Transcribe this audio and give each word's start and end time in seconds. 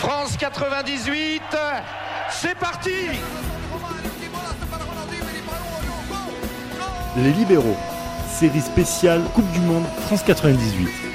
France 0.00 0.38
98, 0.38 1.42
c'est 2.30 2.54
parti 2.54 2.90
Les 7.18 7.32
libéraux, 7.32 7.76
série 8.26 8.62
spéciale 8.62 9.20
Coupe 9.34 9.50
du 9.52 9.60
Monde 9.60 9.84
France 10.06 10.22
98. 10.22 11.09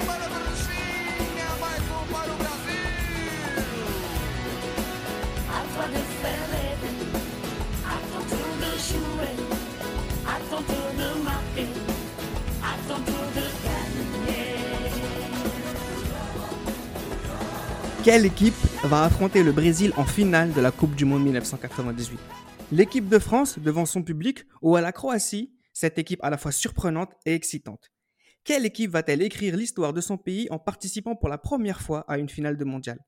Quelle 18.06 18.28
équipe 18.28 18.54
va 18.84 19.06
affronter 19.06 19.42
le 19.42 19.52
Brésil 19.52 19.92
en 19.98 20.06
finale 20.06 20.54
de 20.54 20.62
la 20.62 20.70
Coupe 20.70 20.94
du 20.94 21.06
Monde 21.06 21.24
1998 21.24 22.20
L'équipe 22.72 23.10
de 23.10 23.18
France 23.18 23.58
devant 23.58 23.88
son 23.88 24.04
public 24.04 24.44
ou 24.62 24.76
à 24.76 24.82
la 24.82 24.92
Croatie, 24.92 25.56
cette 25.74 25.98
équipe 25.98 26.24
à 26.24 26.30
la 26.30 26.38
fois 26.38 26.52
surprenante 26.52 27.14
et 27.26 27.34
excitante 27.34 27.92
Quelle 28.44 28.64
équipe 28.64 28.92
va-t-elle 28.92 29.24
écrire 29.24 29.58
l'histoire 29.58 29.92
de 29.92 30.02
son 30.02 30.20
pays 30.20 30.46
en 30.52 30.60
participant 30.60 31.16
pour 31.16 31.30
la 31.30 31.40
première 31.40 31.82
fois 31.82 32.06
à 32.08 32.20
une 32.20 32.30
finale 32.30 32.58
de 32.58 32.64
mondial? 32.64 33.00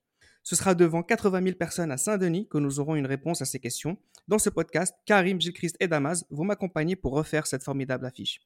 Ce 0.42 0.56
sera 0.56 0.74
devant 0.74 1.04
80 1.04 1.44
000 1.44 1.56
personnes 1.58 1.92
à 1.92 1.98
Saint-Denis 1.98 2.48
que 2.50 2.58
nous 2.58 2.80
aurons 2.80 2.96
une 2.96 3.06
réponse 3.06 3.44
à 3.44 3.46
ces 3.46 3.60
questions. 3.60 4.00
Dans 4.28 4.40
ce 4.40 4.50
podcast, 4.50 4.96
Karim, 5.06 5.40
Gilles 5.40 5.54
Christ 5.54 5.76
et 5.80 5.88
Damas 5.88 6.26
vont 6.32 6.46
m'accompagner 6.46 6.96
pour 6.96 7.14
refaire 7.14 7.46
cette 7.46 7.64
formidable 7.64 8.08
affiche. 8.08 8.40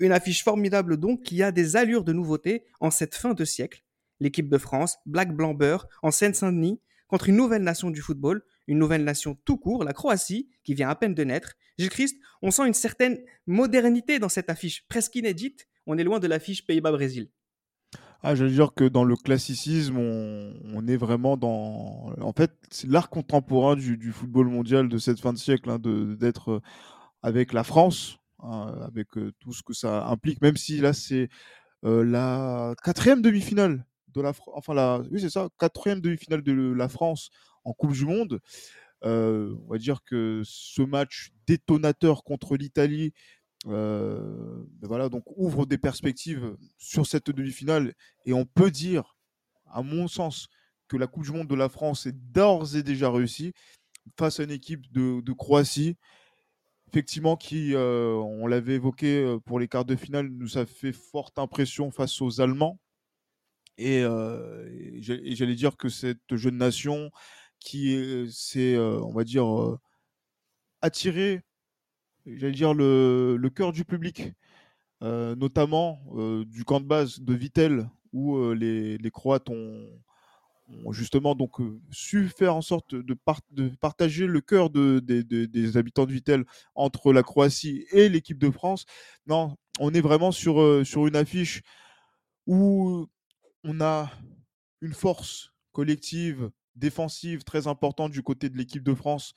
Une 0.00 0.10
affiche 0.10 0.42
formidable 0.42 0.96
donc 0.96 1.22
qui 1.22 1.40
a 1.44 1.52
des 1.52 1.76
allures 1.76 2.02
de 2.02 2.12
nouveauté 2.12 2.64
en 2.80 2.90
cette 2.90 3.14
fin 3.14 3.32
de 3.32 3.44
siècle 3.44 3.83
l'équipe 4.20 4.48
de 4.48 4.58
France, 4.58 4.98
Black 5.06 5.34
Blanc 5.34 5.54
Beurre, 5.54 5.86
en 6.02 6.10
Seine-Saint-Denis, 6.10 6.80
contre 7.08 7.28
une 7.28 7.36
nouvelle 7.36 7.62
nation 7.62 7.90
du 7.90 8.00
football, 8.00 8.42
une 8.66 8.78
nouvelle 8.78 9.04
nation 9.04 9.36
tout 9.44 9.56
court, 9.56 9.84
la 9.84 9.92
Croatie, 9.92 10.48
qui 10.62 10.74
vient 10.74 10.88
à 10.88 10.94
peine 10.94 11.14
de 11.14 11.24
naître. 11.24 11.54
Gilles 11.78 11.90
Christ, 11.90 12.18
on 12.42 12.50
sent 12.50 12.66
une 12.66 12.74
certaine 12.74 13.18
modernité 13.46 14.18
dans 14.18 14.28
cette 14.28 14.50
affiche, 14.50 14.86
presque 14.88 15.14
inédite. 15.16 15.68
On 15.86 15.98
est 15.98 16.04
loin 16.04 16.18
de 16.18 16.26
l'affiche 16.26 16.66
Pays-Bas-Brésil. 16.66 17.28
Ah, 18.22 18.32
veux 18.32 18.48
dire 18.48 18.72
que 18.74 18.84
dans 18.84 19.04
le 19.04 19.16
classicisme, 19.16 19.98
on, 19.98 20.86
est 20.88 20.96
vraiment 20.96 21.36
dans. 21.36 22.14
En 22.22 22.32
fait, 22.32 22.52
c'est 22.70 22.88
l'art 22.88 23.10
contemporain 23.10 23.76
du, 23.76 24.12
football 24.12 24.48
mondial 24.48 24.88
de 24.88 24.96
cette 24.96 25.20
fin 25.20 25.34
de 25.34 25.38
siècle, 25.38 25.68
hein, 25.68 25.78
d'être 25.78 26.62
avec 27.22 27.52
la 27.52 27.64
France, 27.64 28.16
hein, 28.42 28.74
avec 28.86 29.18
euh, 29.18 29.32
tout 29.40 29.52
ce 29.52 29.62
que 29.62 29.74
ça 29.74 30.06
implique, 30.06 30.40
même 30.40 30.56
si 30.56 30.80
là, 30.80 30.94
c'est 30.94 31.28
euh, 31.84 32.02
la 32.02 32.74
quatrième 32.82 33.20
demi-finale 33.20 33.84
de 34.14 34.20
la 34.22 34.32
enfin 34.54 34.74
la, 34.74 35.02
oui 35.10 35.20
c'est 35.20 35.30
ça, 35.30 35.48
quatrième 35.58 36.00
demi-finale 36.00 36.42
de 36.42 36.72
la 36.72 36.88
France 36.88 37.30
en 37.64 37.72
Coupe 37.72 37.92
du 37.92 38.06
Monde. 38.06 38.40
Euh, 39.04 39.54
on 39.66 39.72
va 39.72 39.78
dire 39.78 40.02
que 40.04 40.42
ce 40.44 40.82
match 40.82 41.32
détonateur 41.46 42.24
contre 42.24 42.56
l'Italie, 42.56 43.12
euh, 43.66 44.64
ben 44.80 45.10
ouvre 45.36 45.66
des 45.66 45.78
perspectives 45.78 46.56
sur 46.78 47.06
cette 47.06 47.30
demi-finale 47.30 47.94
et 48.24 48.32
on 48.32 48.44
peut 48.44 48.70
dire, 48.70 49.16
à 49.66 49.82
mon 49.82 50.08
sens, 50.08 50.48
que 50.88 50.96
la 50.96 51.06
Coupe 51.06 51.24
du 51.24 51.32
Monde 51.32 51.48
de 51.48 51.54
la 51.54 51.68
France 51.68 52.06
est 52.06 52.16
d'ores 52.32 52.76
et 52.76 52.82
déjà 52.82 53.10
réussie 53.10 53.52
face 54.18 54.40
à 54.40 54.44
une 54.44 54.50
équipe 54.50 54.92
de, 54.92 55.32
Croatie 55.32 55.96
effectivement, 56.88 57.36
qui, 57.36 57.74
euh, 57.74 58.14
on 58.14 58.46
l'avait 58.46 58.74
évoqué 58.74 59.36
pour 59.46 59.58
les 59.58 59.66
quarts 59.66 59.84
de 59.84 59.96
finale, 59.96 60.28
nous 60.28 60.58
a 60.58 60.66
fait 60.66 60.92
forte 60.92 61.38
impression 61.38 61.90
face 61.90 62.22
aux 62.22 62.40
Allemands. 62.40 62.78
Et, 63.78 64.04
j'allais 65.00 65.54
dire 65.54 65.76
que 65.76 65.88
cette 65.88 66.36
jeune 66.36 66.58
nation 66.58 67.10
qui 67.60 68.26
s'est, 68.30 68.78
on 68.78 69.12
va 69.12 69.24
dire, 69.24 69.46
attirée, 70.82 71.42
j'allais 72.26 72.52
dire, 72.52 72.74
le, 72.74 73.36
le 73.36 73.50
cœur 73.50 73.72
du 73.72 73.84
public, 73.84 74.32
notamment 75.00 76.00
du 76.46 76.64
camp 76.64 76.80
de 76.80 76.86
base 76.86 77.20
de 77.20 77.34
Vittel, 77.34 77.88
où 78.12 78.52
les, 78.52 78.96
les, 78.98 79.10
Croates 79.10 79.50
ont, 79.50 79.88
justement 80.90 81.34
donc 81.34 81.56
su 81.90 82.28
faire 82.28 82.54
en 82.54 82.62
sorte 82.62 82.94
de, 82.94 83.16
de 83.50 83.76
partager 83.80 84.26
le 84.26 84.40
cœur 84.40 84.70
de, 84.70 85.00
des 85.00 85.76
habitants 85.76 86.06
de 86.06 86.12
Vittel 86.12 86.44
entre 86.74 87.12
la 87.12 87.22
Croatie 87.22 87.86
et 87.90 88.08
l'équipe 88.08 88.38
de 88.38 88.50
France. 88.50 88.84
Non, 89.26 89.56
on 89.80 89.92
est 89.92 90.00
vraiment 90.00 90.32
sur, 90.32 90.86
sur 90.86 91.06
une 91.06 91.16
affiche 91.16 91.62
où 92.46 93.06
on 93.64 93.80
a 93.80 94.10
une 94.80 94.92
force 94.92 95.52
collective, 95.72 96.50
défensive 96.76 97.42
très 97.44 97.66
importante 97.66 98.12
du 98.12 98.22
côté 98.22 98.48
de 98.48 98.56
l'équipe 98.56 98.82
de 98.82 98.94
France 98.94 99.34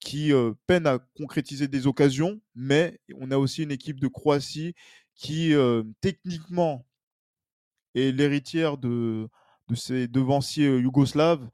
qui 0.00 0.32
peine 0.66 0.86
à 0.86 0.98
concrétiser 1.16 1.66
des 1.66 1.86
occasions, 1.86 2.40
mais 2.54 3.00
on 3.16 3.30
a 3.30 3.38
aussi 3.38 3.62
une 3.62 3.72
équipe 3.72 4.00
de 4.00 4.08
Croatie 4.08 4.74
qui 5.14 5.52
techniquement 6.00 6.86
est 7.94 8.12
l'héritière 8.12 8.76
de, 8.76 9.28
ces 9.74 10.08
devanciers 10.08 10.76
yougoslaves 10.78 11.48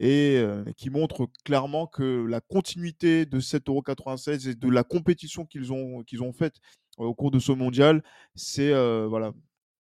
et 0.00 0.44
qui 0.76 0.90
montre 0.90 1.28
clairement 1.44 1.86
que 1.86 2.26
la 2.26 2.40
continuité 2.40 3.26
de 3.26 3.38
cet 3.38 3.68
Euro 3.68 3.80
96 3.80 4.48
et 4.48 4.54
de 4.54 4.68
la 4.68 4.82
compétition 4.82 5.46
qu'ils 5.46 5.72
ont, 5.72 6.02
qu'ils 6.02 6.22
ont 6.22 6.32
faite 6.32 6.56
au 6.96 7.14
cours 7.14 7.30
de 7.30 7.38
ce 7.38 7.52
mondial, 7.52 8.02
c'est 8.34 8.72
voilà, 9.06 9.32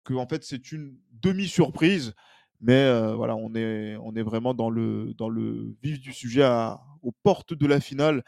que 0.03 0.13
en 0.13 0.27
fait 0.27 0.43
c'est 0.43 0.71
une 0.71 0.97
demi-surprise, 1.11 2.13
mais 2.61 3.13
voilà, 3.15 3.35
on 3.35 3.53
est, 3.55 3.97
on 3.97 4.15
est 4.15 4.23
vraiment 4.23 4.53
dans 4.53 4.69
le, 4.69 5.13
dans 5.17 5.29
le 5.29 5.75
vif 5.81 5.99
du 5.99 6.13
sujet 6.13 6.47
aux 7.01 7.11
portes 7.23 7.53
de 7.53 7.67
la 7.67 7.79
finale. 7.79 8.23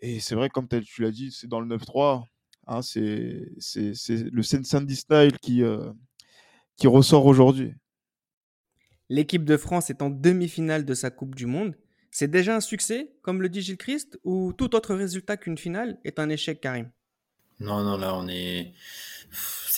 Et 0.00 0.20
c'est 0.20 0.34
vrai, 0.34 0.48
comme 0.48 0.68
tu 0.68 1.02
l'as 1.02 1.10
dit, 1.10 1.30
c'est 1.30 1.46
dans 1.46 1.60
le 1.60 1.76
9-3. 1.76 2.24
Hein, 2.66 2.82
c'est, 2.82 3.48
c'est, 3.58 4.30
le 4.30 4.42
Sandy 4.42 4.96
Style 4.96 5.38
qui, 5.40 5.62
qui 6.76 6.86
ressort 6.86 7.26
aujourd'hui. 7.26 7.74
L'équipe 9.08 9.44
de 9.44 9.56
France 9.56 9.88
est 9.88 10.02
en 10.02 10.10
demi-finale 10.10 10.84
de 10.84 10.94
sa 10.94 11.10
Coupe 11.10 11.34
du 11.34 11.46
Monde. 11.46 11.74
C'est 12.10 12.30
déjà 12.30 12.56
un 12.56 12.60
succès, 12.60 13.12
comme 13.22 13.40
le 13.40 13.48
dit 13.48 13.62
Gilles 13.62 13.78
Christ, 13.78 14.18
ou 14.24 14.52
tout 14.52 14.74
autre 14.74 14.94
résultat 14.94 15.36
qu'une 15.36 15.56
finale 15.58 15.98
est 16.04 16.18
un 16.18 16.28
échec, 16.28 16.60
Karim? 16.60 16.90
Non, 17.60 17.82
non, 17.82 17.96
là, 17.96 18.14
on 18.14 18.28
est 18.28 18.72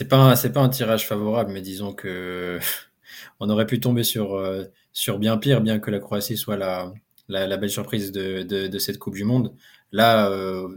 c'est 0.01 0.09
pas 0.09 0.37
c'est 0.37 0.53
pas 0.53 0.61
un 0.61 0.69
tirage 0.71 1.07
favorable, 1.07 1.53
mais 1.53 1.61
disons 1.63 1.93
que 1.93 2.59
on 3.41 3.51
aurait 3.51 3.67
pu 3.67 3.81
tomber 3.81 4.05
sur 4.05 4.35
euh, 4.35 4.65
sur 4.93 5.19
bien 5.19 5.37
pire, 5.39 5.61
bien 5.61 5.79
que 5.79 5.91
la 5.91 5.99
Croatie 6.01 6.37
soit 6.39 6.57
la 6.57 6.93
la, 7.29 7.57
belle 7.59 7.71
surprise 7.71 8.11
de, 8.13 8.43
de, 8.43 8.79
cette 8.81 8.99
Coupe 8.99 9.15
du 9.15 9.25
Monde. 9.25 9.55
Là, 9.93 10.29
euh, 10.31 10.69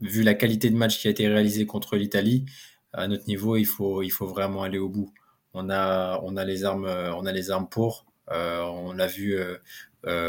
vu 0.00 0.22
la 0.22 0.34
qualité 0.34 0.70
de 0.70 0.76
match 0.76 0.98
qui 0.98 1.08
a 1.08 1.10
été 1.10 1.28
réalisé 1.28 1.66
contre 1.66 1.96
l'Italie, 1.96 2.46
à 2.94 3.06
notre 3.08 3.26
niveau, 3.26 3.56
il 3.56 3.66
faut 3.66 4.02
il 4.02 4.10
faut 4.10 4.26
vraiment 4.26 4.62
aller 4.62 4.78
au 4.78 4.88
bout. 4.88 5.12
On 5.54 5.68
a 5.70 6.20
on 6.22 6.36
a 6.36 6.44
les 6.44 6.64
armes 6.64 6.86
on 6.86 7.26
a 7.26 7.32
les 7.32 7.50
armes 7.50 7.68
pour. 7.68 8.06
Euh, 8.30 8.62
on 8.62 8.92
l'a 8.92 9.08
vu 9.08 9.36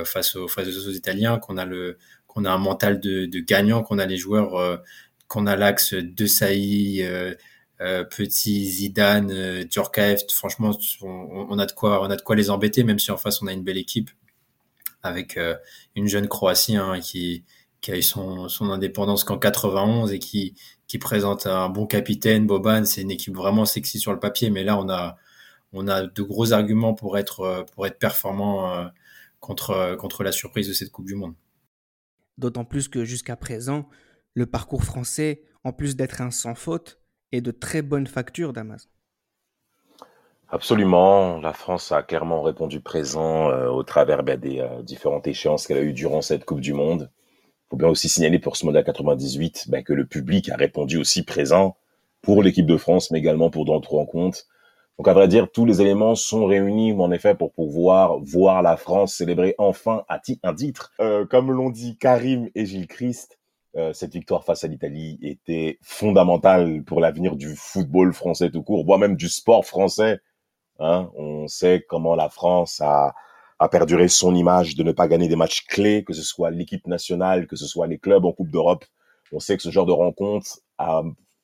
face 0.06 0.36
aux 0.36 0.48
face 0.48 0.68
aux 0.68 0.92
Italiens 0.92 1.40
qu'on 1.40 1.58
a 1.58 1.66
le 1.66 1.98
qu'on 2.28 2.46
a 2.46 2.52
un 2.52 2.58
mental 2.58 3.00
de, 3.00 3.26
de 3.26 3.40
gagnant, 3.40 3.84
qu'on 3.84 4.00
a 4.00 4.06
les 4.06 4.18
joueurs 4.18 4.82
qu'on 5.32 5.48
a 5.48 5.56
l'axe 5.56 5.94
de 5.94 6.26
Saï, 6.26 7.02
euh, 7.82 8.04
petit 8.04 8.66
Zidane, 8.66 9.32
euh, 9.32 9.64
Djorkaeff, 9.68 10.24
franchement, 10.30 10.72
on, 11.02 11.58
a 11.58 11.66
de 11.66 11.72
quoi, 11.72 12.36
les 12.36 12.50
embêter, 12.50 12.84
même 12.84 13.00
si 13.00 13.12
en 13.12 13.18
face 13.18 13.42
on 13.42 13.48
a 13.48 13.54
une 13.54 13.64
belle 13.64 13.78
équipe 13.78 14.10
avec 15.04 15.38
euh, 15.38 15.56
une 15.96 16.08
jeune 16.08 16.28
Croatie 16.28 16.76
hein, 16.76 17.00
qui, 17.00 17.46
a 17.88 17.96
eu 17.96 18.02
son, 18.02 18.50
indépendance 18.60 19.24
qu'en 19.24 19.40
91 19.40 20.12
et 20.12 20.20
qui, 20.20 20.54
qui 20.88 21.00
présente 21.00 21.48
un 21.48 21.70
bon 21.70 21.88
capitaine, 21.88 22.46
Boban. 22.46 22.84
C'est 22.84 23.02
une 23.02 23.10
équipe 23.10 23.36
vraiment 23.36 23.64
sexy 23.64 24.00
sur 24.00 24.12
le 24.12 24.20
papier, 24.20 24.50
mais 24.50 24.66
là 24.66 24.78
on 24.78 24.90
a, 24.90 25.16
on 25.72 25.88
a 25.88 26.04
de 26.04 26.22
gros 26.24 26.52
arguments 26.52 26.94
pour 26.94 27.18
être, 27.18 27.66
pour 27.74 27.88
être 27.88 27.98
performant 27.98 28.92
contre, 29.40 29.96
contre 29.98 30.24
la 30.24 30.34
surprise 30.34 30.68
de 30.68 30.74
cette 30.74 30.92
Coupe 30.92 31.08
du 31.08 31.16
Monde. 31.16 31.36
D'autant 32.38 32.66
plus 32.66 32.90
que 32.90 33.06
jusqu'à 33.06 33.38
présent, 33.38 33.88
le 34.34 34.46
parcours 34.46 34.84
français, 34.84 35.44
en 35.64 35.74
plus 35.74 35.96
d'être 35.96 36.22
un 36.22 36.32
sans 36.32 36.56
faute, 36.56 37.00
et 37.32 37.42
de 37.42 37.52
très 37.52 37.82
bonne 37.82 38.08
facture, 38.08 38.54
Damas. 38.54 38.90
Absolument, 40.50 41.40
la 41.40 41.54
France 41.54 41.94
a 41.94 42.04
clairement 42.04 42.42
répondu 42.42 42.82
présent 42.82 43.50
euh, 43.50 43.70
au 43.70 43.84
travers 43.84 44.22
ben, 44.24 44.38
des 44.38 44.60
euh, 44.60 44.82
différentes 44.82 45.26
échéances 45.26 45.66
qu'elle 45.66 45.78
a 45.78 45.82
eues 45.82 45.94
durant 45.94 46.22
cette 46.22 46.44
Coupe 46.44 46.60
du 46.60 46.74
Monde. 46.74 47.10
Il 47.40 47.70
faut 47.70 47.78
bien 47.78 47.88
aussi 47.88 48.10
signaler 48.10 48.38
pour 48.38 48.58
ce 48.58 48.66
Mondial 48.66 48.84
98 48.84 49.70
ben, 49.70 49.82
que 49.82 49.94
le 49.94 50.06
public 50.06 50.50
a 50.50 50.58
répondu 50.58 50.98
aussi 50.98 51.24
présent 51.24 51.78
pour 52.22 52.44
l'équipe 52.44 52.66
de 52.66 52.76
France, 52.76 53.12
mais 53.12 53.20
également 53.20 53.50
pour 53.50 53.64
d'autres 53.64 53.94
rencontres. 53.94 54.46
Donc 54.98 55.08
à 55.08 55.14
vrai 55.14 55.30
dire, 55.30 55.50
tous 55.50 55.66
les 55.66 55.82
éléments 55.82 56.16
sont 56.16 56.46
réunis 56.46 56.94
en 56.94 57.12
effet 57.12 57.34
pour 57.34 57.54
pouvoir 57.54 58.20
voir 58.20 58.62
la 58.62 58.76
France 58.76 59.16
célébrer 59.16 59.56
enfin 59.58 60.04
un 60.44 60.54
titre. 60.54 60.92
Euh, 61.00 61.26
comme 61.26 61.52
l'ont 61.52 61.70
dit 61.70 61.98
Karim 61.98 62.50
et 62.56 62.66
Gilles 62.66 62.88
Christ, 62.88 63.40
euh, 63.78 63.94
cette 63.94 64.14
victoire 64.14 64.44
face 64.44 64.64
à 64.64 64.68
l'Italie 64.68 65.18
était 65.22 65.78
fondamentale 65.82 66.84
pour 66.84 67.00
l'avenir 67.00 67.36
du 67.36 67.56
football 67.56 68.14
français 68.14 68.50
tout 68.52 68.64
court, 68.64 68.86
voire 68.86 69.00
même 69.00 69.16
du 69.16 69.30
sport 69.30 69.66
français. 69.66 70.20
Hein. 70.80 71.10
On 71.16 71.48
sait 71.48 71.86
comment 71.88 72.16
la 72.16 72.28
France 72.28 72.82
a, 72.82 73.14
à 73.60 73.70
perdurer 73.70 74.08
son 74.08 74.36
image 74.36 74.76
de 74.76 74.84
ne 74.84 74.92
pas 74.92 75.08
gagner 75.08 75.28
des 75.28 75.36
matchs 75.36 75.66
clés, 75.68 76.04
que 76.04 76.14
ce 76.14 76.24
soit 76.24 76.52
l'équipe 76.52 76.86
nationale, 76.88 77.48
que 77.48 77.56
ce 77.56 77.66
soit 77.66 77.88
les 77.88 77.98
clubs 77.98 78.26
en 78.26 78.34
Coupe 78.34 78.50
d'Europe. 78.50 78.84
On 79.32 79.40
sait 79.40 79.56
que 79.56 79.64
ce 79.64 79.70
genre 79.70 79.86
de 79.86 79.92
rencontre 79.94 80.60
a, 80.78 81.04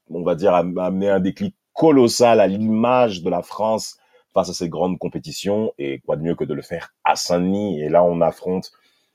on 0.09 0.23
va 0.23 0.35
dire, 0.35 0.53
a 0.53 0.59
amené 0.59 1.09
un 1.09 1.19
déclic 1.19 1.55
colossal 1.73 2.41
à 2.41 2.47
l'image 2.47 3.21
de 3.21 3.29
la 3.29 3.41
France 3.43 3.97
face 4.33 4.49
à 4.49 4.53
ces 4.53 4.67
grandes 4.67 4.97
compétitions. 4.97 5.71
Et 5.77 5.99
quoi 5.99 6.17
de 6.17 6.23
mieux 6.23 6.35
que 6.35 6.43
de 6.43 6.53
le 6.53 6.61
faire 6.61 6.93
à 7.05 7.15
Saint-Denis? 7.15 7.81
Et 7.81 7.87
là, 7.87 8.03
on 8.03 8.19
affronte 8.19 8.71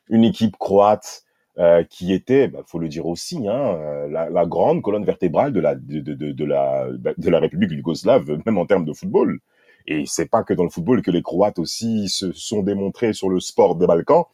une 0.09 0.25
équipe 0.25 0.57
croate 0.57 1.25
euh, 1.59 1.85
qui 1.85 2.15
était, 2.15 2.49
bah, 2.49 2.63
faut 2.67 2.79
le 2.79 2.89
dire 2.89 3.07
aussi, 3.07 3.47
hein, 3.47 3.77
euh, 3.77 4.09
la, 4.09 4.31
la, 4.31 4.47
grande 4.47 4.81
colonne 4.81 5.05
vertébrale 5.05 5.53
de 5.53 5.61
la 5.61 5.75
de, 5.75 6.01
de, 6.01 6.33
de, 6.33 6.45
la 6.47 6.89
de 6.91 7.31
la 7.31 7.41
République 7.41 7.71
yougoslave, 7.73 8.39
même 8.47 8.57
en 8.57 8.65
termes 8.65 8.87
de 8.87 8.95
football. 8.95 9.39
Et 9.87 10.05
c'est 10.07 10.31
pas 10.31 10.45
que 10.45 10.55
dans 10.55 10.65
le 10.65 10.71
football 10.71 11.03
que 11.03 11.11
les 11.11 11.21
Croates 11.21 11.59
aussi 11.59 12.09
se 12.09 12.33
sont 12.33 12.63
démontrés 12.63 13.13
sur 13.13 13.29
le 13.29 13.39
sport 13.39 13.77
des 13.77 13.87
Balkans, 13.87 14.25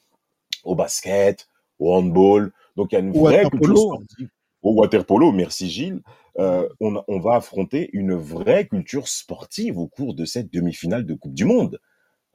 au 0.63 0.77
basket, 0.77 1.49
au 1.81 1.93
handball. 1.93 2.53
Donc 2.77 2.93
il 2.93 2.95
y 2.95 2.99
a 2.99 3.01
une 3.01 3.13
vraie 3.13 3.51
culture 3.51 3.77
sportive. 3.77 4.29
Au 4.63 4.75
waterpolo, 4.75 5.33
merci 5.33 5.69
Gilles. 5.69 6.03
Euh, 6.39 6.69
on, 6.79 7.03
on, 7.09 7.19
va 7.19 7.35
affronter 7.35 7.91
une 7.95 8.15
vraie 8.15 8.69
culture 8.69 9.09
sportive 9.09 9.77
au 9.77 9.89
cours 9.89 10.15
de 10.15 10.25
cette 10.25 10.53
demi-finale 10.53 11.05
de 11.05 11.15
Coupe 11.15 11.35
du 11.35 11.45
Monde. 11.45 11.81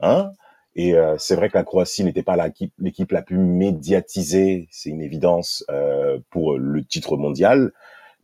Hein 0.00 0.32
et 0.76 0.94
euh, 0.94 1.16
c'est 1.18 1.36
vrai 1.36 1.48
que 1.48 1.56
la 1.56 1.64
Croatie 1.64 2.04
n'était 2.04 2.22
pas 2.22 2.36
l'équipe 2.78 3.12
la 3.12 3.22
plus 3.22 3.38
médiatisée, 3.38 4.66
c'est 4.70 4.90
une 4.90 5.02
évidence 5.02 5.64
euh, 5.70 6.18
pour 6.30 6.58
le 6.58 6.84
titre 6.84 7.16
mondial, 7.16 7.72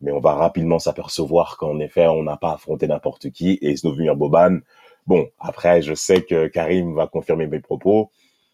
mais 0.01 0.11
on 0.11 0.19
va 0.19 0.33
rapidement 0.33 0.79
s'apercevoir 0.79 1.57
qu'en 1.57 1.79
effet, 1.79 2.07
on 2.07 2.23
n'a 2.23 2.35
pas 2.35 2.53
affronté 2.53 2.87
n'importe 2.87 3.29
qui. 3.29 3.57
Et 3.61 3.77
Snovimir 3.77 4.15
Boban, 4.15 4.59
bon, 5.07 5.29
après, 5.39 5.81
je 5.81 5.93
sais 5.93 6.23
que 6.23 6.47
Karim 6.47 6.93
va 6.93 7.07
confirmer 7.07 7.47
mes 7.47 7.59
propos, 7.59 8.11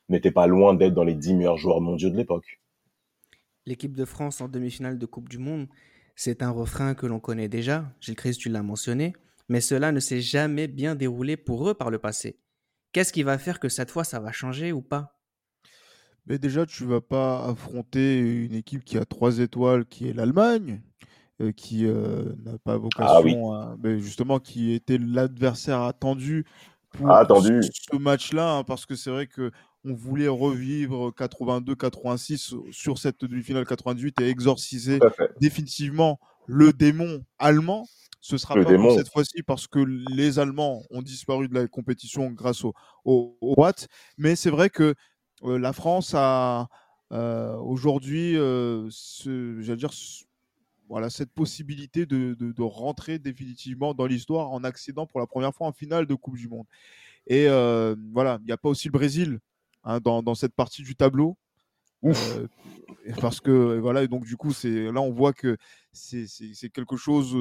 n'était 0.10 0.32
pas 0.32 0.46
loin 0.46 0.76
d'être 0.76 0.94
dans 0.94 1.04
les 1.04 1.16
dix 1.16 1.34
meilleurs 1.34 1.58
joueurs 1.58 1.82
mondiaux 1.82 2.10
de 2.10 2.18
l'époque. 2.18 2.60
L'équipe 3.66 3.96
de 3.96 4.06
France 4.06 4.42
en 4.42 4.48
demi-finale 4.48 5.00
de 5.00 5.06
Coupe 5.06 5.28
du 5.28 5.40
Monde, 5.40 5.68
c'est 6.16 6.44
un 6.44 6.52
refrain 6.52 6.94
que 6.94 7.06
l'on 7.06 7.20
connaît 7.20 7.50
déjà, 7.50 7.86
Gilles 8.00 8.16
Christ, 8.16 8.40
tu 8.40 8.50
l'as 8.50 8.64
mentionné, 8.64 9.14
mais 9.50 9.62
cela 9.62 9.92
ne 9.92 10.00
s'est 10.00 10.22
jamais 10.22 10.68
bien 10.68 10.96
déroulé 10.96 11.36
pour 11.36 11.68
eux 11.68 11.74
par 11.74 11.90
le 11.90 11.98
passé. 11.98 12.38
Qu'est-ce 12.98 13.14
qui 13.14 13.22
va 13.22 13.38
faire 13.38 13.60
que 13.60 13.70
cette 13.70 13.92
fois 13.92 14.04
ça 14.04 14.20
va 14.20 14.32
changer 14.32 14.72
ou 14.72 14.82
pas? 14.82 15.20
Mais 16.26 16.40
déjà, 16.40 16.66
tu 16.66 16.84
vas 16.84 17.00
pas 17.00 17.46
affronter 17.46 18.18
une 18.18 18.56
équipe 18.56 18.84
qui 18.84 18.98
a 18.98 19.06
trois 19.06 19.38
étoiles, 19.38 19.86
qui 19.86 20.10
est 20.10 20.14
l'Allemagne, 20.14 20.82
euh, 21.40 21.52
qui 21.52 21.86
euh, 21.86 22.34
n'a 22.44 22.58
pas 22.58 22.76
vocation 22.76 23.54
ah, 23.54 23.76
oui. 23.84 23.92
à, 23.92 23.98
justement, 24.00 24.40
qui 24.40 24.74
était 24.74 24.98
l'adversaire 24.98 25.84
attendu 25.84 26.48
pour 26.90 27.12
ah, 27.12 27.20
attendu. 27.20 27.62
ce, 27.62 27.96
match-là, 27.98 28.56
hein, 28.56 28.64
parce 28.64 28.88
que 28.88 28.96
c'est 28.96 29.12
vrai 29.12 29.28
que 29.28 29.52
on 29.86 29.94
voulait 29.94 30.28
revivre 30.28 31.12
82-86 31.12 32.72
sur 32.72 32.98
cette 32.98 33.24
demi-finale 33.24 33.68
98 33.68 34.22
et 34.22 34.28
exorciser 34.28 34.98
définitivement 35.40 36.20
le 36.48 36.74
démon 36.74 37.24
allemand. 37.38 37.86
Ce 38.20 38.38
sera 38.38 38.56
pas 38.56 38.64
pour 38.64 38.94
cette 38.94 39.10
fois-ci 39.10 39.44
parce 39.44 39.68
que 39.68 39.80
les 39.80 40.40
Allemands 40.40 40.82
ont 40.90 41.02
disparu 41.02 41.48
de 41.48 41.54
la 41.54 41.68
compétition 41.68 42.32
grâce 42.32 42.64
aux 42.64 42.74
au, 43.06 43.38
au 43.42 43.56
Mais 44.18 44.36
c'est 44.36 44.50
vrai 44.50 44.70
que 44.70 44.96
euh, 45.44 45.60
la 45.60 45.74
France 45.74 46.14
a 46.16 46.68
euh, 47.12 47.56
aujourd'hui, 47.58 48.34
euh, 48.36 48.90
dire, 49.76 49.92
voilà, 50.90 51.10
cette 51.10 51.32
possibilité 51.32 52.06
de, 52.06 52.34
de, 52.34 52.62
rentrer 52.64 53.20
définitivement 53.20 53.94
dans 53.94 54.06
l'histoire 54.06 54.52
en 54.52 54.64
accédant 54.64 55.06
pour 55.06 55.20
la 55.20 55.28
première 55.28 55.54
fois 55.54 55.68
en 55.68 55.72
finale 55.72 56.06
de 56.06 56.16
Coupe 56.16 56.38
du 56.38 56.48
Monde. 56.48 56.66
Et 57.28 57.48
voilà, 57.48 58.40
il 58.42 58.46
n'y 58.46 58.52
a 58.52 58.58
pas 58.58 58.70
aussi 58.70 58.88
le 58.88 58.94
Brésil 58.94 59.40
hein, 59.84 60.00
dans, 60.00 60.24
dans, 60.24 60.36
cette 60.36 60.54
partie 60.54 60.84
du 60.84 60.96
tableau. 60.96 61.38
parce 63.22 63.42
que 63.42 63.80
voilà, 63.80 64.06
donc 64.08 64.26
du 64.26 64.38
coup, 64.38 64.54
c'est 64.54 64.92
là 64.92 65.02
on 65.02 65.12
voit 65.12 65.34
que 65.34 65.58
c'est 65.92 66.70
quelque 66.70 66.96
chose 66.96 67.36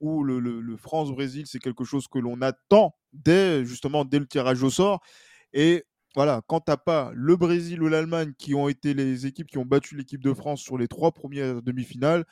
où 0.00 0.22
le, 0.24 0.76
France-Brésil, 0.76 1.46
c'est 1.46 1.58
quelque 1.58 1.84
chose 1.84 2.08
que 2.08 2.18
l'on 2.18 2.40
attend 2.42 2.94
dès 3.12 3.64
justement 3.64 4.04
dès 4.04 4.18
le 4.18 4.26
tirage 4.26 4.62
au 4.62 4.70
sort. 4.70 5.00
Et 5.52 5.84
voilà, 6.14 6.42
quand 6.46 6.60
tu 6.60 6.70
n'as 6.70 6.76
pas 6.76 7.10
le 7.14 7.36
Brésil 7.36 7.82
ou 7.82 7.88
l'Allemagne 7.88 8.32
qui 8.38 8.54
ont 8.54 8.68
été 8.68 8.94
les 8.94 9.26
équipes 9.26 9.48
qui 9.48 9.58
ont 9.58 9.64
battu 9.64 9.96
l'équipe 9.96 10.22
de 10.22 10.32
France 10.32 10.60
sur 10.60 10.78
les 10.78 10.88
trois 10.88 11.12
premières 11.12 11.62
demi-finales, 11.62 12.24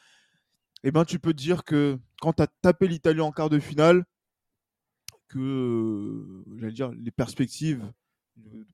eh 0.85 0.91
ben, 0.91 1.05
tu 1.05 1.19
peux 1.19 1.33
te 1.33 1.39
dire 1.39 1.65
que 1.65 1.99
quand 2.21 2.35
tu 2.35 2.43
as 2.43 2.49
tapé 2.63 2.89
l'Italie 2.89 3.21
en 3.21 3.33
quart 3.33 3.51
de 3.51 3.59
finale, 3.59 4.05
que 5.29 6.45
j'allais 6.59 6.73
dire 6.73 6.91
les 6.91 7.11
perspectives 7.11 7.91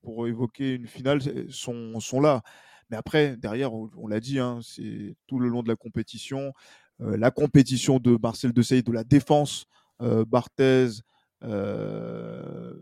pour 0.01 0.27
évoquer 0.27 0.75
une 0.75 0.87
finale 0.87 1.21
sont, 1.51 1.99
sont 1.99 2.19
là. 2.19 2.43
Mais 2.89 2.97
après, 2.97 3.37
derrière, 3.37 3.73
on, 3.73 4.07
l'a 4.07 4.19
dit, 4.19 4.39
hein, 4.39 4.59
c'est 4.63 5.15
tout 5.27 5.39
le 5.39 5.47
long 5.47 5.63
de 5.63 5.67
la 5.67 5.75
compétition. 5.75 6.53
Euh, 7.01 7.17
la 7.17 7.31
compétition 7.31 7.99
de 7.99 8.17
Marcel 8.21 8.51
Desailly, 8.51 8.83
de 8.83 8.91
la 8.91 9.03
défense, 9.03 9.65
euh, 10.01 10.25
Barthez, 10.25 11.01
euh, 11.43 12.73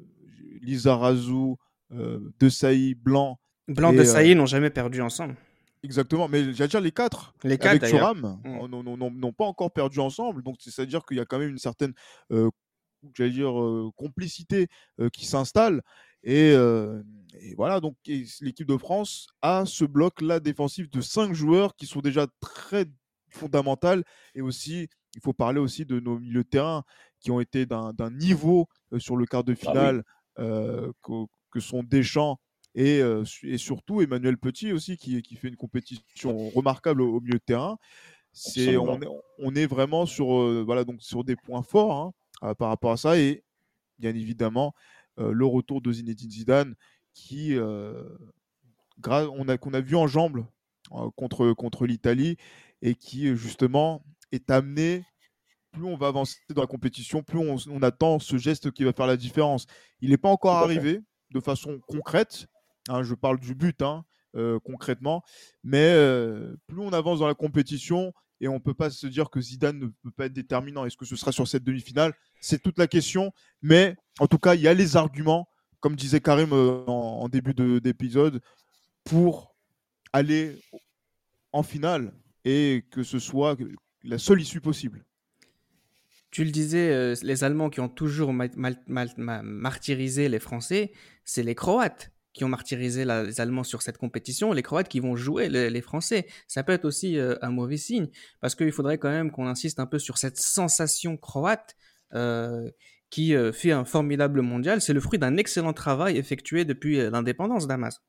Lizarazu, 0.61 1.55
euh, 1.93 2.19
De 2.39 2.49
Sailly, 2.49 2.95
Blanc. 2.95 3.39
Blanc, 3.67 3.93
De 3.93 4.03
Sailly 4.03 4.35
n'ont 4.35 4.45
jamais 4.45 4.69
perdu 4.69 5.01
ensemble. 5.01 5.35
Exactement, 5.83 6.27
mais 6.27 6.53
j'allais 6.53 6.67
dire 6.67 6.81
les 6.81 6.91
quatre, 6.91 7.33
les 7.43 7.57
quatre 7.57 7.83
avec 7.83 7.83
Thuram, 7.83 8.39
mm. 8.43 9.19
n'ont 9.19 9.33
pas 9.33 9.45
encore 9.45 9.71
perdu 9.71 9.99
ensemble. 9.99 10.41
Donc 10.43 10.57
c'est-à-dire 10.59 11.05
qu'il 11.05 11.17
y 11.17 11.19
a 11.19 11.25
quand 11.25 11.37
même 11.37 11.51
une 11.51 11.59
certaine, 11.59 11.93
j'allais 13.13 13.29
dire, 13.29 13.53
complicité 13.95 14.67
qui 15.13 15.25
s'installe. 15.25 15.81
Et, 16.23 16.49
et, 16.49 17.55
voilà, 17.55 17.79
donc 17.79 17.95
l'équipe 18.05 18.67
de 18.67 18.77
France 18.77 19.27
a 19.41 19.65
ce 19.65 19.85
bloc-là 19.85 20.39
défensif 20.39 20.89
de 20.89 20.99
cinq 20.99 21.33
joueurs 21.33 21.75
qui 21.75 21.85
sont 21.85 22.01
déjà 22.01 22.25
très 22.41 22.85
fondamentaux. 23.37 24.01
Et 24.35 24.41
aussi, 24.41 24.87
il 25.15 25.21
faut 25.21 25.33
parler 25.33 25.59
aussi 25.59 25.85
de 25.85 25.99
nos 25.99 26.19
milieux 26.19 26.43
de 26.43 26.49
terrain 26.49 26.83
qui 27.19 27.31
ont 27.31 27.39
été 27.39 27.65
d'un 27.65 28.11
niveau 28.11 28.67
sur 28.97 29.17
le 29.17 29.25
quart 29.25 29.43
de 29.43 29.53
ah 29.53 29.55
finale 29.55 30.03
que, 30.37 31.25
que, 31.51 31.59
sont 31.59 31.83
Deschamps 31.83 32.39
et, 32.75 33.01
et, 33.43 33.57
surtout 33.57 34.01
Emmanuel 34.01 34.37
Petit 34.37 34.71
aussi 34.71 34.97
qui, 34.97 35.21
qui 35.23 35.35
fait 35.35 35.47
une 35.47 35.55
compétition 35.55 36.49
remarquable 36.49 37.01
au, 37.01 37.19
milieu 37.19 37.39
de 37.39 37.43
terrain. 37.43 37.77
On, 38.57 39.01
est, 39.01 39.07
on, 39.39 39.55
est 39.55 39.65
vraiment 39.65 40.05
sur, 40.05 40.63
voilà, 40.63 40.83
donc 40.83 41.01
sur 41.01 41.23
des 41.23 41.35
points 41.35 41.63
forts 41.63 42.13
hein, 42.41 42.53
par 42.55 42.69
rapport 42.69 42.91
à 42.91 42.97
ça. 42.97 43.17
Et 43.17 43.43
bien 43.97 44.13
évidemment, 44.13 44.73
le 45.17 45.45
retour 45.45 45.81
de 45.81 45.91
Zinedine 45.91 46.29
Zidane 46.29 46.75
qui, 47.15 47.57
on 47.57 49.47
a, 49.47 49.57
qu'on 49.57 49.73
a 49.73 49.81
vu 49.81 49.95
en 49.95 50.07
jambes 50.07 50.45
contre, 51.15 51.53
contre 51.53 51.85
l'Italie 51.85 52.37
et 52.81 52.95
qui 52.95 53.35
justement 53.35 54.03
est 54.31 54.49
amené 54.49 55.03
plus 55.71 55.85
on 55.85 55.97
va 55.97 56.07
avancer 56.07 56.37
dans 56.49 56.61
la 56.61 56.67
compétition, 56.67 57.23
plus 57.23 57.37
on, 57.37 57.57
on 57.69 57.81
attend 57.83 58.19
ce 58.19 58.37
geste 58.37 58.71
qui 58.71 58.83
va 58.83 58.93
faire 58.93 59.07
la 59.07 59.17
différence. 59.17 59.67
Il 60.01 60.09
n'est 60.09 60.17
pas 60.17 60.29
encore 60.29 60.55
arrivé 60.55 61.01
de 61.31 61.39
façon 61.39 61.79
concrète. 61.87 62.47
Hein, 62.89 63.03
je 63.03 63.13
parle 63.13 63.39
du 63.39 63.53
but 63.53 63.81
hein, 63.81 64.05
euh, 64.35 64.59
concrètement, 64.63 65.23
mais 65.63 65.91
euh, 65.93 66.55
plus 66.67 66.79
on 66.79 66.93
avance 66.93 67.19
dans 67.19 67.27
la 67.27 67.33
compétition 67.33 68.13
et 68.39 68.47
on 68.47 68.55
ne 68.55 68.59
peut 68.59 68.73
pas 68.73 68.89
se 68.89 69.07
dire 69.07 69.29
que 69.29 69.41
Zidane 69.41 69.79
ne 69.79 69.87
peut 69.87 70.11
pas 70.15 70.27
être 70.27 70.33
déterminant. 70.33 70.85
Est-ce 70.85 70.95
que 70.95 71.05
ce 71.05 71.15
sera 71.15 71.31
sur 71.31 71.47
cette 71.47 71.63
demi-finale? 71.63 72.13
C'est 72.39 72.61
toute 72.61 72.77
la 72.77 72.87
question. 72.87 73.33
Mais 73.61 73.95
en 74.19 74.27
tout 74.27 74.37
cas, 74.37 74.55
il 74.55 74.61
y 74.61 74.67
a 74.67 74.73
les 74.73 74.95
arguments, 74.95 75.49
comme 75.79 75.95
disait 75.95 76.21
Karim 76.21 76.53
euh, 76.53 76.85
en, 76.85 77.27
début 77.29 77.53
d'épisode, 77.53 78.41
pour 79.03 79.55
aller 80.13 80.61
en 81.51 81.63
finale 81.63 82.13
et 82.47 82.85
que 82.91 83.03
ce 83.03 83.19
soit 83.19 83.57
la 84.05 84.17
seule 84.17 84.41
issue 84.41 84.61
possible. 84.61 85.03
Tu 86.31 86.45
le 86.45 86.51
disais, 86.51 86.93
euh, 86.93 87.13
les 87.23 87.43
Allemands 87.43 87.69
qui 87.69 87.81
ont 87.81 87.89
toujours 87.89 88.31
martyrisé 88.31 90.29
les 90.29 90.39
Français, 90.39 90.93
c'est 91.25 91.43
les 91.43 91.55
Croates 91.55 92.11
qui 92.31 92.45
ont 92.45 92.49
martyrisé 92.49 93.03
les 93.03 93.41
Allemands 93.41 93.63
sur 93.63 93.81
cette 93.81 93.97
compétition, 93.97 94.53
les 94.53 94.63
Croates 94.63 94.87
qui 94.87 95.01
vont 95.01 95.17
jouer 95.17 95.49
les, 95.49 95.81
Français. 95.81 96.27
Ça 96.47 96.63
peut 96.63 96.71
être 96.71 96.85
aussi 96.85 97.17
euh, 97.17 97.35
un 97.41 97.49
mauvais 97.49 97.77
signe, 97.77 98.07
parce 98.39 98.55
qu'il 98.55 98.71
faudrait 98.71 98.97
quand 98.97 99.09
même 99.09 99.29
qu'on 99.29 99.47
insiste 99.47 99.79
un 99.81 99.87
peu 99.87 99.99
sur 99.99 100.17
cette 100.17 100.37
sensation 100.37 101.17
croate 101.17 101.75
euh, 102.13 102.69
qui 103.09 103.33
fait 103.53 103.71
un 103.71 103.83
formidable 103.83 104.41
mondial. 104.41 104.79
C'est 104.79 104.93
le 104.93 104.99
fruit 105.01 105.19
d'un 105.19 105.35
excellent 105.35 105.73
travail 105.73 106.17
effectué 106.17 106.63
depuis 106.63 106.97
l'indépendance 107.09 107.67
d'Amas. 107.67 107.99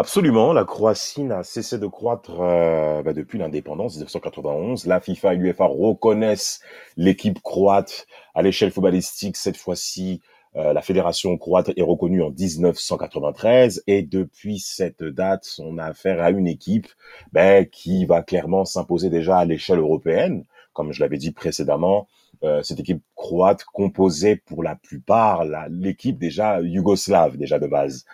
Absolument, 0.00 0.52
la 0.52 0.64
Croatie 0.64 1.24
n'a 1.24 1.42
cessé 1.42 1.76
de 1.76 1.88
croître 1.88 2.40
euh, 2.40 3.02
bah, 3.02 3.12
depuis 3.12 3.36
l'indépendance 3.36 3.94
1991. 3.96 4.86
La 4.86 5.00
FIFA 5.00 5.34
et 5.34 5.36
l'UEFA 5.36 5.64
reconnaissent 5.64 6.60
l'équipe 6.96 7.42
croate 7.42 8.06
à 8.32 8.42
l'échelle 8.42 8.70
footballistique. 8.70 9.36
Cette 9.36 9.56
fois-ci, 9.56 10.22
euh, 10.54 10.72
la 10.72 10.82
fédération 10.82 11.36
croate 11.36 11.72
est 11.76 11.82
reconnue 11.82 12.22
en 12.22 12.30
1993 12.30 13.82
et 13.88 14.02
depuis 14.02 14.60
cette 14.60 15.02
date, 15.02 15.56
on 15.58 15.78
a 15.78 15.86
affaire 15.86 16.22
à 16.22 16.30
une 16.30 16.46
équipe 16.46 16.86
bah, 17.32 17.64
qui 17.64 18.06
va 18.06 18.22
clairement 18.22 18.64
s'imposer 18.64 19.10
déjà 19.10 19.38
à 19.38 19.44
l'échelle 19.44 19.80
européenne 19.80 20.44
comme 20.78 20.92
je 20.92 21.00
l'avais 21.00 21.18
dit 21.18 21.32
précédemment, 21.32 22.06
euh, 22.44 22.62
cette 22.62 22.78
équipe 22.78 23.02
croate 23.16 23.64
composée 23.64 24.36
pour 24.36 24.62
la 24.62 24.76
plupart 24.76 25.44
l'équipe 25.70 26.16
déjà 26.16 26.60
yougoslave 26.60 27.36
déjà 27.36 27.58
de 27.58 27.66
base. 27.66 28.04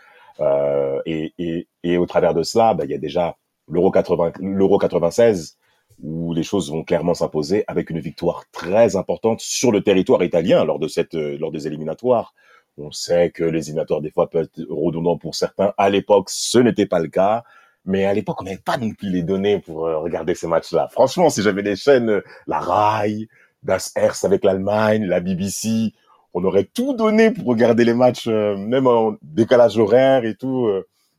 Euh, 0.41 1.01
et, 1.07 1.33
et, 1.39 1.69
et, 1.83 1.97
au 1.97 2.07
travers 2.07 2.35
de 2.35 2.43
cela, 2.43 2.75
bah, 2.75 2.85
il 2.85 2.91
y 2.91 2.95
a 2.95 2.99
déjà 2.99 3.37
l'Euro 3.69 3.91
80, 3.91 4.33
l'Euro 4.41 4.79
96 4.79 5.57
où 6.03 6.35
les 6.35 6.43
choses 6.43 6.71
vont 6.71 6.83
clairement 6.83 7.15
s'imposer 7.15 7.65
avec 7.69 7.91
une 7.91 8.01
victoire 8.01 8.45
très 8.51 8.97
importante 8.97 9.41
sur 9.41 9.71
le 9.71 9.83
territoire 9.83 10.23
italien 10.25 10.65
lors 10.65 10.79
de 10.79 10.89
cette 10.89 11.15
euh, 11.15 11.39
lors 11.39 11.53
des 11.53 11.67
éliminatoires. 11.67 12.35
On 12.77 12.91
sait 12.91 13.31
que 13.31 13.45
les 13.45 13.69
éliminatoires 13.69 14.01
des 14.01 14.11
fois 14.11 14.29
peuvent 14.29 14.45
être 14.45 14.67
redondants 14.69 15.19
pour 15.19 15.37
certains. 15.37 15.73
À 15.79 15.91
l'époque, 15.91 16.29
ce 16.31 16.59
n'était 16.59 16.87
pas 16.87 16.99
le 16.99 17.09
cas. 17.09 17.45
Mais 17.87 18.07
à 18.07 18.15
l'époque, 18.15 18.41
on 18.41 18.45
n'avait 18.45 18.57
pas 18.57 18.79
non 18.79 18.93
plus 18.93 19.11
les 19.11 19.23
données 19.23 19.61
pour 19.61 19.87
euh, 19.87 19.99
regarder 19.99 20.35
ces 20.35 20.47
matchs-là. 20.47 20.89
Franchement, 20.91 21.29
si 21.29 21.43
j'avais 21.43 21.63
des 21.63 21.77
chaînes, 21.77 22.23
la 22.47 22.59
RAI, 22.59 23.29
Das 23.63 23.93
Erste 23.95 24.25
avec 24.25 24.43
l'Allemagne, 24.43 25.05
la 25.05 25.21
BBC, 25.21 25.93
on 26.35 26.45
aurait 26.45 26.65
tout 26.65 26.95
donné 26.95 27.31
pour 27.31 27.47
regarder 27.47 27.85
les 27.85 27.95
matchs, 27.95 28.27
euh, 28.27 28.57
même 28.57 28.87
en 28.87 29.17
décalage 29.23 29.79
horaire 29.79 30.25
et 30.25 30.35
tout. 30.35 30.69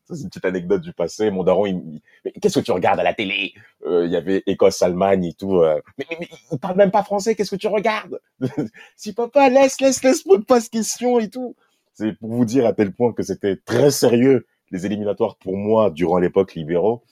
ça, 0.07 0.15
c'est 0.15 0.23
une 0.23 0.29
petite 0.29 0.45
anecdote 0.45 0.81
du 0.81 0.93
passé. 0.93 1.31
Mon 1.31 1.43
daron, 1.43 1.65
il, 1.65 2.01
mais 2.23 2.31
qu'est-ce 2.33 2.59
que 2.59 2.65
tu 2.65 2.71
regardes 2.71 2.99
à 2.99 3.03
la 3.03 3.13
télé 3.13 3.53
Il 3.85 4.09
y 4.09 4.15
avait 4.15 4.43
Écosse-Allemagne 4.45 5.25
et 5.25 5.33
tout. 5.33 5.61
mais, 5.97 6.05
mais, 6.09 6.17
mais, 6.19 6.27
il 6.51 6.59
parle 6.59 6.77
même 6.77 6.91
pas 6.91 7.03
français. 7.03 7.35
Qu'est-ce 7.35 7.51
que 7.51 7.59
tu 7.59 7.67
regardes 7.67 8.19
Si 8.95 9.13
papa, 9.13 9.49
laisse, 9.49 9.81
laisse, 9.81 10.03
laisse, 10.03 10.23
pose 10.23 10.69
questions 10.69 11.19
et 11.19 11.29
tout. 11.29 11.55
C'est 11.93 12.13
pour 12.13 12.29
vous 12.29 12.45
dire 12.45 12.65
à 12.65 12.73
tel 12.73 12.91
point 12.91 13.13
que 13.13 13.23
c'était 13.23 13.55
très 13.55 13.89
sérieux 13.89 14.45
les 14.71 14.85
éliminatoires 14.85 15.37
pour 15.37 15.55
moi 15.55 15.89
durant 15.89 16.17
l'époque 16.17 16.55
libéraux. 16.55 17.03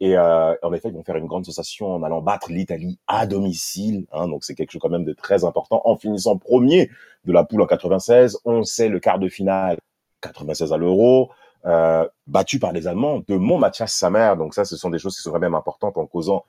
Et 0.00 0.16
euh, 0.16 0.54
en 0.62 0.72
effet, 0.72 0.88
ils 0.88 0.94
vont 0.94 1.02
faire 1.02 1.16
une 1.16 1.26
grande 1.26 1.46
sensation 1.46 1.94
en 1.94 2.02
allant 2.02 2.20
battre 2.20 2.50
l'Italie 2.50 2.98
à 3.06 3.26
domicile. 3.26 4.06
Hein, 4.12 4.28
donc 4.28 4.44
c'est 4.44 4.54
quelque 4.54 4.72
chose 4.72 4.80
quand 4.80 4.90
même 4.90 5.04
de 5.04 5.12
très 5.12 5.44
important. 5.44 5.80
En 5.84 5.96
finissant 5.96 6.36
premier 6.36 6.90
de 7.24 7.32
la 7.32 7.44
poule 7.44 7.62
en 7.62 7.66
96, 7.66 8.38
on 8.44 8.62
sait 8.62 8.88
le 8.88 9.00
quart 9.00 9.18
de 9.18 9.28
finale 9.28 9.78
96 10.20 10.72
à 10.72 10.76
l'Euro, 10.76 11.30
euh, 11.64 12.06
battu 12.26 12.58
par 12.58 12.72
les 12.72 12.86
Allemands 12.86 13.22
de 13.26 13.36
mon 13.36 13.58
Mathias 13.58 13.92
Samer. 13.92 14.34
Donc 14.36 14.54
ça, 14.54 14.64
ce 14.64 14.76
sont 14.76 14.90
des 14.90 14.98
choses 14.98 15.16
qui 15.16 15.22
sont 15.22 15.32
quand 15.32 15.38
même 15.38 15.54
importantes 15.54 15.96
en 15.96 16.06
causant 16.06 16.44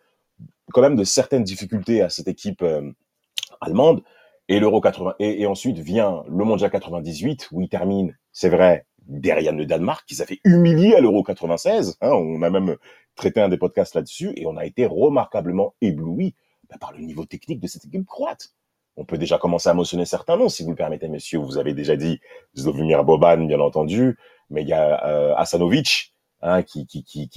quand 0.74 0.82
même 0.82 0.96
de 0.96 1.04
certaines 1.04 1.44
difficultés 1.44 2.02
à 2.02 2.10
cette 2.10 2.28
équipe 2.28 2.62
euh, 2.62 2.92
allemande. 3.62 4.04
Et 4.50 4.60
l'Euro 4.60 4.80
80 4.80 5.16
et, 5.20 5.42
et 5.42 5.48
ensuite 5.48 5.78
vient 5.78 6.24
le 6.30 6.46
Mondial 6.46 6.72
98 6.72 7.50
où 7.52 7.62
il 7.62 7.70
termine, 7.70 8.18
c'est 8.32 8.50
vrai, 8.50 8.86
derrière 9.08 9.54
le 9.54 9.66
Danemark 9.66 10.06
qui 10.08 10.16
s'est 10.16 10.26
fait 10.26 10.40
humilier 10.44 10.96
à 10.96 11.02
l'Euro 11.02 11.24
96. 11.24 11.98
Hein, 12.02 12.12
on 12.12 12.42
a 12.42 12.50
même 12.50 12.78
traité 13.16 13.42
un 13.42 13.50
des 13.50 13.58
podcasts 13.58 13.96
là-dessus 13.96 14.34
et 14.36 14.46
on 14.46 14.58
a 14.58 14.66
été 14.66 14.86
remarquablement 14.86 15.76
ébloui 15.82 16.36
bah, 16.70 16.78
par 16.80 16.92
le 16.92 17.00
niveau 17.00 17.26
technique 17.26 17.60
de 17.60 17.68
cette 17.68 17.86
équipe 17.86 18.06
croate. 18.06 18.50
On 18.98 19.06
peut 19.06 19.18
déjà 19.18 19.38
commencer 19.38 19.70
à 19.70 19.74
mentionner 19.74 20.06
certains 20.06 20.38
noms, 20.38 20.50
si 20.50 20.64
vous 20.64 20.72
le 20.72 20.76
permettez, 20.76 21.08
messieurs. 21.08 21.40
Vous 21.40 21.58
avez 21.58 21.74
déjà 21.74 21.96
dit 21.96 22.20
Zlovimir 22.58 23.04
Boban, 23.04 23.46
bien 23.46 23.60
entendu, 23.60 24.18
mais 24.50 24.64
il 24.64 24.68
y 24.68 24.74
a 24.74 25.06
euh, 25.06 25.36
Asanovic, 25.36 26.16
hein, 26.42 26.64
qui, 26.64 26.88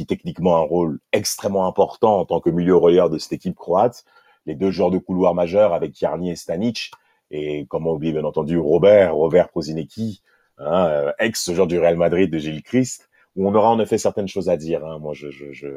techniquement 0.08 0.56
a 0.56 0.60
un 0.60 0.62
rôle 0.62 1.00
extrêmement 1.12 1.66
important 1.66 2.18
en 2.18 2.24
tant 2.24 2.40
que 2.40 2.48
milieu 2.48 2.76
relayeur 2.76 3.10
de 3.10 3.18
cette 3.18 3.34
équipe 3.34 3.56
croate. 3.56 4.04
Les 4.46 4.54
deux 4.54 4.70
joueurs 4.70 4.90
de 4.90 4.96
couloir 4.96 5.34
majeurs 5.34 5.74
avec 5.74 5.94
Jarni 5.94 6.30
et 6.30 6.36
Stanic, 6.36 6.92
et 7.30 7.66
comment 7.68 7.92
oublier 7.92 8.14
bien 8.14 8.24
entendu 8.24 8.56
Robert, 8.58 9.14
Robert 9.14 9.50
Prozinecki, 9.50 10.22
hein, 10.60 10.86
euh, 10.86 11.12
ex 11.18 11.52
joueur 11.52 11.66
du 11.66 11.78
Real 11.78 11.96
Madrid 11.96 12.30
de 12.30 12.38
Gilles 12.38 12.62
Christ, 12.62 13.08
où 13.36 13.48
on 13.48 13.54
aura 13.54 13.70
en 13.70 13.80
effet 13.80 13.98
certaines 13.98 14.28
choses 14.28 14.48
à 14.48 14.56
dire. 14.56 14.84
Hein. 14.84 14.98
Moi, 14.98 15.14
je, 15.14 15.30
je, 15.30 15.52
je... 15.52 15.68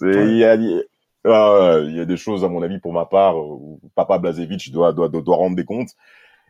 Il 0.00 0.36
y 0.36 0.44
a, 0.44 0.54
il 0.54 1.96
y 1.96 2.00
a 2.00 2.04
des 2.04 2.16
choses 2.16 2.44
à 2.44 2.48
mon 2.48 2.62
avis 2.62 2.78
pour 2.78 2.92
ma 2.92 3.06
part 3.06 3.36
où 3.36 3.80
Papa 3.94 4.18
Blazevic 4.18 4.72
doit, 4.72 4.92
doit, 4.92 5.08
doit, 5.08 5.36
rendre 5.36 5.56
des 5.56 5.64
comptes. 5.64 5.90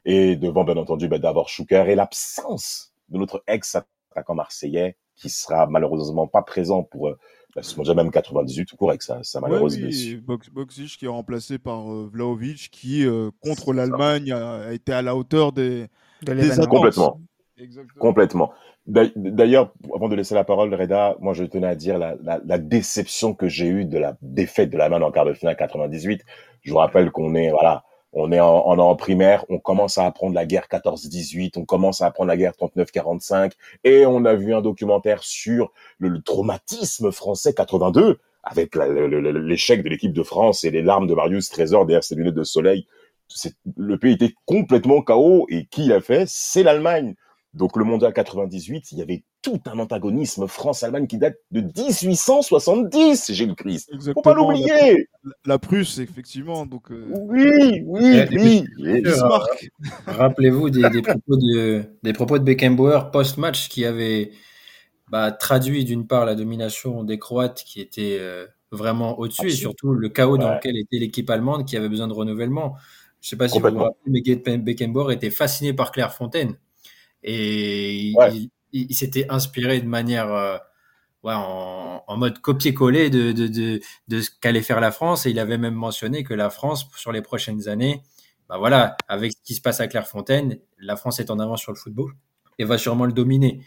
Et 0.05 0.37
devant, 0.37 0.65
bien 0.65 0.77
entendu, 0.77 1.09
ben, 1.09 1.21
d'avoir 1.21 1.49
Schuker 1.49 1.89
et 1.89 1.95
l'absence 1.95 2.93
de 3.09 3.19
notre 3.19 3.43
ex-attaquant 3.47 4.35
marseillais 4.35 4.97
qui 5.17 5.29
sera 5.29 5.67
malheureusement 5.67 6.27
pas 6.27 6.43
présent 6.43 6.83
pour 6.83 7.09
euh, 7.09 7.19
bah, 7.55 7.63
ce 7.63 7.77
mondial 7.77 7.97
même 7.97 8.11
98 8.11 8.67
tout 8.67 8.77
court 8.77 8.91
avec 8.91 9.03
sa, 9.03 9.23
sa 9.23 9.41
malheureuse 9.41 9.77
ouais, 9.77 9.85
oui, 9.85 10.23
Boxic 10.53 10.97
qui 10.99 11.05
est 11.05 11.09
remplacé 11.09 11.59
par 11.59 11.93
euh, 11.93 12.09
Vlaovic 12.13 12.71
qui 12.71 13.07
euh, 13.07 13.31
contre 13.43 13.73
l'Allemagne 13.73 14.33
a, 14.33 14.63
a, 14.63 14.73
été 14.73 14.93
à 14.93 15.03
la 15.03 15.15
hauteur 15.15 15.53
des, 15.53 15.87
de 16.23 16.35
des 16.35 16.53
attentes. 16.53 16.69
Complètement. 16.69 17.21
Complètement. 17.99 18.53
D'ailleurs, 18.87 19.73
avant 19.95 20.09
de 20.09 20.17
laisser 20.17 20.35
la 20.35 20.45
parole, 20.45 20.75
Reda, 20.75 21.17
moi 21.21 21.35
je 21.35 21.45
tenais 21.45 21.69
à 21.69 21.75
dire 21.75 21.99
la, 21.99 22.59
déception 22.59 23.35
que 23.35 23.49
j'ai 23.49 23.67
eue 23.67 23.85
de 23.85 23.99
la 23.99 24.17
défaite 24.23 24.71
de 24.71 24.79
la 24.79 24.89
main 24.89 25.01
en 25.03 25.11
quart 25.13 25.25
de 25.25 25.35
finale 25.35 25.57
98. 25.57 26.23
Je 26.63 26.73
vous 26.73 26.79
rappelle 26.79 27.11
qu'on 27.11 27.35
est 27.35 27.51
voilà, 27.51 27.85
on 28.13 28.33
est 28.33 28.41
en, 28.41 28.67
en, 28.67 28.97
primaire, 28.97 29.45
on 29.49 29.59
commence 29.59 29.99
à 29.99 30.07
apprendre 30.07 30.35
la 30.35 30.47
guerre 30.47 30.67
14-18, 30.71 31.53
on 31.57 31.65
commence 31.65 32.03
à 32.03 32.07
apprendre 32.07 32.29
la 32.29 32.37
guerre 32.37 32.53
39-45, 32.53 33.53
et 33.85 34.05
on 34.05 34.25
a 34.25 34.35
vu 34.35 34.55
un 34.55 34.61
documentaire 34.61 35.23
sur 35.23 35.73
le, 35.99 36.21
traumatisme 36.21 37.13
français 37.13 37.55
82 37.55 38.19
avec 38.43 38.75
l'échec 38.75 39.83
de 39.83 39.89
l'équipe 39.89 40.13
de 40.13 40.23
France 40.23 40.65
et 40.65 40.71
les 40.71 40.83
larmes 40.83 41.07
de 41.07 41.15
Marius 41.15 41.49
Trésor 41.51 41.87
derrière 41.87 42.05
ses 42.05 42.17
lunettes 42.17 42.35
de 42.35 42.45
soleil. 42.45 42.87
Le 43.77 43.97
pays 43.97 44.15
était 44.15 44.35
complètement 44.45 45.01
chaos 45.01 45.47
et 45.49 45.67
qui 45.67 45.85
l'a 45.85 46.01
fait? 46.01 46.25
C'est 46.27 46.65
l'Allemagne. 46.65 47.15
Donc 47.55 47.77
le 47.77 47.85
mondial 47.85 48.15
98, 48.15 48.93
il 48.93 48.99
y 48.99 49.03
avait 49.03 49.25
tout 49.43 49.61
un 49.67 49.79
antagonisme 49.79 50.47
France-Allemagne 50.49 51.07
qui 51.07 51.19
date 51.19 51.37
de 51.51 51.61
1870, 51.61 53.31
j'ai 53.33 53.45
le 53.45 53.55
Christ. 53.55 53.91
Exactement, 53.93 54.15
Faut 54.15 54.23
pas 54.23 54.35
l'oublier. 54.35 55.07
La, 55.23 55.33
la, 55.45 55.59
Prusse, 55.59 55.99
effectivement. 55.99 56.65
Donc 56.65 56.91
euh... 56.91 57.05
oui, 57.11 57.83
oui, 57.85 58.05
Et- 58.07 58.29
oui. 58.39 58.65
et- 58.87 59.03
Bismarck. 59.03 59.69
Rappelez-vous 60.07 60.71
des, 60.71 60.89
des 60.89 61.03
propos 61.03 61.37
de, 61.37 61.85
des 62.03 62.13
propos 62.15 62.39
de 62.39 62.45
Beckenbauer 62.45 63.11
post-match 63.13 63.69
qui 63.69 63.85
avait 63.85 64.31
bah, 65.11 65.31
traduit 65.31 65.85
d'une 65.85 66.07
part 66.07 66.25
la 66.25 66.35
domination 66.35 67.05
des 67.05 67.19
Croates 67.19 67.65
qui 67.67 67.83
était 67.83 68.17
euh, 68.19 68.47
vraiment 68.71 69.19
au-dessus 69.19 69.49
et 69.49 69.51
surtout 69.51 69.93
le 69.93 70.09
chaos 70.09 70.39
dans 70.39 70.55
lequel 70.55 70.79
était 70.79 70.97
l'équipe 70.99 71.29
allemande 71.29 71.67
qui 71.67 71.77
avait 71.77 71.91
besoin 71.91 72.09
de 72.09 72.15
renouvellement. 72.15 72.77
Je 73.21 73.29
sais 73.29 73.37
pas 73.37 73.47
si 73.47 73.61
vous 73.61 73.69
vous 73.69 73.79
rappelez, 73.79 74.23
mais 74.47 74.57
Beckenbauer 74.59 75.13
était 75.13 75.31
fasciné 75.31 75.75
par 75.75 75.93
Clairefontaine 75.93 76.57
et 77.23 77.95
il, 77.97 78.17
Ouais. 78.17 78.35
il- 78.35 78.51
il- 78.73 78.87
il 78.91 78.95
s'était 78.97 79.27
inspiré 79.31 79.81
de 79.81 79.87
manière 79.87 80.33
euh, 80.33 80.57
ouais, 81.23 81.35
en, 81.35 82.03
en 82.07 82.17
mode 82.17 82.41
copier-coller 82.41 83.11
de, 83.11 83.33
de, 83.33 83.47
de, 83.49 83.81
de 84.09 84.21
ce 84.21 84.31
qu'allait 84.41 84.63
faire 84.63 84.81
la 84.81 84.93
France 84.93 85.27
et 85.27 85.31
il 85.31 85.39
avait 85.39 85.59
même 85.59 85.75
mentionné 85.75 86.25
que 86.25 86.35
la 86.35 86.51
France 86.51 86.89
sur 86.97 87.13
les 87.13 87.23
prochaines 87.23 87.69
années 87.69 88.03
bah 88.49 88.59
voilà, 88.59 88.97
avec 89.09 89.33
ce 89.33 89.39
qui 89.45 89.55
se 89.55 89.63
passe 89.63 89.81
à 89.81 89.89
Clairefontaine, 89.89 90.59
la 90.79 90.97
France 90.97 91.21
est 91.21 91.31
en 91.31 91.39
avance 91.39 91.61
sur 91.63 91.73
le 91.73 91.79
football 91.79 92.13
et 92.59 92.65
va 92.65 92.77
sûrement 92.77 93.07
le 93.07 93.13
dominer. 93.13 93.65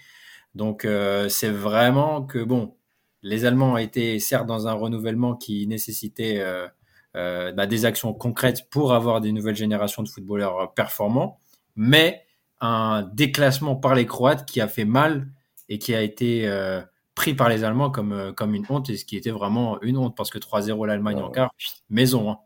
Donc 0.56 0.86
euh, 0.86 1.30
c'est 1.30 1.50
vraiment 1.50 2.24
que 2.24 2.44
bon, 2.44 2.76
les 3.24 3.46
Allemands 3.46 3.74
ont 3.74 3.78
été 3.78 4.20
certes 4.20 4.46
dans 4.48 4.68
un 4.68 4.74
renouvellement 4.74 5.36
qui 5.36 5.66
nécessitait 5.68 6.40
euh, 6.40 6.68
euh, 7.16 7.52
bah, 7.54 7.66
des 7.68 7.86
actions 7.86 8.14
concrètes 8.14 8.70
pour 8.70 8.94
avoir 8.94 9.22
des 9.22 9.32
nouvelles 9.32 9.56
générations 9.56 10.04
de 10.04 10.10
footballeurs 10.10 10.74
performants, 10.74 11.40
mais 11.76 12.25
un 12.62 13.04
déclassement 13.14 13.76
par 13.76 13.96
les 13.96 14.06
Croates 14.06 14.46
qui 14.46 14.62
a 14.62 14.68
fait 14.68 14.86
mal 14.86 15.28
et 15.70 15.78
qui 15.80 15.94
a 15.96 16.02
été 16.02 16.48
euh, 16.48 16.82
pris 17.16 17.34
par 17.34 17.50
les 17.50 17.64
Allemands 17.64 17.90
comme, 17.92 18.12
euh, 18.14 18.32
comme 18.32 18.56
une 18.56 18.66
honte 18.70 18.90
et 18.90 18.98
ce 18.98 19.06
qui 19.06 19.18
était 19.18 19.32
vraiment 19.32 19.82
une 19.82 19.98
honte 19.98 20.16
parce 20.16 20.30
que 20.30 20.38
3-0 20.40 20.86
l'Allemagne 20.86 21.18
Ouais. 21.18 21.24
en 21.24 21.32
quart, 21.32 21.52
maison. 21.90 22.30
Hein. 22.32 22.38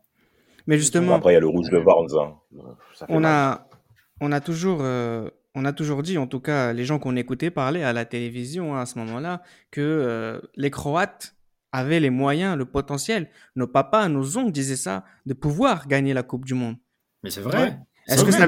Mais 0.66 0.78
justement, 0.78 1.14
Après, 1.14 1.32
il 1.32 1.34
y 1.34 1.36
a 1.36 1.40
le 1.40 1.48
rouge 1.48 1.70
de 1.70 1.78
Worms. 1.78 2.08
Hein. 2.18 2.34
Ça 2.94 3.06
fait 3.06 3.12
on 3.12 3.20
mal. 3.20 3.32
a, 3.32 3.68
on 4.20 4.30
a 4.32 4.40
toujours, 4.40 4.80
euh, 4.82 5.28
on 5.54 5.64
a 5.64 5.72
toujours 5.72 6.02
dit, 6.02 6.18
en 6.18 6.26
tout 6.26 6.40
cas, 6.40 6.72
les 6.72 6.84
gens 6.84 6.98
qu'on 6.98 7.16
écoutait 7.16 7.50
parler 7.50 7.82
à 7.82 7.92
la 7.92 8.04
télévision 8.04 8.76
hein, 8.76 8.80
à 8.82 8.86
ce 8.86 8.98
moment-là, 9.00 9.42
que 9.70 9.80
euh, 9.80 10.40
les 10.56 10.70
Croates 10.70 11.34
avaient 11.72 12.00
les 12.00 12.10
moyens, 12.10 12.56
le 12.56 12.64
potentiel. 12.66 13.30
Nos 13.56 13.66
papas, 13.66 14.08
nos 14.08 14.36
oncles 14.38 14.52
disaient 14.52 14.76
ça, 14.76 15.04
de 15.26 15.34
pouvoir 15.34 15.86
gagner 15.88 16.12
la 16.14 16.22
Coupe 16.22 16.44
du 16.44 16.54
Monde. 16.54 16.76
Mais 17.22 17.30
c'est 17.30 17.40
vrai. 17.40 17.78
Est-ce 18.10 18.24
que 18.24 18.30
ça... 18.32 18.46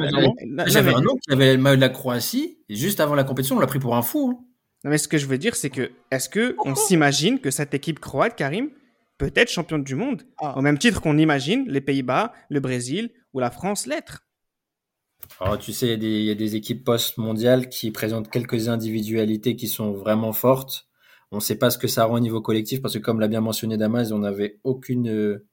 j'avais- 0.66 0.95
un 0.95 1.00
qui 1.23 1.33
avait 1.33 1.54
le 1.57 1.62
maillot 1.62 1.76
de 1.76 1.81
la 1.81 1.88
Croatie 1.88 2.59
et 2.69 2.75
juste 2.75 3.00
avant 3.00 3.14
la 3.14 3.25
compétition, 3.25 3.57
on 3.57 3.61
l'a 3.61 3.66
pris 3.66 3.78
pour 3.78 3.95
un 3.97 4.02
fou. 4.02 4.33
hein. 4.35 4.45
non, 4.85 4.90
mais 4.90 4.99
ce 4.99 5.09
que 5.09 5.19
je 5.19 5.26
veux 5.26 5.38
dire, 5.38 5.54
c'est 5.54 5.71
que, 5.71 5.90
est-ce 6.11 6.28
que 6.28 6.57
on 6.64 6.75
s'imagine 6.75 7.38
que 7.40 7.50
cette 7.50 7.73
équipe 7.75 8.00
croate, 8.00 8.37
Karim, 8.37 8.71
peut 9.19 9.31
être 9.37 9.50
championne 9.50 9.85
du 9.85 9.95
monde, 9.95 10.23
Ah. 10.38 10.59
au 10.59 10.62
même 10.62 10.78
titre 10.78 11.00
qu'on 11.00 11.16
imagine 11.19 11.64
les 11.69 11.81
Pays-Bas, 11.81 12.33
le 12.49 12.61
Brésil 12.61 13.11
ou 13.35 13.38
la 13.40 13.50
France 13.50 13.87
l'être 13.87 14.25
Alors, 15.40 15.59
tu 15.59 15.73
sais, 15.73 15.87
il 15.87 15.90
y 15.90 15.92
a 15.92 15.97
des- 15.97 16.07
il 16.21 16.25
y, 16.25 16.31
a 16.31 16.35
des 16.35 16.57
équipes 16.57 16.83
post-mondiales 16.85 17.69
qui 17.69 17.90
présentent 17.92 18.28
quelques 18.31 18.69
individualités 18.69 19.54
qui 19.54 19.69
sont 19.69 19.92
vraiment 19.92 20.33
fortes. 20.33 20.88
On 21.31 21.37
ne 21.37 21.40
sait 21.40 21.54
pas 21.57 21.71
ce 21.71 21.78
que 21.78 21.87
ça 21.88 22.04
rend 22.04 22.14
au 22.16 22.21
niveau 22.21 22.40
collectif 22.42 22.83
parce 22.83 22.95
que, 22.95 22.99
comme 22.99 23.21
l'a 23.21 23.28
bien 23.28 23.40
mentionné 23.40 23.76
Damas, 23.76 24.11
on 24.12 24.19
n'avait 24.19 24.59
aucune, 24.64 25.09
euh, 25.09 25.47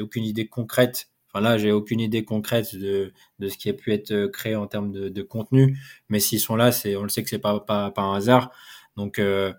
aucune 0.00 0.24
idée 0.24 0.46
concrète. 0.46 1.08
Enfin 1.34 1.42
là, 1.42 1.58
j'ai 1.58 1.72
aucune 1.72 1.98
idée 1.98 2.24
concrète 2.24 2.76
de, 2.76 3.12
de 3.40 3.48
ce 3.48 3.58
qui 3.58 3.68
a 3.68 3.72
pu 3.72 3.92
être 3.92 4.12
euh, 4.12 4.28
créé 4.28 4.54
en 4.54 4.68
termes 4.68 4.92
de, 4.92 5.22
contenu. 5.22 5.76
Mais 6.08 6.20
s'ils 6.20 6.38
sont 6.38 6.54
là, 6.54 6.70
c'est, 6.70 6.94
on 6.94 7.02
le 7.02 7.08
sait 7.08 7.24
que 7.24 7.30
c'est 7.30 7.40
pas, 7.40 7.58
pas, 7.58 7.90
pas 7.90 8.02
un 8.02 8.14
hasard. 8.14 8.52
Donc, 8.96 9.18
euh, 9.18 9.52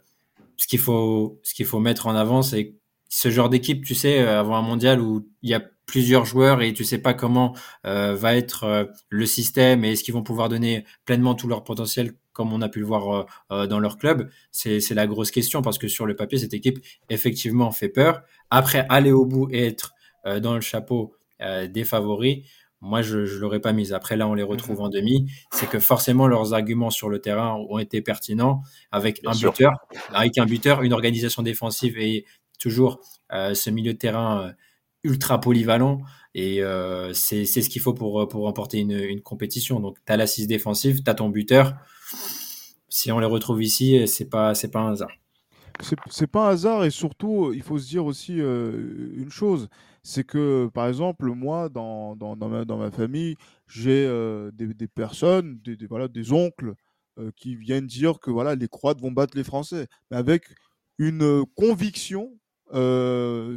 ce 0.55 0.67
qu'il 0.67 0.79
faut, 0.79 1.37
ce 1.43 1.53
qu'il 1.53 1.65
faut 1.65 1.79
mettre 1.79 2.07
en 2.07 2.15
avant, 2.15 2.41
c'est 2.41 2.75
ce 3.09 3.29
genre 3.29 3.49
d'équipe, 3.49 3.83
tu 3.83 3.93
sais, 3.93 4.21
euh, 4.21 4.39
avant 4.39 4.55
un 4.55 4.61
mondial 4.61 5.01
où 5.01 5.27
il 5.41 5.49
y 5.49 5.53
a 5.53 5.61
plusieurs 5.85 6.23
joueurs 6.23 6.61
et 6.61 6.73
tu 6.73 6.83
sais 6.83 6.97
pas 6.97 7.13
comment 7.13 7.53
va 7.83 8.35
être 8.35 8.89
le 9.09 9.25
système 9.27 9.85
et 9.85 9.91
est-ce 9.91 10.03
qu'ils 10.03 10.15
vont 10.15 10.23
pouvoir 10.23 10.49
donner 10.49 10.83
pleinement 11.05 11.35
tout 11.35 11.47
leur 11.47 11.63
potentiel 11.63 12.13
comme 12.33 12.51
on 12.53 12.61
a 12.63 12.69
pu 12.69 12.79
le 12.79 12.87
voir 12.87 13.27
dans 13.51 13.79
leur 13.79 13.99
club, 13.99 14.31
c'est 14.49 14.95
la 14.95 15.05
grosse 15.05 15.29
question 15.29 15.61
parce 15.61 15.77
que 15.77 15.87
sur 15.87 16.07
le 16.07 16.15
papier, 16.15 16.39
cette 16.39 16.55
équipe 16.55 16.79
effectivement 17.09 17.69
fait 17.69 17.87
peur. 17.87 18.23
Après, 18.49 18.87
aller 18.89 19.11
au 19.11 19.25
bout 19.25 19.47
et 19.51 19.67
être 19.67 19.93
dans 20.41 20.55
le 20.55 20.61
chapeau 20.61 21.15
des 21.39 21.83
favoris, 21.83 22.45
moi, 22.81 23.01
je 23.01 23.17
ne 23.19 23.39
l'aurais 23.39 23.61
pas 23.61 23.73
mise. 23.73 23.93
Après, 23.93 24.15
là, 24.15 24.27
on 24.27 24.33
les 24.33 24.43
retrouve 24.43 24.81
en 24.81 24.89
demi. 24.89 25.31
C'est 25.51 25.67
que 25.67 25.79
forcément, 25.79 26.27
leurs 26.27 26.53
arguments 26.53 26.91
sur 26.91 27.09
le 27.09 27.19
terrain 27.19 27.55
ont 27.69 27.79
été 27.79 28.01
pertinents 28.01 28.61
avec 28.91 29.21
un 29.25 29.31
buteur, 29.31 29.73
avec 30.13 30.37
un 30.37 30.45
buteur, 30.45 30.83
une 30.83 30.93
organisation 30.93 31.41
défensive 31.41 31.97
et 31.97 32.25
toujours 32.59 32.99
ce 33.31 33.69
milieu 33.69 33.93
de 33.93 33.97
terrain 33.97 34.53
ultra 35.03 35.39
polyvalent 35.39 36.01
et 36.35 36.61
euh, 36.61 37.13
c'est 37.13 37.45
ce 37.45 37.69
qu'il 37.69 37.81
faut 37.81 37.93
pour, 37.93 38.27
pour 38.27 38.43
remporter 38.43 38.79
une, 38.79 38.91
une 38.91 39.21
compétition. 39.21 39.79
Donc, 39.79 39.97
tu 40.05 40.11
as 40.11 40.17
l'assise 40.17 40.47
défensive, 40.47 41.01
tu 41.01 41.09
as 41.09 41.13
ton 41.13 41.29
buteur. 41.29 41.75
Si 42.89 43.09
on 43.11 43.19
les 43.19 43.25
retrouve 43.25 43.63
ici, 43.63 44.05
c'est 44.05 44.29
pas, 44.29 44.51
pas 44.71 44.79
un 44.79 44.91
hasard. 44.91 45.11
C'est 46.09 46.27
pas 46.27 46.47
un 46.47 46.49
hasard 46.51 46.83
et 46.83 46.89
surtout, 46.89 47.53
il 47.53 47.61
faut 47.61 47.77
se 47.77 47.87
dire 47.87 48.05
aussi 48.05 48.41
euh, 48.41 49.13
une 49.15 49.31
chose 49.31 49.69
c'est 50.05 50.23
que, 50.23 50.69
par 50.73 50.87
exemple, 50.87 51.25
moi, 51.25 51.69
dans, 51.69 52.15
dans, 52.15 52.35
dans, 52.35 52.47
ma, 52.47 52.63
dans 52.63 52.77
ma, 52.77 52.91
famille, 52.91 53.35
j'ai 53.67 54.05
euh, 54.05 54.51
des, 54.53 54.73
des, 54.73 54.87
personnes, 54.87 55.59
des, 55.63 55.75
des, 55.75 55.87
voilà, 55.87 56.07
des 56.07 56.31
oncles 56.31 56.73
qui 57.37 57.55
viennent 57.55 57.87
dire 57.87 58.19
que 58.19 58.29
voilà, 58.29 58.55
les 58.55 58.67
Croates 58.67 58.99
vont 58.99 59.11
battre 59.13 59.37
les 59.37 59.45
Français, 59.45 59.87
mais 60.11 60.17
avec 60.17 60.43
une 60.97 61.45
conviction 61.55 62.37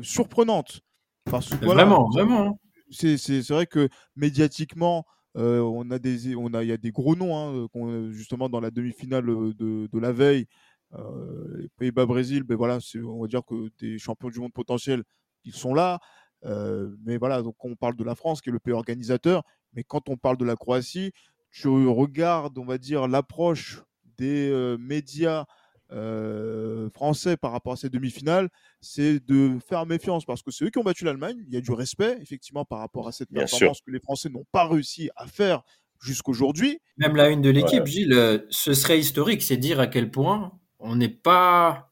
surprenante. 0.03 0.81
vraiment, 1.27 2.09
vraiment. 2.09 2.47
Hein. 2.47 2.55
C'est 2.93 3.49
vrai 3.49 3.67
que 3.67 3.89
médiatiquement, 4.15 5.05
euh, 5.37 5.61
on 5.61 5.91
a 5.91 5.99
des, 5.99 6.35
on 6.35 6.53
a, 6.55 6.63
il 6.63 6.69
y 6.69 6.73
a 6.73 6.77
des 6.77 6.91
gros 6.91 7.15
noms, 7.15 7.37
hein, 7.37 7.69
justement 8.11 8.49
dans 8.49 8.61
la 8.61 8.71
demi-finale 8.71 9.25
de, 9.27 9.87
de, 9.87 9.99
la 9.99 10.13
veille, 10.13 10.47
euh, 10.95 11.69
Pays-Bas-Brésil, 11.77 12.43
ben 12.43 12.57
voilà, 12.57 12.79
on 13.05 13.21
va 13.21 13.29
dire 13.29 13.43
que 13.45 13.71
des 13.79 13.99
champions 13.99 14.31
du 14.31 14.41
monde 14.41 14.53
potentiels, 14.53 15.05
ils 15.45 15.55
sont 15.55 15.75
là. 15.75 16.01
Mais 16.45 17.17
voilà, 17.19 17.43
donc 17.43 17.57
on 17.65 17.75
parle 17.77 17.97
de 17.97 18.05
la 18.05 18.15
France 18.15 18.41
qui 18.41 18.51
est 18.51 18.53
le 18.53 18.59
pays 18.59 18.75
organisateur, 18.75 19.43
mais 19.73 19.85
quand 19.85 20.09
on 20.09 20.17
parle 20.17 20.37
de 20.37 20.45
la 20.45 20.57
Croatie, 20.57 21.13
tu 21.51 21.69
regardes, 21.69 22.59
on 22.59 22.65
va 22.65 22.79
dire, 22.79 23.09
l'approche 23.09 23.83
des 24.17 24.77
médias 24.79 25.45
euh, 25.91 26.91
français 26.91 27.39
par 27.39 27.51
rapport 27.53 27.73
à 27.73 27.77
ces 27.77 27.89
demi-finales, 27.89 28.51
c'est 28.83 29.25
de 29.27 29.59
faire 29.67 29.87
méfiance 29.87 30.27
parce 30.27 30.43
que 30.43 30.51
c'est 30.51 30.67
eux 30.67 30.71
qui 30.71 30.79
ont 30.79 30.85
battu 30.85 31.05
l'Allemagne. 31.05 31.43
Il 31.47 31.55
y 31.55 31.57
a 31.57 31.63
du 31.63 31.73
respect, 31.73 32.19
effectivement, 32.21 32.67
par 32.67 32.81
rapport 32.81 33.09
à 33.09 33.13
cette 33.13 33.31
performance 33.31 33.81
que 33.81 33.91
les 33.91 34.01
Français 34.01 34.29
n'ont 34.29 34.45
pas 34.53 34.69
réussi 34.69 35.09
à 35.17 35.27
faire 35.27 35.63
jusqu'aujourd'hui. 35.99 36.79
Même 36.99 37.17
la 37.17 37.31
une 37.31 37.41
de 37.41 37.49
l'équipe, 37.49 37.87
Gilles, 37.87 38.45
ce 38.51 38.75
serait 38.75 38.99
historique, 38.99 39.43
c'est 39.43 39.57
dire 39.57 39.81
à 39.81 39.87
quel 39.87 40.11
point 40.11 40.53
on 40.79 40.97
n'est 40.97 41.09
pas. 41.09 41.88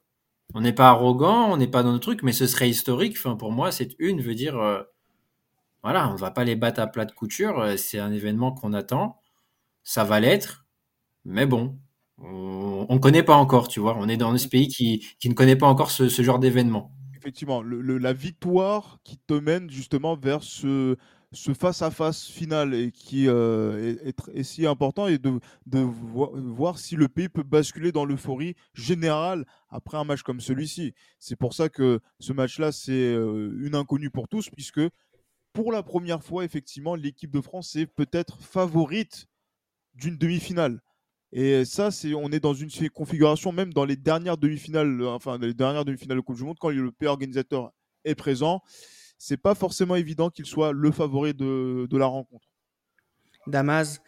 On 0.54 0.60
n'est 0.60 0.72
pas 0.72 0.88
arrogant, 0.88 1.52
on 1.52 1.56
n'est 1.56 1.68
pas 1.68 1.82
dans 1.84 1.92
le 1.92 2.00
truc, 2.00 2.22
mais 2.24 2.32
ce 2.32 2.46
serait 2.48 2.68
historique. 2.70 3.16
Enfin, 3.16 3.36
pour 3.36 3.52
moi, 3.52 3.70
cette 3.72 3.94
une 3.98 4.20
veut 4.20 4.34
dire, 4.34 4.56
euh, 4.58 4.82
voilà, 5.82 6.10
on 6.10 6.16
va 6.16 6.30
pas 6.30 6.44
les 6.44 6.56
battre 6.56 6.80
à 6.80 6.86
plat 6.86 7.04
de 7.04 7.12
couture. 7.12 7.74
C'est 7.78 7.98
un 7.98 8.12
événement 8.12 8.52
qu'on 8.52 8.72
attend. 8.72 9.20
Ça 9.84 10.04
va 10.04 10.20
l'être, 10.20 10.66
mais 11.24 11.46
bon, 11.46 11.78
on 12.18 12.86
ne 12.90 12.98
connaît 12.98 13.22
pas 13.24 13.36
encore, 13.36 13.68
tu 13.68 13.80
vois. 13.80 13.96
On 13.98 14.08
est 14.08 14.16
dans 14.18 14.36
ce 14.38 14.48
pays 14.48 14.68
qui, 14.68 15.06
qui 15.20 15.28
ne 15.30 15.34
connaît 15.34 15.56
pas 15.56 15.68
encore 15.68 15.90
ce, 15.92 16.08
ce 16.08 16.22
genre 16.22 16.38
d'événement. 16.40 16.92
Effectivement, 17.16 17.62
le, 17.62 17.98
la 17.98 18.12
victoire 18.14 19.00
qui 19.04 19.18
te 19.18 19.34
mène 19.34 19.70
justement 19.70 20.16
vers 20.16 20.42
ce, 20.44 20.96
ce 21.32 21.52
face-à-face 21.54 22.26
final 22.26 22.72
et 22.74 22.92
qui 22.92 23.28
euh, 23.28 23.96
est, 24.32 24.42
si 24.42 24.66
important 24.66 25.08
et 25.08 25.18
de, 25.18 25.38
de 25.66 25.80
voir 25.80 26.78
si 26.78 26.96
le 26.96 27.08
pays 27.08 27.28
peut 27.28 27.42
basculer 27.42 27.92
dans 27.92 28.04
l'euphorie 28.04 28.54
générale 28.74 29.44
après 29.68 29.98
un 29.98 30.04
match 30.04 30.22
comme 30.22 30.40
celui-ci. 30.40 30.94
C'est 31.18 31.36
pour 31.36 31.54
ça 31.54 31.68
que 31.68 32.00
ce 32.20 32.32
match-là, 32.32 32.72
c'est 32.72 32.92
euh, 32.92 33.56
une 33.60 33.74
inconnue 33.74 34.10
pour 34.10 34.28
tous, 34.28 34.50
puisque 34.50 34.80
pour 35.52 35.72
la 35.72 35.82
première 35.82 36.22
fois, 36.22 36.44
effectivement, 36.44 36.94
l'équipe 36.94 37.30
de 37.30 37.40
France 37.40 37.74
est 37.76 37.86
peut-être 37.86 38.40
favorite 38.42 39.26
d'une 39.94 40.16
demi-finale. 40.16 40.80
Et 41.32 41.64
ça, 41.64 41.90
c'est, 41.90 42.14
on 42.14 42.30
est 42.30 42.40
dans 42.40 42.54
une 42.54 42.70
configuration, 42.90 43.52
même 43.52 43.72
dans 43.72 43.84
les 43.84 43.96
dernières 43.96 44.38
demi-finales, 44.38 45.00
euh, 45.00 45.08
enfin, 45.08 45.38
les 45.38 45.54
dernières 45.54 45.84
demi-finales 45.84 46.18
de 46.18 46.22
Coupe 46.22 46.36
du 46.36 46.44
Monde, 46.44 46.58
quand 46.60 46.70
le 46.70 46.92
pays 46.92 47.08
organisateur 47.08 47.72
est 48.04 48.14
présent, 48.14 48.62
c'est 49.18 49.36
pas 49.36 49.54
forcément 49.54 49.96
évident 49.96 50.30
qu'il 50.30 50.46
soit 50.46 50.72
le 50.72 50.90
favori 50.90 51.34
de, 51.34 51.86
de 51.88 51.98
la 51.98 52.06
rencontre. 52.06 52.48
Damas, 53.46 54.00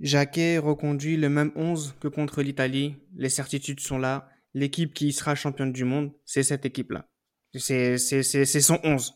Jacquet 0.00 0.58
reconduit 0.58 1.16
le 1.16 1.28
même 1.28 1.52
11 1.56 1.94
que 2.00 2.08
contre 2.08 2.42
l'Italie. 2.42 2.96
Les 3.16 3.28
certitudes 3.28 3.80
sont 3.80 3.98
là. 3.98 4.28
L'équipe 4.52 4.92
qui 4.92 5.12
sera 5.12 5.34
championne 5.34 5.72
du 5.72 5.84
monde, 5.84 6.12
c'est 6.24 6.42
cette 6.42 6.64
équipe-là. 6.64 7.06
C'est, 7.54 7.98
son 7.98 8.78
11. 8.82 9.14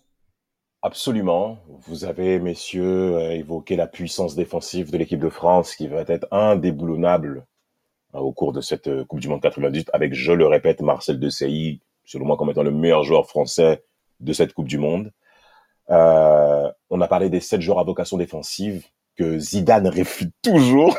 Absolument. 0.82 1.58
Vous 1.86 2.04
avez, 2.04 2.38
messieurs, 2.38 3.16
euh, 3.16 3.30
évoqué 3.32 3.74
la 3.74 3.88
puissance 3.88 4.36
défensive 4.36 4.92
de 4.92 4.98
l'équipe 4.98 5.18
de 5.18 5.28
France 5.28 5.74
qui 5.74 5.88
va 5.88 6.04
être 6.06 6.28
indéboulonnable 6.30 7.44
hein, 8.14 8.20
au 8.20 8.32
cours 8.32 8.52
de 8.52 8.60
cette 8.60 8.86
euh, 8.86 9.04
Coupe 9.04 9.20
du 9.20 9.28
Monde 9.28 9.42
98 9.42 9.90
avec, 9.92 10.14
je 10.14 10.32
le 10.32 10.46
répète, 10.46 10.80
Marcel 10.80 11.18
Desailly, 11.18 11.80
selon 12.04 12.26
moi 12.26 12.36
comme 12.36 12.50
étant 12.50 12.62
le 12.62 12.70
meilleur 12.70 13.02
joueur 13.02 13.26
français 13.26 13.84
de 14.20 14.32
cette 14.32 14.52
Coupe 14.52 14.68
du 14.68 14.78
Monde. 14.78 15.12
Euh, 15.90 16.70
on 16.90 17.00
a 17.00 17.08
parlé 17.08 17.30
des 17.30 17.40
sept 17.40 17.60
joueurs 17.60 17.78
à 17.78 17.84
vocation 17.84 18.16
défensive 18.16 18.84
que 19.16 19.38
Zidane 19.38 19.88
réfute 19.88 20.34
toujours. 20.42 20.96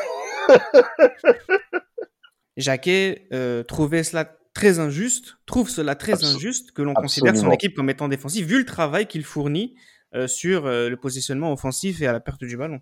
Jacquet 2.56 3.28
euh, 3.32 3.62
trouvait 3.62 4.02
cela 4.02 4.30
très 4.52 4.78
injuste, 4.78 5.36
trouve 5.46 5.70
cela 5.70 5.94
très 5.94 6.24
injuste 6.24 6.72
que 6.72 6.82
l'on 6.82 6.92
considère 6.92 7.36
son 7.36 7.50
équipe 7.52 7.74
comme 7.74 7.88
étant 7.88 8.08
défensive, 8.08 8.46
vu 8.46 8.58
le 8.58 8.66
travail 8.66 9.06
qu'il 9.06 9.24
fournit 9.24 9.76
euh, 10.14 10.26
sur 10.26 10.66
le 10.66 10.94
positionnement 10.96 11.52
offensif 11.52 12.02
et 12.02 12.06
à 12.06 12.12
la 12.12 12.20
perte 12.20 12.44
du 12.44 12.56
ballon. 12.56 12.80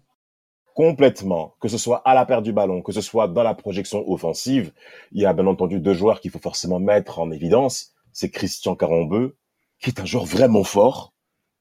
Complètement, 0.75 1.55
que 1.61 1.69
ce 1.69 1.77
soit 1.77 2.01
à 2.05 2.15
la 2.15 2.25
perte 2.25 2.45
du 2.45 2.53
ballon, 2.53 2.83
que 2.83 2.93
ce 2.93 3.01
soit 3.01 3.29
dans 3.29 3.43
la 3.43 3.55
projection 3.55 4.09
offensive, 4.09 4.73
il 5.13 5.21
y 5.21 5.27
a 5.27 5.33
bien 5.33 5.47
entendu 5.47 5.81
deux 5.81 5.93
joueurs 5.93 6.21
qu'il 6.21 6.31
faut 6.31 6.39
forcément 6.39 6.79
mettre 6.79 7.19
en 7.19 7.31
évidence. 7.31 7.93
C'est 8.13 8.31
Christian 8.31 8.77
Carambeu, 8.77 9.37
qui 9.81 9.91
est 9.91 10.01
un 10.01 10.05
joueur 10.05 10.25
vraiment 10.25 10.65
fort. 10.65 11.15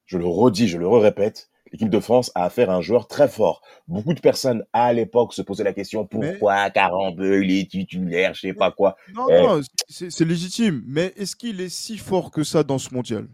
Je 0.06 0.18
le 0.18 0.26
redis, 0.26 0.68
je 0.68 0.78
le 0.78 0.88
répète, 0.88 1.50
l'équipe 1.72 1.90
de 1.90 2.00
France 2.00 2.30
a 2.34 2.44
affaire 2.44 2.70
à 2.70 2.76
un 2.76 2.80
joueur 2.80 3.08
très 3.08 3.28
fort. 3.28 3.62
Beaucoup 3.86 4.14
de 4.14 4.20
personnes 4.20 4.64
à 4.72 4.92
l'époque 4.92 5.34
se 5.34 5.42
posaient 5.42 5.64
la 5.64 5.72
question 5.72 6.06
pourquoi 6.06 6.70
Carambeu 6.70 7.44
il 7.44 7.50
est 7.50 7.70
titulaire, 7.70 8.34
je 8.34 8.40
sais 8.40 8.54
pas 8.54 8.70
quoi. 8.70 8.96
Non, 9.14 9.26
eh. 9.30 9.42
non, 9.42 9.60
c'est 9.88 10.24
légitime. 10.24 10.82
Mais 10.86 11.12
est-ce 11.16 11.36
qu'il 11.36 11.60
est 11.60 11.68
si 11.68 11.98
fort 11.98 12.30
que 12.30 12.44
ça 12.44 12.62
dans 12.62 12.78
ce 12.78 12.94
mondial? 12.94 13.28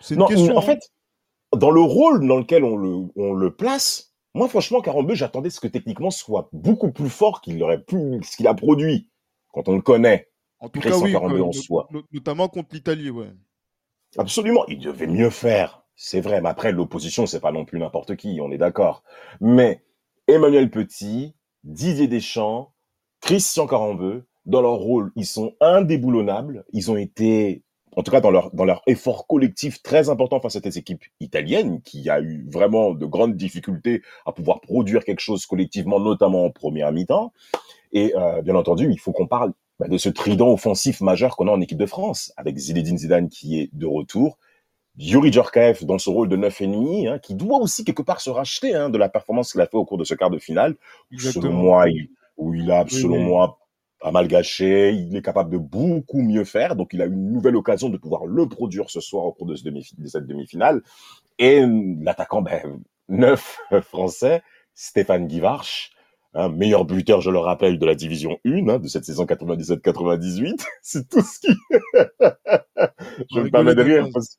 C'est 0.00 0.14
une 0.14 0.24
question. 0.26 0.56
En 0.56 0.60
hein. 0.60 0.62
fait, 0.62 0.90
dans 1.56 1.70
le 1.70 1.80
rôle 1.80 2.26
dans 2.26 2.38
lequel 2.38 2.64
on 2.64 2.76
le, 2.76 3.08
on 3.16 3.32
le 3.32 3.54
place, 3.54 4.14
moi 4.34 4.48
franchement, 4.48 4.80
Carambeu, 4.80 5.14
j'attendais 5.14 5.50
ce 5.50 5.60
que 5.60 5.68
techniquement 5.68 6.10
soit 6.10 6.48
beaucoup 6.52 6.92
plus 6.92 7.10
fort 7.10 7.40
qu'il 7.40 7.62
aurait 7.62 7.82
pu, 7.82 8.20
ce 8.22 8.36
qu'il 8.36 8.46
a 8.46 8.54
produit 8.54 9.08
quand 9.52 9.68
on 9.68 9.74
le 9.74 9.82
connaît. 9.82 10.28
En 10.60 10.68
tout 10.68 10.80
cas, 10.80 10.96
oui, 10.98 11.16
en 11.16 11.52
soi. 11.52 11.88
notamment 12.12 12.48
contre 12.48 12.74
l'Italie, 12.74 13.08
ouais. 13.08 13.30
Absolument, 14.18 14.64
il 14.68 14.78
devait 14.78 15.06
mieux 15.06 15.30
faire. 15.30 15.84
C'est 15.94 16.20
vrai, 16.20 16.40
mais 16.40 16.48
après, 16.48 16.72
l'opposition, 16.72 17.26
c'est 17.26 17.40
pas 17.40 17.52
non 17.52 17.64
plus 17.64 17.78
n'importe 17.78 18.16
qui, 18.16 18.40
on 18.40 18.50
est 18.50 18.58
d'accord. 18.58 19.02
Mais 19.40 19.82
Emmanuel 20.26 20.70
Petit, 20.70 21.34
Didier 21.64 22.08
Deschamps, 22.08 22.72
Christian 23.20 23.66
Carambeu, 23.66 24.24
dans 24.46 24.62
leur 24.62 24.76
rôle, 24.76 25.12
ils 25.16 25.26
sont 25.26 25.54
indéboulonnables. 25.60 26.64
Ils 26.72 26.90
ont 26.90 26.96
été, 26.96 27.62
en 27.96 28.02
tout 28.02 28.10
cas 28.10 28.20
dans 28.20 28.30
leur, 28.30 28.50
dans 28.52 28.64
leur 28.64 28.82
effort 28.86 29.26
collectif 29.26 29.82
très 29.82 30.08
important 30.08 30.40
face 30.40 30.56
à 30.56 30.60
cette 30.60 30.76
équipe 30.76 31.04
italienne 31.20 31.82
qui 31.82 32.08
a 32.08 32.20
eu 32.20 32.46
vraiment 32.48 32.92
de 32.92 33.06
grandes 33.06 33.36
difficultés 33.36 34.02
à 34.24 34.32
pouvoir 34.32 34.60
produire 34.60 35.04
quelque 35.04 35.20
chose 35.20 35.44
collectivement, 35.46 36.00
notamment 36.00 36.46
en 36.46 36.50
première 36.50 36.92
mi-temps. 36.92 37.32
Et 37.92 38.14
euh, 38.16 38.40
bien 38.42 38.54
entendu, 38.54 38.88
il 38.90 38.98
faut 38.98 39.12
qu'on 39.12 39.26
parle 39.26 39.52
bah, 39.80 39.88
de 39.88 39.96
ce 39.96 40.10
trident 40.10 40.52
offensif 40.52 41.00
majeur 41.00 41.36
qu'on 41.36 41.48
a 41.48 41.50
en 41.50 41.60
équipe 41.62 41.78
de 41.78 41.86
France, 41.86 42.34
avec 42.36 42.58
Zinedine 42.58 42.98
Zidane 42.98 43.30
qui 43.30 43.58
est 43.58 43.70
de 43.72 43.86
retour, 43.86 44.36
Yuri 44.98 45.32
Djorkaeff 45.32 45.84
dans 45.84 45.96
son 45.96 46.12
rôle 46.12 46.28
de 46.28 46.36
neuf 46.36 46.60
ennemi, 46.60 47.08
hein, 47.08 47.18
qui 47.18 47.34
doit 47.34 47.58
aussi 47.58 47.82
quelque 47.82 48.02
part 48.02 48.20
se 48.20 48.28
racheter 48.28 48.74
hein, 48.74 48.90
de 48.90 48.98
la 48.98 49.08
performance 49.08 49.52
qu'il 49.52 49.60
a 49.62 49.66
fait 49.66 49.78
au 49.78 49.86
cours 49.86 49.96
de 49.96 50.04
ce 50.04 50.12
quart 50.12 50.28
de 50.28 50.38
finale. 50.38 50.76
Selon 51.16 51.54
moi, 51.54 51.88
il, 51.88 52.10
où 52.36 52.52
il 52.52 52.70
a, 52.70 52.86
selon 52.86 53.20
moi, 53.20 53.58
pas 54.00 54.10
mal 54.10 54.28
gâché. 54.28 54.92
Il 54.92 55.16
est 55.16 55.22
capable 55.22 55.50
de 55.50 55.56
beaucoup 55.56 56.20
mieux 56.20 56.44
faire. 56.44 56.76
Donc, 56.76 56.92
il 56.92 57.00
a 57.00 57.06
une 57.06 57.32
nouvelle 57.32 57.56
occasion 57.56 57.88
de 57.88 57.96
pouvoir 57.96 58.26
le 58.26 58.48
produire 58.50 58.90
ce 58.90 59.00
soir 59.00 59.24
au 59.24 59.32
cours 59.32 59.46
de, 59.46 59.56
ce 59.56 59.64
demi, 59.64 59.88
de 59.96 60.06
cette 60.08 60.26
demi-finale. 60.26 60.82
Et 61.38 61.64
l'attaquant, 62.02 62.42
ben, 62.42 62.82
neuf 63.08 63.58
français, 63.80 64.42
Stéphane 64.74 65.26
Guivarch, 65.26 65.92
hein, 66.34 66.48
meilleur 66.48 66.84
buteur, 66.84 67.20
je 67.20 67.30
le 67.30 67.38
rappelle, 67.38 67.78
de 67.78 67.86
la 67.86 67.94
division 67.94 68.38
1 68.44 68.68
hein, 68.68 68.78
de 68.78 68.88
cette 68.88 69.04
saison 69.04 69.24
97-98. 69.24 70.64
C'est 70.82 71.08
tout 71.08 71.20
ce 71.22 71.40
qui... 71.40 71.52
je 73.34 73.40
me 73.40 73.50
permets 73.50 73.74
de 73.74 73.82
rire 73.82 74.08
parce 74.12 74.38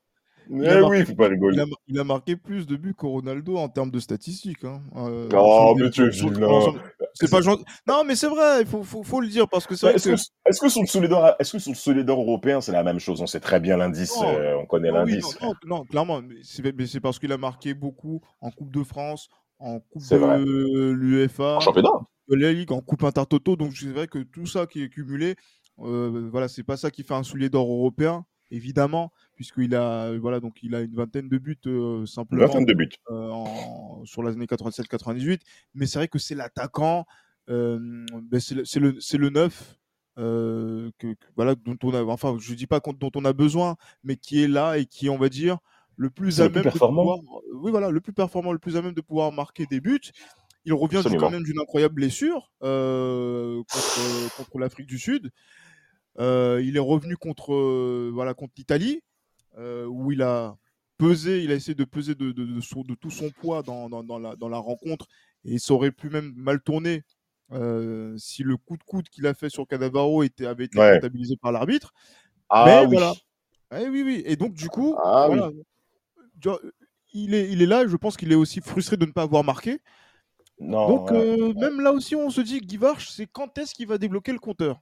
Il 0.50 0.64
Eh 0.64 0.68
marqué- 0.68 0.84
oui, 0.90 1.06
faut 1.06 1.16
pas 1.16 1.28
Il 1.28 1.32
rigoler. 1.34 1.60
a, 1.62 1.66
il 1.88 2.00
a 2.00 2.04
marqué 2.04 2.36
plus 2.36 2.66
de 2.68 2.76
buts 2.76 2.96
que 2.98 3.06
Ronaldo 3.06 3.58
en 3.58 3.70
termes 3.70 3.92
de 3.92 4.00
statistiques. 4.00 4.64
Hein. 4.66 4.82
Euh, 4.98 5.30
Oh, 5.34 5.76
mais 5.78 5.90
tu 5.90 6.04
es 6.06 6.10
vilain. 6.10 6.74
C'est 7.14 7.30
pas 7.30 7.42
gentil. 7.42 7.64
Non, 7.88 8.04
mais 8.06 8.16
c'est 8.16 8.28
vrai, 8.28 8.62
il 8.62 8.68
faut, 8.68 8.84
faut, 8.84 9.04
faut 9.04 9.22
le 9.22 9.28
dire 9.28 9.48
parce 9.50 9.68
que 9.68 9.76
c'est 9.76 9.86
vrai 9.88 9.96
Est-ce 9.96 10.10
que. 10.10 10.16
que, 10.16 10.60
que 10.66 10.70
sur 10.70 10.82
le 10.82 10.88
solidaire, 10.88 11.36
est-ce 11.40 11.52
que 11.54 11.60
sur 11.60 11.72
le 11.72 11.78
solidaire 11.78 12.18
européen, 12.20 12.62
c'est 12.62 12.72
la 12.72 12.84
même 12.84 13.00
chose? 13.00 13.22
On 13.22 13.28
sait 13.28 13.40
très 13.42 13.60
bien 13.60 13.78
l'indice, 13.78 14.14
euh, 14.24 14.56
on 14.62 14.66
connaît 14.66 14.90
oui, 14.92 14.96
l'indice. 14.98 15.40
non, 15.42 15.50
non, 15.50 15.54
non, 15.78 15.86
clairement, 15.86 16.22
mais 16.22 16.36
c'est 16.86 17.00
parce 17.02 17.20
qu'il 17.20 17.32
a 17.34 17.38
marqué 17.38 17.74
beaucoup 17.74 18.22
en 18.40 18.50
Coupe 18.50 18.72
de 18.72 18.84
France, 18.84 19.28
en 19.62 19.80
Coupe 19.80 20.02
de 20.46 20.92
l'UEFA, 20.92 21.56
En 21.58 21.60
championnat 21.60 21.90
de 22.30 22.36
la 22.36 22.54
Ligue, 22.54 22.72
en 22.72 22.82
Coupe 22.82 23.04
Intertoto. 23.04 23.56
Donc 23.56 23.74
c'est 23.76 23.88
vrai 23.92 24.08
que 24.08 24.20
tout 24.20 24.46
ça 24.46 24.66
qui 24.66 24.84
est 24.84 24.90
cumulé, 24.90 25.36
euh, 25.80 26.28
voilà, 26.32 26.48
c'est 26.48 26.64
pas 26.64 26.78
ça 26.78 26.92
qui 26.92 27.04
fait 27.04 27.14
un 27.14 27.24
soulier 27.24 27.50
d'or 27.50 27.68
européen, 27.72 28.26
évidemment, 28.52 29.12
puisqu'il 29.36 29.76
a, 29.76 30.18
voilà, 30.18 30.40
donc 30.40 30.62
il 30.64 30.74
a 30.76 30.82
une 30.82 30.94
vingtaine 30.96 31.30
de 31.30 31.38
buts 31.38 31.58
euh, 31.68 32.00
Une 32.02 32.08
simplement 32.08 32.46
vingtaine 32.48 32.66
de 32.66 32.74
buts. 32.74 32.90
euh, 33.10 33.30
en- 33.30 34.04
sur 34.06 34.24
les 34.24 34.34
années 34.34 34.46
87-98. 34.48 35.42
Mais 35.76 35.86
c'est 35.86 36.00
vrai 36.00 36.08
que 36.08 36.20
c'est 36.20 36.36
l'attaquant, 36.36 37.06
euh, 37.50 38.06
ben, 38.24 38.40
c'est 38.40 38.56
le, 38.56 38.64
le, 38.92 39.18
le 39.18 39.30
neuf. 39.30 39.78
euh, 40.18 40.92
que, 41.00 41.14
que- 41.14 41.28
voilà, 41.38 41.56
dont 41.56 41.78
on 41.84 41.94
a, 41.94 42.04
enfin, 42.04 42.36
je 42.40 42.54
dis 42.54 42.68
pas 42.68 42.80
dont 42.82 43.12
on 43.16 43.24
a 43.26 43.32
besoin, 43.34 43.76
mais 44.04 44.18
qui 44.18 44.44
est 44.44 44.48
là 44.50 44.78
et 44.78 44.86
qui 44.86 45.10
on 45.10 45.18
va 45.18 45.30
dire, 45.30 45.58
le 46.02 46.10
plus 46.10 46.42
à 46.42 46.46
plus 46.50 46.56
même 46.56 46.64
de 46.64 46.70
performant. 46.70 47.18
pouvoir, 47.20 47.42
euh, 47.44 47.56
oui, 47.62 47.72
voilà, 47.72 47.90
le 47.92 48.02
plus 48.02 48.14
performant, 48.14 48.52
le 48.52 48.60
plus 48.60 48.76
à 48.76 48.82
même 48.82 48.94
de 48.94 49.02
pouvoir 49.02 49.32
marquer 49.32 49.66
des 49.68 49.80
buts. 49.80 50.00
Il 50.66 50.74
revient 50.74 50.98
Absolument. 50.98 51.22
quand 51.22 51.30
même 51.32 51.44
d'une 51.44 51.60
incroyable 51.60 51.96
blessure 51.96 52.52
euh, 52.64 53.62
contre, 53.72 54.36
contre 54.38 54.58
l'Afrique 54.60 54.88
du 54.88 55.00
Sud. 55.00 55.32
Euh, 56.20 56.62
il 56.64 56.76
est 56.76 56.80
revenu 56.80 57.18
contre, 57.18 57.54
euh, 57.54 58.12
voilà, 58.14 58.34
contre 58.34 58.54
l'Italie, 58.58 59.02
euh, 59.58 59.86
où 59.86 60.12
il 60.12 60.22
a 60.22 60.56
pesé, 60.98 61.44
il 61.44 61.52
a 61.52 61.56
essayé 61.56 61.74
de 61.76 61.84
peser 61.84 62.16
de, 62.16 62.32
de- 62.32 62.46
de 62.46 62.62
son- 62.62 62.84
de 62.84 62.96
tout 62.96 63.10
son 63.12 63.30
poids 63.32 63.64
dans, 63.64 63.90
dans- 63.90 64.04
dans 64.04 64.20
la, 64.20 64.36
dans 64.36 64.50
la 64.50 64.58
rencontre, 64.60 65.08
et 65.46 65.58
ça 65.58 65.74
aurait 65.74 65.92
pu 65.92 66.10
même 66.10 66.34
mal 66.36 66.62
tourner 66.62 67.04
euh, 67.54 68.16
si 68.18 68.44
le 68.44 68.56
coup 68.58 68.78
de 68.78 68.84
coude 68.84 69.10
qu'il 69.10 69.26
a 69.28 69.34
fait 69.34 69.50
sur 69.50 69.68
Cadavaro 69.68 70.24
était, 70.24 70.46
avait 70.46 70.66
été 70.66 70.80
Ouais. 70.80 70.94
comptabilisé 70.96 71.36
par 71.42 71.52
l'arbitre. 71.52 71.92
Ah 72.50 72.66
Mais 72.66 72.86
oui. 72.86 72.96
voilà. 72.98 73.14
Eh 73.78 73.90
oui, 73.90 74.04
oui. 74.06 74.22
Et 74.26 74.36
donc, 74.36 74.54
du 74.54 74.68
coup, 74.70 74.96
Ah 75.04 75.26
voilà, 75.28 75.50
il, 77.14 77.34
est, 77.34 77.50
il 77.50 77.62
est 77.62 77.66
là. 77.66 77.88
Je 77.88 77.96
pense 77.96 78.18
qu'il 78.18 78.32
est 78.32 78.36
aussi 78.36 78.62
frustré 78.62 78.98
de 78.98 79.06
ne 79.06 79.12
pas 79.12 79.24
avoir 79.24 79.44
marqué. 79.44 79.80
Non, 80.60 80.88
donc, 80.88 81.12
ouais. 81.12 81.18
euh, 81.18 81.54
même 81.56 81.82
là 81.82 81.92
aussi, 81.92 82.16
on 82.16 82.30
se 82.30 82.42
dit, 82.42 82.60
Guy 82.62 82.78
Varche, 82.78 83.10
c'est 83.10 83.28
quand 83.28 83.58
est-ce 83.58 83.74
qu'il 83.74 83.88
va 83.88 83.98
débloquer 83.98 84.32
le 84.32 84.40
compteur? 84.40 84.80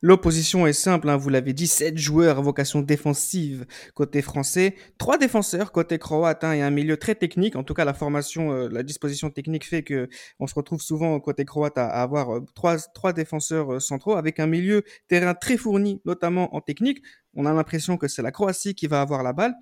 L'opposition 0.00 0.64
est 0.68 0.72
simple, 0.72 1.08
hein, 1.08 1.16
vous 1.16 1.28
l'avez 1.28 1.52
dit, 1.52 1.66
7 1.66 1.98
joueurs 1.98 2.38
à 2.38 2.40
vocation 2.40 2.82
défensive 2.82 3.66
côté 3.94 4.22
français, 4.22 4.76
3 4.98 5.18
défenseurs 5.18 5.72
côté 5.72 5.98
croate 5.98 6.44
hein, 6.44 6.52
et 6.52 6.62
un 6.62 6.70
milieu 6.70 6.96
très 6.96 7.16
technique. 7.16 7.56
En 7.56 7.64
tout 7.64 7.74
cas, 7.74 7.84
la 7.84 7.94
formation, 7.94 8.52
euh, 8.52 8.68
la 8.70 8.84
disposition 8.84 9.28
technique 9.30 9.66
fait 9.66 9.82
que 9.82 10.08
on 10.38 10.46
se 10.46 10.54
retrouve 10.54 10.80
souvent 10.80 11.18
côté 11.18 11.44
croate 11.44 11.78
à, 11.78 11.88
à 11.88 12.02
avoir 12.02 12.36
euh, 12.36 12.44
trois, 12.54 12.78
trois 12.78 13.12
défenseurs 13.12 13.74
euh, 13.74 13.80
centraux 13.80 14.14
avec 14.14 14.38
un 14.38 14.46
milieu 14.46 14.84
terrain 15.08 15.34
très 15.34 15.56
fourni, 15.56 16.00
notamment 16.04 16.54
en 16.54 16.60
technique. 16.60 17.02
On 17.34 17.44
a 17.44 17.52
l'impression 17.52 17.96
que 17.96 18.06
c'est 18.06 18.22
la 18.22 18.30
Croatie 18.30 18.76
qui 18.76 18.86
va 18.86 19.00
avoir 19.00 19.24
la 19.24 19.32
balle. 19.32 19.54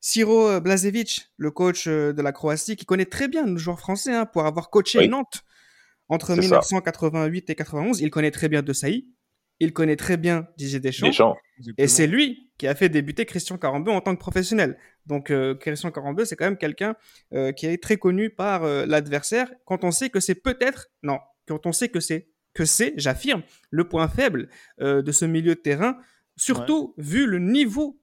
Siro 0.00 0.48
euh, 0.48 0.60
Blazevic, 0.60 1.30
le 1.36 1.50
coach 1.50 1.86
euh, 1.86 2.12
de 2.12 2.22
la 2.22 2.32
Croatie, 2.32 2.76
qui 2.76 2.86
connaît 2.86 3.06
très 3.06 3.28
bien 3.28 3.46
le 3.46 3.58
joueur 3.58 3.78
français 3.78 4.14
hein, 4.14 4.26
pour 4.26 4.46
avoir 4.46 4.70
coaché 4.70 4.98
Oui. 4.98 5.08
Nantes 5.08 5.44
entre 6.08 6.34
C'est 6.34 6.42
ça. 6.42 6.60
1988 6.60 7.50
et 7.50 7.54
91. 7.54 8.00
Il 8.00 8.10
connaît 8.10 8.30
très 8.30 8.48
bien 8.48 8.62
De 8.62 8.72
Sailly. 8.72 9.08
Il 9.60 9.72
connaît 9.72 9.96
très 9.96 10.16
bien 10.16 10.48
Didier 10.56 10.80
Deschamps. 10.80 11.06
Deschamps. 11.06 11.36
Et 11.76 11.86
c'est 11.86 12.06
lui 12.06 12.50
qui 12.56 12.66
a 12.66 12.74
fait 12.74 12.88
débuter 12.88 13.26
Christian 13.26 13.58
Carambeu 13.58 13.92
en 13.92 14.00
tant 14.00 14.14
que 14.14 14.20
professionnel. 14.20 14.78
Donc 15.06 15.30
euh, 15.30 15.54
Christian 15.54 15.90
Carambeu, 15.90 16.24
c'est 16.24 16.34
quand 16.34 16.46
même 16.46 16.56
quelqu'un 16.56 16.96
euh, 17.34 17.52
qui 17.52 17.66
est 17.66 17.82
très 17.82 17.98
connu 17.98 18.30
par 18.30 18.64
euh, 18.64 18.86
l'adversaire. 18.86 19.52
Quand 19.66 19.84
on 19.84 19.90
sait 19.90 20.08
que 20.08 20.18
c'est 20.18 20.34
peut-être, 20.34 20.88
non, 21.02 21.18
quand 21.46 21.66
on 21.66 21.72
sait 21.72 21.90
que 21.90 22.00
c'est, 22.00 22.28
que 22.54 22.64
c'est, 22.64 22.94
j'affirme, 22.96 23.42
le 23.70 23.88
point 23.88 24.08
faible 24.08 24.48
euh, 24.80 25.02
de 25.02 25.12
ce 25.12 25.26
milieu 25.26 25.54
de 25.54 25.60
terrain, 25.60 25.98
surtout 26.36 26.94
vu 26.96 27.26
le 27.26 27.38
niveau, 27.38 27.99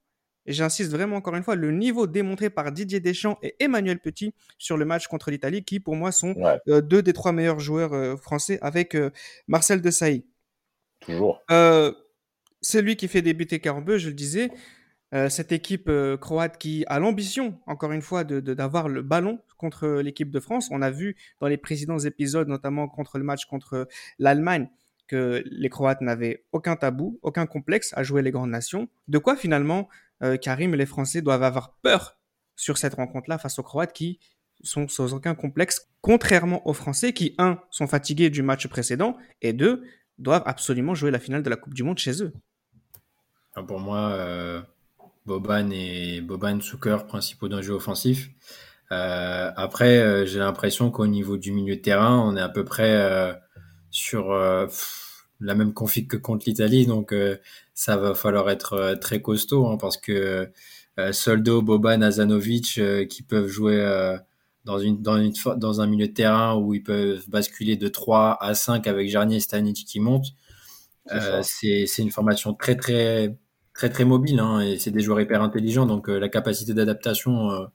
et 0.48 0.54
j'insiste 0.54 0.90
vraiment 0.92 1.18
encore 1.18 1.36
une 1.36 1.44
fois, 1.44 1.56
le 1.56 1.72
niveau 1.72 2.08
démontré 2.08 2.50
par 2.50 2.72
Didier 2.72 3.00
Deschamps 3.00 3.38
et 3.44 3.56
Emmanuel 3.60 4.00
Petit 4.00 4.34
sur 4.58 4.78
le 4.78 4.86
match 4.86 5.08
contre 5.08 5.30
l'Italie, 5.30 5.64
qui 5.64 5.80
pour 5.80 5.96
moi 5.96 6.12
sont 6.12 6.34
Ouais, 6.34 6.58
euh, 6.70 6.82
deux 6.82 7.04
des 7.04 7.14
trois 7.14 7.34
meilleurs 7.34 7.60
joueurs 7.60 7.94
euh, 7.94 8.16
français 8.16 8.58
avec 8.62 8.96
euh, 8.96 9.12
Marcel 9.48 9.82
Desailly. 9.82 10.26
toujours. 11.02 11.42
Euh, 11.52 11.92
celui 12.62 12.96
qui 12.96 13.08
fait 13.08 13.22
débuter 13.22 13.60
Carambeu, 13.60 13.98
je 14.00 14.08
le 14.08 14.16
disais, 14.16 14.50
cette 15.30 15.54
équipe 15.54 15.90
croate 16.20 16.58
qui 16.58 16.84
a 16.88 17.00
l'ambition, 17.00 17.58
encore 17.66 17.94
une 17.94 18.02
fois, 18.02 18.26
de- 18.26 18.42
de- 18.42 18.54
d'avoir 18.54 18.90
le 18.90 19.02
ballon 19.02 19.40
contre 19.58 19.88
l'équipe 20.02 20.32
de 20.32 20.40
France. 20.42 20.68
On 20.70 20.82
a 20.82 20.92
vu 20.92 21.16
dans 21.40 21.48
les 21.48 21.56
précédents 21.56 22.00
épisodes, 22.00 22.50
notamment 22.50 22.90
contre 22.90 23.18
le 23.18 23.24
match 23.24 23.46
contre 23.46 23.88
l'Allemagne, 24.20 24.68
que 25.08 25.44
les 25.46 25.70
Croates 25.70 26.02
n'avaient 26.02 26.44
aucun 26.52 26.76
tabou, 26.76 27.20
aucun 27.22 27.46
complexe 27.46 27.94
à 27.96 28.04
jouer 28.04 28.22
les 28.22 28.32
grandes 28.32 28.50
nations. 28.50 28.90
De 29.08 29.18
quoi 29.18 29.38
finalement 29.38 29.88
euh, 30.24 30.38
Karim 30.38 30.76
les 30.76 30.86
Français 30.86 31.22
doivent 31.22 31.44
avoir 31.44 31.78
peur 31.82 32.18
sur 32.56 32.78
cette 32.78 32.96
rencontre-là 32.96 33.38
face 33.38 33.60
aux 33.60 33.64
Croates 33.64 33.94
qui 33.94 34.20
sont 34.64 34.88
sans 34.88 35.14
aucun 35.14 35.36
complexe, 35.36 35.88
contrairement 36.02 36.68
aux 36.68 36.74
Français 36.74 37.14
qui, 37.14 37.36
un, 37.38 37.60
sont 37.70 37.88
fatigués 37.88 38.30
du 38.30 38.42
match 38.42 38.68
précédent 38.68 39.18
et 39.42 39.54
deux, 39.54 39.84
doivent 40.18 40.44
absolument 40.46 40.96
jouer 40.96 41.12
la 41.12 41.20
finale 41.20 41.44
de 41.44 41.50
la 41.50 41.56
Coupe 41.56 41.74
du 41.74 41.84
Monde 41.84 42.00
chez 42.00 42.24
eux. 42.24 42.34
Enfin, 43.52 43.66
Pour 43.66 43.80
moi, 43.80 44.10
euh, 44.14 44.62
Boban 45.26 45.70
et 45.72 46.22
Boban 46.22 46.60
Zucker, 46.60 47.06
principaux 47.08 47.48
d'un 47.48 47.62
jeu 47.62 47.74
offensif. 47.74 48.30
Euh, 48.92 49.52
après, 49.56 50.00
euh, 50.00 50.26
j'ai 50.26 50.40
l'impression 50.40 50.90
qu'au 50.92 51.08
niveau 51.08 51.38
du 51.38 51.52
milieu 51.52 51.76
de 51.76 51.82
terrain, 51.82 52.18
on 52.20 52.36
est 52.36 52.42
à 52.42 52.50
peu 52.50 52.66
près 52.66 53.38
sur 53.92 54.32
la 55.40 55.56
même 55.56 55.74
config 55.74 56.08
que 56.08 56.18
contre 56.18 56.46
l'Italie, 56.48 56.86
donc 56.86 57.14
euh, 57.14 57.38
ça 57.74 57.98
va 57.98 58.14
falloir 58.16 58.50
être 58.50 58.74
euh, 58.74 58.96
très 58.96 59.22
costaud 59.22 59.68
hein, 59.68 59.78
parce 59.80 59.98
que 59.98 60.50
euh, 61.00 61.12
Soldo, 61.14 61.62
Boban, 61.62 62.02
Azanovic, 62.02 62.78
euh, 62.80 63.06
qui 63.06 63.22
peuvent 63.24 63.48
jouer 63.48 63.80
euh, 63.80 64.18
dans, 64.66 64.80
une, 64.80 65.02
dans, 65.02 65.18
une, 65.18 65.34
dans 65.58 65.82
un 65.82 65.88
milieu 65.88 66.08
de 66.08 66.14
terrain 66.14 66.56
où 66.56 66.74
ils 66.74 66.84
peuvent 66.84 67.24
basculer 67.30 67.76
de 67.78 67.88
3 67.88 68.38
à 68.42 68.54
5 68.56 68.88
avec 68.88 69.10
Jarnier 69.10 69.38
et 69.38 69.40
Stanic 69.40 69.86
qui 69.86 70.00
montent. 70.00 70.34
C'est 71.08 71.14
Euh, 71.16 71.42
c'est 71.44 71.86
c'est 71.88 72.02
une 72.02 72.12
formation 72.12 72.54
très 72.54 72.76
très 72.76 73.38
très 73.74 73.90
très 73.90 74.06
mobile 74.06 74.40
hein, 74.40 74.60
et 74.62 74.78
c'est 74.78 74.92
des 74.92 75.00
joueurs 75.02 75.22
hyper 75.22 75.42
intelligents 75.42 75.86
donc 75.86 76.10
euh, 76.10 76.20
la 76.20 76.30
capacité 76.30 76.74
d'adaptation 76.74 77.52
euh, 77.52 77.66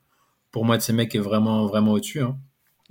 pour 0.51 0.65
moi 0.67 0.77
de 0.77 0.83
ces 0.83 0.93
mecs 0.93 1.15
est 1.15 1.19
vraiment 1.19 1.67
vraiment 1.67 1.93
au-dessus 1.93 2.21
hein. 2.21 2.39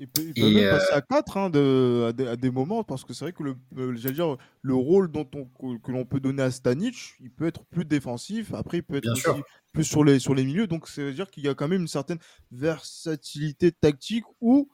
Il 0.02 0.08
peut, 0.08 0.22
il 0.24 0.34
peut 0.34 0.48
Et, 0.48 0.54
même 0.56 0.64
euh, 0.64 0.72
passer 0.72 0.94
à 0.94 1.02
4 1.02 1.52
de, 1.52 2.06
à, 2.10 2.12
des, 2.12 2.26
à 2.26 2.36
des 2.36 2.50
moments, 2.50 2.84
parce 2.84 3.06
que 3.06 3.14
c'est 3.14 3.24
vrai 3.24 3.34
que 3.34 3.44
le, 3.44 3.56
euh, 3.78 3.96
j'allais 3.96 4.16
dire, 4.16 4.36
le 4.64 4.74
rôle 4.74 5.12
dont 5.12 5.30
on, 5.36 5.46
que, 5.78 5.92
l'on 5.92 6.06
peut 6.06 6.20
donner 6.20 6.42
à 6.42 6.50
Stanic, 6.50 7.14
il 7.20 7.30
peut 7.30 7.46
être 7.46 7.64
plus 7.66 7.86
défensif, 7.86 8.52
après 8.56 8.78
il 8.80 8.84
peut 8.84 8.96
être 8.96 9.04
Bien 9.04 9.12
aussi 9.12 9.22
sûr. 9.22 9.44
plus 9.74 9.84
sur 9.84 10.04
les, 10.04 10.18
sur 10.18 10.34
les 10.34 10.44
milieux, 10.44 10.66
donc 10.66 10.88
ça 10.88 11.04
veut 11.04 11.14
dire 11.14 11.30
qu'il 11.30 11.46
y 11.46 11.48
a 11.50 11.54
quand 11.54 11.68
même 11.68 11.82
une 11.82 11.88
certaine 11.88 12.18
versatilité 12.52 13.72
tactique 13.72 14.26
où, 14.40 14.72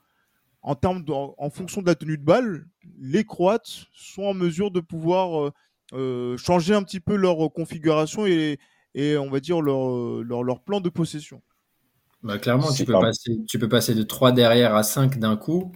en, 0.61 0.75
termes 0.75 1.03
de- 1.03 1.11
en, 1.11 1.35
en 1.37 1.49
fonction 1.49 1.81
de 1.81 1.87
la 1.87 1.95
tenue 1.95 2.17
de 2.17 2.23
balle, 2.23 2.65
les 2.97 3.25
Croates 3.25 3.87
sont 3.91 4.23
en 4.23 4.33
mesure 4.33 4.71
de 4.71 4.79
pouvoir 4.79 5.43
euh, 5.47 5.51
euh, 5.93 6.37
changer 6.37 6.73
un 6.73 6.83
petit 6.83 7.01
peu 7.01 7.17
leur 7.17 7.51
configuration 7.51 8.25
et, 8.25 8.59
et 8.93 9.17
on 9.17 9.29
va 9.29 9.41
dire 9.41 9.61
leur, 9.61 10.23
leur, 10.23 10.43
leur 10.43 10.61
plan 10.63 10.79
de 10.79 10.87
possession. 10.87 11.41
Bah, 12.23 12.37
clairement 12.39 12.71
tu 12.71 12.83
peux 12.85 12.95
un- 12.95 13.01
passer 13.01 13.37
tu 13.47 13.59
peux 13.59 13.69
passer 13.69 13.93
de 13.95 14.03
3 14.03 14.31
derrière 14.31 14.75
à 14.75 14.83
5 14.83 15.19
d'un 15.19 15.37
coup 15.37 15.71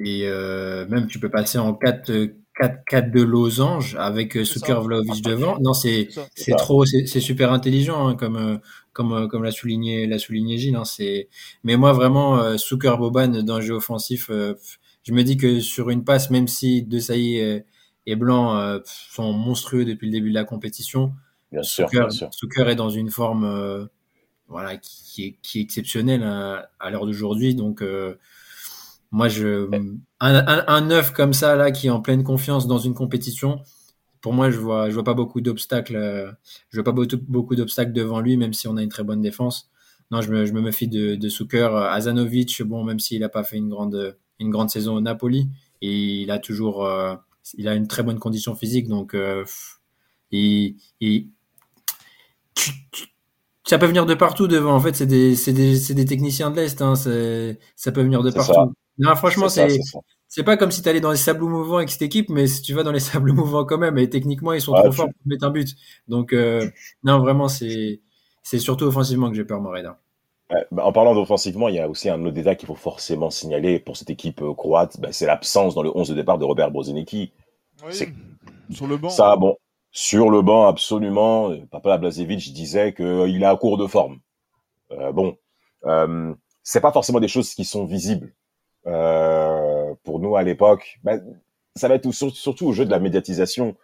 et 0.00 0.22
euh, 0.26 0.86
même 0.88 1.06
tu 1.06 1.18
peux 1.20 1.30
passer 1.30 1.58
en 1.58 1.74
4 1.74 2.10
4 2.58 2.84
4 2.86 3.10
de 3.12 3.22
losange 3.22 3.96
avec 3.98 4.36
euh. 4.36 4.44
Suker 4.44 4.80
Vlahovic 4.82 5.22
devant 5.22 5.58
non 5.60 5.74
c'est 5.74 6.08
trop 6.56 6.84
c'est 6.86 7.06
c'est 7.06 7.20
super 7.20 7.52
intelligent 7.52 8.08
hein, 8.08 8.14
comme 8.14 8.36
euh, 8.36 8.56
comme 8.92 9.28
comme 9.28 9.44
l'a 9.44 9.50
souligné 9.50 10.06
l'a 10.06 10.18
souligné 10.18 10.56
Gilles 10.58 10.76
hein, 10.76 10.84
c'est 10.84 11.28
mais 11.64 11.76
moi 11.76 11.92
vraiment 11.92 12.38
euh, 12.38 12.56
Suker 12.56 12.96
Boban 12.98 13.28
dans 13.42 13.56
le 13.56 13.64
jeu 13.64 13.74
offensif 13.74 14.30
euh, 14.30 14.54
je 15.02 15.12
me 15.12 15.22
dis 15.22 15.36
que 15.36 15.60
sur 15.60 15.90
une 15.90 16.04
passe 16.04 16.30
même 16.30 16.48
si 16.48 16.82
De 16.82 16.98
Sailly 16.98 17.62
et, 18.06 18.16
Blanc 18.16 18.56
euh, 18.56 18.78
sont 18.84 19.32
monstrueux 19.32 19.84
depuis 19.84 20.06
le 20.06 20.12
début 20.12 20.30
de 20.30 20.34
la 20.34 20.44
compétition 20.44 21.12
Bien 21.52 21.62
sûr, 21.62 21.88
Zucker, 21.88 22.06
bien 22.08 22.10
sûr. 22.10 22.30
Zucker 22.32 22.68
est 22.68 22.74
dans 22.74 22.90
une 22.90 23.10
forme 23.10 23.44
euh, 23.44 23.86
voilà 24.48 24.76
qui, 24.76 25.02
qui 25.04 25.24
est 25.24 25.38
qui 25.42 25.58
est 25.58 25.62
exceptionnelle 25.62 26.22
à, 26.22 26.70
à 26.80 26.90
l'heure 26.90 27.06
d'aujourd'hui. 27.06 27.54
Donc 27.54 27.82
euh, 27.82 28.16
moi 29.10 29.28
je 29.28 29.68
un, 30.20 30.64
un, 30.66 30.80
neuf 30.82 31.12
comme 31.12 31.32
ça 31.32 31.56
là 31.56 31.70
qui 31.70 31.86
est 31.86 31.90
en 31.90 32.00
pleine 32.00 32.24
confiance 32.24 32.66
dans 32.66 32.78
une 32.78 32.94
compétition 32.94 33.62
pour 34.20 34.32
moi 34.32 34.50
je 34.50 34.58
vois 34.58 34.88
je 34.90 34.94
vois 34.94 35.04
pas 35.04 35.14
beaucoup 35.14 35.40
d'obstacles 35.40 35.96
euh, 35.96 36.30
je 36.70 36.80
vois 36.80 36.84
pas 36.84 37.04
beaucoup, 37.28 37.54
d'obstacles 37.56 37.92
devant 37.92 38.20
lui 38.20 38.36
même 38.36 38.52
si 38.52 38.68
on 38.68 38.76
a 38.76 38.82
une 38.82 38.88
très 38.88 39.04
bonne 39.04 39.22
défense. 39.22 39.70
Non 40.10 40.22
je 40.22 40.30
me, 40.32 40.46
je 40.46 40.52
me 40.52 40.60
méfie 40.62 40.88
de, 40.88 41.14
de 41.16 41.28
Zucker 41.28 41.74
Azanovic 41.74 42.62
bon 42.62 42.84
même 42.84 42.98
s'il 42.98 43.22
a 43.24 43.28
pas 43.28 43.44
fait 43.44 43.56
une 43.56 43.68
grande 43.68 44.16
une 44.40 44.50
grande 44.50 44.70
saison 44.70 44.96
au 44.96 45.00
Napoli 45.00 45.48
et 45.82 46.22
il 46.22 46.30
a 46.30 46.38
toujours 46.38 46.84
euh, 46.84 47.14
il 47.56 47.68
a 47.68 47.74
une 47.74 47.88
très 47.88 48.02
bonne 48.02 48.18
condition 48.18 48.54
physique 48.54 48.88
donc 48.88 49.14
euh, 49.14 49.44
il, 50.30 50.76
ça 53.68 53.78
peut 53.78 53.86
venir 53.86 54.06
de 54.06 54.14
partout 54.14 54.48
devant. 54.48 54.74
En 54.74 54.80
fait, 54.80 54.96
c'est 54.96 55.06
des, 55.06 55.34
des, 55.34 55.94
des, 55.94 56.04
techniciens 56.04 56.50
de 56.50 56.56
l'Est. 56.56 56.80
Hein. 56.80 56.94
Ça 56.96 57.92
peut 57.92 58.02
venir 58.02 58.22
de 58.22 58.30
partout. 58.30 58.72
Non, 58.98 59.14
franchement, 59.14 59.48
c'est 59.48 59.78
c'est 60.30 60.42
pas 60.42 60.56
comme 60.56 60.70
si 60.70 60.82
tu 60.82 60.88
allais 60.88 61.00
dans 61.00 61.10
les 61.10 61.16
sables 61.16 61.44
mouvants 61.44 61.78
avec 61.78 61.90
cette 61.90 62.02
équipe, 62.02 62.28
mais 62.28 62.46
si 62.46 62.60
tu 62.60 62.74
vas 62.74 62.82
dans 62.82 62.92
les 62.92 63.00
sables 63.12 63.32
mouvants 63.32 63.64
quand 63.64 63.78
même, 63.78 63.98
et 63.98 64.08
techniquement, 64.10 64.52
ils 64.52 64.60
sont 64.60 64.74
trop 64.74 64.92
forts 64.92 65.06
pour 65.06 65.26
mettre 65.26 65.44
un 65.44 65.50
but. 65.50 65.74
Donc, 66.06 66.32
euh, 66.32 66.68
non, 67.02 67.18
vraiment, 67.18 67.48
c'est 67.48 68.00
surtout 68.58 68.84
offensivement 68.84 69.30
que 69.30 69.36
j'ai 69.36 69.44
peur, 69.44 69.60
Moreda. 69.60 69.98
Bah, 70.70 70.84
en 70.84 70.92
parlant 70.92 71.14
d'offensivement, 71.14 71.68
il 71.68 71.74
y 71.74 71.78
a 71.78 71.88
aussi 71.88 72.08
un 72.08 72.22
autre 72.24 72.34
détail 72.34 72.56
qu'il 72.56 72.66
faut 72.66 72.74
forcément 72.74 73.28
signaler 73.28 73.78
pour 73.80 73.98
cette 73.98 74.08
équipe 74.08 74.40
euh, 74.40 74.54
croate, 74.54 74.98
bah, 74.98 75.08
c'est 75.12 75.26
l'absence 75.26 75.74
dans 75.74 75.82
le 75.82 75.94
11 75.94 76.08
de 76.08 76.14
départ 76.14 76.38
de 76.38 76.44
Robert 76.46 76.70
Brozinski. 76.70 77.32
Oui, 77.86 77.92
sur 78.70 78.86
le 78.86 78.96
banc. 78.96 79.10
Ça, 79.10 79.36
bon, 79.36 79.56
sur 79.90 80.30
le 80.30 80.42
banc, 80.42 80.66
absolument. 80.66 81.52
Papa 81.70 81.98
Blazevic 81.98 82.52
disait 82.52 82.94
qu'il 82.94 83.42
est 83.42 83.46
à 83.46 83.56
court 83.56 83.78
de 83.78 83.86
forme. 83.86 84.20
Euh, 84.92 85.12
bon, 85.12 85.36
euh, 85.84 86.34
c'est 86.62 86.80
pas 86.80 86.92
forcément 86.92 87.20
des 87.20 87.28
choses 87.28 87.54
qui 87.54 87.64
sont 87.64 87.84
visibles. 87.84 88.34
Euh, 88.86 89.94
pour 90.04 90.18
nous 90.18 90.36
à 90.36 90.42
l'époque, 90.42 90.98
ben, 91.02 91.22
ça 91.76 91.88
va 91.88 91.94
être 91.94 92.10
surtout 92.10 92.66
au 92.66 92.72
jeu 92.72 92.84
de 92.84 92.90
la 92.90 92.98
médiatisation. 92.98 93.76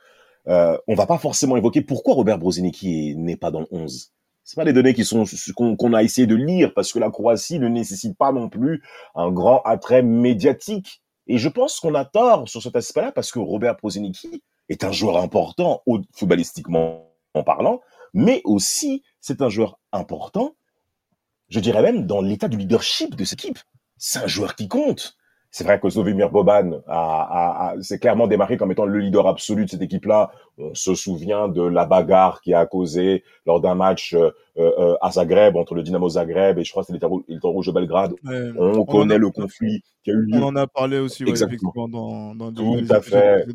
Euh, 0.48 0.76
on 0.86 0.94
va 0.94 1.06
pas 1.06 1.18
forcément 1.18 1.56
évoquer 1.56 1.82
pourquoi 1.82 2.14
Robert 2.14 2.38
Brozinski 2.38 3.14
n'est 3.16 3.36
pas 3.36 3.50
dans 3.50 3.60
le 3.60 3.66
11. 3.70 4.12
C'est 4.44 4.56
pas 4.56 4.64
des 4.64 4.74
données 4.74 4.92
qui 4.92 5.04
sont 5.04 5.24
qu'on 5.56 5.92
a 5.94 6.02
essayé 6.02 6.26
de 6.26 6.34
lire 6.34 6.74
parce 6.74 6.92
que 6.92 6.98
la 6.98 7.10
Croatie 7.10 7.58
ne 7.58 7.68
nécessite 7.68 8.16
pas 8.18 8.32
non 8.32 8.50
plus 8.50 8.82
un 9.14 9.30
grand 9.30 9.62
attrait 9.62 10.02
médiatique. 10.02 11.02
Et 11.26 11.38
je 11.38 11.48
pense 11.48 11.80
qu'on 11.80 11.94
a 11.94 12.04
tort 12.04 12.46
sur 12.48 12.62
cet 12.62 12.76
aspect-là 12.76 13.10
parce 13.12 13.32
que 13.32 13.38
Robert 13.38 13.76
Brozinski 13.76 14.42
est 14.68 14.84
un 14.84 14.92
joueur 14.92 15.18
important 15.18 15.82
footballistiquement 16.12 17.10
en 17.34 17.42
parlant, 17.42 17.80
mais 18.12 18.40
aussi 18.44 19.02
c'est 19.20 19.42
un 19.42 19.48
joueur 19.48 19.78
important, 19.92 20.54
je 21.48 21.60
dirais 21.60 21.82
même 21.82 22.06
dans 22.06 22.20
l'état 22.20 22.48
du 22.48 22.56
leadership 22.56 23.14
de 23.16 23.24
cette 23.24 23.40
équipe 23.40 23.58
c'est 23.96 24.18
un 24.18 24.26
joueur 24.26 24.54
qui 24.54 24.68
compte. 24.68 25.16
C'est 25.50 25.62
vrai 25.62 25.78
que 25.78 25.88
Zovimir 25.88 26.30
Boban 26.30 26.82
a, 26.88 27.70
a, 27.70 27.80
s'est 27.80 28.00
clairement 28.00 28.26
démarqué 28.26 28.56
comme 28.56 28.72
étant 28.72 28.86
le 28.86 28.98
leader 28.98 29.28
absolu 29.28 29.66
de 29.66 29.70
cette 29.70 29.82
équipe-là. 29.82 30.32
On 30.58 30.74
se 30.74 30.96
souvient 30.96 31.46
de 31.46 31.62
la 31.62 31.86
bagarre 31.86 32.40
qui 32.40 32.52
a 32.52 32.66
causé 32.66 33.22
lors 33.46 33.60
d'un 33.60 33.76
match 33.76 34.14
euh, 34.14 34.30
euh, 34.58 34.96
à 35.00 35.12
Zagreb 35.12 35.56
entre 35.56 35.76
le 35.76 35.84
Dynamo 35.84 36.08
Zagreb 36.08 36.58
et 36.58 36.64
je 36.64 36.70
crois 36.72 36.82
que 36.82 36.92
c'était 36.92 37.06
le 37.06 37.48
Rouge 37.48 37.68
de 37.68 37.72
Belgrade. 37.72 38.14
on, 38.58 38.84
connaît 38.84 39.16
le 39.16 39.30
conflit 39.30 39.80
qui 40.02 40.10
a 40.10 40.14
eu 40.14 40.22
lieu. 40.22 40.38
On 40.38 40.42
en 40.42 40.56
a 40.56 40.66
parlé 40.66 40.98
aussi 40.98 41.22
effectivement 41.22 41.88
dans, 41.88 42.34
dans 42.34 42.52
Tout 42.52 42.86
à 42.90 43.00
fait. 43.00 43.46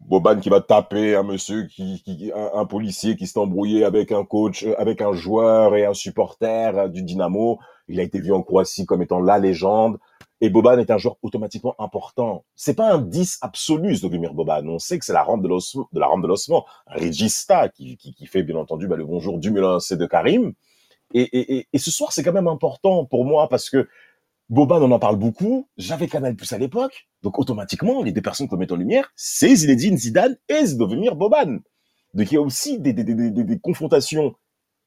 Boban 0.00 0.40
qui 0.40 0.48
va 0.48 0.60
taper 0.60 1.14
un 1.14 1.22
monsieur 1.22 1.66
qui, 1.66 2.32
un, 2.34 2.64
policier 2.64 3.16
qui 3.16 3.26
s'est 3.26 3.38
embrouillé 3.38 3.84
avec 3.84 4.12
un 4.12 4.24
coach, 4.24 4.66
avec 4.78 5.02
un 5.02 5.12
joueur 5.12 5.76
et 5.76 5.84
un 5.84 5.94
supporter 5.94 6.88
du 6.90 7.02
Dynamo. 7.02 7.58
Il 7.88 8.00
a 8.00 8.02
été 8.02 8.20
vu 8.20 8.32
en 8.32 8.42
Croatie 8.42 8.86
comme 8.86 9.02
étant 9.02 9.20
la 9.20 9.38
légende. 9.38 9.98
Et 10.40 10.50
Boban 10.50 10.78
est 10.78 10.90
un 10.90 10.98
joueur 10.98 11.16
automatiquement 11.22 11.74
important. 11.78 12.44
C'est 12.54 12.74
pas 12.74 12.92
un 12.92 12.98
10 12.98 13.38
absolu, 13.40 13.94
Zovimir 13.94 14.34
Boban. 14.34 14.66
On 14.66 14.78
sait 14.78 14.98
que 14.98 15.04
c'est 15.04 15.14
la 15.14 15.22
rampe 15.22 15.42
de 15.42 15.48
l'ossement, 15.48 15.88
de 15.92 16.00
la 16.00 16.06
rampe 16.06 16.22
de 16.22 16.28
l'ossement. 16.28 16.66
Regista 16.86 17.68
qui, 17.70 17.96
qui, 17.96 18.12
qui, 18.12 18.26
fait, 18.26 18.42
bien 18.42 18.56
entendu, 18.56 18.86
bah, 18.86 18.96
le 18.96 19.06
bonjour 19.06 19.38
du 19.38 19.50
Milan 19.50 19.80
C 19.80 19.96
de 19.96 20.04
Karim. 20.04 20.52
Et, 21.14 21.22
et, 21.22 21.68
et, 21.72 21.78
ce 21.78 21.90
soir, 21.90 22.12
c'est 22.12 22.22
quand 22.22 22.32
même 22.32 22.48
important 22.48 23.04
pour 23.04 23.24
moi 23.24 23.48
parce 23.48 23.70
que 23.70 23.88
Boban, 24.48 24.80
on 24.82 24.90
en 24.92 24.98
parle 24.98 25.16
beaucoup. 25.16 25.68
J'avais 25.76 26.06
Canal 26.06 26.36
Plus 26.36 26.52
à 26.52 26.58
l'époque. 26.58 27.08
Donc, 27.22 27.38
automatiquement, 27.38 28.02
les 28.02 28.12
deux 28.12 28.22
personnes 28.22 28.48
qu'on 28.48 28.56
met 28.56 28.70
en 28.70 28.76
lumière, 28.76 29.10
c'est 29.16 29.54
Zinedine 29.54 29.96
Zidane 29.96 30.36
et 30.48 30.66
Zovimir 30.66 31.16
Boban. 31.16 31.58
Donc, 32.14 32.30
il 32.30 32.34
y 32.34 32.38
a 32.38 32.40
aussi 32.40 32.78
des, 32.78 32.92
des, 32.92 33.04
des, 33.04 33.30
des 33.30 33.58
confrontations 33.58 34.34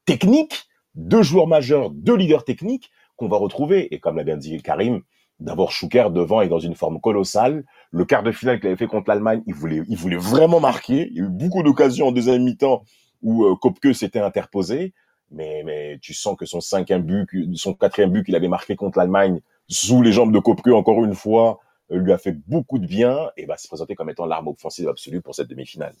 techniques 0.06 0.66
deux 0.94 1.22
joueurs 1.22 1.46
majeurs, 1.46 1.90
deux 1.90 2.16
leaders 2.16 2.44
techniques 2.44 2.90
qu'on 3.16 3.28
va 3.28 3.36
retrouver. 3.36 3.92
Et 3.94 4.00
comme 4.00 4.16
l'a 4.16 4.24
bien 4.24 4.36
dit 4.36 4.60
Karim, 4.62 5.02
d'abord 5.38 5.72
Schuker 5.72 6.10
devant 6.10 6.40
et 6.40 6.48
dans 6.48 6.58
une 6.58 6.74
forme 6.74 7.00
colossale. 7.00 7.64
Le 7.90 8.04
quart 8.04 8.22
de 8.22 8.32
finale 8.32 8.58
qu'il 8.58 8.68
avait 8.68 8.76
fait 8.76 8.86
contre 8.86 9.08
l'Allemagne, 9.08 9.42
il 9.46 9.54
voulait, 9.54 9.82
il 9.88 9.96
voulait 9.96 10.16
vraiment 10.16 10.60
marquer. 10.60 11.08
Il 11.10 11.16
y 11.16 11.20
a 11.20 11.24
eu 11.24 11.28
beaucoup 11.28 11.62
d'occasions 11.62 12.08
en 12.08 12.12
deuxième 12.12 12.44
mi-temps 12.44 12.82
où 13.22 13.44
euh, 13.44 13.54
Kopke 13.56 13.94
s'était 13.94 14.20
interposé. 14.20 14.94
Mais, 15.30 15.62
mais 15.64 15.98
tu 16.02 16.12
sens 16.12 16.36
que 16.36 16.44
son 16.46 16.60
cinquième 16.60 17.02
but, 17.02 17.28
son 17.56 17.74
quatrième 17.74 18.10
but 18.10 18.24
qu'il 18.24 18.34
avait 18.34 18.48
marqué 18.48 18.74
contre 18.74 18.98
l'Allemagne, 18.98 19.40
sous 19.68 20.02
les 20.02 20.12
jambes 20.12 20.32
de 20.32 20.38
Kopke 20.38 20.68
encore 20.68 21.04
une 21.04 21.14
fois, 21.14 21.60
euh, 21.92 21.98
lui 21.98 22.12
a 22.12 22.18
fait 22.18 22.32
beaucoup 22.46 22.78
de 22.78 22.86
bien 22.86 23.30
et 23.36 23.46
va 23.46 23.56
se 23.56 23.68
présenter 23.68 23.94
comme 23.94 24.10
étant 24.10 24.26
l'arme 24.26 24.48
offensive 24.48 24.88
absolue 24.88 25.20
pour 25.20 25.34
cette 25.34 25.48
demi-finale. 25.48 25.94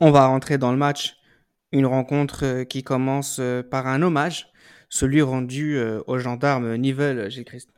On 0.00 0.10
va 0.10 0.26
rentrer 0.26 0.58
dans 0.58 0.70
le 0.70 0.78
match 0.78 1.16
une 1.72 1.86
rencontre 1.86 2.44
euh, 2.44 2.64
qui 2.64 2.82
commence 2.82 3.38
euh, 3.40 3.62
par 3.62 3.86
un 3.86 4.02
hommage, 4.02 4.48
celui 4.88 5.22
rendu 5.22 5.76
au 6.06 6.18
gendarme 6.18 6.76
Nivelle, 6.76 7.28
Gilles 7.28 7.44
Christ. 7.44 7.70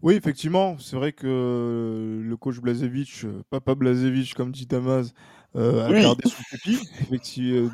Oui, 0.00 0.14
effectivement, 0.14 0.78
c'est 0.78 0.96
vrai 0.96 1.12
que 1.12 2.22
le 2.24 2.36
coach 2.38 2.58
Blazevich, 2.58 3.26
Papa 3.50 3.74
Blazevich, 3.74 4.32
comme 4.32 4.50
dit 4.50 4.64
Damas, 4.64 5.12
a 5.54 5.92
gardé 5.92 6.28
son 6.28 6.42
képi, 6.50 6.78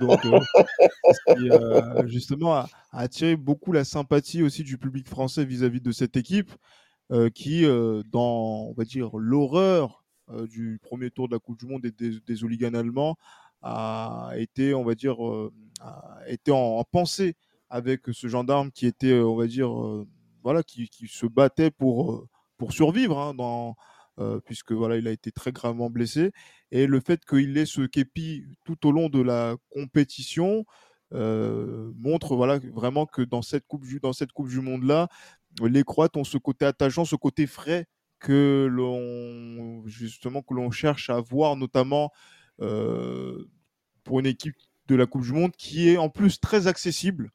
donc 0.01 0.21
justement 2.07 2.55
a, 2.55 2.69
attiré 2.93 3.37
beaucoup 3.37 3.73
la 3.73 3.85
sympathie 3.85 4.43
aussi 4.43 4.63
du 4.63 4.79
public 4.79 5.09
français 5.09 5.45
vis-à-vis 5.45 5.81
de 5.81 5.93
cette 5.93 6.17
équipe, 6.17 6.53
qui, 7.35 7.65
dans, 8.11 8.69
on 8.69 8.75
va 8.75 8.85
dire, 8.85 9.17
l'horreur 9.17 10.05
du 10.49 10.81
premier 10.83 11.11
tour 11.11 11.29
de 11.29 11.35
la 11.35 11.39
Coupe 11.39 11.59
du 11.59 11.67
Monde 11.67 11.85
et 11.85 11.93
des, 11.93 12.19
des 12.27 12.45
hooligans 12.45 12.75
allemands, 12.75 13.17
a 13.67 14.33
été, 14.37 14.75
on 14.75 14.85
va 14.85 14.95
dire, 14.95 15.25
euh, 15.27 15.53
a 15.81 16.21
été 16.29 16.53
en, 16.53 16.83
pensée 16.85 17.35
avec 17.71 18.03
ce 18.13 18.29
gendarme 18.29 18.71
qui 18.71 18.87
était, 18.87 19.13
euh, 19.13 19.27
on 19.27 19.37
va 19.37 19.47
dire, 19.47 19.71
euh, 19.71 20.07
voilà, 20.43 20.63
qui, 20.63 20.89
qui, 20.89 21.09
se 21.09 21.27
battait 21.27 21.71
pour, 21.71 22.27
pour 22.59 22.73
survivre 22.73 23.19
hein, 23.19 23.35
dans, 23.35 23.77
puisque 24.45 24.73
voilà, 24.73 24.97
il 24.97 25.09
a 25.09 25.11
été 25.11 25.33
très 25.33 25.53
gravement 25.53 25.91
blessé. 25.91 26.31
Et 26.73 26.87
le 26.87 27.01
fait 27.01 27.25
qu'il 27.25 27.57
ait 27.59 27.67
ce 27.67 27.83
képi 27.83 28.45
tout 28.65 28.87
au 28.87 28.93
long 28.93 29.09
de 29.09 29.21
la 29.21 29.57
compétition 29.71 30.65
montre 31.13 32.35
voilà 32.35 32.59
vraiment 32.75 33.07
que 33.07 33.23
dans 33.23 33.43
cette 33.43 33.67
coupe 33.67 33.85
dans 34.03 34.13
cette 34.13 34.33
coupe 34.33 34.49
du 34.49 34.61
monde 34.61 34.83
là, 34.83 35.09
les 35.63 35.85
Croates 35.85 36.17
ont 36.17 36.25
ce 36.25 36.39
côté 36.39 36.65
attachant, 36.65 37.05
ce 37.05 37.17
côté 37.17 37.47
frais 37.47 37.87
que 38.19 38.69
l'on 38.71 39.87
justement 39.87 40.43
que 40.43 40.55
l'on 40.55 40.71
cherche 40.71 41.11
à 41.11 41.21
voir 41.21 41.57
notamment 41.57 42.11
pour 42.59 44.21
une 44.21 44.27
équipe 44.27 44.57
de 44.89 44.95
la 44.95 45.07
Coupe 45.07 45.23
du 45.23 45.33
Monde 45.33 45.53
qui 45.57 45.89
est 45.89 45.97
en 45.97 46.09
plus 46.09 46.41
très 46.41 46.67
accessible. 46.67 47.31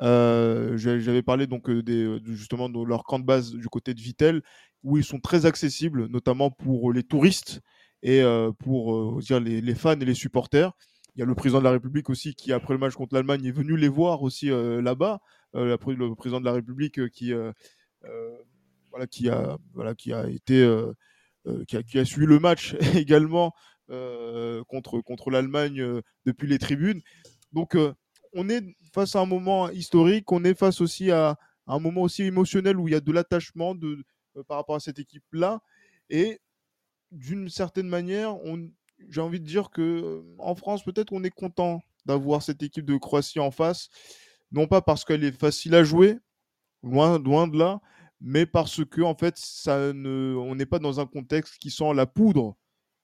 Euh, 0.00 0.76
j'avais 0.76 1.22
parlé 1.22 1.46
donc 1.46 1.68
euh, 1.68 1.82
euh, 1.88 2.20
justement 2.24 2.68
de 2.68 2.82
leur 2.84 3.04
camp 3.04 3.18
de 3.18 3.24
base 3.24 3.52
du 3.52 3.68
côté 3.68 3.94
de 3.94 4.00
Vitel, 4.00 4.42
où 4.82 4.96
ils 4.96 5.04
sont 5.04 5.20
très 5.20 5.46
accessibles, 5.46 6.06
notamment 6.08 6.50
pour 6.50 6.92
les 6.92 7.04
touristes 7.04 7.60
et 8.02 8.22
pour 8.58 9.18
dire 9.20 9.40
les, 9.40 9.74
fans 9.74 9.98
et 9.98 10.04
les 10.04 10.14
supporters. 10.14 10.72
Il 11.14 11.20
y 11.20 11.22
a 11.22 11.26
le 11.26 11.34
président 11.34 11.58
de 11.58 11.64
la 11.64 11.72
République 11.72 12.08
aussi 12.10 12.34
qui, 12.34 12.52
après 12.52 12.74
le 12.74 12.78
match 12.78 12.94
contre 12.94 13.14
l'Allemagne, 13.14 13.44
est 13.44 13.52
venu 13.52 13.76
les 13.76 13.88
voir 13.88 14.22
aussi 14.22 14.48
là-bas. 14.48 15.20
le 15.54 15.76
président 16.14 16.40
de 16.40 16.44
la 16.44 16.52
République 16.52 17.08
qui, 17.10 17.32
voilà, 18.90 19.06
qui, 19.06 19.28
a, 19.28 19.58
voilà, 19.74 19.94
qui 19.94 20.12
a 20.12 20.28
été 20.28 20.68
qui 21.66 21.98
a, 21.98 22.04
suivi 22.04 22.26
le 22.26 22.38
match 22.38 22.74
également 22.94 23.52
euh, 23.90 24.64
contre, 24.64 25.00
contre 25.00 25.30
l'Allemagne 25.30 25.80
euh, 25.80 26.00
depuis 26.24 26.48
les 26.48 26.58
tribunes. 26.58 27.02
Donc, 27.52 27.74
euh, 27.74 27.92
on 28.32 28.48
est 28.48 28.62
face 28.94 29.16
à 29.16 29.20
un 29.20 29.26
moment 29.26 29.68
historique, 29.68 30.32
on 30.32 30.44
est 30.44 30.54
face 30.58 30.80
aussi 30.80 31.10
à, 31.10 31.36
un 31.66 31.78
moment 31.78 32.02
aussi 32.02 32.22
émotionnel 32.22 32.78
où 32.78 32.88
il 32.88 32.92
y 32.92 32.94
a 32.94 33.00
de 33.00 33.12
l'attachement 33.12 33.74
par 34.48 34.56
rapport 34.56 34.76
à 34.76 34.80
cette 34.80 34.98
équipe-là. 34.98 35.60
Et 36.08 36.40
d'une 37.12 37.48
certaine 37.48 37.88
manière, 37.88 38.36
j'ai 39.08 39.20
envie 39.20 39.40
de 39.40 39.46
dire 39.46 39.70
que 39.70 40.24
en 40.38 40.54
France, 40.54 40.82
peut-être 40.84 41.10
qu'on 41.10 41.24
est 41.24 41.30
content 41.30 41.82
d'avoir 42.06 42.42
cette 42.42 42.62
équipe 42.62 42.86
de 42.86 42.96
Croatie 42.96 43.38
en 43.38 43.50
face, 43.50 43.88
non 44.50 44.66
pas 44.66 44.82
parce 44.82 45.04
qu'elle 45.04 45.24
est 45.24 45.38
facile 45.38 45.74
à 45.74 45.84
jouer, 45.84 46.18
loin, 46.82 47.18
de 47.18 47.58
là, 47.58 47.80
mais 48.20 48.46
parce 48.46 48.84
que 48.84 49.02
en 49.02 49.14
fait, 49.14 49.38
on 49.66 50.54
n'est 50.54 50.66
pas 50.66 50.78
dans 50.78 51.00
un 51.00 51.06
contexte 51.06 51.58
qui 51.58 51.70
sent 51.70 51.94
la 51.94 52.06
poudre 52.06 52.56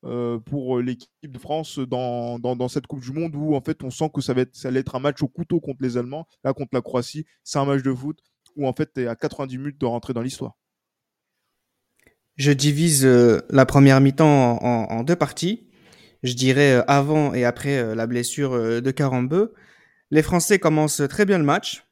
euh, 0.04 0.38
pour 0.38 0.78
l'équipe 0.78 1.10
de 1.22 1.38
France 1.38 1.78
dans, 1.78 2.68
cette 2.68 2.86
Coupe 2.86 3.00
du 3.00 3.12
Monde 3.12 3.34
où 3.34 3.54
en 3.54 3.60
fait 3.60 3.82
on 3.82 3.90
sent 3.90 4.10
que 4.14 4.20
ça 4.20 4.32
va 4.32 4.42
être, 4.42 4.64
être 4.64 4.94
un 4.94 5.00
match 5.00 5.22
au 5.22 5.28
couteau 5.28 5.60
contre 5.60 5.82
les 5.82 5.96
Allemands. 5.96 6.26
Là, 6.44 6.52
contre 6.54 6.70
la 6.72 6.82
Croatie, 6.82 7.26
c'est 7.44 7.58
un 7.58 7.64
match 7.64 7.82
de 7.82 7.92
foot 7.92 8.18
où 8.56 8.66
en 8.66 8.72
fait 8.72 8.92
tu 8.94 9.02
es 9.02 9.06
à 9.06 9.16
90 9.16 9.58
minutes 9.58 9.78
de 9.80 9.86
rentrer 9.86 10.12
dans 10.12 10.22
l'histoire. 10.22 10.56
Je 12.38 12.52
divise 12.52 13.04
euh, 13.04 13.40
la 13.50 13.66
première 13.66 14.00
mi-temps 14.00 14.62
en, 14.62 15.02
deux 15.04 15.16
parties. 15.16 15.68
Je 16.22 16.32
dirais 16.32 16.76
euh, 16.76 16.82
avant 16.88 17.34
et 17.34 17.44
après 17.44 17.94
la 17.94 18.06
blessure 18.06 18.80
de 18.80 18.90
Carambeu. 18.90 19.52
Les 20.10 20.22
Français 20.22 20.58
commencent 20.58 21.02
très 21.10 21.26
bien 21.26 21.38
le 21.38 21.44
match. 21.44 21.84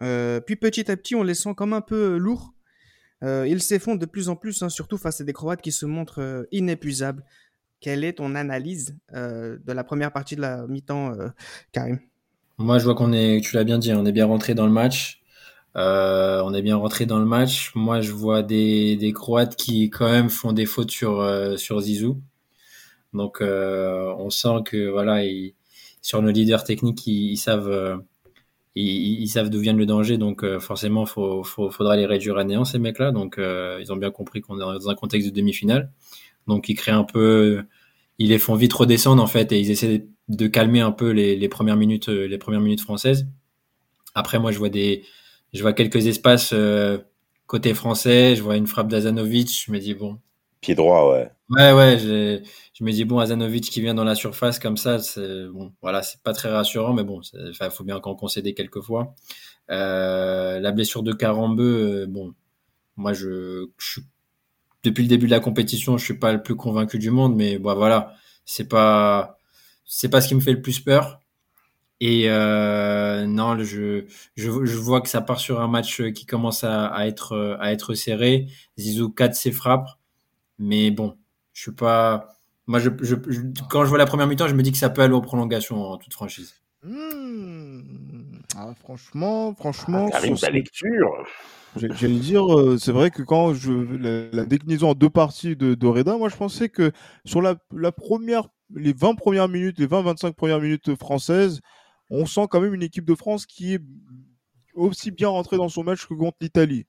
puis 0.00 0.56
petit 0.56 0.90
à 0.90 0.96
petit, 0.96 1.14
on 1.14 1.22
les 1.22 1.34
sent 1.34 1.54
comme 1.54 1.72
un 1.72 1.80
peu 1.80 2.16
lourds 2.16 2.54
euh, 3.24 3.46
ils 3.48 3.62
s'effondrent 3.62 3.98
de 3.98 4.06
plus 4.06 4.28
en 4.28 4.36
plus, 4.36 4.62
hein, 4.62 4.68
surtout 4.68 4.98
face 4.98 5.20
à 5.20 5.24
des 5.24 5.32
Croates 5.32 5.62
qui 5.62 5.72
se 5.72 5.86
montrent 5.86 6.20
euh, 6.20 6.44
inépuisables. 6.52 7.24
Quelle 7.80 8.04
est 8.04 8.14
ton 8.14 8.34
analyse 8.34 8.96
euh, 9.14 9.58
de 9.64 9.72
la 9.72 9.84
première 9.84 10.12
partie 10.12 10.36
de 10.36 10.40
la 10.40 10.66
mi-temps, 10.66 11.12
Karim? 11.72 12.00
Moi, 12.56 12.78
je 12.78 12.84
vois 12.84 12.94
qu'on 12.94 13.12
est, 13.12 13.42
tu 13.42 13.56
l'as 13.56 13.64
bien 13.64 13.78
dit, 13.78 13.92
on 13.92 14.06
est 14.06 14.12
bien 14.12 14.26
rentré 14.26 14.54
dans 14.54 14.66
le 14.66 14.72
match. 14.72 15.22
Euh, 15.76 16.40
on 16.44 16.54
est 16.54 16.62
bien 16.62 16.76
rentré 16.76 17.06
dans 17.06 17.18
le 17.18 17.24
match. 17.24 17.72
Moi, 17.74 18.00
je 18.00 18.12
vois 18.12 18.42
des, 18.42 19.12
Croates 19.14 19.56
qui 19.56 19.90
quand 19.90 20.10
même 20.10 20.30
font 20.30 20.52
des 20.52 20.66
fautes 20.66 20.90
sur 20.90 21.20
euh, 21.20 21.56
Zizou. 21.56 22.20
Donc, 23.12 23.40
euh, 23.40 24.12
on 24.18 24.30
sent 24.30 24.62
que 24.64 24.88
voilà, 24.88 25.24
ils, 25.24 25.54
sur 26.02 26.22
nos 26.22 26.30
leaders 26.30 26.64
techniques, 26.64 27.06
ils, 27.06 27.36
savent 27.36 28.02
ils, 28.74 29.28
savent 29.28 29.50
d'où 29.50 29.60
vient 29.60 29.72
le 29.72 29.86
danger. 29.86 30.18
Donc, 30.18 30.44
forcément, 30.58 31.06
faut, 31.06 31.42
faudra 31.44 31.96
les 31.96 32.06
réduire 32.06 32.38
à 32.38 32.44
néant 32.44 32.64
ces 32.64 32.78
mecs-là. 32.78 33.12
Donc, 33.12 33.36
ils 33.38 33.92
ont 33.92 33.96
bien 33.96 34.10
compris 34.10 34.40
qu'on 34.40 34.56
est 34.56 34.60
dans 34.60 34.90
un 34.90 34.94
contexte 34.94 35.28
de 35.28 35.34
demi-finale. 35.34 35.90
Donc, 36.46 36.68
ils 36.68 36.74
créent 36.74 36.92
un 36.92 37.04
peu, 37.04 37.64
ils 38.18 38.30
les 38.30 38.38
font 38.38 38.54
vite 38.54 38.72
redescendre 38.74 39.22
en 39.22 39.26
fait 39.26 39.52
et 39.52 39.60
ils 39.60 39.70
essaient 39.70 40.06
de 40.28 40.46
calmer 40.46 40.80
un 40.80 40.92
peu 40.92 41.10
les 41.10 41.48
premières 41.48 41.76
minutes, 41.76 42.08
les 42.08 42.38
premières 42.38 42.60
minutes 42.60 42.80
françaises. 42.80 43.26
Après, 44.14 44.38
moi, 44.38 44.52
je 44.52 44.58
vois 44.58 44.68
des 44.68 45.04
je 45.54 45.62
vois 45.62 45.72
quelques 45.72 46.06
espaces 46.06 46.52
euh, 46.52 46.98
côté 47.46 47.72
français. 47.74 48.36
Je 48.36 48.42
vois 48.42 48.56
une 48.56 48.66
frappe 48.66 48.88
d'Azanovic. 48.88 49.64
Je 49.66 49.72
me 49.72 49.78
dis, 49.78 49.94
bon. 49.94 50.18
Pied 50.60 50.74
droit, 50.74 51.10
ouais. 51.12 51.30
Ouais, 51.50 51.72
ouais. 51.72 51.98
Je, 51.98 52.42
je 52.74 52.84
me 52.84 52.90
dis, 52.90 53.04
bon, 53.04 53.18
Azanovic 53.18 53.64
qui 53.64 53.80
vient 53.80 53.94
dans 53.94 54.04
la 54.04 54.14
surface 54.14 54.58
comme 54.58 54.76
ça, 54.76 54.98
c'est 54.98 55.46
bon, 55.46 55.72
voilà, 55.80 56.02
c'est 56.02 56.20
pas 56.22 56.32
très 56.32 56.50
rassurant, 56.50 56.92
mais 56.92 57.04
bon, 57.04 57.20
il 57.32 57.70
faut 57.70 57.84
bien 57.84 58.00
qu'en 58.00 58.14
concéder 58.14 58.54
quelques 58.54 58.80
fois. 58.80 59.14
Euh, 59.70 60.58
la 60.58 60.72
blessure 60.72 61.02
de 61.02 61.12
Carambeu, 61.12 62.02
euh, 62.02 62.06
bon, 62.06 62.34
moi, 62.96 63.12
je, 63.12 63.66
je, 63.78 64.00
depuis 64.82 65.02
le 65.02 65.08
début 65.08 65.26
de 65.26 65.30
la 65.30 65.40
compétition, 65.40 65.96
je 65.98 66.04
suis 66.04 66.18
pas 66.18 66.32
le 66.32 66.42
plus 66.42 66.56
convaincu 66.56 66.98
du 66.98 67.10
monde, 67.10 67.36
mais 67.36 67.58
bon, 67.58 67.74
voilà, 67.74 68.14
c'est 68.44 68.68
pas, 68.68 69.38
c'est 69.84 70.08
pas 70.08 70.20
ce 70.20 70.28
qui 70.28 70.34
me 70.34 70.40
fait 70.40 70.52
le 70.52 70.62
plus 70.62 70.80
peur. 70.80 71.20
Et 72.00 72.24
euh, 72.28 73.26
non, 73.26 73.56
je, 73.58 74.04
je, 74.36 74.64
je, 74.64 74.76
vois 74.76 75.00
que 75.00 75.08
ça 75.08 75.20
part 75.20 75.40
sur 75.40 75.60
un 75.60 75.68
match 75.68 76.02
qui 76.12 76.26
commence 76.26 76.64
à, 76.64 76.86
à 76.86 77.06
être, 77.06 77.56
à 77.60 77.72
être 77.72 77.94
serré. 77.94 78.48
Zizou 78.78 79.10
4 79.10 79.34
ses 79.34 79.52
frappes. 79.52 79.88
Mais 80.58 80.90
bon, 80.90 81.16
je 81.52 81.62
suis 81.62 81.72
pas. 81.72 82.28
Moi, 82.66 82.78
je, 82.78 82.90
je, 83.00 83.14
quand 83.70 83.84
je 83.84 83.88
vois 83.88 83.98
la 83.98 84.06
première 84.06 84.26
mi-temps, 84.26 84.48
je 84.48 84.54
me 84.54 84.62
dis 84.62 84.72
que 84.72 84.78
ça 84.78 84.90
peut 84.90 85.02
aller 85.02 85.14
aux 85.14 85.20
prolongations 85.20 85.82
en 85.82 85.96
toute 85.98 86.12
franchise. 86.12 86.60
Mmh. 86.82 87.82
Ah, 88.56 88.74
franchement, 88.80 89.54
franchement. 89.54 90.06
Ah, 90.08 90.12
Karim, 90.12 90.36
ta 90.36 90.50
lecture. 90.50 91.24
J'allais 91.76 92.18
dire, 92.18 92.56
euh, 92.56 92.78
c'est 92.78 92.92
vrai 92.92 93.10
que 93.10 93.22
quand 93.22 93.52
je 93.52 93.72
la, 93.72 94.30
la, 94.32 94.44
déclinaison 94.44 94.90
en 94.90 94.94
deux 94.94 95.10
parties 95.10 95.56
de, 95.56 95.74
de 95.74 95.86
Reda, 95.86 96.16
moi 96.16 96.28
je 96.28 96.36
pensais 96.36 96.68
que 96.68 96.92
sur 97.24 97.42
la, 97.42 97.56
la 97.74 97.90
première, 97.90 98.44
les 98.74 98.92
20 98.92 99.16
premières 99.16 99.48
minutes, 99.48 99.80
les 99.80 99.88
20-25 99.88 100.34
premières 100.34 100.60
minutes 100.60 100.94
françaises, 100.94 101.60
on 102.10 102.26
sent 102.26 102.46
quand 102.50 102.60
même 102.60 102.74
une 102.74 102.82
équipe 102.82 103.04
de 103.04 103.14
France 103.14 103.46
qui 103.46 103.74
est 103.74 103.82
aussi 104.74 105.10
bien 105.10 105.28
rentrée 105.28 105.56
dans 105.56 105.68
son 105.68 105.84
match 105.84 106.06
que 106.06 106.14
contre 106.14 106.38
l'Italie, 106.40 106.86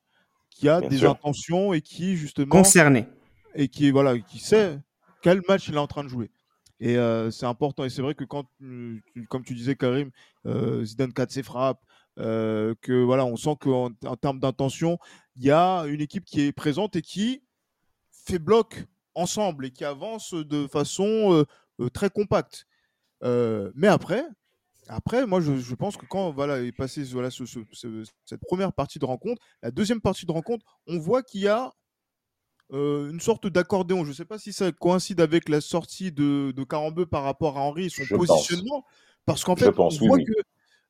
qui 0.49 0.69
a 0.69 0.79
bien 0.79 0.89
des 0.89 0.97
sûr. 0.97 1.11
intentions 1.11 1.73
et 1.73 1.81
qui 1.81 2.17
justement 2.17 2.49
concerné 2.49 3.07
et 3.55 3.67
qui 3.67 3.91
voilà, 3.91 4.17
qui 4.19 4.39
sait 4.39 4.79
quel 5.21 5.41
match 5.47 5.67
il 5.67 5.75
est 5.75 5.79
en 5.79 5.87
train 5.87 6.03
de 6.03 6.09
jouer. 6.09 6.29
Et 6.79 6.97
euh, 6.97 7.31
c'est 7.31 7.45
important. 7.45 7.83
Et 7.85 7.89
c'est 7.89 8.01
vrai 8.01 8.15
que 8.15 8.23
quand, 8.23 8.45
euh, 8.61 8.99
comme 9.29 9.43
tu 9.43 9.53
disais, 9.53 9.75
Karim, 9.75 10.11
euh, 10.45 10.83
Zidane 10.83 11.13
4 11.13 11.31
ses 11.31 11.43
frappes, 11.43 11.81
euh, 12.19 12.75
que 12.81 12.93
voilà, 12.93 13.25
on 13.25 13.35
sent 13.37 13.55
qu'en 13.59 13.91
en 14.05 14.15
termes 14.17 14.39
d'intention, 14.39 14.99
il 15.35 15.43
y 15.43 15.51
a 15.51 15.83
une 15.83 16.01
équipe 16.01 16.25
qui 16.25 16.41
est 16.41 16.51
présente 16.51 16.95
et 16.95 17.01
qui 17.01 17.43
fait 18.11 18.39
bloc 18.39 18.85
ensemble 19.13 19.65
et 19.65 19.71
qui 19.71 19.85
avance 19.85 20.33
de 20.33 20.67
façon 20.67 21.45
très 21.93 22.09
compacte. 22.09 22.65
mais 23.21 23.87
après, 23.87 24.25
après, 24.87 25.25
moi, 25.25 25.41
je, 25.41 25.57
je, 25.57 25.75
pense 25.75 25.97
que 25.97 26.05
quand 26.05 26.31
voilà, 26.31 26.61
est 26.61 26.71
passé 26.71 27.03
voilà, 27.05 27.31
ce, 27.31 27.45
ce, 27.45 27.59
ce, 27.71 28.03
cette 28.25 28.41
première 28.41 28.73
partie 28.73 28.99
de 28.99 29.05
rencontre, 29.05 29.41
la 29.63 29.71
deuxième 29.71 30.01
partie 30.01 30.25
de 30.25 30.31
rencontre, 30.31 30.65
on 30.87 30.99
voit 30.99 31.23
qu'il 31.23 31.41
y 31.41 31.47
a 31.47 31.73
euh, 32.71 33.09
une 33.09 33.19
sorte 33.19 33.47
d'accordéon. 33.47 34.03
Je 34.03 34.09
ne 34.09 34.13
sais 34.13 34.25
pas 34.25 34.39
si 34.39 34.53
ça 34.53 34.71
coïncide 34.71 35.21
avec 35.21 35.49
la 35.49 35.61
sortie 35.61 36.11
de, 36.11 36.51
de 36.55 36.63
Carambeu 36.63 37.05
par 37.05 37.23
rapport 37.23 37.57
à 37.57 37.61
Henri 37.61 37.85
et 37.85 37.89
son 37.89 38.03
je 38.03 38.15
positionnement. 38.15 38.81
Pense. 38.81 38.91
Parce 39.25 39.43
qu'en 39.43 39.55
fait, 39.55 39.71
pense, 39.71 39.99
on 39.99 40.03
oui, 40.03 40.07
voit 40.07 40.17
oui. 40.17 40.25
que, 40.25 40.33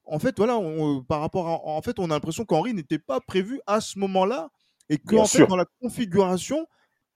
en 0.05 0.19
fait, 0.19 0.35
voilà, 0.37 0.57
on, 0.57 1.01
par 1.03 1.21
rapport 1.21 1.47
à, 1.47 1.65
en 1.65 1.81
fait, 1.81 1.99
on 1.99 2.05
a 2.05 2.13
l'impression 2.13 2.45
qu'Henri 2.45 2.73
n'était 2.73 2.99
pas 2.99 3.19
prévu 3.21 3.59
à 3.65 3.81
ce 3.81 3.97
moment-là 3.99 4.49
et 4.89 4.97
que, 4.97 5.15
en 5.15 5.25
fait, 5.25 5.47
dans 5.47 5.55
la 5.55 5.65
configuration, 5.81 6.67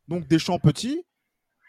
donc 0.08 0.28
des 0.28 0.39
champs 0.39 0.60
petits, 0.60 1.04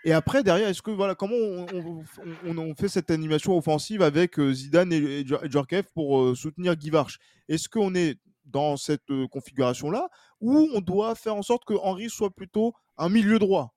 et 0.05 0.13
après, 0.13 0.43
derrière, 0.43 0.69
est-ce 0.69 0.83
que 0.83 0.91
voilà, 0.91 1.15
comment 1.15 1.37
on, 1.37 2.75
fait 2.75 2.89
cette 2.89 3.11
animation 3.11 3.57
offensive 3.57 4.03
avec 4.03 4.41
Zidane 4.41 4.93
et, 4.93 5.25
Djorkaeff 5.27 5.87
pour 5.93 6.21
euh, 6.21 6.35
soutenir 6.35 6.77
Guy 6.77 6.91
Varche 6.91 7.19
Est-ce 7.49 7.69
qu'on 7.69 7.95
est 7.95 8.19
dans 8.51 8.77
cette 8.77 9.11
euh, 9.11 9.27
configuration-là 9.29 10.09
ou 10.41 10.69
on 10.75 10.81
doit 10.81 11.15
faire 11.15 11.37
en 11.37 11.43
sorte 11.43 11.65
que 11.65 11.75
Henri 11.75 12.11
soit 12.11 12.31
plutôt 12.31 12.75
un 12.97 13.09
milieu 13.09 13.39
droit, 13.39 13.75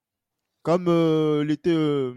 comme 0.62 0.88
euh, 0.88 1.44
l'était 1.44 1.74
euh, 1.74 2.14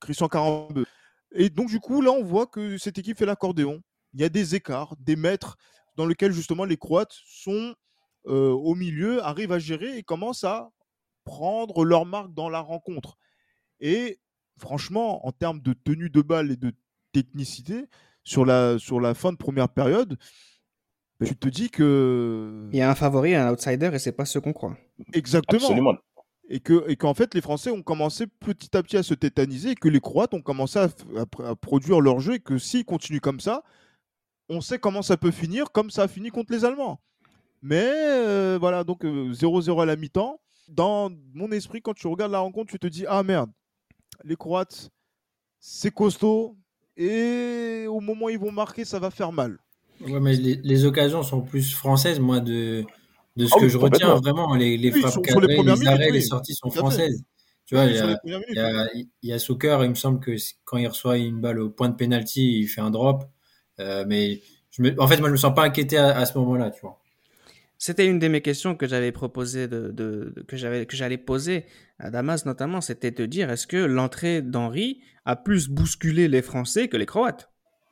Christian 0.00 0.28
Carambeu 0.28 0.86
Et 1.32 1.50
donc, 1.50 1.68
du 1.68 1.80
coup, 1.80 2.00
là, 2.00 2.10
on 2.10 2.22
voit 2.22 2.46
que 2.46 2.78
cette 2.78 2.98
équipe 2.98 3.18
fait 3.18 3.26
l'accordéon. 3.26 3.82
Il 4.14 4.20
y 4.20 4.24
a 4.24 4.28
des 4.28 4.54
écarts, 4.54 4.94
des 4.98 5.16
mètres 5.16 5.56
dans 5.96 6.06
lesquels 6.06 6.32
justement 6.32 6.64
les 6.64 6.76
Croates 6.76 7.16
sont 7.26 7.74
au 8.28 8.74
milieu, 8.74 9.24
arrivent 9.24 9.52
à 9.52 9.60
gérer 9.60 9.98
et 9.98 10.02
commencent 10.02 10.42
à 10.42 10.72
prendre 11.26 11.84
leur 11.84 12.06
marque 12.06 12.32
dans 12.32 12.48
la 12.48 12.60
rencontre. 12.60 13.18
Et 13.80 14.18
franchement, 14.58 15.26
en 15.26 15.32
termes 15.32 15.60
de 15.60 15.74
tenue 15.74 16.08
de 16.08 16.22
balle 16.22 16.50
et 16.50 16.56
de 16.56 16.72
technicité, 17.12 17.84
sur 18.24 18.44
la, 18.44 18.78
sur 18.78 19.00
la 19.00 19.14
fin 19.14 19.32
de 19.32 19.36
première 19.36 19.68
période, 19.68 20.18
tu 21.24 21.36
te 21.36 21.48
dis 21.48 21.70
que. 21.70 22.68
Il 22.72 22.78
y 22.78 22.82
a 22.82 22.90
un 22.90 22.94
favori 22.94 23.32
et 23.32 23.36
un 23.36 23.52
outsider 23.52 23.90
et 23.92 23.98
c'est 23.98 24.12
pas 24.12 24.24
ce 24.24 24.38
qu'on 24.38 24.52
croit. 24.52 24.76
Exactement. 25.12 25.62
Absolument. 25.62 25.94
Et 26.48 26.60
qu'en 26.60 26.86
et 26.86 26.96
qu 26.96 27.06
en 27.06 27.14
fait, 27.14 27.34
les 27.34 27.40
Français 27.40 27.70
ont 27.70 27.82
commencé 27.82 28.26
petit 28.26 28.76
à 28.76 28.82
petit 28.82 28.96
à 28.96 29.02
se 29.02 29.14
tétaniser 29.14 29.70
et 29.70 29.74
que 29.74 29.88
les 29.88 30.00
Croates 30.00 30.34
ont 30.34 30.42
commencé 30.42 30.78
à, 30.78 30.88
à, 31.16 31.50
à 31.50 31.56
produire 31.56 32.00
leur 32.00 32.20
jeu 32.20 32.34
et 32.34 32.40
que 32.40 32.58
s'ils 32.58 32.84
continuent 32.84 33.20
comme 33.20 33.40
ça, 33.40 33.62
on 34.48 34.60
sait 34.60 34.78
comment 34.78 35.02
ça 35.02 35.16
peut 35.16 35.32
finir, 35.32 35.72
comme 35.72 35.90
ça 35.90 36.02
a 36.04 36.08
fini 36.08 36.30
contre 36.30 36.52
les 36.52 36.64
Allemands. 36.64 37.00
Mais 37.62 37.84
euh, 37.84 38.58
voilà, 38.60 38.84
donc 38.84 39.04
0-0 39.04 39.70
euh, 39.70 39.82
à 39.82 39.86
la 39.86 39.96
mi-temps 39.96 40.40
dans 40.68 41.10
mon 41.34 41.50
esprit, 41.52 41.80
quand 41.82 41.94
tu 41.94 42.06
regardes 42.06 42.32
la 42.32 42.40
rencontre, 42.40 42.70
tu 42.70 42.78
te 42.78 42.86
dis 42.86 43.04
Ah 43.08 43.22
merde, 43.22 43.50
les 44.24 44.36
Croates, 44.36 44.90
c'est 45.58 45.92
costaud. 45.92 46.56
Et 46.96 47.86
au 47.88 48.00
moment 48.00 48.26
où 48.26 48.30
ils 48.30 48.38
vont 48.38 48.52
marquer, 48.52 48.84
ça 48.84 48.98
va 48.98 49.10
faire 49.10 49.32
mal. 49.32 49.58
Ouais, 50.00 50.20
mais 50.20 50.34
les, 50.34 50.56
les 50.56 50.84
occasions 50.84 51.22
sont 51.22 51.42
plus 51.42 51.74
françaises, 51.74 52.20
moi, 52.20 52.40
de, 52.40 52.84
de 53.36 53.46
ce 53.46 53.52
ah, 53.54 53.58
que 53.58 53.64
oui, 53.64 53.70
je 53.70 53.78
retiens. 53.78 54.14
Vraiment, 54.16 54.54
les, 54.54 54.76
les 54.76 54.92
oui, 54.92 55.00
frappes 55.00 55.22
cadrées, 55.22 55.56
les, 55.56 55.62
les 55.62 55.86
arrêts, 55.86 56.06
oui. 56.06 56.12
les 56.12 56.20
sorties 56.22 56.54
sont 56.54 56.70
françaises. 56.70 57.22
Tu 57.66 57.74
vois, 57.74 57.84
il 57.86 57.96
y, 57.96 57.98
a, 57.98 58.20
il, 58.24 58.54
y 58.54 58.58
a, 58.60 58.88
il 58.94 59.08
y 59.22 59.32
a 59.32 59.38
Soccer, 59.40 59.82
il 59.82 59.90
me 59.90 59.94
semble 59.94 60.20
que 60.20 60.36
quand 60.64 60.76
il 60.76 60.86
reçoit 60.86 61.18
une 61.18 61.40
balle 61.40 61.58
au 61.58 61.68
point 61.68 61.88
de 61.88 61.96
pénalty, 61.96 62.60
il 62.60 62.68
fait 62.68 62.80
un 62.80 62.90
drop. 62.90 63.24
Euh, 63.80 64.04
mais 64.06 64.40
je 64.70 64.82
me, 64.82 65.00
en 65.00 65.08
fait, 65.08 65.18
moi, 65.18 65.28
je 65.28 65.32
me 65.32 65.36
sens 65.36 65.54
pas 65.54 65.64
inquiété 65.64 65.98
à, 65.98 66.16
à 66.16 66.26
ce 66.26 66.38
moment-là, 66.38 66.70
tu 66.70 66.80
vois. 66.82 67.00
C'était 67.78 68.06
une 68.06 68.18
de 68.18 68.28
mes 68.28 68.40
questions 68.40 68.74
que 68.74 68.86
j'avais 68.86 69.12
proposé 69.12 69.68
que 69.68 70.56
j'allais 70.56 71.18
poser 71.18 71.66
à 71.98 72.10
Damas 72.10 72.46
notamment, 72.46 72.80
c'était 72.80 73.10
de 73.10 73.26
dire 73.26 73.50
est-ce 73.50 73.66
que 73.66 73.76
l'entrée 73.76 74.42
d'Henri 74.42 75.00
a 75.24 75.36
plus 75.36 75.68
bousculé 75.68 76.28
les 76.28 76.42
Français 76.42 76.88
que 76.88 76.96
les 76.96 77.06
Croates? 77.06 77.50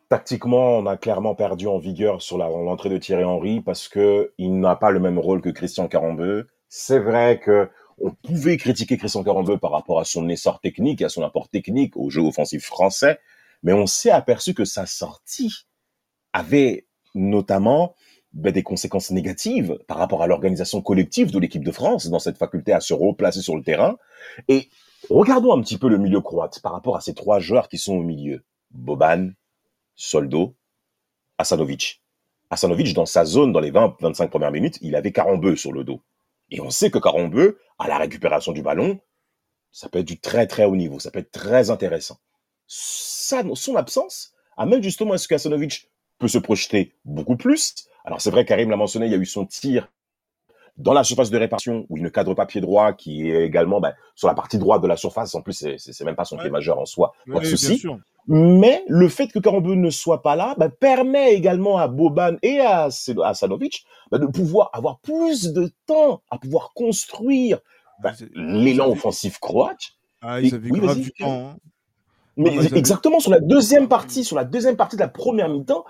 Tactiquement, 0.08 0.78
on 0.78 0.86
a 0.86 0.96
clairement 0.96 1.34
perdu 1.34 1.66
en 1.66 1.78
vigueur 1.78 2.22
sur 2.22 2.38
l'entrée 2.38 2.88
de 2.88 2.98
Thierry 2.98 3.24
Henry 3.24 3.60
parce 3.60 3.88
que 3.88 4.32
il 4.38 4.58
n'a 4.60 4.76
pas 4.76 4.90
le 4.90 5.00
même 5.00 5.18
rôle 5.18 5.40
que 5.40 5.50
Christian 5.50 5.88
Carambeu. 5.88 6.48
C'est 6.68 6.98
vrai 6.98 7.40
que 7.40 7.68
on 7.98 8.10
pouvait 8.10 8.56
critiquer 8.56 8.96
Christian 8.96 9.22
Carambeu 9.22 9.58
par 9.58 9.70
rapport 9.70 10.00
à 10.00 10.04
son 10.04 10.28
essor 10.28 10.60
technique, 10.60 11.02
à 11.02 11.08
son 11.08 11.22
apport 11.22 11.48
technique 11.48 11.96
au 11.96 12.10
jeu 12.10 12.22
offensif 12.22 12.64
français, 12.64 13.18
mais 13.62 13.72
on 13.72 13.86
s'est 13.86 14.10
aperçu 14.10 14.52
que 14.54 14.64
sa 14.64 14.86
sortie 14.86 15.66
avait 16.32 16.86
notamment 17.14 17.94
ben, 18.34 18.52
des 18.52 18.64
conséquences 18.64 19.12
négatives 19.12 19.78
par 19.86 19.96
rapport 19.96 20.22
à 20.22 20.26
l'organisation 20.26 20.82
collective 20.82 21.30
de 21.30 21.38
l'équipe 21.38 21.64
de 21.64 21.70
France 21.70 22.08
dans 22.08 22.18
cette 22.18 22.36
faculté 22.36 22.72
à 22.72 22.80
se 22.80 22.92
replacer 22.92 23.40
sur 23.40 23.56
le 23.56 23.62
terrain. 23.62 23.96
Et 24.48 24.68
regardons 25.08 25.56
un 25.56 25.62
petit 25.62 25.78
peu 25.78 25.88
le 25.88 25.98
milieu 25.98 26.20
croate 26.20 26.60
par 26.60 26.72
rapport 26.72 26.96
à 26.96 27.00
ces 27.00 27.14
trois 27.14 27.38
joueurs 27.38 27.68
qui 27.68 27.78
sont 27.78 27.94
au 27.94 28.02
milieu. 28.02 28.42
Boban, 28.72 29.30
Soldo, 29.94 30.56
Asanovic. 31.38 32.02
Asanovic, 32.50 32.92
dans 32.92 33.06
sa 33.06 33.24
zone, 33.24 33.52
dans 33.52 33.60
les 33.60 33.70
20-25 33.70 34.28
premières 34.28 34.50
minutes, 34.50 34.78
il 34.80 34.96
avait 34.96 35.12
Carambeu 35.12 35.54
sur 35.54 35.72
le 35.72 35.84
dos. 35.84 36.00
Et 36.50 36.60
on 36.60 36.70
sait 36.70 36.90
que 36.90 36.98
Carambeu, 36.98 37.58
à 37.78 37.86
la 37.86 37.98
récupération 37.98 38.50
du 38.50 38.62
ballon, 38.62 38.98
ça 39.70 39.88
peut 39.88 40.00
être 40.00 40.08
du 40.08 40.18
très 40.18 40.48
très 40.48 40.64
haut 40.64 40.76
niveau, 40.76 40.98
ça 40.98 41.12
peut 41.12 41.20
être 41.20 41.30
très 41.30 41.70
intéressant. 41.70 42.18
Ça, 42.66 43.42
son 43.54 43.76
absence 43.76 44.34
amène 44.56 44.82
justement 44.82 45.14
à 45.14 45.18
ce 45.18 45.28
qu'Asanovic 45.28 45.88
peut 46.18 46.28
se 46.28 46.38
projeter 46.38 46.94
beaucoup 47.04 47.36
plus, 47.36 47.86
alors 48.04 48.20
c'est 48.20 48.30
vrai, 48.30 48.44
Karim 48.44 48.70
l'a 48.70 48.76
mentionné, 48.76 49.06
il 49.06 49.12
y 49.12 49.14
a 49.14 49.18
eu 49.18 49.26
son 49.26 49.46
tir 49.46 49.88
dans 50.76 50.92
la 50.92 51.04
surface 51.04 51.30
de 51.30 51.38
réparation 51.38 51.86
où 51.88 51.96
il 51.96 52.02
ne 52.02 52.08
cadre 52.08 52.34
pas 52.34 52.46
pied 52.46 52.60
droit, 52.60 52.92
qui 52.92 53.30
est 53.30 53.44
également 53.44 53.80
ben, 53.80 53.94
sur 54.16 54.26
la 54.28 54.34
partie 54.34 54.58
droite 54.58 54.82
de 54.82 54.88
la 54.88 54.96
surface. 54.96 55.34
En 55.34 55.40
plus, 55.40 55.66
c'est 55.78 56.04
même 56.04 56.16
pas 56.16 56.24
son 56.24 56.36
Ouais. 56.36 56.42
pied 56.42 56.50
majeur 56.50 56.78
en 56.78 56.84
soi. 56.84 57.12
Oui, 57.28 57.46
souci. 57.46 57.78
sûr. 57.78 57.98
Mais 58.26 58.82
le 58.88 59.08
fait 59.08 59.28
que 59.28 59.38
Karambeu 59.38 59.74
ne 59.74 59.90
soit 59.90 60.22
pas 60.22 60.34
là 60.34 60.54
bah, 60.58 60.68
permet 60.70 61.34
également 61.34 61.78
à 61.78 61.88
Boban 61.88 62.36
et 62.42 62.58
à, 62.58 62.88
à 63.22 63.34
Sanovic 63.34 63.84
bah, 64.10 64.18
de 64.18 64.26
pouvoir 64.26 64.70
avoir 64.72 64.98
plus 64.98 65.52
de 65.52 65.70
temps 65.86 66.22
à 66.30 66.38
pouvoir 66.38 66.72
construire 66.74 67.60
bah, 68.02 68.12
l'élan 68.34 68.90
offensif 68.90 69.38
croate. 69.38 69.92
Ah, 70.22 70.40
ils 70.40 70.54
avaient 70.54 70.70
grave 70.70 71.00
du 71.00 71.12
temps. 71.12 71.50
Hein. 71.50 71.56
Mais 72.36 72.56
exactement 72.74 73.20
sur 73.20 73.30
la 73.30 73.40
deuxième 73.40 73.88
partie, 73.88 74.24
sur 74.24 74.36
la 74.36 74.44
deuxième 74.44 74.76
partie 74.76 74.96
de 74.96 75.00
la 75.00 75.08
première 75.08 75.48
mi-temps, 75.48 75.84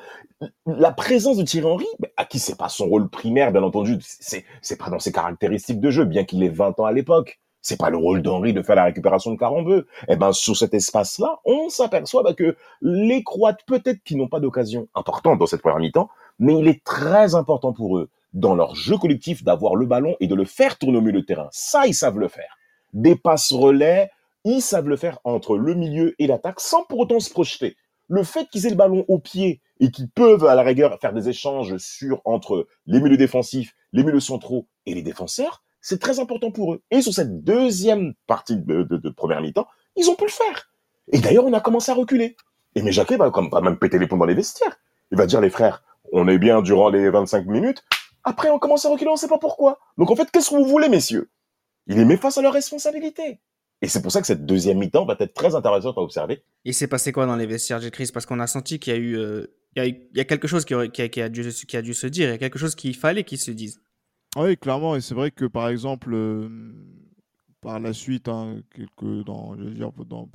la 0.66 0.92
présence 0.92 1.38
de 1.38 1.42
Thierry 1.42 1.66
Henry, 1.66 1.86
à 2.16 2.24
qui 2.24 2.38
c'est 2.38 2.58
pas 2.58 2.68
son 2.68 2.86
rôle 2.86 3.08
primaire, 3.08 3.50
bien 3.52 3.62
entendu, 3.62 3.98
c'est 4.00 4.44
c'est 4.60 4.76
pas 4.76 4.90
dans 4.90 4.98
ses 4.98 5.12
caractéristiques 5.12 5.80
de 5.80 5.90
jeu, 5.90 6.04
bien 6.04 6.24
qu'il 6.24 6.42
ait 6.42 6.48
20 6.48 6.80
ans 6.80 6.84
à 6.84 6.92
l'époque. 6.92 7.40
C'est 7.62 7.78
pas 7.78 7.88
le 7.88 7.96
rôle 7.96 8.20
d'Henry 8.20 8.52
de 8.52 8.60
faire 8.60 8.76
la 8.76 8.84
récupération 8.84 9.30
de 9.32 9.38
Carambeu. 9.38 9.86
Eh 10.08 10.16
ben, 10.16 10.32
sur 10.32 10.54
cet 10.54 10.74
espace-là, 10.74 11.38
on 11.46 11.70
s'aperçoit 11.70 12.22
bah, 12.22 12.34
que 12.34 12.56
les 12.82 13.24
Croates, 13.24 13.60
peut-être 13.66 14.02
qu'ils 14.04 14.18
n'ont 14.18 14.28
pas 14.28 14.38
d'occasion 14.38 14.86
importante 14.94 15.38
dans 15.38 15.46
cette 15.46 15.62
première 15.62 15.78
mi-temps, 15.78 16.10
mais 16.38 16.58
il 16.58 16.68
est 16.68 16.84
très 16.84 17.34
important 17.34 17.72
pour 17.72 17.96
eux, 17.96 18.10
dans 18.34 18.54
leur 18.54 18.74
jeu 18.74 18.98
collectif, 18.98 19.44
d'avoir 19.44 19.76
le 19.76 19.86
ballon 19.86 20.14
et 20.20 20.26
de 20.26 20.34
le 20.34 20.44
faire 20.44 20.76
tourner 20.76 20.98
au 20.98 21.00
milieu 21.00 21.22
de 21.22 21.24
terrain. 21.24 21.48
Ça, 21.52 21.86
ils 21.86 21.94
savent 21.94 22.18
le 22.18 22.28
faire. 22.28 22.58
Des 22.92 23.16
passes 23.16 23.50
relais, 23.50 24.10
ils 24.44 24.60
savent 24.60 24.88
le 24.88 24.96
faire 24.96 25.18
entre 25.24 25.56
le 25.56 25.74
milieu 25.74 26.14
et 26.18 26.26
l'attaque 26.26 26.60
sans 26.60 26.84
pour 26.84 27.00
autant 27.00 27.20
se 27.20 27.30
projeter. 27.30 27.76
Le 28.08 28.22
fait 28.22 28.48
qu'ils 28.50 28.66
aient 28.66 28.70
le 28.70 28.76
ballon 28.76 29.04
au 29.08 29.18
pied 29.18 29.62
et 29.80 29.90
qu'ils 29.90 30.10
peuvent 30.10 30.44
à 30.44 30.54
la 30.54 30.62
rigueur 30.62 30.98
faire 31.00 31.14
des 31.14 31.28
échanges 31.28 31.76
sur 31.78 32.20
entre 32.24 32.66
les 32.86 33.00
milieux 33.00 33.16
défensifs, 33.16 33.74
les 33.92 34.04
milieux 34.04 34.20
centraux 34.20 34.66
et 34.84 34.94
les 34.94 35.02
défenseurs, 35.02 35.62
c'est 35.80 36.00
très 36.00 36.20
important 36.20 36.50
pour 36.50 36.74
eux. 36.74 36.82
Et 36.90 37.00
sur 37.02 37.12
cette 37.12 37.42
deuxième 37.42 38.14
partie 38.26 38.56
de, 38.56 39.08
première 39.10 39.40
mi-temps, 39.40 39.66
ils 39.96 40.08
ont 40.10 40.14
pu 40.14 40.24
le 40.24 40.30
faire. 40.30 40.70
Et 41.12 41.18
d'ailleurs, 41.18 41.44
on 41.44 41.52
a 41.52 41.60
commencé 41.60 41.90
à 41.90 41.94
reculer. 41.94 42.36
Et 42.74 42.82
mais 42.82 42.92
Jacquet 42.92 43.16
va, 43.16 43.30
va 43.30 43.60
même 43.60 43.78
péter 43.78 43.98
les 43.98 44.06
plombs 44.06 44.18
dans 44.18 44.24
les 44.24 44.34
vestiaires. 44.34 44.76
Il 45.10 45.18
va 45.18 45.26
dire 45.26 45.40
les 45.40 45.50
frères, 45.50 45.82
on 46.12 46.28
est 46.28 46.38
bien 46.38 46.62
durant 46.62 46.88
les 46.88 47.10
25 47.10 47.46
minutes. 47.46 47.84
Après, 48.24 48.50
on 48.50 48.58
commence 48.58 48.86
à 48.86 48.88
reculer, 48.88 49.10
on 49.10 49.14
ne 49.14 49.18
sait 49.18 49.28
pas 49.28 49.38
pourquoi. 49.38 49.78
Donc 49.98 50.10
en 50.10 50.16
fait, 50.16 50.30
qu'est-ce 50.30 50.50
que 50.50 50.54
vous 50.54 50.64
voulez, 50.64 50.88
messieurs? 50.88 51.30
Il 51.86 51.98
les 51.98 52.04
met 52.04 52.16
face 52.16 52.38
à 52.38 52.42
leurs 52.42 52.54
responsabilités. 52.54 53.40
Et 53.84 53.88
c'est 53.88 54.00
pour 54.00 54.10
ça 54.10 54.22
que 54.22 54.26
cette 54.26 54.46
deuxième 54.46 54.78
mi-temps 54.78 55.04
va 55.04 55.14
être 55.20 55.34
très 55.34 55.54
intéressante 55.54 55.98
à 55.98 56.00
observer. 56.00 56.42
Il 56.64 56.72
s'est 56.72 56.88
passé 56.88 57.12
quoi 57.12 57.26
dans 57.26 57.36
les 57.36 57.44
vestiaires 57.44 57.80
de 57.80 57.90
Chris 57.90 58.08
Parce 58.14 58.24
qu'on 58.24 58.40
a 58.40 58.46
senti 58.46 58.78
qu'il 58.78 58.94
y 58.94 58.96
a 58.96 58.98
eu, 58.98 59.18
euh, 59.18 59.46
il, 59.76 60.08
y 60.14 60.20
a, 60.20 60.24
quelque 60.24 60.48
chose 60.48 60.64
qui, 60.64 60.72
a, 60.72 60.88
qui, 60.88 61.02
a 61.02 61.28
dû, 61.28 61.46
qui, 61.68 61.76
a, 61.76 61.82
dû, 61.82 61.92
se 61.92 62.06
dire, 62.06 62.28
il 62.28 62.30
y 62.30 62.34
a 62.34 62.38
quelque 62.38 62.58
chose 62.58 62.74
qu'il 62.74 62.96
fallait 62.96 63.24
qu'il 63.24 63.36
se 63.36 63.50
dise. 63.50 63.82
Oui, 64.38 64.56
clairement, 64.56 64.96
et 64.96 65.02
c'est 65.02 65.14
vrai 65.14 65.30
que 65.30 65.44
par 65.44 65.68
exemple, 65.68 66.14
euh, 66.14 66.48
par 67.60 67.78
la 67.78 67.92
suite, 67.92 68.26
hein, 68.28 68.62
dans, 69.26 69.54
je 69.58 69.64
dire, 69.64 69.92
dans, 69.92 70.30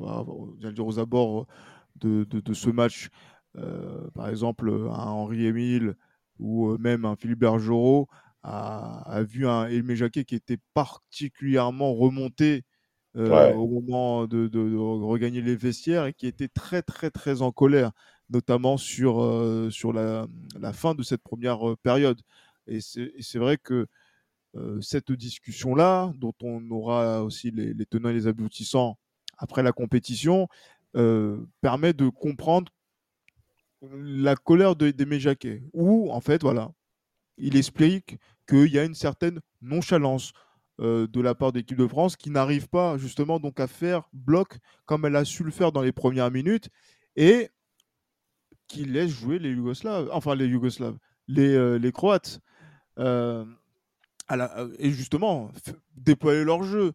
dire, 0.60 0.86
aux 0.86 1.00
abords 1.00 1.48
de, 1.96 2.26
de, 2.26 2.54
ce 2.54 2.70
match, 2.70 3.10
euh, 3.58 4.12
par 4.14 4.30
exemple, 4.30 4.70
un 4.70 5.10
Henri 5.10 5.48
Émile 5.48 5.96
ou 6.38 6.78
même 6.78 7.04
un 7.04 7.16
Philippe 7.16 7.40
Bergerot 7.40 8.08
a, 8.44 9.02
a 9.12 9.24
vu 9.24 9.48
un 9.48 9.66
Elmé 9.66 9.96
Jacquet 9.96 10.24
qui 10.24 10.36
était 10.36 10.60
particulièrement 10.76 11.96
remonté 11.96 12.64
euh, 13.18 13.54
au 13.54 13.68
moment 13.68 14.28
de, 14.28 14.76
regagner 14.78 15.42
les 15.42 15.56
vestiaires 15.56 16.06
et 16.06 16.14
qui 16.14 16.28
était 16.28 16.48
très 16.48 16.84
très 16.84 17.10
très 17.10 17.42
en 17.42 17.52
colère, 17.52 17.92
notamment 18.30 18.78
sur, 18.78 19.24
euh, 19.24 19.70
sur 19.72 19.94
la, 19.94 20.28
fin 20.74 20.94
de 20.94 21.02
cette 21.02 21.24
première 21.24 21.70
euh, 21.70 21.76
période. 21.82 22.22
Et 22.68 22.82
c'est 22.82 23.40
vrai 23.40 23.58
que 23.58 23.88
cette 24.82 25.12
discussion-là, 25.12 26.14
dont 26.18 26.34
on 26.44 26.70
aura 26.70 27.24
aussi 27.24 27.50
les, 27.50 27.74
tenants 27.86 28.10
et 28.10 28.14
les 28.14 28.28
aboutissants 28.28 29.00
après 29.40 29.64
la 29.64 29.72
compétition, 29.72 30.48
permet 30.94 31.94
de 31.94 32.10
comprendre 32.10 32.72
la 33.82 34.36
colère 34.36 34.76
de, 34.76 34.92
d'Aimé 34.92 35.20
Jacquet, 35.20 35.64
où 35.74 36.12
en 36.12 36.22
fait, 36.22 36.44
voilà, 36.44 36.72
il 37.40 37.56
explique 37.56 38.18
qu'il 38.48 38.68
y 38.68 38.78
a 38.78 38.84
une 38.84 38.94
certaine 38.94 39.40
nonchalance 39.62 40.34
euh, 40.80 41.08
de 41.08 41.22
la 41.22 41.36
part 41.36 41.52
de 41.52 41.60
l'équipe 41.60 41.78
de 41.78 41.88
France 41.88 42.16
qui 42.16 42.30
n'arrive 42.30 42.70
pas 42.70 42.98
justement 42.98 43.40
donc 43.40 43.60
à 43.60 43.68
faire 43.68 44.08
bloc 44.14 44.58
comme 44.86 45.06
elle 45.06 45.16
a 45.16 45.26
su 45.26 45.44
le 45.44 45.52
faire 45.52 45.72
dans 45.72 45.82
les 45.82 45.92
premières 45.92 46.32
minutes 46.32 46.70
et 47.16 47.50
qui 48.68 48.86
laisse 48.86 49.12
jouer 49.12 49.40
les 49.40 49.50
Yougoslaves, 49.50 50.10
enfin 50.14 50.36
les 50.36 50.46
Yougoslaves, 50.46 50.98
les, 51.28 51.54
euh, 51.54 51.78
les 51.78 51.92
Croates. 51.92 52.40
Euh, 52.98 53.46
et 54.78 54.92
justement, 54.92 55.52
déployer 55.96 56.44
leur 56.44 56.64
jeu, 56.64 56.94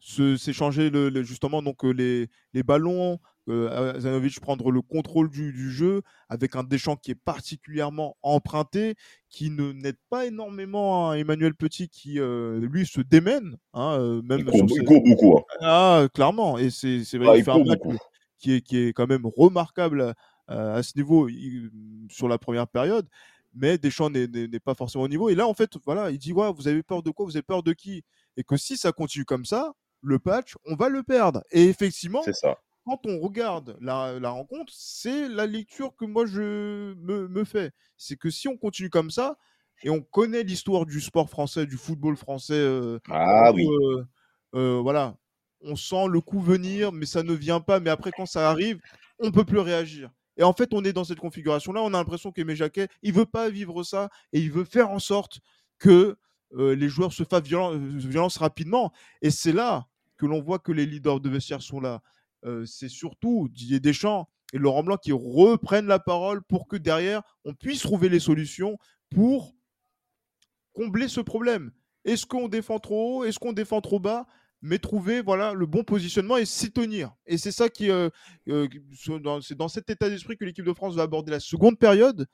s'échanger 0.00 0.90
le, 0.90 1.22
justement 1.22 1.62
donc 1.62 1.82
les, 1.84 2.28
les 2.52 2.62
ballons, 2.62 3.18
euh, 3.50 3.98
Zanovic 4.00 4.40
prendre 4.40 4.70
le 4.70 4.82
contrôle 4.82 5.30
du, 5.30 5.70
jeu 5.70 6.02
avec 6.28 6.56
un 6.56 6.64
Deschamps 6.64 6.96
qui 6.96 7.10
est 7.10 7.14
particulièrement 7.14 8.16
emprunté, 8.22 8.94
qui 9.28 9.50
ne 9.50 9.72
n'aide 9.72 9.98
pas 10.08 10.26
énormément 10.26 11.10
à 11.10 11.18
Emmanuel 11.18 11.54
Petit 11.54 11.88
qui 11.88 12.18
euh, 12.18 12.60
lui 12.60 12.86
se 12.86 13.00
démène, 13.00 13.56
hein, 13.74 13.98
euh, 13.98 14.22
même 14.22 14.40
il 14.52 14.84
court, 14.84 15.02
beaucoup. 15.02 15.38
Hein. 15.38 15.42
Ah, 15.60 16.08
clairement, 16.14 16.58
et 16.58 16.70
c'est 16.70 16.98
vrai 17.14 17.28
ah, 17.30 17.34
qu'il 17.34 17.44
fait 17.44 17.50
un 17.50 17.64
match 17.64 17.78
qui 18.38 18.54
est, 18.54 18.60
qui 18.60 18.78
est 18.78 18.92
quand 18.92 19.06
même 19.06 19.26
remarquable 19.36 20.14
à 20.48 20.82
ce 20.82 20.96
niveau 20.96 21.28
sur 22.08 22.26
la 22.26 22.38
première 22.38 22.66
période 22.66 23.06
mais 23.52 23.78
Deschamps 23.78 24.10
n'est 24.10 24.60
pas 24.60 24.74
forcément 24.74 25.04
au 25.04 25.08
niveau. 25.08 25.28
Et 25.28 25.34
là, 25.34 25.46
en 25.48 25.54
fait, 25.54 25.70
voilà, 25.84 26.10
il 26.10 26.18
dit 26.18 26.32
ouais, 26.32 26.52
vous 26.52 26.68
avez 26.68 26.84
peur 26.84 27.02
de 27.02 27.10
quoi? 27.10 27.26
Vous 27.26 27.36
avez 27.36 27.42
peur 27.42 27.64
de 27.64 27.72
qui? 27.72 28.04
Et 28.36 28.44
que 28.44 28.56
si 28.56 28.76
ça 28.76 28.92
continue 28.92 29.24
comme 29.24 29.44
ça, 29.44 29.72
le 30.02 30.18
patch, 30.18 30.54
on 30.66 30.76
va 30.76 30.88
le 30.88 31.02
perdre. 31.02 31.42
Et 31.50 31.64
effectivement, 31.64 32.22
ça 32.22 32.56
quand 32.84 33.00
on 33.06 33.20
regarde 33.20 33.76
la, 33.80 34.30
rencontre, 34.30 34.72
c'est 34.74 35.28
la 35.28 35.46
lecture 35.46 35.94
que 35.96 36.04
moi 36.04 36.26
je 36.26 36.94
me, 36.94 37.44
fais. 37.44 37.72
C'est 37.96 38.16
que 38.16 38.30
si 38.30 38.48
on 38.48 38.56
continue 38.56 38.90
comme 38.90 39.10
ça, 39.10 39.36
et 39.82 39.90
on 39.90 40.02
connaît 40.02 40.42
l'histoire 40.42 40.86
du 40.86 41.00
sport 41.00 41.30
français, 41.30 41.66
du 41.66 41.76
football 41.76 42.16
français, 42.16 42.54
euh, 42.54 42.98
ah 43.08 43.50
oui. 43.52 43.66
Euh, 43.66 44.04
euh, 44.54 44.80
voilà, 44.82 45.16
on 45.62 45.76
sent 45.76 46.08
le 46.08 46.20
coup 46.20 46.40
venir, 46.40 46.92
mais 46.92 47.06
ça 47.06 47.22
ne 47.22 47.32
vient 47.32 47.60
pas. 47.60 47.80
Mais 47.80 47.90
après, 47.90 48.10
quand 48.10 48.26
ça 48.26 48.50
arrive, 48.50 48.80
on 49.18 49.30
peut 49.30 49.44
plus 49.44 49.58
réagir. 49.58 50.10
Et 50.36 50.42
en 50.42 50.52
fait, 50.52 50.72
on 50.72 50.84
est 50.84 50.92
dans 50.92 51.04
cette 51.04 51.20
configuration-là. 51.20 51.82
On 51.82 51.94
a 51.94 51.98
l'impression 51.98 52.32
qu'Aimé 52.32 52.56
Jacquet, 52.56 52.88
il 53.02 53.12
veut 53.12 53.26
pas 53.26 53.48
vivre 53.50 53.82
ça 53.82 54.08
et 54.32 54.40
il 54.40 54.50
veut 54.50 54.64
faire 54.64 54.90
en 54.90 54.98
sorte 54.98 55.40
que 55.78 56.16
les 56.52 56.88
joueurs 56.88 57.12
se 57.12 57.24
fassent 57.24 57.42
violence 57.44 58.38
rapidement. 58.38 58.92
Et 59.22 59.30
c'est 59.30 59.52
là 59.52 59.86
que 60.16 60.26
l'on 60.26 60.40
voit 60.40 60.58
que 60.58 60.72
les 60.72 60.84
leaders 60.84 61.20
de 61.20 61.28
vestiaire 61.28 61.62
sont 61.62 61.80
là 61.80 62.02
c'est 62.64 62.88
surtout 62.88 63.48
Didier 63.50 63.80
Deschamps 63.80 64.28
et 64.52 64.58
Laurent 64.58 64.82
Blanc 64.82 64.96
qui 64.96 65.12
reprennent 65.12 65.86
la 65.86 65.98
parole 65.98 66.42
pour 66.42 66.66
que 66.66 66.76
derrière, 66.76 67.22
on 67.44 67.54
puisse 67.54 67.80
trouver 67.80 68.08
les 68.08 68.20
solutions 68.20 68.78
pour 69.10 69.54
combler 70.72 71.08
ce 71.08 71.20
problème. 71.20 71.72
Est-ce 72.04 72.26
qu'on 72.26 72.48
défend 72.48 72.78
trop 72.78 73.20
haut? 73.20 73.24
Est-ce 73.24 73.38
qu'on 73.38 73.52
défend 73.52 73.80
trop 73.80 74.00
bas? 74.00 74.26
Mais 74.62 74.78
trouver 74.78 75.22
voilà 75.22 75.54
le 75.54 75.66
bon 75.66 75.84
positionnement 75.84 76.36
et 76.36 76.44
s'y 76.44 76.70
tenir. 76.70 77.14
Et 77.26 77.38
c'est 77.38 77.52
ça 77.52 77.68
qui 77.68 77.88
dans 78.46 79.68
cet 79.68 79.90
état 79.90 80.08
d'esprit 80.10 80.36
que 80.36 80.44
l'équipe 80.44 80.64
de 80.64 80.72
France 80.74 80.94
va 80.94 81.02
aborder 81.02 81.30
la 81.30 81.40
seconde 81.40 81.78
période. 81.78 82.26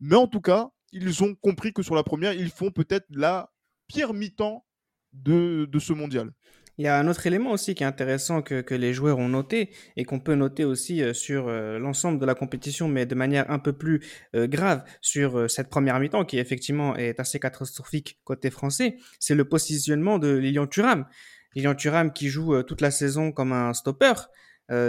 Mais 0.00 0.16
en 0.16 0.26
tout 0.26 0.40
cas, 0.40 0.70
ils 0.92 1.22
ont 1.22 1.34
compris 1.34 1.72
que 1.72 1.82
sur 1.82 1.94
la 1.94 2.02
première, 2.02 2.32
ils 2.32 2.50
font 2.50 2.70
peut-être 2.70 3.06
la 3.10 3.52
pire 3.86 4.14
mi-temps 4.14 4.64
de, 5.12 5.68
de 5.70 5.78
ce 5.78 5.92
mondial. 5.92 6.32
Il 6.76 6.84
y 6.84 6.88
a 6.88 6.98
un 6.98 7.06
autre 7.06 7.24
élément 7.28 7.52
aussi 7.52 7.76
qui 7.76 7.84
est 7.84 7.86
intéressant 7.86 8.42
que, 8.42 8.60
que 8.60 8.74
les 8.74 8.92
joueurs 8.92 9.18
ont 9.18 9.28
noté 9.28 9.70
et 9.96 10.04
qu'on 10.04 10.18
peut 10.18 10.34
noter 10.34 10.64
aussi 10.64 11.02
euh, 11.02 11.14
sur 11.14 11.46
euh, 11.46 11.78
l'ensemble 11.78 12.18
de 12.18 12.26
la 12.26 12.34
compétition, 12.34 12.88
mais 12.88 13.06
de 13.06 13.14
manière 13.14 13.48
un 13.48 13.60
peu 13.60 13.72
plus 13.72 14.00
euh, 14.34 14.48
grave 14.48 14.82
sur 15.00 15.48
cette 15.48 15.68
première 15.68 16.00
mi-temps 16.00 16.24
qui 16.24 16.38
effectivement 16.38 16.96
est 16.96 17.20
assez 17.20 17.38
catastrophique 17.38 18.18
côté 18.24 18.50
français, 18.50 18.96
c'est 19.20 19.36
le 19.36 19.44
positionnement 19.44 20.18
de 20.18 20.34
Lilian 20.34 20.66
Thuram. 20.66 21.06
Lilian 21.54 21.76
Thuram 21.76 22.12
qui 22.12 22.28
joue 22.28 22.60
toute 22.64 22.80
la 22.80 22.90
saison 22.90 23.30
comme 23.30 23.52
un 23.52 23.72
stopper 23.72 24.14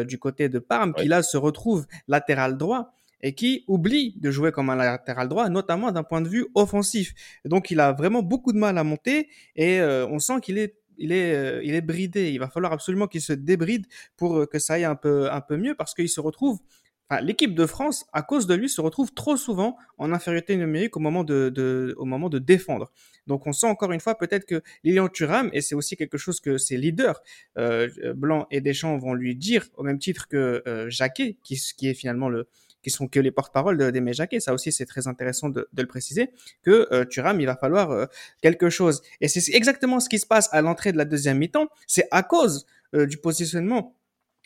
du 0.08 0.18
côté 0.18 0.50
de 0.50 0.58
Parme, 0.58 0.94
qui 0.94 1.08
là 1.08 1.22
se 1.22 1.38
retrouve 1.38 1.86
latéral 2.08 2.58
droit 2.58 2.94
et 3.22 3.36
qui 3.36 3.66
oublie 3.68 4.16
de 4.18 4.32
jouer 4.32 4.52
comme 4.52 4.70
un 4.70 4.76
latéral 4.76 5.28
droit, 5.28 5.50
notamment 5.50 5.92
d'un 5.92 6.04
point 6.04 6.22
de 6.22 6.30
vue 6.30 6.48
offensif. 6.56 7.14
Donc 7.44 7.70
il 7.70 7.80
a 7.80 7.92
vraiment 7.92 8.24
beaucoup 8.24 8.54
de 8.54 8.58
mal 8.58 8.78
à 8.78 8.84
monter 8.84 9.30
et 9.56 9.82
on 9.82 10.18
sent 10.18 10.40
qu'il 10.42 10.58
est 10.58 10.76
il 10.98 11.12
est, 11.12 11.34
euh, 11.34 11.62
il 11.64 11.76
est 11.76 11.82
bridé. 11.82 12.32
Il 12.32 12.39
va 12.39 12.50
falloir 12.50 12.74
absolument 12.74 13.08
qu'il 13.08 13.22
se 13.22 13.34
débride 13.34 13.86
pour 14.18 14.38
euh, 14.38 14.46
que 14.46 14.60
ça 14.60 14.74
aille 14.76 14.86
un 14.86 14.96
peu, 14.96 15.32
un 15.32 15.41
peu 15.41 15.58
mieux 15.58 15.76
parce 15.76 15.93
qu'il 15.93 16.10
se 16.10 16.20
retrouve 16.20 16.60
Enfin, 17.08 17.22
l'équipe 17.22 17.54
de 17.54 17.68
France, 17.68 18.04
à 18.14 18.24
cause 18.24 18.48
de 18.48 18.56
lui, 18.56 18.68
se 18.68 18.82
retrouve 18.82 19.14
trop 19.14 19.38
souvent 19.38 19.78
en 20.00 20.12
infériorité 20.12 20.58
numérique 20.58 20.98
au 20.98 21.00
moment 21.00 21.24
de, 21.24 21.50
de, 21.50 21.93
au 22.00 22.06
moment 22.06 22.30
de 22.30 22.39
défendre. 22.39 22.91
Donc, 23.28 23.46
on 23.46 23.54
sent 23.54 23.68
encore 23.68 23.91
une 23.91 24.00
fois 24.00 24.18
peut-être 24.18 24.46
que 24.48 24.64
Lilian 24.84 25.08
Thuram, 25.08 25.52
et 25.54 25.62
c'est 25.62 25.76
aussi 25.76 25.98
quelque 25.98 26.18
chose 26.18 26.39
que 26.39 26.58
ses 26.58 26.78
leaders, 26.78 27.22
euh, 27.60 27.89
Blanc 28.16 28.48
et 28.50 28.60
Deschamps, 28.60 28.98
vont 28.98 29.14
lui 29.14 29.36
dire 29.36 29.68
au 29.76 29.84
même 29.84 30.00
titre 30.00 30.28
que 30.28 30.64
Jacquet, 30.88 31.38
qui 31.43 31.60
est 31.84 31.93
finalement 31.93 32.28
le, 32.28 32.48
qui 32.86 32.92
sont 32.92 33.08
que 33.08 33.20
les 33.20 33.32
porte-paroles 33.32 33.92
d'Aimé 33.92 34.14
Jacquet. 34.14 34.40
Ça 34.40 34.54
aussi, 34.54 34.72
c'est 34.72 34.86
très 34.86 35.08
intéressant 35.08 35.50
de, 35.50 35.68
le 35.76 35.88
préciser, 35.88 36.30
que 36.62 36.88
euh, 36.92 37.04
Thuram, 37.04 37.42
il 37.42 37.48
va 37.48 37.56
falloir 37.56 37.90
euh, 37.90 38.06
quelque 38.44 38.70
chose. 38.70 39.02
Et 39.22 39.28
c'est 39.28 39.52
exactement 39.56 40.00
ce 40.00 40.08
qui 40.08 40.20
se 40.20 40.28
passe 40.28 40.50
à 40.52 40.62
l'entrée 40.62 40.92
de 40.92 40.98
la 40.98 41.06
deuxième 41.06 41.40
mi-temps. 41.40 41.68
C'est 41.88 42.08
à 42.12 42.22
cause 42.22 42.68
euh, 42.94 43.08
du 43.08 43.18
positionnement 43.18 43.96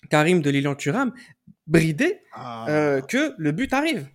Karim 0.10 0.42
de 0.42 0.50
Lilian 0.50 0.76
Thuram 0.76 1.12
bridé 1.68 2.22
Ah. 2.34 2.66
euh, 2.70 3.02
que 3.02 3.34
le 3.38 3.52
but 3.52 3.74
arrive. 3.74 4.08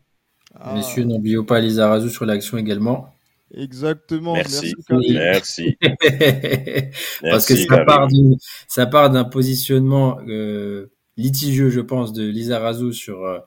Ah, 0.59 0.72
Messieurs, 0.75 1.05
n'oubliez 1.05 1.45
pas 1.47 1.61
Lizarazu 1.61 2.09
sur 2.09 2.25
l'action 2.25 2.57
également. 2.57 3.14
Exactement. 3.55 4.33
Merci. 4.33 4.75
Merci. 4.91 5.77
Parce 7.22 7.45
que 7.47 7.57
ça 7.57 7.85
part, 7.85 8.09
d'une- 8.09 8.39
ça 8.68 8.87
part 8.87 9.11
d'un 9.11 9.25
positionnement 9.25 10.18
euh, 10.27 10.91
litigieux, 11.18 11.68
je 11.68 11.81
pense, 11.81 12.12
de 12.14 12.25
Lizarazu 12.27 12.93
sur, 12.95 13.22
euh, 13.25 13.39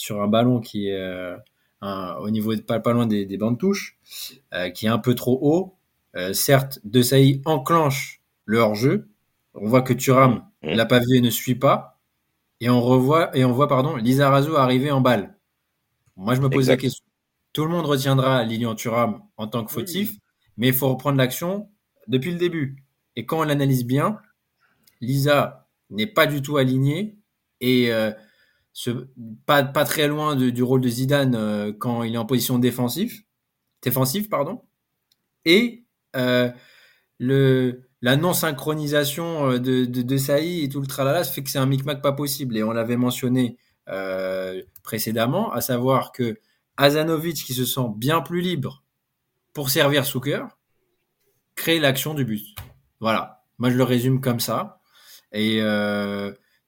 sur 0.00 0.22
un 0.22 0.28
ballon 0.28 0.60
qui 0.60 0.88
est 0.88 0.96
euh, 1.00 1.36
un- 1.80 2.16
au 2.16 2.30
niveau 2.30 2.54
de, 2.54 2.60
pas, 2.62 2.80
pas 2.80 2.92
loin 2.92 3.06
des, 3.06 3.26
des 3.26 3.36
bancs 3.38 3.52
de 3.54 3.58
touche, 3.58 3.98
euh, 4.54 4.70
qui 4.70 4.86
est 4.86 4.88
un 4.90 4.98
peu 4.98 5.14
trop 5.14 5.38
haut. 5.42 5.76
Euh, 6.16 6.32
certes, 6.32 6.80
De 6.84 7.02
Sailly 7.02 7.42
enclenche 7.44 8.22
le 8.44 8.58
hors-jeu. 8.58 9.08
On 9.54 9.66
voit 9.68 9.82
que 9.82 9.92
Thuram 9.94 10.44
Mhm. 10.62 10.74
l'a 10.74 10.86
pas 10.86 11.00
vu 11.00 11.16
et 11.16 11.20
ne 11.20 11.30
suit 11.30 11.54
pas. 11.54 12.00
Et 12.60 12.70
on 12.70 12.80
revoit 12.82 13.36
et 13.36 13.44
on 13.44 13.52
voit 13.52 13.68
pardon 13.68 13.96
Lizarazu 13.96 14.56
arriver 14.56 14.90
en 14.90 15.00
balle. 15.00 15.36
Moi, 16.16 16.34
je 16.34 16.40
me 16.40 16.50
pose 16.50 16.68
la 16.68 16.76
question. 16.76 17.04
Tout 17.52 17.64
le 17.64 17.70
monde 17.70 17.86
retiendra 17.86 18.44
Lilian 18.44 18.74
Thuram 18.74 19.22
en 19.36 19.46
tant 19.48 19.64
que 19.64 19.72
fautif, 19.72 20.12
mais 20.56 20.68
il 20.68 20.74
faut 20.74 20.88
reprendre 20.88 21.18
l'action 21.18 21.70
depuis 22.08 22.30
le 22.32 22.38
début. 22.38 22.84
Et 23.16 23.26
quand 23.26 23.40
on 23.40 23.44
l'analyse 23.44 23.84
bien, 23.84 24.20
Lisa 25.00 25.68
n'est 25.90 26.06
pas 26.06 26.26
du 26.26 26.42
tout 26.42 26.56
aligné 26.56 27.18
et 27.60 27.92
euh, 27.92 28.12
pas, 29.46 29.64
pas 29.64 29.84
très 29.84 30.08
loin 30.08 30.36
du 30.36 30.62
rôle 30.62 30.80
de 30.80 30.88
Zidane 30.88 31.34
euh, 31.34 31.72
quand 31.72 32.02
il 32.02 32.14
est 32.14 32.18
en 32.18 32.26
position 32.26 32.58
défensive, 32.58 33.22
défensive 33.82 34.28
pardon. 34.28 34.62
Et 35.44 35.84
euh, 36.16 36.50
la 37.18 38.16
non-synchronisation 38.16 39.52
euh, 39.52 39.58
de, 39.58 39.84
de, 39.84 40.16
Saï 40.16 40.64
et 40.64 40.68
tout 40.68 40.80
le 40.80 40.86
tralala 40.86 41.24
fait 41.24 41.42
que 41.42 41.50
c'est 41.50 41.58
un 41.58 41.66
micmac 41.66 42.02
pas 42.02 42.12
possible. 42.12 42.56
Et 42.56 42.62
on 42.62 42.72
l'avait 42.72 42.96
mentionné 42.96 43.56
précédemment, 44.84 45.50
à 45.50 45.60
savoir 45.60 46.12
que 46.12 46.38
Azanovic, 46.76 47.44
qui 47.44 47.54
se 47.54 47.64
sent 47.64 47.88
bien 47.96 48.20
plus 48.20 48.40
libre 48.40 48.84
pour 49.52 49.68
servir 49.68 50.06
Souker, 50.06 50.44
crée 51.56 51.80
l'action 51.80 52.14
du 52.14 52.24
but. 52.24 52.54
Voilà. 53.00 53.42
Moi, 53.58 53.70
je 53.70 53.76
le 53.76 53.82
résume 53.82 54.20
comme 54.20 54.38
ça. 54.38 54.80
Et 55.32 55.60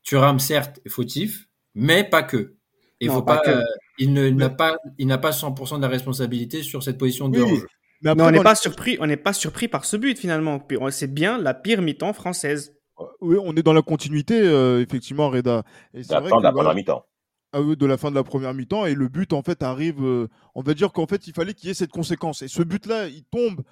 Thuram, 0.03 0.41
certes, 0.41 0.81
est 0.85 0.89
fautif, 0.89 1.49
mais 1.75 2.05
pas 2.05 2.23
que. 2.23 2.55
Il 3.01 3.09
Non, 3.09 3.15
faut 3.15 3.23
pas 3.23 3.39
pas, 3.39 3.43
que. 3.45 3.51
euh, 3.59 3.63
il 3.99 4.13
ne- 4.13 4.31
n'a 4.31 4.51
pas, 4.51 4.77
il 4.99 5.07
n'a 5.07 5.19
pas 5.19 5.33
100% 5.33 5.77
de 5.79 5.83
la 5.83 5.89
responsabilité 5.89 6.63
sur 6.63 6.83
cette 6.83 6.99
position 6.99 7.29
de 7.29 7.39
Oui, 7.41 7.51
hors-jeu. 7.51 7.67
Mais 8.03 8.11
après, 8.11 8.23
Mais 8.25 8.29
on 8.29 8.33
n'est 8.33 8.43
pas 8.43 8.55
surpris, 8.55 8.97
on 9.01 9.07
n'est 9.07 9.17
pas 9.17 9.33
surpris 9.33 9.69
par 9.69 9.85
ce 9.85 9.97
but 9.97 10.19
finalement. 10.19 10.67
C'est 10.91 11.13
bien 11.13 11.39
la 11.39 11.55
pire 11.55 11.83
mi-temps 11.83 12.13
française. 12.13 12.75
Oui, 13.21 13.37
on 13.43 13.55
est 13.57 13.63
dans 13.63 13.73
la 13.73 13.83
continuité, 13.83 14.41
euh, 14.41 14.81
effectivement, 14.81 15.31
Reda. 15.31 15.63
Et 15.95 16.03
c'est 16.03 16.13
La 16.13 16.21
vrai 16.21 16.31
fin 16.31 16.37
que, 16.37 16.41
de 16.41 16.45
la 16.45 16.51
voilà, 16.53 16.71
première 16.71 16.77
mi-temps. 16.77 17.05
à 17.53 17.61
eux 17.61 17.77
de 17.77 17.87
la 17.87 17.97
fin 17.97 18.11
de 18.11 18.17
la 18.17 18.23
première 18.25 18.55
mi-temps 18.55 18.87
et 18.87 18.95
le 18.95 19.09
but 19.09 19.33
en 19.33 19.43
fait 19.43 19.63
arrive 19.63 20.03
euh, 20.05 20.29
on 20.55 20.63
va 20.63 20.75
dire 20.75 20.93
qu'en 20.93 21.07
fait 21.07 21.27
il 21.27 21.33
fallait 21.35 21.55
qu'il 21.55 21.69
y 21.69 21.71
ait 21.71 21.75
cette 21.75 21.91
conséquence 21.91 22.43
et 22.43 22.49
ce 22.49 22.63
but 22.63 22.87
là 22.87 23.09
il 23.09 23.25
tombe 23.25 23.63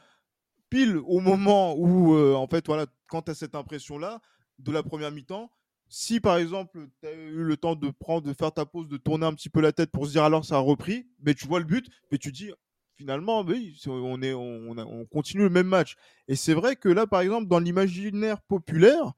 pile 0.69 0.99
au 1.07 1.21
moment 1.21 1.75
où 1.77 2.15
euh, 2.15 2.35
en 2.35 2.47
fait 2.47 2.67
voilà 2.67 2.87
quand 3.09 3.23
tu 3.23 3.31
as 3.31 3.35
cette 3.35 3.55
impression 3.55 3.97
là 3.99 4.21
de 4.59 4.71
la 4.71 4.83
première 4.83 5.11
mi-temps 5.13 5.51
si 5.91 6.21
par 6.21 6.39
exemple 6.39 6.87
tu 7.03 7.09
as 7.09 7.13
eu 7.13 7.43
le 7.43 7.57
temps 7.57 7.75
de 7.75 7.91
prendre 7.91 8.27
de 8.27 8.33
faire 8.33 8.53
ta 8.53 8.65
pause 8.65 8.89
de 8.89 8.97
tourner 8.97 9.27
un 9.27 9.35
petit 9.35 9.51
peu 9.51 9.61
la 9.61 9.73
tête 9.73 9.91
pour 9.91 10.07
se 10.07 10.13
dire 10.13 10.23
alors 10.23 10.45
ça 10.45 10.55
a 10.55 10.61
repris 10.61 11.07
mais 11.21 11.35
tu 11.35 11.47
vois 11.47 11.59
le 11.59 11.67
but 11.67 11.87
mais 12.11 12.19
tu 12.19 12.31
dis 12.31 12.53
finalement 12.97 13.43
oui 13.43 13.77
on 13.89 14.23
est 14.23 14.33
on, 14.33 15.05
continue 15.07 15.43
le 15.43 15.51
même 15.51 15.67
match 15.67 15.97
et 16.29 16.37
c'est 16.37 16.55
vrai 16.55 16.77
que 16.77 16.89
là 16.89 17.09
par 17.09 17.21
exemple 17.21 17.49
dans 17.49 17.59
l'imaginaire 17.59 18.41
populaire 18.41 19.13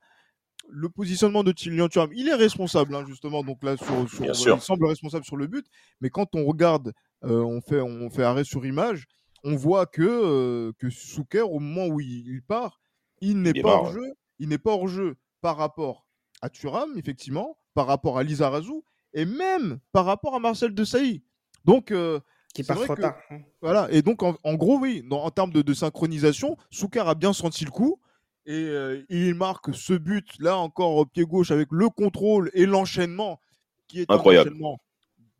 le 0.69 0.89
positionnement 0.89 1.43
de 1.43 1.51
Kylian 1.51 1.89
Thuram, 1.89 2.09
il 2.15 2.29
est 2.29 2.33
responsable 2.33 2.95
hein, 2.95 3.03
justement. 3.05 3.43
Donc 3.43 3.61
là, 3.63 3.75
sur, 3.75 4.07
il 4.23 4.61
semble 4.61 4.85
responsable 4.85 5.25
sur 5.25 5.35
le 5.35 5.45
but. 5.45 5.67
Mais 5.99 6.09
quand 6.09 6.35
on 6.35 6.45
regarde, 6.45 6.93
euh, 7.25 7.41
on 7.41 7.59
fait 7.59 7.81
on 7.81 8.09
fait 8.09 8.23
arrêt 8.23 8.45
sur 8.45 8.65
image, 8.65 9.05
on 9.43 9.57
voit 9.57 9.85
que 9.85 10.01
euh, 10.01 10.71
que 10.79 10.89
Souker, 10.89 11.41
au 11.41 11.59
moment 11.59 11.93
où 11.93 11.99
il, 11.99 12.29
il 12.29 12.41
part, 12.41 12.79
il 13.19 13.41
n'est 13.41 13.61
pas 13.61 13.75
hors 13.75 13.91
jeu. 13.91 14.13
Il 14.39 14.47
n'est 14.47 14.57
pas 14.57 14.71
hors 14.71 14.87
jeu 14.87 15.17
par 15.41 15.57
rapport 15.57 16.05
à 16.43 16.49
Thuram, 16.49 16.89
effectivement, 16.97 17.57
par 17.73 17.87
rapport 17.87 18.17
à 18.17 18.23
Lizarazu 18.23 18.81
et 19.13 19.25
même 19.25 19.79
par 19.91 20.05
rapport 20.05 20.35
à 20.35 20.39
Marcel 20.39 20.73
Desailly. 20.73 21.23
Donc 21.65 21.91
euh, 21.91 22.19
Qui 22.53 22.63
C'est 22.63 22.67
part 22.67 22.77
vrai 22.77 22.85
trop 22.87 22.95
que- 22.95 23.01
tard. 23.01 23.15
voilà, 23.61 23.87
et 23.91 24.01
donc 24.01 24.21
en, 24.23 24.35
en 24.43 24.55
gros, 24.55 24.77
oui, 24.77 25.03
dans- 25.09 25.23
en 25.23 25.31
termes 25.31 25.51
de, 25.51 25.61
de 25.61 25.73
synchronisation, 25.73 26.57
Soukar 26.69 27.07
a 27.07 27.15
bien 27.15 27.33
senti 27.33 27.63
le 27.65 27.71
coup 27.71 27.99
et 28.45 28.51
euh, 28.53 29.01
il 29.09 29.35
marque 29.35 29.73
ce 29.73 29.93
but 29.93 30.27
là 30.39 30.57
encore 30.57 30.95
au 30.97 31.05
pied 31.05 31.23
gauche 31.23 31.51
avec 31.51 31.69
le 31.71 31.87
contrôle 31.89 32.51
et 32.53 32.65
l'enchaînement 32.65 33.39
qui 33.87 34.01
est 34.01 34.11
Incroyable. 34.11 34.49
un 34.49 34.51
enchaînement 34.53 34.79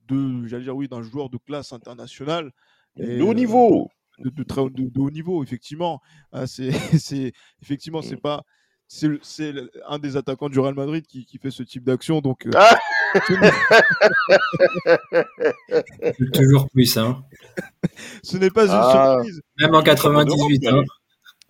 de, 0.08 0.48
j'allais 0.48 0.64
dire 0.64 0.76
oui, 0.76 0.88
d'un 0.88 1.02
joueur 1.02 1.30
de 1.30 1.38
classe 1.38 1.74
internationale. 1.74 2.52
Et, 2.98 3.18
De 3.18 3.24
haut 3.24 3.32
euh, 3.32 3.34
niveau. 3.34 3.90
de, 4.20 4.30
de 4.30 4.44
très 4.44 4.62
haut- 4.62 4.70
de- 4.70 4.90
de 4.90 5.00
haut 5.00 5.12
niveau, 5.12 5.44
effectivement. 5.44 6.00
Ah, 6.32 6.46
c'est, 6.48 6.72
c'est, 7.02 7.34
effectivement, 7.62 8.02
c'est 8.02 8.18
pas. 8.22 8.44
C'est, 8.96 9.08
le- 9.08 9.20
c'est 9.24 9.52
le- 9.52 9.72
un 9.88 9.98
des 9.98 10.18
attaquants 10.18 10.50
du 10.50 10.60
Real 10.60 10.76
Madrid 10.76 11.04
qui, 11.08 11.26
qui 11.26 11.40
fait 11.40 11.50
ce 11.50 11.64
type 11.64 11.84
d'action. 11.84 12.22
Donc, 12.22 12.46
euh, 12.46 12.52
Ah 12.54 12.78
Toujours 16.34 16.70
plus, 16.70 16.96
hein. 16.98 17.24
ce 18.24 18.38
n'est 18.38 18.52
pas 18.52 18.66
une 18.66 18.72
Ah. 18.72 19.16
surprise. 19.24 19.42
Même 19.60 19.74
en 19.74 19.80
Le 19.80 19.86
champion 19.86 20.14
98, 20.14 20.60
d'Europe, 20.60 20.86
hein. 20.86 20.94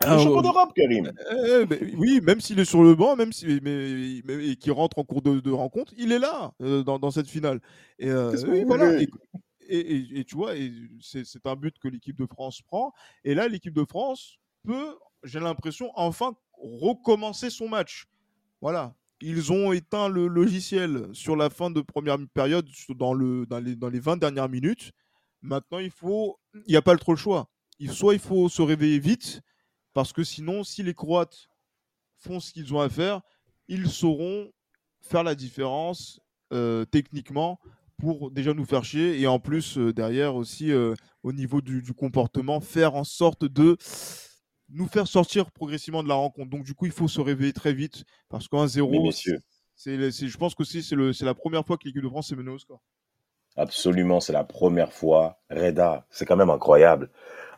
Ah, 0.05 0.13
Le 0.13 0.19
champion 0.19 0.35
ouais. 0.37 0.41
d'Europe, 0.43 0.71
Karim. 0.73 1.11
Eh, 1.31 1.65
mais 1.69 1.93
oui, 1.97 2.21
même 2.23 2.39
s'il 2.39 2.59
est 2.59 2.65
sur 2.65 2.81
le 2.81 2.95
banc, 2.95 3.17
même 3.17 3.33
si, 3.33 3.59
mais, 3.61 4.21
mais- 4.23 4.47
et 4.51 4.55
qu'il 4.55 4.71
rentre 4.71 4.99
en 4.99 5.03
cours 5.03 5.21
de, 5.21 5.41
de 5.41 5.51
rencontre, 5.51 5.91
il 5.97 6.13
est 6.13 6.19
là 6.19 6.53
euh, 6.61 6.81
dans, 6.83 6.97
dans 6.97 7.11
cette 7.11 7.27
finale. 7.27 7.59
Et, 7.99 8.09
euh, 8.09 8.33
oui, 8.47 8.63
voilà. 8.65 9.01
Et, 9.01 9.09
et- 9.67 9.95
et- 9.95 10.19
et 10.19 10.23
tu 10.23 10.35
vois, 10.35 10.55
et 10.55 10.71
c'est 11.01 11.25
c'est 11.25 11.45
un 11.45 11.55
but 11.57 11.75
que 11.79 11.89
l'équipe 11.89 12.17
de 12.17 12.25
France 12.25 12.61
prend. 12.61 12.93
Et 13.25 13.35
là, 13.35 13.49
l'équipe 13.49 13.73
de 13.73 13.83
France 13.85 14.37
peut, 14.65 14.95
j'ai 15.23 15.39
l'impression, 15.41 15.91
enfin 15.95 16.33
recommencer 16.63 17.49
son 17.49 17.67
match. 17.67 18.05
Voilà. 18.61 18.95
Ils 19.21 19.51
ont 19.51 19.71
éteint 19.71 20.09
le 20.09 20.27
logiciel 20.27 21.07
sur 21.13 21.35
la 21.35 21.49
fin 21.49 21.69
de 21.69 21.81
première 21.81 22.17
période, 22.33 22.67
dans, 22.89 23.13
le, 23.13 23.45
dans, 23.45 23.59
les, 23.59 23.75
dans 23.75 23.89
les 23.89 23.99
20 23.99 24.17
dernières 24.17 24.49
minutes. 24.49 24.91
Maintenant, 25.41 25.79
il 25.79 25.91
faut, 25.91 26.39
il 26.53 26.63
n'y 26.69 26.75
a 26.75 26.81
pas 26.81 26.95
trop 26.97 27.13
le 27.13 27.17
choix. 27.17 27.49
Il, 27.79 27.91
soit 27.91 28.13
il 28.13 28.19
faut 28.19 28.49
se 28.49 28.61
réveiller 28.61 28.99
vite, 28.99 29.41
parce 29.93 30.13
que 30.13 30.23
sinon, 30.23 30.63
si 30.63 30.83
les 30.83 30.93
Croates 30.93 31.47
font 32.17 32.39
ce 32.39 32.51
qu'ils 32.51 32.73
ont 32.73 32.79
à 32.79 32.89
faire, 32.89 33.21
ils 33.67 33.89
sauront 33.89 34.51
faire 35.01 35.23
la 35.23 35.35
différence 35.35 36.19
euh, 36.53 36.85
techniquement 36.85 37.59
pour 37.97 38.31
déjà 38.31 38.53
nous 38.53 38.65
faire 38.65 38.83
chier 38.83 39.19
et 39.19 39.27
en 39.27 39.39
plus 39.39 39.77
euh, 39.77 39.93
derrière 39.93 40.35
aussi 40.35 40.71
euh, 40.71 40.93
au 41.23 41.31
niveau 41.31 41.61
du 41.61 41.93
comportement 41.93 42.59
faire 42.59 42.95
en 42.95 43.03
sorte 43.03 43.45
de 43.45 43.77
nous 44.73 44.87
faire 44.87 45.07
sortir 45.07 45.51
progressivement 45.51 46.03
de 46.03 46.09
la 46.09 46.15
rencontre. 46.15 46.49
Donc 46.49 46.63
du 46.65 46.73
coup 46.75 46.85
il 46.85 46.91
faut 46.91 47.07
se 47.07 47.21
réveiller 47.21 47.53
très 47.53 47.73
vite 47.73 48.03
parce 48.29 48.47
qu'un 48.47 48.67
Mais 48.87 48.99
0 48.99 49.01
messieurs, 49.01 49.41
c'est, 49.75 50.11
c'est- 50.11 50.27
je 50.27 50.37
pense 50.37 50.55
que 50.55 50.63
c'est, 50.63 50.81
la 51.25 51.33
première 51.35 51.65
fois 51.65 51.77
que 51.77 51.85
l'équipe 51.87 52.03
de 52.03 52.09
France 52.09 52.29
s'est 52.29 52.35
menée 52.35 52.51
au 52.51 52.59
score. 52.59 52.81
absolument, 53.55 54.19
c'est 54.19 54.33
la 54.33 54.43
première 54.43 54.93
fois. 54.93 55.39
Reda, 55.49 56.05
c'est 56.09 56.25
quand 56.25 56.35
même 56.35 56.49
incroyable. 56.49 57.09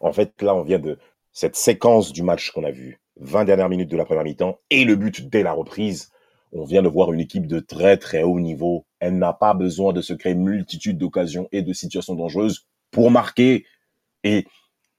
En 0.01 0.11
fait, 0.13 0.41
là, 0.41 0.55
on 0.55 0.63
vient 0.63 0.79
de 0.79 0.97
cette 1.31 1.55
séquence 1.55 2.11
du 2.13 2.23
match 2.23 2.51
qu'on 2.51 2.63
a 2.63 2.71
vu, 2.71 2.99
20 3.17 3.45
dernières 3.45 3.69
minutes 3.69 3.89
de 3.89 3.97
la 3.97 4.05
première 4.05 4.23
mi-temps 4.23 4.59
et 4.69 4.85
le 4.85 4.95
but 4.95 5.29
dès 5.29 5.43
la 5.43 5.53
reprise. 5.53 6.11
On 6.51 6.63
vient 6.63 6.81
de 6.81 6.87
voir 6.87 7.11
une 7.11 7.19
équipe 7.19 7.47
de 7.47 7.59
très 7.59 7.97
très 7.97 8.23
haut 8.23 8.39
niveau. 8.39 8.85
Elle 8.99 9.17
n'a 9.17 9.33
pas 9.33 9.53
besoin 9.53 9.91
de 9.93 10.01
se 10.01 10.13
créer 10.13 10.35
multitude 10.35 10.97
d'occasions 10.97 11.47
et 11.51 11.61
de 11.61 11.73
situations 11.73 12.15
dangereuses 12.15 12.65
pour 12.91 13.11
marquer. 13.11 13.65
Et 14.23 14.45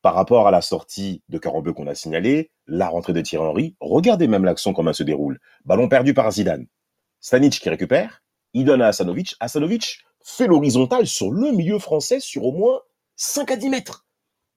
par 0.06 0.14
rapport 0.14 0.46
à 0.46 0.52
la 0.52 0.60
sortie 0.60 1.20
de 1.28 1.36
Carambeu 1.36 1.72
qu'on 1.72 1.88
a 1.88 1.96
signalé, 1.96 2.52
la 2.68 2.86
rentrée 2.86 3.12
de 3.12 3.20
Thierry 3.20 3.44
Henry, 3.44 3.76
regardez 3.80 4.28
même 4.28 4.44
l'action 4.44 4.72
comment 4.72 4.90
elle 4.90 4.94
se 4.94 5.02
déroule. 5.02 5.40
Ballon 5.64 5.88
perdu 5.88 6.14
par 6.14 6.30
Zidane. 6.30 6.68
Stanic 7.18 7.58
qui 7.58 7.68
récupère, 7.68 8.22
il 8.54 8.66
donne 8.66 8.82
à 8.82 8.86
Asanovic. 8.86 9.34
Asanovic 9.40 10.04
fait 10.22 10.46
l'horizontale 10.46 11.08
sur 11.08 11.32
le 11.32 11.50
milieu 11.50 11.80
français 11.80 12.20
sur 12.20 12.44
au 12.44 12.52
moins 12.52 12.82
5 13.16 13.50
à 13.50 13.56
10 13.56 13.68
mètres. 13.68 14.06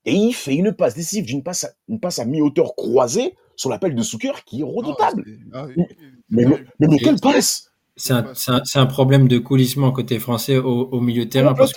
Et 0.06 0.14
il 0.14 0.34
fait 0.34 0.54
une 0.54 0.72
passe 0.72 0.94
décisive 0.94 1.26
d'une 1.26 1.42
passe 1.42 1.64
à, 1.64 1.70
une 1.88 2.00
passe 2.00 2.20
à 2.20 2.26
mi-hauteur 2.26 2.76
croisée 2.76 3.36
sur 3.56 3.72
l'appel 3.72 3.96
de 3.96 4.04
Souker 4.04 4.44
qui 4.46 4.62
est 4.62 4.64
redoutable. 4.64 5.26
Ah, 5.52 5.64
ah, 5.64 5.68
mais, 5.76 6.46
mais, 6.46 6.46
mais, 6.80 6.88
mais 6.90 6.98
quelle 7.00 7.20
passe 7.20 7.72
C'est 7.96 8.14
un, 8.14 8.86
problème 8.86 9.28
de 9.28 9.40
coulissement 9.40 9.92
côté 9.92 10.20
français 10.20 10.58
au, 10.58 10.90
au 10.92 11.02
milieu 11.02 11.26
de 11.26 11.30
terrain. 11.32 11.56
Parce. 11.56 11.74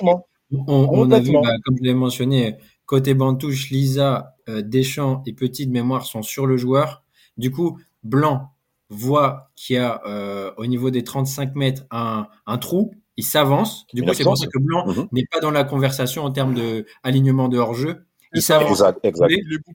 On, 0.67 0.87
on 0.91 1.11
a 1.11 1.19
vu, 1.19 1.33
bah, 1.33 1.55
comme 1.65 1.79
je 1.79 1.83
l'ai 1.83 1.95
mentionné, 1.95 2.59
côté 2.93 3.15
Bantouche, 3.15 3.71
Lisa, 3.71 4.37
euh, 4.51 4.61
Deschamps 4.61 5.23
et 5.27 5.33
Petit 5.33 5.67
de 5.67 5.73
mémoire 5.73 6.05
sont 6.05 6.21
sur 6.23 6.47
le 6.47 6.59
joueur. 6.59 7.03
Du 7.39 7.51
coup, 7.51 7.79
Blanc 8.03 8.53
voit 8.91 9.51
qu'il 9.57 9.77
y 9.77 9.79
a 9.79 10.03
euh, 10.07 10.53
au 10.59 10.67
niveau 10.67 10.91
des 10.91 11.03
35 11.03 11.55
mètres 11.55 11.85
un, 11.91 12.27
un 12.47 12.59
trou. 12.59 12.93
Il 13.17 13.25
s'avance. 13.25 13.87
Du 13.95 14.03
coup, 14.03 14.13
c'est 14.13 14.25
pour 14.25 14.37
ça 14.37 14.47
que 14.47 14.59
Blanc 14.59 14.87
Mhm. 14.89 15.09
n'est 15.13 15.25
pas 15.25 15.41
dans 15.41 15.51
la 15.51 15.65
conversation 15.65 16.23
en 16.25 16.31
termes 16.31 16.53
de 16.53 16.85
alignement 17.03 17.49
de 17.49 17.57
hors-jeu. 17.57 18.05
Il 18.35 18.43
s'avance, 18.43 18.83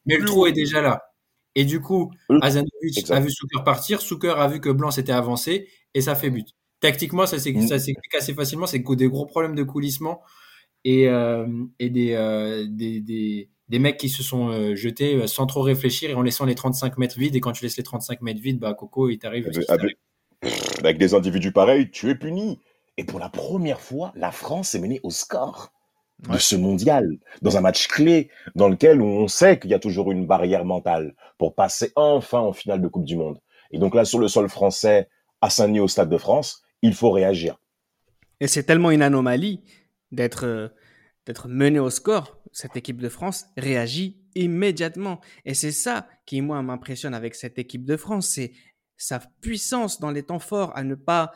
mais, 0.06 0.18
le 0.18 0.26
trou 0.26 0.46
est 0.46 0.52
déjà 0.52 0.82
là. 0.84 1.02
Et 1.56 1.66
du 1.66 1.82
coup, 1.82 2.12
Azanovic 2.44 3.10
a 3.10 3.20
vu 3.20 3.32
Souker 3.32 3.64
partir. 3.66 4.00
Souker 4.02 4.36
a 4.38 4.48
vu 4.48 4.60
que 4.60 4.70
Blanc 4.70 4.92
s'était 4.92 5.12
avancé 5.12 5.68
et 5.96 6.02
ça 6.02 6.14
fait 6.14 6.30
but. 6.30 6.48
tactiquement, 6.80 7.26
ça 7.26 7.40
s'ex- 7.40 7.60
Mm. 7.64 7.68
ça 7.68 7.80
s'explique 7.80 8.14
assez 8.14 8.36
facilement. 8.36 8.68
C'est 8.68 8.84
que 8.84 8.94
des 8.94 9.10
gros 9.10 9.26
problèmes 9.26 9.56
de 9.56 9.64
coulissement 9.64 10.22
et, 10.90 11.10
euh, 11.10 11.46
et 11.80 11.90
des, 11.90 12.14
euh, 12.14 12.66
des, 12.70 13.02
des, 13.02 13.50
des 13.68 13.80
mecs 13.80 13.98
qui 13.98 14.08
se 14.08 14.24
sont 14.24 14.48
euh, 14.50 14.74
jetés 14.76 15.16
euh, 15.16 15.28
sans 15.28 15.46
trop 15.46 15.62
réfléchir 15.62 16.10
et 16.10 16.14
en 16.14 16.22
laissant 16.22 16.46
les 16.46 16.56
35 16.56 16.98
mètres 16.98 17.20
vides. 17.20 17.36
Et 17.36 17.42
quand 17.42 17.52
tu 17.52 17.64
laisses 17.66 17.76
les 17.76 17.84
35 17.84 18.22
mètres 18.22 18.40
vides, 18.40 18.60
bah, 18.60 18.74
Coco, 18.74 19.10
il 19.10 19.20
t'arrive. 19.20 19.48
Avec, 19.48 19.66
t'arrive. 19.66 19.82
avec- 19.82 19.98
avec 20.80 20.98
des 20.98 21.14
individus 21.14 21.52
pareils, 21.52 21.90
tu 21.92 22.10
es 22.10 22.16
puni. 22.16 22.60
Et 22.98 23.04
pour 23.04 23.20
la 23.20 23.28
première 23.28 23.82
fois, 23.82 24.14
la 24.16 24.32
France 24.32 24.76
est 24.76 24.80
menée 24.80 25.00
au 25.04 25.10
score 25.10 25.74
de 26.24 26.32
Ouais. 26.32 26.40
ce 26.40 26.56
mondial, 26.56 27.18
dans 27.42 27.58
un 27.58 27.62
match 27.62 27.88
clé, 27.90 28.30
dans 28.56 28.70
lequel 28.70 29.02
on 29.02 29.28
sait 29.28 29.60
qu'il 29.60 29.70
y 29.72 29.74
a 29.76 29.80
toujours 29.80 30.12
une 30.12 30.26
barrière 30.26 30.64
mentale 30.66 31.16
pour 31.38 31.54
passer 31.54 31.92
enfin 31.96 32.40
en 32.40 32.54
finale 32.54 32.82
de 32.82 32.88
Coupe 32.88 33.04
du 33.06 33.18
Monde. 33.18 33.40
Et 33.72 33.78
donc 33.78 33.94
là, 33.94 34.06
sur 34.06 34.20
le 34.20 34.28
sol 34.30 34.48
français, 34.50 35.10
à 35.42 35.50
Saint-Denis 35.50 35.80
au 35.82 35.88
Stade 35.88 36.10
de 36.10 36.18
France, 36.18 36.64
il 36.82 36.94
faut 36.96 37.12
réagir. 37.12 37.58
Et 38.40 38.48
c'est 38.48 38.64
tellement 38.64 38.90
une 38.92 39.02
anomalie 39.02 39.62
d'être 40.12 40.46
euh, 40.46 40.70
d'être 41.28 41.48
mené 41.50 41.80
au 41.80 41.90
score. 41.90 42.42
Cette 42.54 42.78
équipe 42.78 43.02
de 43.02 43.10
France 43.10 43.48
réagit 43.58 44.22
immédiatement. 44.34 45.20
Et 45.46 45.54
c'est 45.54 45.74
ça 45.74 46.08
qui, 46.26 46.42
moi, 46.42 46.62
m'impressionne 46.62 47.14
avec 47.14 47.36
cette 47.36 47.60
équipe 47.60 47.86
de 47.86 47.98
France. 47.98 48.28
C'est 48.30 48.54
sa 48.96 49.20
puissance 49.42 50.00
dans 50.00 50.10
les 50.10 50.24
temps 50.24 50.40
forts 50.40 50.76
à 50.76 50.84
ne 50.84 50.96
pas 50.96 51.34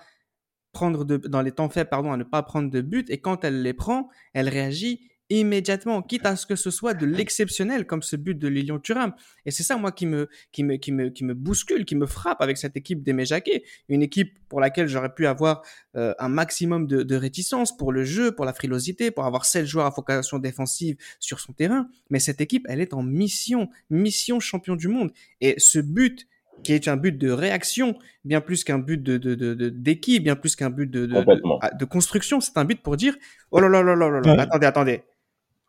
prendre 0.71 1.03
de, 1.03 1.17
dans 1.17 1.41
les 1.41 1.51
temps 1.51 1.67
pardon, 1.67 2.13
à 2.13 2.17
ne 2.17 2.23
pas 2.23 2.41
prendre 2.41 2.71
de 2.71 2.81
but. 2.81 3.09
Et 3.09 3.19
quand 3.19 3.43
elle 3.43 3.61
les 3.61 3.73
prend, 3.73 4.09
elle 4.33 4.47
réagit 4.47 5.10
immédiatement, 5.39 6.01
quitte 6.01 6.25
à 6.25 6.35
ce 6.35 6.45
que 6.45 6.55
ce 6.55 6.69
soit 6.71 6.93
de 6.93 7.05
l'exceptionnel, 7.05 7.85
comme 7.85 8.01
ce 8.01 8.15
but 8.15 8.37
de 8.37 8.47
Lilian 8.47 8.79
Thuram. 8.79 9.13
Et 9.45 9.51
c'est 9.51 9.63
ça, 9.63 9.77
moi, 9.77 9.91
qui 9.91 10.05
me, 10.05 10.29
qui 10.51 10.63
me, 10.63 10.75
qui 10.75 10.91
me, 10.91 11.09
qui 11.09 11.23
me 11.23 11.33
bouscule, 11.33 11.85
qui 11.85 11.95
me 11.95 12.05
frappe 12.05 12.41
avec 12.41 12.57
cette 12.57 12.75
équipe 12.75 13.01
d'Aimé 13.03 13.25
Jacquet. 13.25 13.63
Une 13.89 14.01
équipe 14.01 14.37
pour 14.49 14.59
laquelle 14.59 14.87
j'aurais 14.87 15.13
pu 15.13 15.27
avoir 15.27 15.61
euh, 15.95 16.13
un 16.19 16.29
maximum 16.29 16.87
de, 16.87 17.03
de 17.03 17.15
réticence 17.15 17.75
pour 17.75 17.91
le 17.91 18.03
jeu, 18.03 18.31
pour 18.33 18.45
la 18.45 18.53
frilosité, 18.53 19.11
pour 19.11 19.25
avoir 19.25 19.45
sept 19.45 19.65
joueurs 19.65 19.85
à 19.85 19.89
vocation 19.89 20.39
défensive 20.39 20.97
sur 21.19 21.39
son 21.39 21.53
terrain. 21.53 21.87
Mais 22.09 22.19
cette 22.19 22.41
équipe, 22.41 22.65
elle 22.69 22.81
est 22.81 22.93
en 22.93 23.03
mission, 23.03 23.69
mission 23.89 24.39
champion 24.39 24.75
du 24.75 24.87
monde. 24.87 25.11
Et 25.39 25.55
ce 25.57 25.79
but, 25.79 26.27
qui 26.63 26.73
est 26.73 26.87
un 26.87 26.95
but 26.97 27.17
de 27.17 27.31
réaction, 27.31 27.97
bien 28.23 28.39
plus 28.39 28.63
qu'un 28.63 28.77
but 28.77 29.01
de, 29.01 29.17
de, 29.17 29.33
de, 29.33 29.55
de- 29.55 29.69
d'équipe, 29.69 30.23
bien 30.23 30.35
plus 30.35 30.55
qu'un 30.55 30.69
but 30.69 30.85
de, 30.85 31.01
de, 31.01 31.07
de, 31.07 31.13
Complètement. 31.15 31.59
de 31.79 31.85
construction, 31.85 32.39
c'est 32.39 32.55
un 32.57 32.65
but 32.65 32.79
pour 32.83 32.97
dire, 32.97 33.15
oh 33.49 33.59
là 33.59 33.67
là 33.67 33.81
là 33.81 33.95
là 33.95 34.09
là 34.11 34.19
là, 34.21 34.33
Ouais. 34.33 34.39
attendez, 34.41 34.67
attendez, 34.67 35.01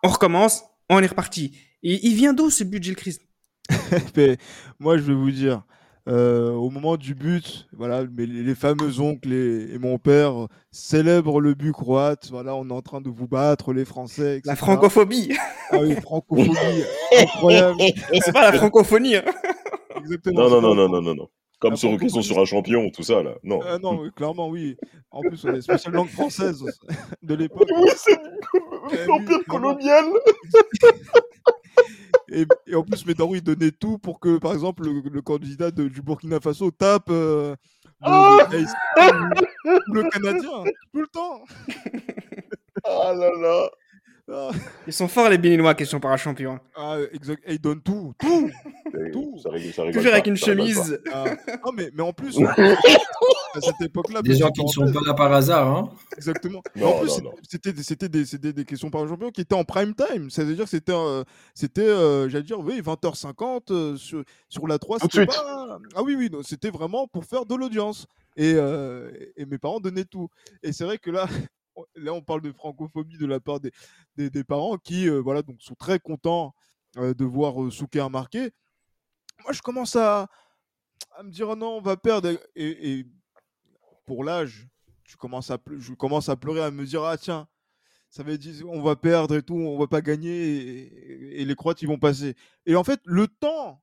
on 0.02 0.08
recommence, 0.08 0.64
on 0.88 1.00
est 1.00 1.06
reparti. 1.06 1.56
Et 1.82 2.06
il 2.06 2.14
vient 2.14 2.32
d'où 2.32 2.50
ce 2.50 2.64
but, 2.64 2.82
Gilles 2.82 2.96
Christ? 2.96 3.22
Mais 4.16 4.36
moi, 4.78 4.96
je 4.96 5.02
vais 5.02 5.14
vous 5.14 5.30
dire, 5.30 5.62
euh, 6.08 6.50
au 6.52 6.70
moment 6.70 6.96
du 6.96 7.14
but, 7.14 7.68
voilà, 7.72 8.04
mais 8.12 8.26
les, 8.26 8.54
fameux 8.56 8.98
oncles 8.98 9.32
et, 9.32 9.74
et 9.74 9.78
mon 9.78 9.98
père 9.98 10.48
célèbrent 10.72 11.40
le 11.40 11.54
but 11.54 11.72
croate. 11.72 12.28
Voilà, 12.30 12.56
on 12.56 12.68
est 12.68 12.72
en 12.72 12.82
train 12.82 13.00
de 13.00 13.08
vous 13.08 13.28
battre, 13.28 13.72
les 13.72 13.84
Français. 13.84 14.40
La 14.44 14.56
francophobie. 14.56 15.36
Ah 15.70 15.78
oui, 15.80 15.94
francophonie, 16.02 16.82
incroyable. 17.16 17.78
c'est 18.24 18.32
pas 18.32 18.50
la 18.50 18.52
francophonie. 18.58 19.16
hein. 19.16 19.24
Exactement. 19.96 20.48
Non, 20.48 20.60
non, 20.60 20.74
non, 20.74 20.88
non, 20.88 21.02
non, 21.02 21.14
non. 21.14 21.28
Comme 21.62 21.70
La 21.70 21.76
sur 21.76 21.90
une 21.90 21.98
question 21.98 22.20
sur 22.22 22.38
un 22.38 22.44
champion, 22.44 22.90
tout 22.90 23.04
ça, 23.04 23.22
là. 23.22 23.36
Non. 23.44 23.60
Ah 23.64 23.78
non, 23.78 24.10
clairement, 24.10 24.48
oui. 24.48 24.76
En 25.12 25.20
plus, 25.20 25.42
on 25.44 25.54
est 25.54 25.62
spécial 25.62 25.94
langue 25.94 26.08
française 26.10 26.62
de 27.22 27.34
l'époque. 27.34 27.68
Oui, 27.74 27.88
c'est 27.96 28.18
Eh 28.92 29.06
l'empire 29.06 29.38
colonial. 29.48 30.04
Et, 32.30 32.46
et 32.66 32.74
en 32.74 32.82
plus, 32.82 33.04
Médaro, 33.06 33.34
il 33.34 33.42
donnait 33.42 33.70
tout 33.70 33.98
pour 33.98 34.18
que, 34.18 34.38
par 34.38 34.52
exemple, 34.54 34.84
le, 34.84 35.02
le 35.08 35.22
candidat 35.22 35.70
de- 35.70 35.88
du 35.88 36.00
Burkina 36.02 36.40
Faso 36.40 36.70
tape 36.70 37.08
euh, 37.10 37.54
le, 38.00 38.08
Ah 38.08 38.48
le 39.86 40.10
Canadien 40.10 40.64
tout 40.92 41.00
le 41.00 41.06
temps. 41.08 41.44
Ah 42.84 43.12
là 43.14 43.30
là. 43.40 43.70
Ah, 44.30 44.50
Ils 44.86 44.92
sont 44.92 45.08
forts, 45.08 45.28
les 45.28 45.36
Béninois, 45.38 45.74
question 45.74 45.98
para 45.98 46.16
champion. 46.16 46.58
ah, 46.76 46.96
exact. 47.12 47.42
Et 47.46 47.54
il 47.54 47.60
donne 47.60 47.80
tout, 47.82 48.12
tout. 48.18 48.50
Et 48.94 49.10
Tout. 49.10 49.36
Ça 49.42 49.50
rigole, 49.50 49.72
ça 49.72 49.82
rigole 49.82 49.94
Toujours 49.94 50.10
pas, 50.10 50.16
avec 50.16 50.26
une 50.28 50.36
chemise. 50.36 51.00
Ah, 51.12 51.24
non, 51.64 51.72
mais, 51.74 51.90
mais 51.92 52.02
en 52.02 52.12
plus, 52.12 52.38
à 53.54 53.60
cette 53.60 53.80
époque-là, 53.80 54.22
Des 54.22 54.36
gens 54.36 54.50
qui 54.50 54.62
ne 54.64 54.68
sont 54.68 54.90
pas 54.92 55.00
là 55.04 55.14
par 55.14 55.32
hasard. 55.32 55.68
Hein. 55.76 55.90
Exactement. 56.16 56.62
Mais 56.76 56.82
Non, 56.82 56.88
en 56.94 56.98
plus, 57.00 57.08
non, 57.08 57.14
c'était- 57.48 57.70
non. 58.48 58.52
des- 58.52 58.64
questions 58.64 58.90
par 58.90 59.06
champion 59.08 59.30
qui 59.30 59.40
étaient 59.40 59.54
en 59.56 59.64
prime 59.64 59.94
time. 59.94 60.30
C'est-à-dire 60.30 60.64
que 60.64 60.70
c'était, 60.70 60.92
euh, 60.92 61.24
c'était 61.54 61.80
euh, 61.82 62.28
j'allais 62.28 62.44
dire, 62.44 62.60
oui, 62.60 62.80
20h50 62.80 63.70
euh, 63.72 63.96
sur, 63.96 64.22
sur 64.48 64.66
la 64.68 64.78
3. 64.78 64.98
Tout 65.00 65.08
de 65.08 65.12
c'était 65.12 65.32
suite. 65.32 65.42
pas- 65.42 65.78
Ah 65.96 66.02
oui, 66.02 66.14
oui, 66.16 66.30
non, 66.32 66.42
c'était 66.42 66.70
vraiment 66.70 67.08
pour 67.08 67.24
faire 67.24 67.44
de 67.44 67.54
l'audience. 67.56 68.06
Et, 68.36 68.54
euh, 68.54 69.10
et 69.36 69.44
mes 69.46 69.58
parents 69.58 69.80
donnaient 69.80 70.04
tout. 70.04 70.28
Et 70.62 70.72
c'est 70.72 70.84
vrai 70.84 70.98
que 70.98 71.10
là, 71.10 71.26
là, 71.96 72.12
on 72.12 72.22
parle 72.22 72.42
de 72.42 72.52
francophobie 72.52 73.18
de 73.18 73.26
la 73.26 73.40
part 73.40 73.60
des, 73.60 73.72
des, 74.16 74.44
parents 74.44 74.78
qui, 74.78 75.08
euh, 75.08 75.18
voilà, 75.20 75.42
donc 75.42 75.60
sont 75.60 75.74
très 75.74 75.98
contents 75.98 76.54
euh, 76.96 77.14
de 77.14 77.24
voir 77.24 77.62
euh, 77.62 77.70
Souquet 77.70 78.06
marquer. 78.08 78.50
Moi, 79.44 79.52
je 79.52 79.62
commence 79.62 79.96
à, 79.96 80.28
à 81.16 81.22
me 81.22 81.30
dire, 81.30 81.48
oh 81.48 81.56
non, 81.56 81.76
on 81.76 81.80
va 81.80 81.96
perdre. 81.96 82.38
Et, 82.54 83.06
pour 84.06 84.24
l'âge, 84.24 84.68
je 85.04 85.16
commence, 85.16 85.50
à 85.50 85.58
je 85.78 85.94
commence 85.94 86.28
à 86.28 86.36
pleurer, 86.36 86.62
à 86.62 86.70
me 86.70 86.84
dire, 86.84 87.04
ah 87.04 87.16
tiens, 87.16 87.48
ça 88.10 88.22
veut 88.22 88.36
dire 88.36 88.68
on 88.68 88.82
va 88.82 88.96
perdre 88.96 89.36
et 89.36 89.42
tout, 89.42 89.54
on 89.54 89.78
va 89.78 89.86
pas 89.86 90.02
gagner 90.02 91.40
et, 91.40 91.44
les 91.44 91.54
Croates, 91.54 91.82
ils 91.82 91.88
vont 91.88 91.98
passer. 91.98 92.34
Et 92.66 92.76
en 92.76 92.84
fait, 92.84 93.00
le 93.04 93.26
temps 93.26 93.82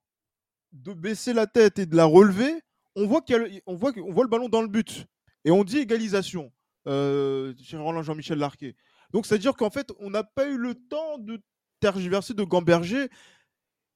de 0.71 0.93
baisser 0.93 1.33
la 1.33 1.47
tête 1.47 1.79
et 1.79 1.85
de 1.85 1.95
la 1.95 2.05
relever, 2.05 2.61
on 2.95 3.07
voit, 3.07 3.21
qu'il 3.21 3.61
on 3.65 3.75
voit, 3.75 3.93
qu'on 3.93 4.11
voit 4.11 4.23
le 4.23 4.29
ballon 4.29 4.49
dans 4.49 4.61
le 4.61 4.67
but. 4.67 5.07
Et 5.45 5.51
on 5.51 5.63
dit 5.63 5.79
égalisation 5.79 6.51
euh, 6.89 7.53
Roland 7.73 8.03
Jean-Michel 8.03 8.39
Larquet. 8.39 8.75
Donc, 9.11 9.25
c'est-à-dire 9.25 9.53
qu'en 9.55 9.69
fait, 9.69 9.91
on 9.99 10.09
n'a 10.09 10.23
pas 10.23 10.47
eu 10.47 10.57
le 10.57 10.75
temps 10.75 11.17
de 11.17 11.41
tergiverser, 11.79 12.33
de 12.33 12.43
gamberger. 12.43 13.09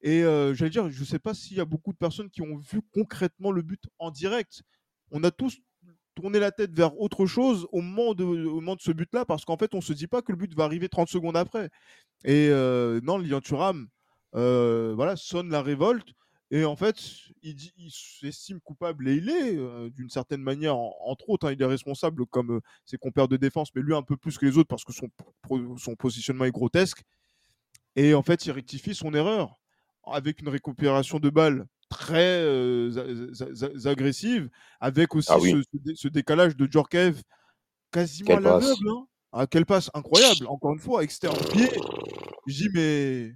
Et 0.02 0.24
euh, 0.24 0.54
j'allais 0.54 0.72
dire, 0.72 0.90
je 0.90 1.00
ne 1.00 1.06
sais 1.06 1.20
pas 1.20 1.34
s'il 1.34 1.58
y 1.58 1.62
a 1.62 1.66
beaucoup 1.66 1.94
de 1.94 1.98
personnes 1.98 2.30
qui 2.30 2.42
ont 2.42 2.58
vu 2.58 2.82
concrètement 2.94 3.52
le 3.52 3.62
but 3.62 3.84
en 4.00 4.12
direct. 4.12 4.64
On 5.12 5.24
a 5.24 5.32
tous 5.32 5.60
tourné 6.16 6.40
la 6.40 6.52
tête 6.52 6.72
vers 6.72 7.00
autre 7.00 7.26
chose 7.26 7.68
au 7.72 7.82
moment 7.82 8.14
de, 8.14 8.24
au 8.24 8.56
moment 8.56 8.76
de 8.76 8.82
ce 8.82 8.92
but-là, 8.92 9.26
parce 9.26 9.46
qu'en 9.46 9.58
fait, 9.58 9.74
on 9.74 9.78
ne 9.78 9.84
se 9.84 9.94
dit 9.94 10.08
pas 10.08 10.22
que 10.22 10.32
le 10.32 10.38
but 10.38 10.54
va 10.56 10.66
arriver 10.66 10.90
30 10.90 11.10
secondes 11.10 11.38
après. 11.38 11.70
Et 12.26 12.50
euh, 12.50 13.02
non, 13.04 13.18
Lilian 13.18 13.42
Thuram 13.42 13.88
euh, 14.36 14.94
voilà, 14.96 15.16
sonne 15.16 15.50
la 15.50 15.62
révolte. 15.62 16.14
Et 16.52 16.66
en 16.66 16.76
fait, 16.76 16.96
il, 17.42 17.56
dit- 17.56 17.74
il 17.78 17.90
s'estime 17.92 18.60
coupable 18.62 19.08
et 19.10 19.16
il 19.16 19.30
est, 19.30 19.58
euh, 19.58 19.90
d'une 19.90 20.10
certaine 20.10 20.42
manière, 20.42 20.76
en- 20.78 20.96
entre 21.06 21.30
autres, 21.30 21.48
hein, 21.48 21.52
il 21.54 21.62
est 21.62 21.66
responsable 21.66 22.26
comme 22.28 22.52
euh, 22.58 22.60
ses 22.86 22.98
compères 22.98 23.28
de 23.28 23.38
défense, 23.38 23.70
mais 23.76 23.82
lui 23.82 23.96
un 23.96 24.04
peu 24.04 24.18
plus 24.18 24.38
que 24.38 24.46
les 24.46 24.58
autres 24.58 24.68
parce 24.68 24.84
que 24.84 24.94
son, 24.94 25.10
positionnement 25.96 26.46
est 26.46 26.52
grotesque. 26.52 27.02
Et 27.96 28.14
en 28.14 28.22
fait, 28.22 28.46
il 28.46 28.52
rectifie 28.52 28.94
son 28.94 29.14
erreur 29.14 29.56
avec 30.06 30.42
une 30.42 30.50
récupération 30.50 31.20
de 31.20 31.30
balles 31.30 31.66
très 31.90 32.42
euh, 32.44 32.92
agressive, 33.86 34.50
avec 34.80 35.16
aussi 35.16 35.30
Ah 35.32 35.40
oui. 35.40 35.52
ce, 35.52 35.62
ce 35.62 35.78
dé- 35.78 35.96
ce 35.96 36.08
décalage 36.08 36.56
de 36.56 36.68
Djorkaeff 36.70 37.22
quasiment 37.92 38.28
Quelle 38.28 38.48
à 38.48 38.52
l'aveugle. 38.60 38.90
Hein. 38.90 39.08
Ah, 39.32 39.48
quelle 39.48 39.66
passe 39.66 39.90
incroyable, 39.96 40.46
encore 40.48 40.74
une 40.74 40.80
fois, 40.80 41.04
externe 41.04 41.36
pied. 41.52 41.68
Je 42.48 42.54
dis, 42.54 42.70
mais. 42.74 43.34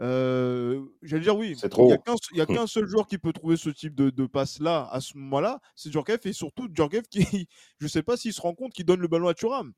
Euh, 0.00 0.84
J'allais 1.02 1.22
dire 1.22 1.36
oui. 1.36 1.56
C'est 1.58 1.72
Il 1.78 1.84
n'y 1.84 1.92
a 1.92 1.96
trop. 1.98 2.14
qu'un 2.14 2.14
il 2.32 2.38
y 2.38 2.40
a 2.40 2.46
qu'un 2.46 2.66
seul 2.66 2.86
joueur 2.86 3.06
qui 3.06 3.18
peut 3.18 3.32
trouver 3.32 3.56
ce 3.56 3.70
type 3.70 3.94
de, 3.94 4.10
de 4.10 4.26
passe-là, 4.26 4.88
à 4.90 5.00
ce 5.00 5.16
moment-là, 5.16 5.60
c'est 5.74 5.90
Djorkaeff, 5.90 6.26
et 6.26 6.32
surtout 6.32 6.68
Djorkaeff 6.72 7.08
qui, 7.08 7.20
je 7.78 7.84
ne 7.84 7.88
sais 7.88 8.02
pas 8.02 8.16
s'il 8.16 8.32
se 8.32 8.40
rend 8.40 8.54
compte 8.54 8.72
qu'il 8.72 8.84
donne 8.84 9.00
le 9.00 9.08
ballon 9.08 9.28
à 9.28 9.34
Thuram. 9.34 9.72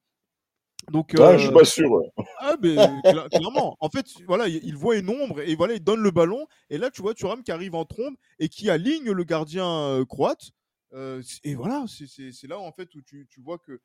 Donc, 0.93 1.14
Ah, 1.19 1.37
je 1.37 1.45
suis 1.45 1.53
pas 1.53 1.64
sûr. 1.64 1.91
ouais. 1.91 2.09
ah, 2.39 2.55
mais 2.62 2.75
cla- 2.77 3.29
clairement. 3.29 3.77
En 3.81 3.89
fait, 3.91 4.07
voilà, 4.27 4.47
il 4.49 4.61
il 4.64 4.77
voit 4.77 4.97
une 4.97 5.09
ombre 5.11 5.41
et 5.41 5.55
voilà, 5.57 5.75
il 5.75 5.83
donne 5.83 6.01
le 6.01 6.11
ballon. 6.12 6.47
Et 6.71 6.79
là, 6.79 6.91
tu 6.91 7.03
vois 7.03 7.14
Thuram 7.14 7.43
qui 7.43 7.51
arrive 7.51 7.75
en 7.75 7.85
trombe 7.85 8.14
et 8.39 8.49
qui 8.49 8.71
aligne 8.71 9.11
le 9.11 9.25
gardien 9.25 9.66
euh, 9.69 10.05
croate. 10.05 10.51
Euh, 10.95 11.21
et 11.45 11.55
voilà, 11.55 11.85
c'est- 11.89 12.47
là 12.49 12.59
en 12.59 12.73
fait 12.73 12.95
où 12.95 13.03
tu, 13.03 13.27
tu 13.29 13.41
vois 13.43 13.59
que 13.59 13.81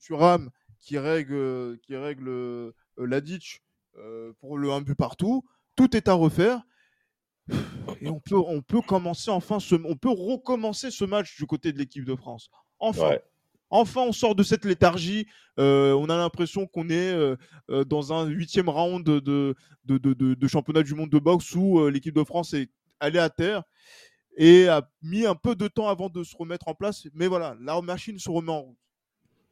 Thuram 0.00 0.50
qui 0.80 0.98
règle, 0.98 1.78
qui 1.82 1.96
règle 1.96 2.72
Ladic 2.96 3.62
pour 4.40 4.56
le 4.58 4.70
1 4.70 4.80
but 4.82 4.94
partout, 4.94 5.44
tout 5.76 5.96
est 5.96 6.08
à 6.08 6.14
refaire. 6.14 6.62
Et 8.00 8.08
on 8.08 8.20
peut, 8.20 8.36
on 8.38 8.62
peut 8.62 8.80
commencer 8.80 9.30
enfin 9.30 9.60
ce, 9.60 9.74
on 9.84 9.96
peut 9.96 10.10
recommencer 10.10 10.90
ce 10.90 11.04
match 11.04 11.36
du 11.36 11.46
côté 11.46 11.72
de 11.72 11.78
l'équipe 11.78 12.04
de 12.04 12.14
France. 12.16 12.50
Enfin, 12.78 13.08
Ouais. 13.10 13.22
Enfin, 13.70 14.02
on 14.02 14.12
sort 14.12 14.34
de 14.36 14.42
cette 14.44 14.64
léthargie. 14.64 15.26
Euh, 15.58 15.94
on 15.94 16.08
a 16.08 16.16
l'impression 16.16 16.66
qu'on 16.66 16.88
est 16.90 17.12
euh, 17.12 17.34
euh, 17.70 17.84
dans 17.84 18.12
un 18.12 18.26
huitième 18.26 18.68
round 18.68 19.04
de, 19.04 19.18
de, 19.18 19.54
de, 19.84 19.98
de- 19.98 20.12
de- 20.14 20.34
de 20.34 20.46
championnat 20.48 20.82
du 20.84 20.94
monde 20.94 21.10
de 21.10 21.18
boxe 21.18 21.54
où 21.56 21.80
euh, 21.80 21.90
l'équipe 21.90 22.14
de 22.14 22.22
France 22.22 22.54
est 22.54 22.70
allée 23.00 23.18
à 23.18 23.30
terre 23.30 23.64
et 24.36 24.68
a 24.68 24.88
mis 25.02 25.26
un 25.26 25.34
peu 25.34 25.56
de 25.56 25.66
temps 25.66 25.88
avant 25.88 26.08
de 26.08 26.22
se 26.22 26.36
remettre 26.36 26.68
en 26.68 26.74
place. 26.74 27.06
Mais 27.14 27.26
voilà, 27.26 27.56
la 27.60 27.80
machine 27.80 28.18
se 28.18 28.30
remet 28.30 28.52
en 28.52 28.60
route. 28.62 28.78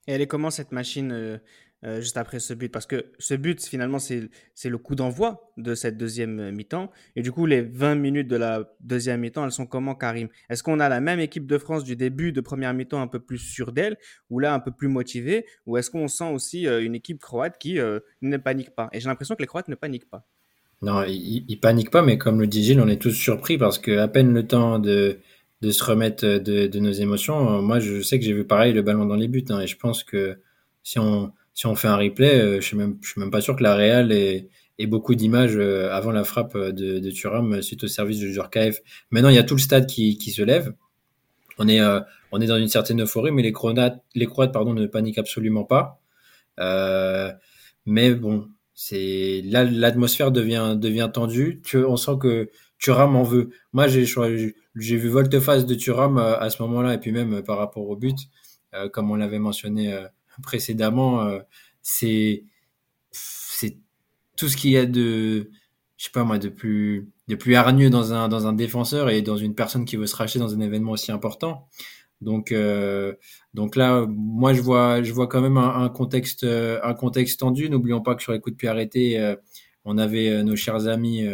Et 0.07 0.13
elle 0.13 0.21
est 0.21 0.27
comment 0.29 0.51
cette 0.51 0.73
machine 0.73 1.41
euh, 1.85 2.01
juste 2.01 2.17
après 2.17 2.39
ce 2.39 2.55
but 2.55 2.69
Parce 2.71 2.87
que 2.87 3.07
ce 3.19 3.35
but, 3.35 3.61
finalement, 3.65 3.99
c'est 3.99 4.31
le 4.65 4.79
coup 4.79 4.95
d'envoi 4.95 5.53
de 5.57 5.75
cette 5.75 5.97
deuxième 5.97 6.39
euh, 6.39 6.53
mi-temps. 6.53 6.93
Et 7.17 7.23
du 7.23 7.33
coup, 7.33 7.45
les 7.45 7.61
20 7.61 7.97
minutes 7.97 8.29
de 8.29 8.37
la 8.37 8.73
deuxième 8.81 9.21
mi-temps, 9.21 9.45
elles 9.45 9.53
sont 9.53 9.67
comment, 9.67 9.97
Karim? 9.97 10.29
Est-ce 10.49 10.63
qu'on 10.63 10.79
a 10.79 10.89
la 10.89 11.01
même 11.01 11.19
équipe 11.19 11.47
de 11.47 11.59
France 11.59 11.83
du 11.83 11.97
début 11.97 12.31
de 12.31 12.41
première 12.41 12.73
mi-temps 12.73 13.01
un 13.01 13.09
peu 13.09 13.19
plus 13.19 13.39
sûre 13.39 13.73
d'elle, 13.73 13.97
ou 14.31 14.39
là 14.39 14.55
un 14.55 14.61
peu 14.61 14.71
plus 14.71 14.89
motivée? 14.89 15.45
Ou 15.67 15.77
est-ce 15.77 15.91
qu'on 15.91 16.07
sent 16.07 16.31
aussi 16.33 16.69
euh, 16.69 16.85
une 16.85 16.95
équipe 16.95 17.19
croate 17.19 17.59
qui 17.59 17.79
ne 18.23 18.37
panique 18.37 18.71
pas? 18.71 18.89
Et 18.93 19.01
j'ai 19.01 19.09
l'impression 19.09 19.35
que 19.35 19.43
les 19.43 19.49
Croates 19.49 19.69
ne 19.69 19.75
paniquent 19.75 20.09
pas. 20.09 20.25
Non, 20.83 21.03
ils, 21.05 21.45
ils 21.49 21.61
paniquent 21.61 21.91
pas, 21.91 22.03
mais 22.03 22.17
comme 22.19 22.41
le 22.41 22.47
dit 22.47 22.63
Gilles, 22.63 22.81
on 22.81 22.89
est 22.89 23.01
tous 23.01 23.13
surpris 23.13 23.59
parce 23.59 23.79
que 23.79 23.99
à 23.99 24.09
peine 24.09 24.33
le 24.33 24.47
temps 24.47 24.79
de, 24.79 25.19
de 25.61 25.71
se 25.71 25.83
remettre 25.83 26.25
de, 26.25 26.67
de 26.67 26.79
nos 26.81 26.91
émotions, 26.91 27.63
moi 27.63 27.79
je 27.79 28.03
sais 28.03 28.19
que 28.19 28.25
j'ai 28.25 28.33
vu 28.33 28.45
pareil 28.45 28.73
le 28.73 28.83
ballon 28.83 29.05
dans 29.05 29.15
les 29.15 29.29
buts, 29.29 29.45
hein, 29.51 29.61
et 29.61 29.69
je 29.69 29.77
pense 29.77 30.03
que 30.03 30.39
si 30.83 30.99
on, 30.99 31.33
si 31.55 31.67
on 31.67 31.75
fait 31.75 31.89
un 31.89 31.97
replay, 31.97 32.41
euh, 32.41 32.61
je 32.61 32.67
suis 32.67 32.77
même, 32.77 32.99
suis 33.03 33.21
même 33.21 33.31
pas 33.31 33.41
sûr 33.41 33.57
que 33.57 33.63
la 33.63 33.75
Real 33.75 34.13
ait, 34.13 34.49
beaucoup 34.89 35.15
d'images 35.15 35.57
euh, 35.57 35.93
avant 35.93 36.11
la 36.11 36.25
frappe 36.25 36.57
de, 36.57 36.99
de 36.99 37.11
Thuram 37.13 37.63
suite 37.63 37.85
au 37.85 37.87
service 37.87 38.19
de 38.19 38.27
Djurkaeff. 38.27 38.81
Maintenant, 39.13 39.29
il 39.29 39.37
y 39.37 39.39
a 39.39 39.45
tout 39.45 39.55
le 39.55 39.61
stade 39.61 39.87
qui, 39.87 40.17
se 40.17 40.43
lève. 40.43 40.75
On 41.59 41.69
est, 41.69 41.81
euh, 41.81 42.01
dans 42.33 42.59
une 42.59 42.67
certaine 42.67 43.03
euphorie, 43.03 43.31
mais 43.31 43.43
les 43.43 43.53
Croates, 43.53 44.03
les 44.17 44.27
Croates 44.27 44.53
pardon, 44.53 44.75
ne 44.75 44.87
paniquent 44.87 45.19
absolument 45.19 45.63
pas. 45.63 46.01
Euh, 46.59 47.31
mais 47.87 48.13
bon, 48.15 48.49
là 48.91 49.65
l'atmosphère 49.65 50.33
devient 50.33 51.11
tendue. 51.13 51.63
On 51.75 51.97
sent 51.97 52.13
que 52.21 52.51
Thuram 52.83 53.15
en 53.15 53.23
veut. 53.23 53.51
Moi, 53.73 53.87
j'ai 53.87 54.97
vu 54.97 55.09
volte-face 55.09 55.67
de 55.67 55.75
Thuram 55.77 56.19
euh, 56.19 56.37
à 56.39 56.51
ce 56.51 56.61
moment-là 56.63 56.95
et 56.95 56.99
puis 56.99 57.13
même 57.13 57.35
euh, 57.35 57.43
par 57.43 57.57
rapport 57.59 57.89
au 57.89 57.95
but, 57.95 58.19
euh, 58.75 58.89
comme 58.89 59.11
on 59.13 59.15
l'avait 59.15 59.39
mentionné 59.39 59.95
euh, 59.95 60.07
précédemment, 60.43 61.23
euh, 61.23 61.41
c'est 61.83 62.45
c'est 63.11 63.79
tout 64.37 64.49
ce 64.49 64.57
qu'il 64.57 64.73
y 64.73 64.79
a 64.79 64.87
de 64.87 65.51
je 65.97 66.05
sais 66.05 66.11
pas 66.13 66.25
moi 66.25 66.39
de 66.39 66.49
plus 66.49 67.11
de 67.29 67.35
plus 67.35 67.55
hargneux 67.55 67.91
dans 67.91 68.13
un 68.13 68.29
dans 68.29 68.47
un 68.47 68.53
défenseur 68.53 69.11
et 69.11 69.23
dans 69.23 69.37
une 69.37 69.55
personne 69.55 69.85
qui 69.85 69.97
veut 69.97 70.07
se 70.07 70.17
racheter 70.17 70.39
dans 70.39 70.55
un 70.55 70.61
événement 70.61 70.93
aussi 70.93 71.13
important. 71.13 71.69
Donc 72.21 72.53
euh, 72.53 73.15
donc 73.55 73.77
là, 73.77 74.07
moi 74.09 74.55
je 74.55 74.63
vois 74.63 75.03
je 75.03 75.13
vois 75.13 75.29
quand 75.29 75.41
même 75.41 75.59
un, 75.59 75.89
contexte 75.89 76.45
euh, 76.45 76.81
un 76.83 76.95
contexte 76.95 77.41
tendu. 77.41 77.69
N'oublions 77.71 78.01
pas 78.03 78.15
que 78.15 78.23
sur 78.23 78.33
les 78.33 78.41
coups 78.41 78.55
de 78.55 78.59
pied 78.59 78.69
arrêtés, 78.69 79.35
on 79.85 79.99
avait 79.99 80.43
nos 80.45 80.57
chers 80.57 80.87
amis 80.89 81.27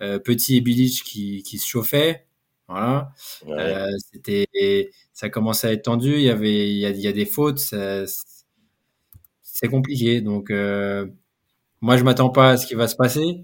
Petit 0.00 0.56
et 0.56 0.60
Bilic 0.60 1.02
qui 1.04 1.42
qui 1.42 1.58
se 1.58 1.66
chauffaient. 1.66 2.26
Voilà. 2.68 3.12
Ouais. 3.46 3.54
Euh, 3.60 3.86
c'était 4.12 4.90
ça 5.12 5.28
commençait 5.30 5.68
à 5.68 5.72
être 5.72 5.84
tendu. 5.84 6.14
Il 6.14 6.22
y 6.22 6.30
avait 6.30 6.68
il 6.70 6.78
y 6.78 6.86
a, 6.86 6.90
il 6.90 7.00
y 7.00 7.06
a 7.08 7.12
des 7.12 7.26
fautes. 7.26 7.60
C'est 9.42 9.68
compliqué. 9.68 10.20
Donc 10.20 10.50
euh, 10.50 11.06
moi 11.80 11.96
je 11.96 12.04
m'attends 12.04 12.30
pas 12.30 12.50
à 12.52 12.56
ce 12.58 12.66
qui 12.66 12.74
va 12.74 12.88
se 12.88 12.96
passer. 12.96 13.42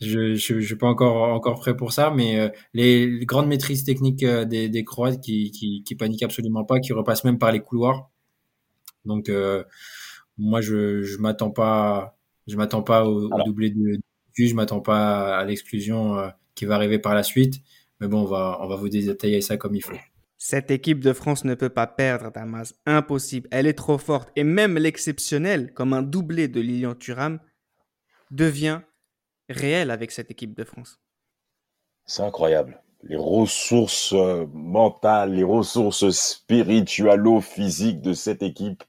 Je, 0.00 0.34
je, 0.34 0.60
je 0.60 0.66
suis 0.66 0.76
pas 0.76 0.88
encore 0.88 1.16
encore 1.34 1.60
prêt 1.60 1.76
pour 1.76 1.92
ça, 1.92 2.10
mais 2.10 2.40
euh, 2.40 2.48
les, 2.74 3.06
les 3.08 3.26
grandes 3.26 3.48
maîtrises 3.48 3.84
techniques 3.84 4.24
des, 4.26 4.68
des 4.68 4.84
Croates 4.84 5.20
qui, 5.22 5.50
qui 5.52 5.84
qui 5.84 5.96
paniquent 5.96 6.24
absolument 6.24 6.64
pas, 6.64 6.80
qui 6.80 6.92
repassent 6.94 7.24
même 7.24 7.38
par 7.38 7.52
les 7.52 7.60
couloirs. 7.60 8.10
Donc 9.04 9.30
moi 10.38 10.60
je 10.60 11.02
je 11.02 11.18
m'attends 11.18 11.50
pas 11.50 12.16
je 12.46 12.56
m'attends 12.56 12.82
pas 12.82 13.04
au, 13.06 13.30
au 13.30 13.42
doublé 13.42 13.70
de 13.70 14.00
je 14.36 14.54
m'attends 14.54 14.80
pas 14.80 15.36
à 15.38 15.44
l'exclusion 15.44 16.16
qui 16.54 16.64
va 16.64 16.74
arriver 16.74 16.98
par 16.98 17.14
la 17.14 17.22
suite. 17.22 17.56
Mais 18.04 18.08
bon, 18.08 18.20
on 18.20 18.26
va 18.26 18.58
on 18.60 18.66
va 18.66 18.76
vous 18.76 18.90
détailler 18.90 19.40
ça 19.40 19.56
comme 19.56 19.74
il 19.74 19.80
faut. 19.80 19.94
Cette 20.36 20.70
équipe 20.70 21.00
de 21.00 21.14
France 21.14 21.44
ne 21.44 21.54
peut 21.54 21.70
pas 21.70 21.86
perdre, 21.86 22.30
Damas. 22.30 22.74
Impossible. 22.84 23.48
Elle 23.50 23.66
est 23.66 23.78
trop 23.78 23.96
forte. 23.96 24.28
Et 24.36 24.44
même 24.44 24.76
l'exceptionnel, 24.76 25.72
comme 25.72 25.94
un 25.94 26.02
doublé 26.02 26.46
de 26.46 26.60
Lilian 26.60 26.94
Thuram, 26.94 27.40
devient 28.30 28.80
réel 29.48 29.90
avec 29.90 30.10
cette 30.10 30.30
équipe 30.30 30.54
de 30.54 30.64
France. 30.64 31.00
C'est 32.04 32.20
incroyable. 32.20 32.82
Les 33.04 33.16
ressources 33.16 34.12
euh, 34.12 34.44
mentales, 34.52 35.32
les 35.32 35.44
ressources 35.44 36.10
spiritualo-physiques 36.10 38.02
de 38.02 38.12
cette 38.12 38.42
équipe, 38.42 38.84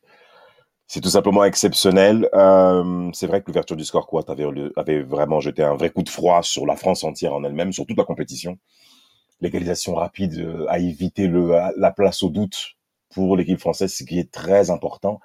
c'est 0.88 1.00
tout 1.00 1.08
simplement 1.08 1.46
exceptionnel. 1.46 2.28
Euh, 2.34 3.10
c'est 3.14 3.28
vrai 3.28 3.40
que 3.42 3.48
l'ouverture 3.48 3.78
du 3.78 3.86
score 3.86 4.08
croate 4.08 4.30
avait, 4.30 4.46
avait 4.76 5.04
vraiment 5.04 5.40
jeté 5.40 5.64
un 5.64 5.76
vrai 5.76 5.90
coup 5.90 6.04
de 6.04 6.10
froid 6.10 6.44
sur 6.44 6.66
la 6.66 6.76
France 6.76 7.06
entière 7.06 7.34
en 7.34 7.46
elle-même, 7.46 7.72
sur 7.72 7.86
toute 7.86 7.98
la 7.98 8.04
compétition. 8.04 8.58
L'égalisation 9.42 9.96
rapide 9.96 10.40
euh, 10.40 10.66
a 10.70 10.80
évité 10.80 11.28
le, 11.28 11.52
la 11.78 11.92
place 11.92 12.24
au 12.24 12.30
doute 12.30 12.76
pour 13.10 13.38
l'équipe 13.38 13.60
française, 13.60 13.94
ce 13.94 14.04
qui 14.04 14.20
est 14.20 14.32
très 14.32 14.70
important. 14.70 15.20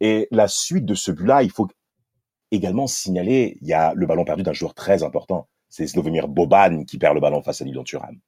Et 0.00 0.28
la 0.30 0.48
suite 0.48 0.84
de 0.84 0.94
ce 0.94 1.10
but-là, 1.10 1.42
il 1.42 1.50
faut 1.50 1.68
également 2.50 2.86
signaler, 2.86 3.58
il 3.60 3.68
y 3.68 3.72
a 3.72 3.94
le 3.94 4.06
ballon 4.06 4.24
perdu 4.24 4.42
d'un 4.42 4.52
joueur 4.52 4.74
très 4.74 5.02
important. 5.02 5.48
C'est 5.68 5.86
Slovomir 5.86 6.28
Boban 6.28 6.84
qui 6.84 6.98
perd 6.98 7.14
le 7.14 7.20
ballon 7.20 7.42
face 7.42 7.60
à 7.62 7.64
Lilian 7.64 7.84
Thuram. 7.84 8.18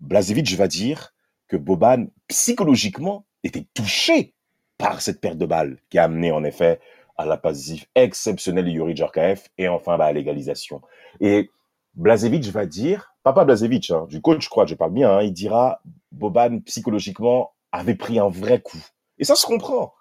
Blazevic 0.00 0.52
va 0.56 0.68
dire 0.68 1.14
que 1.48 1.56
Boban, 1.56 2.06
psychologiquement, 2.28 3.26
était 3.42 3.66
touché 3.74 4.34
par 4.78 5.02
cette 5.02 5.20
perte 5.20 5.38
de 5.38 5.46
balle 5.46 5.78
qui 5.90 5.98
a 5.98 6.04
amené 6.04 6.32
en 6.32 6.44
effet 6.44 6.80
à 7.16 7.26
la 7.26 7.36
passive 7.36 7.84
exceptionnelle 7.94 8.64
de 8.64 8.70
Yuri 8.70 8.96
Djorkaeff 8.96 9.50
et 9.58 9.68
enfin 9.68 9.98
bah, 9.98 10.06
à 10.06 10.12
l'égalisation. 10.12 10.80
Et 11.20 11.50
Blazevic 11.94 12.44
va 12.46 12.66
dire, 12.66 13.14
papa 13.22 13.44
Blazevic, 13.44 13.90
hein, 13.90 14.06
du 14.08 14.20
coach, 14.20 14.44
je 14.44 14.48
crois, 14.48 14.66
je 14.66 14.74
parle 14.74 14.92
bien, 14.92 15.10
hein, 15.10 15.22
il 15.22 15.32
dira 15.32 15.80
Boban 16.12 16.60
psychologiquement 16.60 17.52
avait 17.72 17.94
pris 17.94 18.18
un 18.18 18.28
vrai 18.28 18.60
coup. 18.60 18.84
Et 19.18 19.24
ça 19.24 19.34
se 19.34 19.46
comprend. 19.46 19.92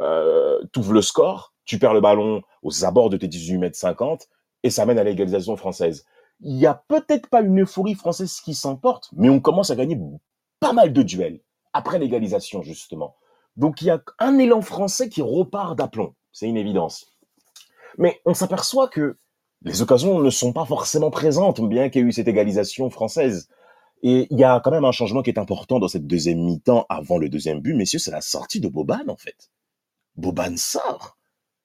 Euh, 0.00 0.60
tu 0.72 0.80
ouvres 0.80 0.92
le 0.92 1.02
score, 1.02 1.54
tu 1.64 1.78
perds 1.78 1.94
le 1.94 2.00
ballon 2.00 2.42
aux 2.62 2.84
abords 2.84 3.10
de 3.10 3.16
tes 3.16 3.28
18 3.28 3.58
mètres 3.58 3.76
50 3.76 4.28
et 4.62 4.70
ça 4.70 4.86
mène 4.86 4.98
à 4.98 5.04
l'égalisation 5.04 5.56
française. 5.56 6.04
Il 6.40 6.56
y 6.56 6.66
a 6.66 6.74
peut-être 6.88 7.28
pas 7.28 7.42
une 7.42 7.62
euphorie 7.62 7.94
française 7.94 8.40
qui 8.40 8.54
s'emporte, 8.54 9.08
mais 9.12 9.28
on 9.28 9.40
commence 9.40 9.70
à 9.70 9.76
gagner 9.76 9.98
pas 10.60 10.72
mal 10.72 10.92
de 10.92 11.02
duels 11.02 11.40
après 11.72 11.98
l'égalisation, 11.98 12.62
justement. 12.62 13.16
Donc 13.56 13.82
il 13.82 13.86
y 13.86 13.90
a 13.90 14.02
un 14.18 14.38
élan 14.38 14.62
français 14.62 15.08
qui 15.08 15.22
repart 15.22 15.76
d'aplomb. 15.76 16.14
C'est 16.32 16.48
une 16.48 16.56
évidence. 16.56 17.06
Mais 17.98 18.20
on 18.24 18.34
s'aperçoit 18.34 18.88
que 18.88 19.16
les 19.64 19.82
occasions 19.82 20.20
ne 20.20 20.30
sont 20.30 20.52
pas 20.52 20.66
forcément 20.66 21.10
présentes, 21.10 21.60
bien 21.60 21.88
qu'il 21.88 22.02
y 22.02 22.04
ait 22.04 22.08
eu 22.08 22.12
cette 22.12 22.28
égalisation 22.28 22.90
française. 22.90 23.48
Et 24.02 24.26
il 24.30 24.38
y 24.38 24.44
a 24.44 24.60
quand 24.60 24.70
même 24.70 24.84
un 24.84 24.92
changement 24.92 25.22
qui 25.22 25.30
est 25.30 25.38
important 25.38 25.78
dans 25.78 25.88
cette 25.88 26.06
deuxième 26.06 26.38
mi-temps 26.40 26.84
avant 26.90 27.16
le 27.16 27.30
deuxième 27.30 27.60
but, 27.60 27.74
messieurs, 27.74 27.98
c'est 27.98 28.10
la 28.10 28.20
sortie 28.20 28.60
de 28.60 28.68
Boban, 28.68 29.08
en 29.08 29.16
fait. 29.16 29.50
Boban 30.16 30.56
sort. 30.56 31.16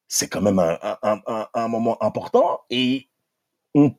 C'est 0.08 0.30
quand 0.30 0.42
même 0.42 0.60
un, 0.60 0.78
un, 0.82 1.22
un, 1.28 1.48
un 1.54 1.68
moment 1.68 2.02
important 2.02 2.62
et 2.70 3.10
on, 3.76 3.94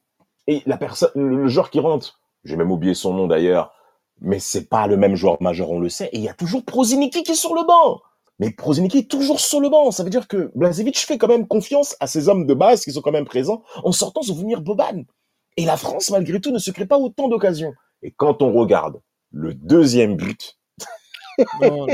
et 0.46 0.62
la 0.66 0.76
personne, 0.76 1.11
le 1.14 1.46
joueur 1.48 1.70
qui 1.70 1.78
rentre, 1.78 2.20
j'ai 2.42 2.57
même 2.57 2.72
oublié 2.72 2.94
son 2.94 3.14
nom 3.14 3.28
d'ailleurs, 3.28 3.72
mais 4.20 4.40
c'est 4.40 4.68
pas 4.68 4.86
le 4.86 4.96
même 4.96 5.14
joueur 5.14 5.40
majeur, 5.40 5.70
on 5.70 5.78
le 5.78 5.88
sait. 5.88 6.09
Et 6.12 6.18
il 6.18 6.24
y 6.24 6.28
a 6.28 6.34
toujours 6.34 6.64
Proziniki 6.64 7.22
qui 7.22 7.32
est 7.32 7.36
sur 7.36 7.55
le 7.55 7.64
banc. 7.64 8.01
Mais 8.41 8.51
Proziniki 8.51 8.99
est 8.99 9.11
toujours 9.11 9.38
sur 9.38 9.61
le 9.61 9.68
banc. 9.68 9.91
Ça 9.93 10.03
veut 10.03 10.11
dire 10.11 10.26
que 10.26 10.51
Blazevic 10.57 10.99
fait 10.99 11.18
quand 11.18 11.28
même 11.28 11.47
confiance 11.47 11.95
à 12.01 12.07
ces 12.09 12.28
hommes 12.28 12.47
de 12.47 12.55
base 12.55 12.82
qui 12.82 12.91
sont 12.91 13.03
quand 13.03 13.12
même 13.12 13.26
présents 13.26 13.62
en 13.84 13.93
sortant 13.93 14.22
souvenir 14.22 14.62
Boban. 14.62 15.05
Et 15.57 15.64
la 15.66 15.76
France, 15.76 16.11
malgré 16.11 16.41
tout, 16.41 16.51
ne 16.51 16.59
se 16.59 16.70
crée 16.70 16.86
pas 16.86 16.99
autant 16.99 17.28
d'occasions. 17.28 17.74
Et 18.03 18.12
quand 18.12 18.41
on 18.43 18.53
regarde 18.53 19.01
le 19.30 19.53
deuxième 19.55 20.16
but, 20.16 20.59
Non. 21.61 21.86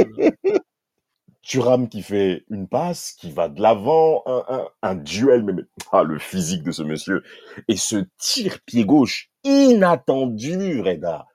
Thuram 1.43 1.89
qui 1.89 2.03
fait 2.03 2.45
une 2.51 2.67
passe, 2.67 3.13
qui 3.13 3.31
va 3.31 3.49
de 3.49 3.61
l'avant, 3.61 4.23
un, 4.27 4.45
un, 4.49 4.69
un 4.83 4.95
duel, 4.97 5.45
mais, 5.45 5.53
mais- 5.53 5.63
ah, 5.93 6.03
le 6.03 6.19
physique 6.19 6.63
de 6.65 6.73
ce 6.73 6.83
monsieur. 6.83 7.23
Et 7.69 7.77
ce 7.77 8.05
tir 8.19 8.59
pied 8.67 8.85
gauche 8.85 9.31
inattendu, 9.45 10.81
Reda. 10.81 11.27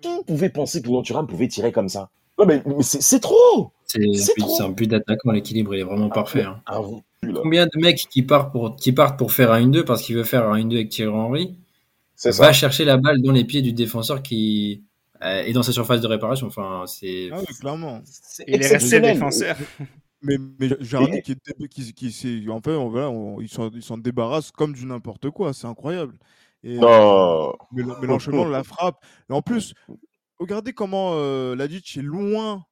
Qui 0.00 0.24
pouvait 0.26 0.48
penser 0.50 0.82
que 0.82 1.02
Thuram 1.02 1.26
pouvait 1.26 1.48
tirer 1.48 1.72
comme 1.72 1.88
ça? 1.88 2.10
Non, 2.40 2.46
mais, 2.46 2.62
mais 2.66 2.82
c'est 2.82 3.20
trop 3.20 3.72
C'est 3.86 4.00
un 4.62 4.68
but- 4.70 4.86
d'attaquant, 4.86 5.30
l'équilibre 5.32 5.74
il 5.74 5.80
est 5.80 5.84
vraiment 5.84 6.08
parfait. 6.08 6.42
hein. 6.42 6.60
Ah, 6.66 6.80
vous, 6.80 7.02
là. 7.22 7.40
Combien 7.42 7.66
de 7.66 7.78
mecs 7.78 8.08
qui 8.08 8.22
partent 8.22 8.50
pour, 8.52 8.76
qui 8.76 8.92
partent 8.92 9.18
pour 9.18 9.32
faire 9.32 9.52
un 9.52 9.60
1-2 9.60 9.84
parce 9.84 10.02
qu'il 10.02 10.16
veut 10.16 10.24
faire 10.24 10.48
un 10.48 10.58
1-2 10.58 10.76
avec 10.76 10.88
Thierry 10.88 11.12
Henry 11.12 11.56
C'est 12.16 12.30
va 12.30 12.46
ça. 12.46 12.52
chercher 12.52 12.84
la 12.84 12.96
balle 12.96 13.20
dans 13.22 13.32
les 13.32 13.44
pieds 13.44 13.62
du 13.62 13.72
défenseur 13.72 14.22
qui 14.22 14.82
euh, 15.22 15.42
est 15.42 15.52
dans 15.52 15.62
sa 15.62 15.72
surface 15.72 16.00
de 16.00 16.06
réparation. 16.06 16.46
Enfin, 16.46 16.84
c'est 16.86 17.28
Ah 17.30 17.40
oui, 17.40 17.54
clairement. 17.60 18.00
C'est 18.04 18.44
Il 18.48 18.62
est 18.62 18.66
resté 18.68 19.00
défenseur. 19.00 19.56
Mais, 20.22 20.36
mais 20.58 20.68
Jarny 20.80 21.22
qui, 21.22 21.34
qui, 21.70 21.94
qui, 21.94 22.12
s'est- 22.12 22.46
en 22.50 22.60
fait, 22.60 22.72
on, 22.74 22.90
voilà, 22.90 23.08
on- 23.08 23.40
ils 23.40 23.48
s'en 23.48 23.70
ils 23.70 23.82
s'en 23.82 23.96
débarrassent 23.96 24.50
comme 24.50 24.74
du 24.74 24.84
n'importe 24.84 25.30
quoi. 25.30 25.54
C'est 25.54 25.66
incroyable. 25.66 26.12
Et, 26.62 26.76
Non. 26.76 27.54
mais 27.72 27.82
mais 28.02 28.06
l'enchaînement 28.06 28.44
de 28.44 28.50
la 28.50 28.62
frappe. 28.62 29.02
Et 29.30 29.32
en 29.32 29.40
plus, 29.40 29.72
regardez 30.40 30.72
comment 30.72 31.12
euh, 31.14 31.54
Ladic 31.54 31.96
est 31.96 32.02
loin 32.02 32.64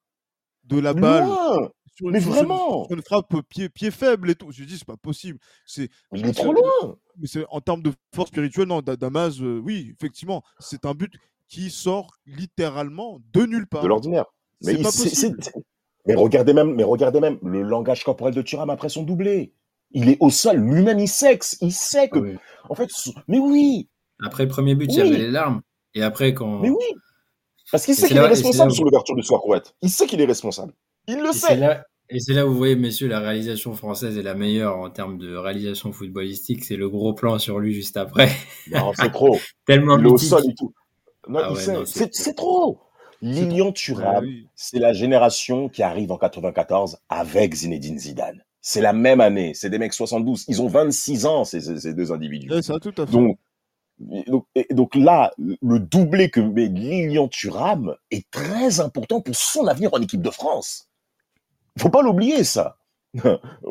de 0.65 0.79
la 0.79 0.95
balle. 0.95 1.25
Loin. 1.25 1.71
Sur 1.95 2.11
Mais 2.11 2.21
sur- 2.21 2.31
vraiment. 2.31 2.85
sur 2.87 2.97
une 2.97 3.03
frappe 3.03 3.35
pied, 3.49 3.69
pied 3.69 3.91
faible 3.91 4.31
et 4.31 4.35
tout. 4.37 4.53
Je 4.53 4.63
dis, 4.65 4.79
c'est 4.79 4.85
pas 4.87 4.97
possible. 4.97 5.39
C'est, 5.67 5.89
Il 6.15 6.27
est 6.27 6.33
trop 6.33 6.53
loin. 6.53 6.97
mais 7.17 7.27
c'est 7.27 7.45
en 7.51 7.61
termes 7.61 7.83
de 7.83 7.93
force 8.15 8.29
spirituelle, 8.29 8.69
non, 8.69 8.83
Da- 8.83 8.95
Damas, 8.97 9.41
euh, 9.41 9.61
oui, 9.65 9.93
effectivement, 9.99 10.43
c'est 10.61 10.85
un 10.87 10.95
but 10.95 11.13
qui 11.49 11.71
sort 11.71 12.15
littéralement 12.27 13.19
de 13.33 13.47
nulle 13.47 13.67
part. 13.67 13.83
De 13.83 13.89
l'ordinaire. 13.89 14.27
Mais 14.63 14.73
C'est 14.73 14.79
il- 14.79 14.83
pas 14.85 14.91
c'est- 14.91 15.09
c'est- 15.09 15.35
possible. 15.35 15.63
Mais 16.07 16.15
regardez 16.15 16.53
même, 16.55 16.75
mais 16.75 16.85
regardez 16.85 17.21
même 17.21 17.39
le 17.43 17.63
langage 17.63 18.05
corporel 18.05 18.33
de 18.35 18.43
Thuram 18.43 18.71
après 18.71 18.89
son 18.89 19.03
doublé. 19.03 19.53
Il 19.91 20.09
est 20.09 20.19
au 20.21 20.31
sol, 20.31 20.57
lui-même 20.59 20.99
il 21.01 21.09
sait, 21.09 21.39
il 21.63 21.73
sait 21.73 22.09
que, 22.09 22.19
Oui. 22.19 22.37
en 22.69 22.75
fait, 22.75 22.89
mais 23.27 23.39
oui, 23.39 23.89
Après 24.25 24.45
le 24.45 24.49
premier 24.49 24.75
but, 24.75 24.87
il 24.93 24.99
y 24.99 25.03
Oui. 25.03 25.09
avait 25.09 25.19
les 25.19 25.31
larmes. 25.31 25.63
Et 25.95 26.03
après, 26.03 26.33
quand. 26.35 26.59
mais 26.61 26.71
oui, 26.71 26.85
parce 27.71 27.85
qu'il 27.85 27.95
sait 27.95 28.09
qu'il 28.09 28.17
est 28.17 28.21
responsable 28.21 28.71
où- 28.71 28.75
sur 28.75 28.85
l'ouverture 28.85 29.15
du 29.17 29.23
soir 29.23 29.41
croate. 29.41 29.75
Il 29.83 29.91
sait 29.91 30.07
qu'il 30.07 30.21
est 30.21 30.25
responsable. 30.27 30.73
Il 31.07 31.19
le 31.21 31.31
Et 31.31 31.33
sait. 31.33 31.57
là, 31.57 31.85
et 32.11 32.21
c'est 32.21 32.33
là 32.35 32.47
où 32.47 32.51
vous 32.53 32.57
voyez, 32.59 32.77
messieurs, 32.77 33.09
la 33.09 33.21
réalisation 33.21 33.75
française 33.75 34.17
est 34.19 34.23
la 34.23 34.35
meilleure 34.35 34.79
en 34.79 34.89
termes 34.91 35.19
de 35.19 35.35
réalisation 35.37 35.93
footballistique. 35.93 36.65
C'est 36.65 36.77
le 36.77 36.89
gros 36.89 37.13
plan 37.15 37.39
sur 37.39 37.59
lui 37.59 37.75
juste 37.75 37.97
après. 37.97 38.29
Non, 38.71 38.93
c'est 38.95 39.11
trop. 39.13 39.39
Tellement 39.67 39.99
Il 39.99 40.07
est 40.07 40.11
au 40.11 40.19
sol 40.19 40.43
et 40.49 40.55
tout. 40.55 40.73
Non, 41.29 41.41
Ah 41.43 41.53
ouais, 41.53 41.67
non, 41.75 41.83
c'est 41.85 42.35
trop. 42.35 42.79
Lilian 43.21 43.69
Ah 43.71 43.73
Thuram, 43.73 44.25
oui. 44.25 44.47
c'est 44.55 44.79
la 44.79 44.93
génération 44.93 45.69
qui 45.69 45.83
arrive 45.83 46.13
en 46.13 46.19
94 46.19 46.99
avec 47.09 47.53
Zinedine 47.55 47.99
Zidane. 47.99 48.43
C'est 48.61 48.81
la 48.81 48.93
même 48.93 49.21
année. 49.21 49.53
C'est 49.55 49.71
des 49.71 49.79
mecs 49.79 49.93
72. 49.93 50.45
Ils 50.49 50.63
ont 50.63 50.69
26 50.69 51.27
ans, 51.27 51.45
ces, 51.45 51.61
ces- 51.61 51.81
ces 51.81 51.95
deux 51.95 52.13
individus. 52.13 52.51
Ouais, 52.51 52.63
ça, 52.63 52.79
tout 52.81 52.93
à 52.97 53.07
fait. 53.07 53.13
Donc, 53.13 53.39
donc, 54.01 54.47
et 54.55 54.67
donc 54.75 54.95
là, 54.95 55.33
le 55.39 55.79
doublé 55.81 56.31
que 56.31 56.41
met 56.41 56.67
Lilian 56.67 57.29
Thuram 57.29 57.97
est 58.11 58.31
très 58.31 58.81
important 58.81 59.21
pour 59.21 59.35
son 59.35 59.67
avenir 59.67 59.93
en 59.93 60.01
équipe 60.01 60.23
de 60.23 60.31
France. 60.31 60.89
Faut 61.79 61.91
pas 61.91 62.03
l'oublier, 62.03 62.45
ça. 62.45 62.77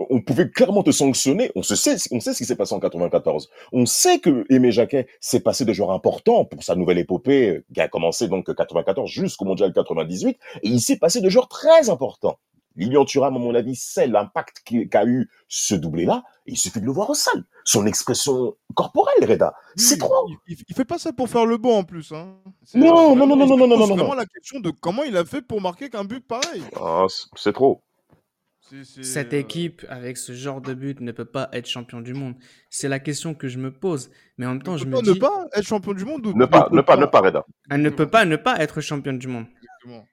On 0.10 0.22
pouvait 0.22 0.50
clairement 0.50 0.84
te 0.84 0.92
sanctionner. 0.92 1.52
On 1.56 1.62
se 1.62 1.76
sait, 1.76 1.96
on 2.12 2.20
sait 2.20 2.34
ce 2.34 2.40
qui 2.40 2.46
s'est 2.46 2.56
passé 2.56 2.74
en 2.74 2.80
94. 2.80 3.50
On 3.72 3.86
sait 3.86 4.20
que 4.20 4.46
Aimé 4.50 4.72
Jacquet 4.72 5.08
s'est 5.22 5.40
passé 5.40 5.64
de 5.64 5.74
joueur 5.74 5.92
important 5.92 6.44
pour 6.44 6.64
sa 6.64 6.76
nouvelle 6.76 6.98
épopée 6.98 7.62
qui 7.74 7.80
a 7.80 7.88
commencé 7.88 8.28
donc 8.28 8.54
94 8.54 9.10
jusqu'au 9.10 9.46
mondial 9.46 9.74
98 9.74 10.38
et 10.64 10.68
il 10.68 10.82
s'est 10.82 10.98
passé 10.98 11.22
de 11.22 11.30
joueurs 11.30 11.48
très 11.48 11.90
importants. 11.90 12.40
Lilian 12.78 13.04
Thuram, 13.06 13.36
à 13.36 13.40
mon 13.40 13.54
avis, 13.56 13.76
sait 13.76 14.08
l'impact 14.08 14.62
qu'a 14.90 15.06
eu 15.06 15.30
ce 15.50 15.76
doublé-là. 15.76 16.24
Il 16.46 16.58
suffit 16.58 16.80
de 16.80 16.86
le 16.86 16.92
voir 16.94 17.10
au 17.10 17.14
sol. 17.14 17.44
Son 17.66 17.86
expression 17.86 18.56
corporelle, 18.76 19.26
Reda, 19.30 19.54
c'est 19.76 19.98
trop. 19.98 20.28
Il, 20.30 20.38
il- 20.48 20.64
il 20.70 20.76
fait 20.76 20.86
pas 20.86 20.98
ça 20.98 21.12
pour 21.12 21.28
faire 21.28 21.46
le 21.46 21.58
bon 21.58 21.78
en 21.80 21.84
plus. 21.84 22.12
Hein. 22.14 22.38
Non, 22.76 23.16
non, 23.16 23.26
non, 23.28 23.36
non, 23.36 23.46
non, 23.46 23.58
non, 23.58 23.68
pose 23.78 23.90
non, 23.90 23.96
vraiment 23.96 24.10
non. 24.12 24.16
la 24.16 24.26
question 24.26 24.60
de 24.62 24.70
comment 24.72 25.04
il 25.04 25.18
a 25.18 25.26
fait 25.26 25.42
pour 25.42 25.60
marquer 25.60 25.90
qu'un 25.90 26.06
but 26.06 26.26
pareil. 26.26 26.64
Ah, 26.80 27.06
c'est 27.36 27.52
trop. 27.54 27.84
Cette 29.02 29.34
euh, 29.34 29.40
équipe, 29.40 29.86
avec 29.88 30.18
ce 30.18 30.34
genre 30.34 30.60
de 30.60 30.74
but, 30.74 31.00
ne 31.00 31.14
peut 31.14 31.24
pas 31.26 31.48
être 31.54 31.68
champion 31.68 32.02
du 32.02 32.14
monde. 32.14 32.36
C'est 32.70 32.90
la 32.90 33.00
question 33.00 33.34
que 33.34 33.48
je 33.48 33.60
me 33.60 33.72
pose. 33.72 34.10
Mais 34.38 34.46
en 34.46 34.50
même 34.50 34.62
temps, 34.62 34.74
ne 34.74 34.78
je 34.78 34.84
peut 34.84 34.90
me 34.90 34.96
pas, 34.98 35.02
dis, 35.04 35.10
ne 35.12 35.14
pas 35.20 35.46
être 35.54 35.64
champion 35.66 35.94
du 35.94 36.04
monde 36.04 36.26
ou 36.28 36.34
Ne 36.34 36.46
pas, 36.46 36.68
ne 36.74 36.82
pas, 36.82 36.98
ne 36.98 37.06
pas, 37.06 37.22
Reda. 37.22 37.46
elle 37.70 37.82
ne 37.82 37.90
peut 37.90 38.10
pas 38.10 38.26
ne 38.26 38.36
pas 38.36 38.58
être 38.60 38.82
championne 38.82 39.20
du 39.20 39.28
monde. 39.28 39.46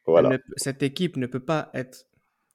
Voilà. 0.07 0.29
Ne- 0.31 0.39
cette 0.57 0.85
équipe 0.85 1.17
ne 1.17 1.27
peut 1.27 1.41
pas 1.41 1.71
être 1.75 2.07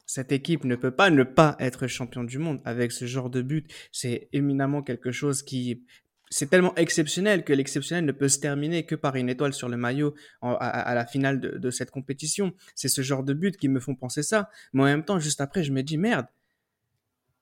cette 0.09 0.31
équipe 0.31 0.63
ne 0.63 0.75
peut 0.75 0.89
pas 0.89 1.11
ne 1.11 1.21
pas 1.21 1.55
être 1.59 1.85
champion 1.85 2.23
du 2.23 2.39
monde 2.39 2.61
avec 2.65 2.91
ce 2.91 3.05
genre 3.05 3.29
de 3.29 3.43
but. 3.43 3.71
C'est 3.91 4.27
éminemment 4.33 4.81
quelque 4.81 5.11
chose 5.11 5.43
qui 5.43 5.83
c'est 6.31 6.49
tellement 6.49 6.73
exceptionnel 6.77 7.43
que 7.43 7.53
l'exceptionnel 7.53 8.05
ne 8.05 8.11
peut 8.11 8.27
se 8.27 8.39
terminer 8.39 8.87
que 8.87 8.95
par 8.95 9.15
une 9.17 9.29
étoile 9.29 9.53
sur 9.53 9.69
le 9.69 9.77
maillot 9.77 10.15
à, 10.41 10.95
la 10.95 11.05
finale 11.05 11.39
de, 11.39 11.69
cette 11.69 11.91
compétition. 11.91 12.55
C'est 12.73 12.87
ce 12.87 13.03
genre 13.03 13.23
de 13.23 13.33
but 13.33 13.55
qui 13.55 13.69
me 13.69 13.79
font 13.79 13.93
penser 13.93 14.23
ça. 14.23 14.49
Mais 14.73 14.81
en 14.81 14.85
même 14.85 15.05
temps, 15.05 15.19
juste 15.19 15.41
après, 15.41 15.63
je 15.63 15.71
me 15.71 15.83
dis 15.83 15.99
merde. 15.99 16.25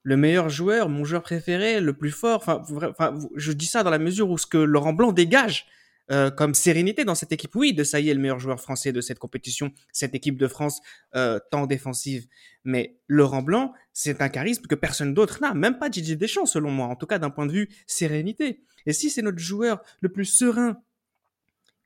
Le 0.04 0.18
meilleur 0.18 0.50
joueur, 0.50 0.90
mon 0.90 1.06
joueur 1.06 1.22
préféré, 1.22 1.80
le 1.80 1.94
plus 1.94 2.12
fort. 2.12 2.44
Enfin, 2.48 3.18
je 3.38 3.54
dis 3.54 3.66
ça 3.66 3.84
dans 3.84 3.92
la 3.92 4.00
mesure 4.00 4.30
où 4.30 4.38
ce 4.38 4.46
que 4.46 4.58
Laurent 4.58 4.94
Blanc 4.94 5.14
dégage 5.14 5.68
euh, 6.10 6.32
comme 6.32 6.54
sérénité 6.54 7.04
dans 7.04 7.16
cette 7.16 7.32
équipe. 7.32 7.56
Oui, 7.56 7.74
de 7.74 7.84
ça 7.84 8.00
y 8.00 8.10
est, 8.10 8.14
le 8.14 8.22
meilleur 8.22 8.40
joueur 8.40 8.62
français 8.62 8.92
de 8.92 9.02
cette 9.02 9.20
compétition, 9.20 9.72
cette 9.92 10.16
équipe 10.16 10.38
de 10.38 10.48
France 10.48 10.80
euh, 11.16 11.40
tant 11.52 11.68
défensive. 11.68 12.28
Mais 12.64 12.98
Laurent 13.08 13.42
Blanc, 13.42 13.74
c'est 13.94 14.22
un 14.22 14.30
charisme 14.30 14.64
que 14.68 14.76
personne 14.76 15.14
d'autre 15.14 15.40
n'a, 15.42 15.54
même 15.54 15.78
pas 15.78 15.90
Didier 15.90 16.16
Deschamps, 16.16 16.46
selon 16.46 16.72
moi, 16.72 16.88
en 16.88 16.96
tout 16.96 17.08
cas 17.08 17.20
d'un 17.20 17.30
point 17.30 17.46
de 17.46 17.52
vue 17.52 17.70
sérénité. 17.88 18.64
Et 18.86 18.94
si 18.94 19.10
c'est 19.10 19.22
notre 19.22 19.40
joueur 19.40 19.82
le 20.00 20.10
plus 20.10 20.26
serein 20.26 20.82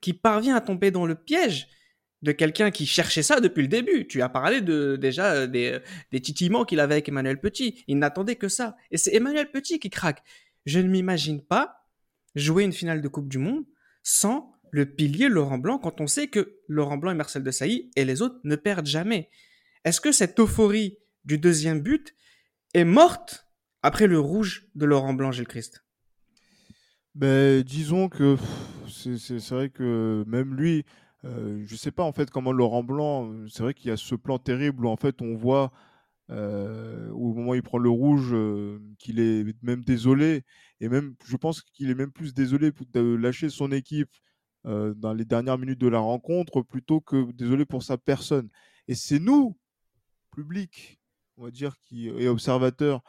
qui 0.01 0.13
parvient 0.13 0.55
à 0.55 0.61
tomber 0.61 0.91
dans 0.91 1.05
le 1.05 1.15
piège 1.15 1.67
de 2.22 2.32
quelqu'un 2.32 2.69
qui 2.69 2.86
cherchait 2.86 3.24
ça 3.24 3.39
depuis 3.39 3.63
le 3.63 3.67
début. 3.67 4.07
Tu 4.07 4.22
as 4.22 4.30
parlé 4.30 4.61
de 4.61 4.95
déjà 4.95 5.34
euh, 5.34 5.47
des, 5.47 5.80
des 6.11 6.22
titillements 6.22 6.65
qu'il 6.65 6.80
avait 6.80 6.93
avec 6.93 7.09
Emmanuel 7.09 7.39
Petit. 7.39 7.84
Il 7.88 7.97
n'attendait 7.97 8.36
que 8.36 8.47
ça. 8.47 8.76
Et 8.91 8.97
c'est 8.97 9.15
Emmanuel 9.15 9.49
Petit 9.51 9.80
qui 9.80 9.89
craque. 9.89 10.22
Je 10.65 10.80
ne 10.80 10.88
m'imagine 10.88 11.41
pas 11.41 11.88
jouer 12.36 12.63
une 12.63 12.74
finale 12.74 13.01
de 13.01 13.07
Coupe 13.07 13.28
du 13.28 13.39
Monde 13.39 13.65
sans 14.04 14.54
le 14.72 14.86
pilier 14.86 15.28
Laurent 15.28 15.58
Blanc 15.58 15.78
quand 15.78 16.02
on 16.02 16.08
sait 16.08 16.28
que 16.28 16.56
Laurent 16.68 16.97
Blanc 16.97 17.12
et 17.12 17.16
Marcel 17.16 17.43
Desailly 17.43 17.91
et 17.95 18.06
les 18.06 18.22
autres 18.22 18.39
ne 18.43 18.56
perdent 18.56 18.86
jamais. 18.86 19.30
Est-ce 19.84 19.99
que 19.99 20.12
cette 20.12 20.39
euphorie 20.39 20.97
du 21.26 21.38
deuxième 21.38 21.82
but 21.82 22.16
est 22.74 22.86
morte 22.86 23.47
après 23.82 24.08
le 24.08 24.20
rouge 24.20 24.68
de 24.76 24.86
Laurent 24.86 25.14
Blanc, 25.14 25.32
Gilles 25.32 25.47
Christ? 25.47 25.84
Ben, 27.16 27.62
disons 27.64 28.08
que 28.08 28.38
c'est- 28.88 29.39
vrai 29.49 29.70
que 29.70 30.24
même 30.28 30.56
lui, 30.56 30.86
euh, 31.26 31.64
je 31.68 31.76
sais 31.76 31.91
pas 31.91 32.04
en 32.04 32.14
fait 32.14 32.30
comment 32.30 32.54
Laurent 32.54 32.84
Blanc, 32.84 33.30
euh, 33.30 33.47
c'est 33.49 33.64
vrai 33.64 33.74
qu'il 33.74 33.89
y 33.89 33.93
a 33.93 33.97
ce 33.97 34.16
plan 34.16 34.39
terrible 34.39 34.86
où 34.86 34.89
en 34.89 34.95
fait 34.95 35.22
on 35.22 35.36
voit 35.36 35.72
euh, 36.32 37.10
au 37.10 37.34
moment 37.34 37.52
où 37.52 37.56
il 37.56 37.62
prend 37.62 37.78
le 37.78 37.90
rouge 37.90 38.30
euh, 38.32 38.80
qu'il 39.00 39.20
est 39.20 39.44
même 39.62 39.84
désolé 39.84 40.44
et 40.80 40.88
même 40.88 41.16
je 41.26 41.36
pense 41.36 41.62
qu'il 41.62 41.90
est 41.90 41.96
même 41.96 42.12
plus 42.12 42.34
désolé 42.34 42.72
de 42.94 43.16
lâcher 43.16 43.50
son 43.50 43.70
équipe 43.74 44.10
euh, 44.66 44.94
dans 44.94 45.14
les 45.14 45.26
dernières 45.26 45.58
minutes 45.58 45.82
de 45.82 45.90
la 45.90 46.00
rencontre 46.00 46.62
plutôt 46.62 47.02
que 47.02 47.32
désolé 47.34 47.66
pour 47.66 47.84
sa 47.84 47.98
personne. 47.98 48.50
Et 48.88 48.96
c'est 48.96 49.20
nous, 49.20 49.58
public, 50.32 51.00
on 51.36 51.44
va 51.44 51.52
dire, 51.52 51.76
qui, 51.82 52.08
et 52.08 52.30
observateurs, 52.30 53.02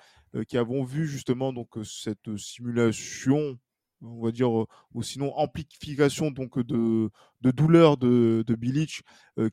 qui 0.49 0.59
avons 0.59 0.83
vu 0.83 1.07
justement 1.07 1.53
donc 1.53 1.68
cette 1.85 2.37
simulation 2.37 3.59
on 4.05 4.25
va 4.25 4.33
dire, 4.33 4.51
ou 4.51 5.03
sinon 5.03 5.33
amplification 5.37 6.33
donc 6.33 6.59
de, 6.59 7.09
de 7.43 7.51
douleur 7.53 7.97
de, 7.99 8.43
de 8.45 8.55
Bilic, 8.57 9.03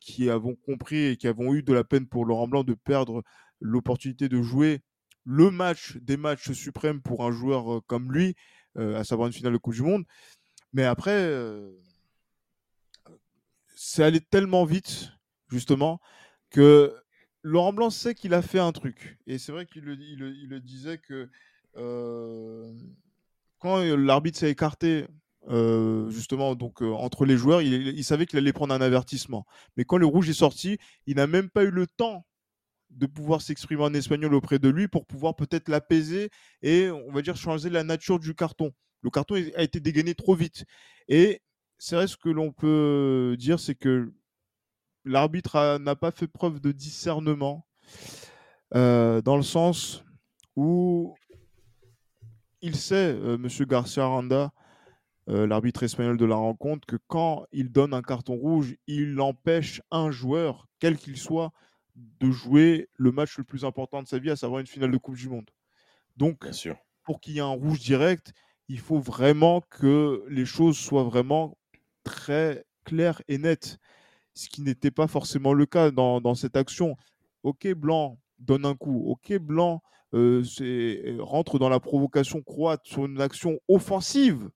qui 0.00 0.28
avons 0.28 0.56
compris 0.56 1.04
et 1.04 1.16
qui 1.16 1.28
avons 1.28 1.54
eu 1.54 1.62
de 1.62 1.72
la 1.72 1.84
peine 1.84 2.08
pour 2.08 2.24
Laurent 2.24 2.48
Blanc 2.48 2.64
de 2.64 2.74
perdre 2.74 3.22
l'opportunité 3.60 4.28
de 4.28 4.42
jouer 4.42 4.80
le 5.24 5.50
match 5.50 5.96
des 5.98 6.16
matchs 6.16 6.52
suprêmes 6.52 7.00
pour 7.02 7.24
un 7.24 7.30
joueur 7.30 7.82
comme 7.86 8.12
lui, 8.12 8.34
à 8.76 9.04
savoir 9.04 9.26
une 9.26 9.32
finale 9.32 9.52
de 9.52 9.58
Coupe 9.58 9.74
du 9.74 9.82
Monde. 9.82 10.04
Mais 10.72 10.84
après, 10.84 11.30
c'est 13.76 14.02
allé 14.02 14.20
tellement 14.20 14.64
vite, 14.64 15.10
justement, 15.48 16.00
que 16.50 16.94
Laurent 17.42 17.72
Blanc 17.72 17.90
sait 17.90 18.14
qu'il 18.14 18.34
a 18.34 18.42
fait 18.42 18.58
un 18.58 18.72
truc. 18.72 19.18
Et 19.26 19.38
c'est 19.38 19.52
vrai 19.52 19.66
qu'il 19.66 19.84
le, 19.84 20.60
disait 20.60 20.98
que 20.98 21.28
quand 23.58 23.82
l'arbitre 23.96 24.38
s'est 24.38 24.50
écarté, 24.50 25.06
justement, 26.08 26.54
donc 26.54 26.82
entre 26.82 27.24
les 27.24 27.36
joueurs, 27.36 27.62
il 27.62 28.04
savait 28.04 28.26
qu'il 28.26 28.38
allait 28.38 28.52
prendre 28.52 28.74
un 28.74 28.80
avertissement. 28.80 29.46
Mais 29.76 29.84
quand 29.84 29.98
le 29.98 30.06
rouge 30.06 30.28
est 30.28 30.34
sorti, 30.34 30.78
il 31.06 31.16
n'a 31.16 31.26
même 31.26 31.50
pas 31.50 31.64
eu 31.64 31.70
le 31.70 31.86
temps 31.86 32.26
de 32.90 33.06
pouvoir 33.06 33.42
s'exprimer 33.42 33.82
en 33.82 33.94
espagnol 33.94 34.34
auprès 34.34 34.58
de 34.58 34.68
lui 34.68 34.88
pour 34.88 35.06
pouvoir 35.06 35.36
peut-être 35.36 35.68
l'apaiser 35.68 36.30
et 36.62 36.90
on 36.90 37.12
va 37.12 37.22
dire 37.22 37.36
changer 37.36 37.70
la 37.70 37.84
nature 37.84 38.18
du 38.18 38.34
carton. 38.34 38.72
Le 39.02 39.10
carton 39.10 39.34
a 39.34 39.62
été 39.62 39.80
dégainé 39.80 40.14
trop 40.14 40.34
vite. 40.34 40.64
Et 41.08 41.40
c'est 41.78 41.96
vrai 41.96 42.06
ce 42.06 42.16
que 42.16 42.28
l'on 42.28 42.52
peut 42.52 43.36
dire, 43.38 43.58
c'est 43.58 43.74
que 43.74 44.12
l'arbitre 45.04 45.78
n'a 45.78 45.96
pas 45.96 46.10
fait 46.10 46.28
preuve 46.28 46.60
de 46.60 46.72
discernement 46.72 47.66
euh, 48.74 49.22
dans 49.22 49.36
le 49.36 49.42
sens 49.42 50.04
où 50.56 51.16
il 52.62 52.76
sait, 52.76 53.14
euh, 53.14 53.38
Monsieur 53.38 53.64
Garcia 53.64 54.04
Aranda, 54.04 54.52
euh, 55.28 55.46
l'arbitre 55.46 55.82
espagnol 55.82 56.16
de 56.16 56.24
la 56.24 56.36
rencontre, 56.36 56.86
que 56.86 56.96
quand 57.06 57.46
il 57.52 57.70
donne 57.70 57.94
un 57.94 58.02
carton 58.02 58.34
rouge, 58.34 58.76
il 58.86 59.20
empêche 59.20 59.80
un 59.90 60.10
joueur, 60.10 60.66
quel 60.78 60.96
qu'il 60.96 61.16
soit, 61.16 61.52
de 61.96 62.30
jouer 62.30 62.88
le 62.94 63.12
match 63.12 63.38
le 63.38 63.44
plus 63.44 63.64
important 63.64 64.02
de 64.02 64.08
sa 64.08 64.18
vie, 64.18 64.30
à 64.30 64.36
savoir 64.36 64.60
une 64.60 64.66
finale 64.66 64.90
de 64.90 64.96
Coupe 64.96 65.16
du 65.16 65.28
Monde. 65.28 65.50
Donc, 66.16 66.42
Bien 66.42 66.52
sûr. 66.52 66.76
pour 67.04 67.20
qu'il 67.20 67.34
y 67.34 67.38
ait 67.38 67.42
un 67.42 67.48
rouge 67.48 67.80
direct, 67.80 68.32
il 68.68 68.78
faut 68.78 68.98
vraiment 68.98 69.62
que 69.70 70.24
les 70.28 70.44
choses 70.44 70.78
soient 70.78 71.04
vraiment 71.04 71.58
très 72.04 72.64
claires 72.84 73.22
et 73.28 73.38
nettes, 73.38 73.78
ce 74.34 74.48
qui 74.48 74.62
n'était 74.62 74.90
pas 74.90 75.06
forcément 75.06 75.52
le 75.52 75.66
cas 75.66 75.90
dans, 75.90 76.20
dans 76.20 76.34
cette 76.34 76.56
action. 76.56 76.96
Ok, 77.42 77.68
Blanc 77.74 78.18
donne 78.38 78.64
un 78.64 78.74
coup. 78.74 79.04
Ok, 79.06 79.36
Blanc 79.38 79.82
euh, 80.14 80.42
euh, 80.60 81.16
rentre 81.20 81.58
dans 81.58 81.68
la 81.68 81.80
provocation 81.80 82.42
croate 82.42 82.86
sur 82.86 83.06
une 83.06 83.20
action 83.20 83.58
offensive. 83.68 84.50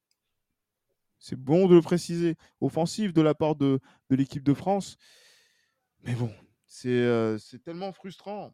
C'est 1.19 1.37
bon 1.37 1.67
de 1.69 1.75
le 1.75 1.81
préciser, 1.81 2.37
offensive 2.61 3.13
de 3.13 3.23
la 3.23 3.35
part 3.35 3.57
de, 3.57 3.81
de 4.11 4.17
l'équipe 4.17 4.43
de 4.43 4.55
France. 4.55 4.97
Mais 6.03 6.15
bon, 6.15 6.31
c'est 6.75 6.89
euh, 6.89 7.39
c'est 7.39 7.63
tellement 7.63 7.93
frustrant. 7.93 8.53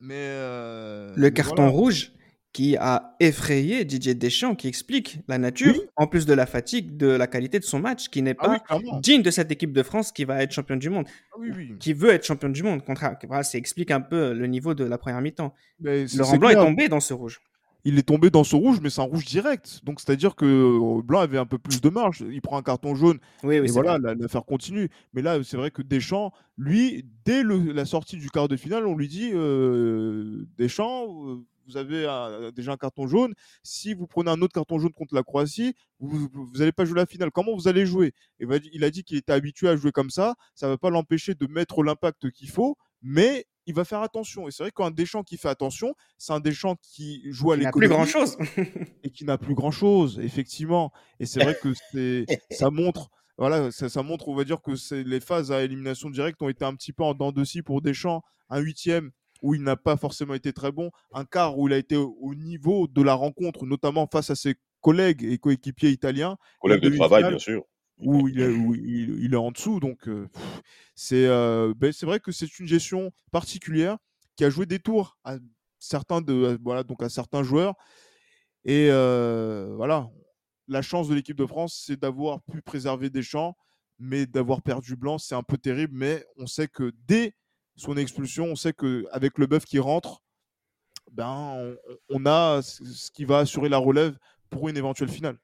Mais 0.00 0.14
euh, 0.16 1.12
Le 1.14 1.22
mais 1.22 1.32
carton 1.32 1.54
voilà. 1.62 1.70
rouge, 1.70 2.12
qui 2.52 2.76
a 2.76 3.14
effrayé 3.20 3.84
Didier 3.84 4.14
Deschamps, 4.14 4.56
qui 4.56 4.66
explique 4.66 5.20
la 5.28 5.38
nature, 5.38 5.74
en 5.94 6.08
plus 6.08 6.26
de 6.26 6.34
la 6.34 6.46
fatigue, 6.46 6.96
de 6.96 7.06
la 7.06 7.28
qualité 7.28 7.60
de 7.60 7.64
son 7.64 7.78
match, 7.78 8.08
qui 8.08 8.22
n'est 8.22 8.34
Ah 8.40 8.58
pas 8.68 8.98
digne 8.98 9.22
de 9.22 9.30
cette 9.30 9.52
équipe 9.52 9.72
de 9.72 9.84
France 9.84 10.10
qui 10.10 10.24
va 10.24 10.42
être 10.42 10.50
championne 10.50 10.80
du 10.80 10.90
monde, 10.90 11.06
Ah 11.32 11.36
oui, 11.38 11.50
oui. 11.56 11.78
qui 11.78 11.92
veut 11.92 12.10
être 12.10 12.26
championne 12.26 12.52
du 12.52 12.64
monde. 12.64 12.84
Contraire, 12.84 13.16
voilà, 13.28 13.44
ça 13.44 13.56
explique 13.56 13.92
un 13.92 14.00
peu 14.00 14.32
le 14.34 14.46
niveau 14.48 14.74
de 14.74 14.82
la 14.84 14.98
première 14.98 15.20
mi-temps. 15.20 15.54
Laurent 15.78 16.36
Blanc 16.38 16.48
est 16.50 16.54
tombé 16.56 16.88
dans 16.88 17.00
ce 17.00 17.14
rouge. 17.14 17.40
Il 17.84 17.98
est 17.98 18.02
tombé 18.04 18.30
dans 18.30 18.44
ce 18.44 18.54
rouge, 18.56 18.78
mais 18.82 18.90
c'est 18.90 19.00
un 19.00 19.04
rouge 19.04 19.24
direct. 19.24 19.80
Donc, 19.84 20.00
c'est-à-dire 20.00 20.36
que 20.36 20.44
euh, 20.44 21.02
Blanc 21.02 21.20
avait 21.20 21.38
un 21.38 21.46
peu 21.46 21.58
plus 21.58 21.80
de 21.80 21.88
marge. 21.88 22.24
Il 22.30 22.40
prend 22.40 22.56
un 22.56 22.62
carton 22.62 22.94
jaune 22.94 23.18
Oui, 23.42 23.58
oui, 23.58 23.66
et 23.68 23.70
voilà, 23.72 23.98
l'affaire 24.14 24.44
continue. 24.44 24.88
Mais 25.14 25.22
là, 25.22 25.42
c'est 25.42 25.56
vrai 25.56 25.70
que 25.70 25.82
Deschamps, 25.82 26.32
lui, 26.56 27.04
dès 27.24 27.42
le- 27.42 27.72
la 27.72 27.84
sortie 27.84 28.16
du 28.16 28.30
quart 28.30 28.48
de 28.48 28.56
finale, 28.56 28.86
on 28.86 28.96
lui 28.96 29.08
dit 29.08 29.30
euh, 29.32 30.46
Deschamps, 30.58 31.06
euh, 31.28 31.36
vous 31.68 31.76
avez 31.76 32.06
un- 32.06 32.50
déjà 32.50 32.72
un 32.72 32.76
carton 32.76 33.06
jaune. 33.06 33.34
Si 33.62 33.94
vous 33.94 34.06
prenez 34.06 34.30
un 34.30 34.40
autre 34.42 34.52
carton 34.52 34.78
jaune 34.78 34.92
contre 34.92 35.14
la 35.14 35.22
Croatie, 35.22 35.74
vous 36.00 36.28
n'allez 36.56 36.72
pas 36.72 36.84
jouer 36.84 36.96
la 36.98 37.06
finale. 37.06 37.30
Comment 37.30 37.54
vous 37.54 37.68
allez 37.68 37.86
jouer? 37.86 38.12
Et 38.40 38.46
Il 38.72 38.84
a 38.84 38.90
dit 38.90 39.04
qu'il 39.04 39.16
était 39.16 39.32
habitué 39.32 39.68
à 39.68 39.76
jouer 39.76 39.92
comme 39.92 40.10
ça. 40.10 40.34
Ça 40.54 40.66
ne 40.66 40.72
va 40.72 40.78
pas 40.78 40.90
l'empêcher 40.90 41.34
de 41.34 41.46
mettre 41.46 41.82
l'impact 41.82 42.30
qu'il 42.30 42.50
faut, 42.50 42.76
mais 43.02 43.46
il 43.66 43.74
va 43.74 43.84
faire 43.84 44.00
attention. 44.00 44.48
Et 44.48 44.50
c'est 44.50 44.64
vrai 44.64 44.72
qu'un 44.72 44.90
Deschamps 44.90 45.22
qui 45.22 45.36
fait 45.36 45.48
attention, 45.48 45.94
c'est 46.18 46.32
un 46.32 46.40
Deschamps 46.40 46.76
qui 46.82 47.22
joue 47.30 47.52
à 47.52 47.56
Il 47.56 47.62
n'a 47.62 47.70
plus 47.70 47.82
l'économie 47.82 48.10
grand-chose. 48.10 48.36
et 49.02 49.10
qui 49.10 49.24
n'a 49.24 49.38
plus 49.38 49.54
grand 49.54 49.70
chose, 49.70 50.20
effectivement. 50.20 50.92
Et 51.20 51.26
c'est 51.26 51.42
vrai 51.42 51.56
que 51.60 51.72
c'est, 51.92 52.26
ça 52.50 52.70
montre, 52.70 53.10
voilà, 53.38 53.70
ça, 53.70 53.88
ça 53.88 54.02
montre, 54.02 54.28
on 54.28 54.34
va 54.34 54.44
dire 54.44 54.60
que 54.62 54.74
c'est, 54.74 55.04
les 55.04 55.20
phases 55.20 55.52
à 55.52 55.62
élimination 55.62 56.10
directe 56.10 56.42
ont 56.42 56.48
été 56.48 56.64
un 56.64 56.74
petit 56.74 56.92
peu 56.92 57.04
en 57.04 57.14
dents 57.14 57.32
de 57.32 57.44
scie 57.44 57.62
pour 57.62 57.82
Deschamps. 57.82 58.22
Un 58.50 58.58
huitième 58.58 59.10
où 59.42 59.54
il 59.54 59.62
n'a 59.62 59.76
pas 59.76 59.96
forcément 59.96 60.34
été 60.34 60.52
très 60.52 60.70
bon, 60.70 60.90
un 61.12 61.24
quart 61.24 61.58
où 61.58 61.66
il 61.66 61.74
a 61.74 61.78
été 61.78 61.96
au, 61.96 62.16
au 62.20 62.34
niveau 62.34 62.86
de 62.86 63.02
la 63.02 63.14
rencontre, 63.14 63.66
notamment 63.66 64.06
face 64.06 64.30
à 64.30 64.36
ses 64.36 64.54
collègues 64.80 65.24
et 65.24 65.38
coéquipiers 65.38 65.90
italiens, 65.90 66.36
Collègue 66.60 66.84
Et 66.84 66.90
de 66.90 66.96
travail, 66.96 67.24
bien 67.24 67.38
sûr. 67.38 67.64
Où 68.02 68.28
il 68.28 68.40
est, 68.40 69.32
est 69.32 69.36
en 69.36 69.50
dessous. 69.50 69.80
Donc, 69.80 70.06
ben, 70.06 70.28
c'est 70.96 72.06
vrai 72.06 72.20
que 72.20 72.32
c'est 72.32 72.58
une 72.58 72.66
gestion 72.66 73.12
particulière 73.30 73.98
qui 74.36 74.44
a 74.44 74.50
joué 74.50 74.66
des 74.66 74.78
tours 74.78 75.16
à 75.24 75.36
certains 75.78 76.20
de, 76.20 76.58
voilà, 76.62 76.82
donc 76.84 77.02
à 77.02 77.08
certains 77.08 77.42
joueurs. 77.42 77.74
Et 78.64 78.88
voilà, 78.88 80.08
la 80.68 80.82
chance 80.82 81.08
de 81.08 81.14
l'équipe 81.14 81.36
de 81.36 81.46
France, 81.46 81.82
c'est 81.86 82.00
d'avoir 82.00 82.42
pu 82.42 82.62
préserver 82.62 83.10
Deschamps, 83.10 83.56
mais 83.98 84.26
d'avoir 84.26 84.62
perdu 84.62 84.96
Blanc, 84.96 85.18
c'est 85.18 85.34
un 85.34 85.42
peu 85.42 85.58
terrible. 85.58 85.94
Mais 85.96 86.24
on 86.36 86.46
sait 86.46 86.68
que 86.68 86.92
dès 87.06 87.34
son 87.76 87.96
expulsion, 87.96 88.46
on 88.46 88.56
sait 88.56 88.72
qu'avec 88.72 89.38
le 89.38 89.46
bœuf 89.46 89.64
qui 89.64 89.78
rentre, 89.78 90.22
ben, 91.10 91.76
on, 92.08 92.26
a 92.26 92.62
ce 92.62 93.10
qui 93.10 93.24
va 93.24 93.38
assurer 93.38 93.68
la 93.68 93.78
relève 93.78 94.16
pour 94.50 94.68
une 94.68 94.76
éventuelle 94.76 95.08
finale. 95.08 95.38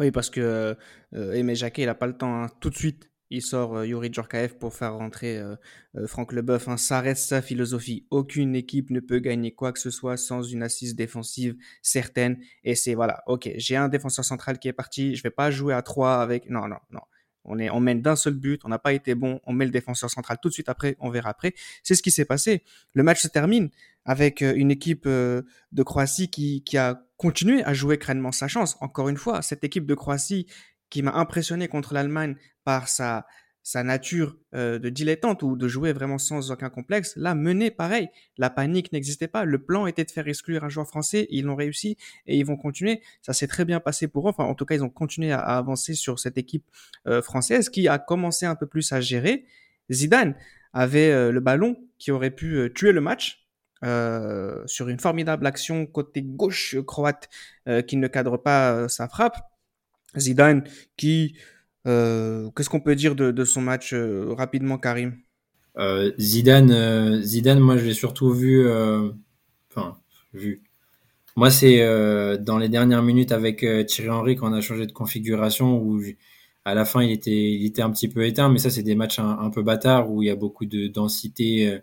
Oui, 0.00 0.10
parce 0.10 0.30
que 0.30 0.76
euh, 1.14 1.32
Aimé 1.32 1.54
Jacquet, 1.54 1.82
il 1.82 1.86
n'a 1.86 1.94
pas 1.94 2.06
le 2.06 2.16
temps. 2.16 2.42
hein. 2.44 2.48
Tout 2.60 2.68
de 2.70 2.76
suite, 2.76 3.10
il 3.30 3.40
sort 3.42 3.78
euh, 3.78 3.86
Yuri 3.86 4.12
Djorkaeff 4.12 4.58
pour 4.58 4.74
faire 4.74 4.94
rentrer 4.94 5.38
euh, 5.38 5.56
Franck 6.06 6.32
Leboeuf. 6.32 6.68
hein. 6.68 6.76
Ça 6.76 7.00
reste 7.00 7.26
sa 7.28 7.40
philosophie. 7.40 8.06
Aucune 8.10 8.54
équipe 8.54 8.90
ne 8.90 9.00
peut 9.00 9.18
gagner 9.20 9.52
quoi 9.54 9.72
que 9.72 9.78
ce 9.78 9.90
soit 9.90 10.16
sans 10.18 10.42
une 10.42 10.62
assise 10.62 10.94
défensive 10.94 11.56
certaine. 11.82 12.38
Et 12.62 12.74
c'est 12.74 12.94
voilà, 12.94 13.22
ok, 13.26 13.50
j'ai 13.56 13.76
un 13.76 13.88
défenseur 13.88 14.24
central 14.24 14.58
qui 14.58 14.68
est 14.68 14.72
parti. 14.74 15.14
Je 15.16 15.22
vais 15.22 15.30
pas 15.30 15.50
jouer 15.50 15.72
à 15.74 15.82
trois 15.82 16.16
avec. 16.22 16.50
Non, 16.50 16.68
non, 16.68 16.78
non. 16.90 17.00
On, 17.46 17.58
est, 17.58 17.70
on 17.70 17.80
mène 17.80 18.02
d'un 18.02 18.16
seul 18.16 18.34
but, 18.34 18.60
on 18.64 18.68
n'a 18.68 18.78
pas 18.78 18.92
été 18.92 19.14
bon, 19.14 19.40
on 19.44 19.52
met 19.52 19.64
le 19.64 19.70
défenseur 19.70 20.10
central 20.10 20.38
tout 20.40 20.48
de 20.48 20.54
suite 20.54 20.68
après, 20.68 20.96
on 21.00 21.10
verra 21.10 21.30
après. 21.30 21.54
C'est 21.82 21.94
ce 21.94 22.02
qui 22.02 22.10
s'est 22.10 22.24
passé. 22.24 22.62
Le 22.92 23.02
match 23.02 23.20
se 23.20 23.28
termine 23.28 23.70
avec 24.04 24.42
euh, 24.42 24.54
une 24.54 24.70
équipe 24.70 25.04
euh, 25.06 25.42
de 25.72 25.82
Croatie 25.82 26.30
qui, 26.30 26.62
qui 26.64 26.76
a 26.76 27.02
continué 27.16 27.64
à 27.64 27.74
jouer 27.74 27.98
crânement 27.98 28.32
sa 28.32 28.48
chance. 28.48 28.76
Encore 28.80 29.08
une 29.08 29.16
fois, 29.16 29.42
cette 29.42 29.64
équipe 29.64 29.86
de 29.86 29.94
Croatie 29.94 30.46
qui 30.90 31.02
m'a 31.02 31.12
impressionné 31.14 31.68
contre 31.68 31.94
l'Allemagne 31.94 32.36
par 32.64 32.88
sa, 32.88 33.26
sa 33.66 33.82
nature 33.82 34.36
euh, 34.54 34.78
de 34.78 34.88
dilettante 34.90 35.42
ou 35.42 35.56
de 35.56 35.66
jouer 35.66 35.92
vraiment 35.92 36.18
sans 36.18 36.52
aucun 36.52 36.70
complexe, 36.70 37.16
là, 37.16 37.34
menée 37.34 37.72
pareil. 37.72 38.10
La 38.38 38.48
panique 38.48 38.92
n'existait 38.92 39.26
pas. 39.26 39.44
Le 39.44 39.58
plan 39.58 39.88
était 39.88 40.04
de 40.04 40.10
faire 40.12 40.28
exclure 40.28 40.62
un 40.62 40.68
joueur 40.68 40.86
français. 40.86 41.26
Ils 41.30 41.46
l'ont 41.46 41.56
réussi 41.56 41.96
et 42.28 42.38
ils 42.38 42.46
vont 42.46 42.56
continuer. 42.56 43.02
Ça 43.22 43.32
s'est 43.32 43.48
très 43.48 43.64
bien 43.64 43.80
passé 43.80 44.06
pour 44.06 44.28
eux. 44.28 44.30
Enfin, 44.30 44.44
en 44.44 44.54
tout 44.54 44.66
cas, 44.66 44.76
ils 44.76 44.84
ont 44.84 44.88
continué 44.88 45.32
à, 45.32 45.40
avancer 45.40 45.94
sur 45.94 46.20
cette 46.20 46.38
équipe 46.38 46.64
euh, 47.08 47.22
française 47.22 47.68
qui 47.68 47.88
a 47.88 47.98
commencé 47.98 48.46
un 48.46 48.54
peu 48.54 48.66
plus 48.66 48.92
à 48.92 49.00
gérer. 49.00 49.46
Zidane 49.90 50.36
avait 50.72 51.10
euh, 51.10 51.32
le 51.32 51.40
ballon 51.40 51.76
qui 51.98 52.12
aurait 52.12 52.30
pu 52.30 52.70
tuer 52.72 52.92
le 52.92 53.00
match. 53.00 53.48
sur 54.66 54.88
une 54.88 55.00
formidable 55.00 55.44
action 55.44 55.86
côté 55.86 56.22
gauche 56.22 56.76
croate 56.86 57.28
qui 57.88 57.96
ne 57.96 58.06
cadre 58.06 58.36
pas 58.36 58.88
sa 58.88 59.08
frappe. 59.08 59.38
Zidane 60.16 60.62
qui 60.96 61.36
euh, 61.86 62.50
qu'est-ce 62.56 62.68
qu'on 62.68 62.80
peut 62.80 62.96
dire 62.96 63.14
de, 63.14 63.44
son 63.44 63.60
match 63.60 63.92
euh, 63.92 64.32
rapidement, 64.36 64.78
Karim? 64.78 65.16
Euh, 65.78 66.12
Zidane, 66.18 67.22
Zidane, 67.22 67.60
moi 67.60 67.76
je 67.76 67.84
l'ai 67.84 67.94
surtout 67.94 68.32
vu, 68.32 68.66
enfin 69.70 69.98
vu. 70.32 70.62
Moi 71.36 71.50
c'est 71.50 71.78
dans 72.38 72.58
les 72.58 72.68
dernières 72.70 73.02
minutes 73.02 73.30
avec 73.32 73.58
Thierry 73.86 74.08
Henry 74.08 74.36
quand 74.36 74.50
on 74.50 74.54
a 74.54 74.62
changé 74.62 74.86
de 74.86 74.92
configuration 74.92 75.78
où 75.78 76.00
à 76.64 76.74
la 76.74 76.86
fin 76.86 77.02
il 77.02 77.12
était, 77.12 77.52
il 77.52 77.66
était 77.66 77.82
un 77.82 77.90
petit 77.90 78.08
peu 78.08 78.24
éteint, 78.24 78.48
mais 78.48 78.58
ça 78.58 78.70
c'est 78.70 78.82
des 78.82 78.94
matchs 78.94 79.18
un, 79.18 79.50
peu 79.50 79.62
bâtards 79.62 80.10
où 80.10 80.22
il 80.22 80.26
y 80.26 80.30
a 80.30 80.36
beaucoup 80.36 80.64
de 80.64 80.86
densité 80.88 81.78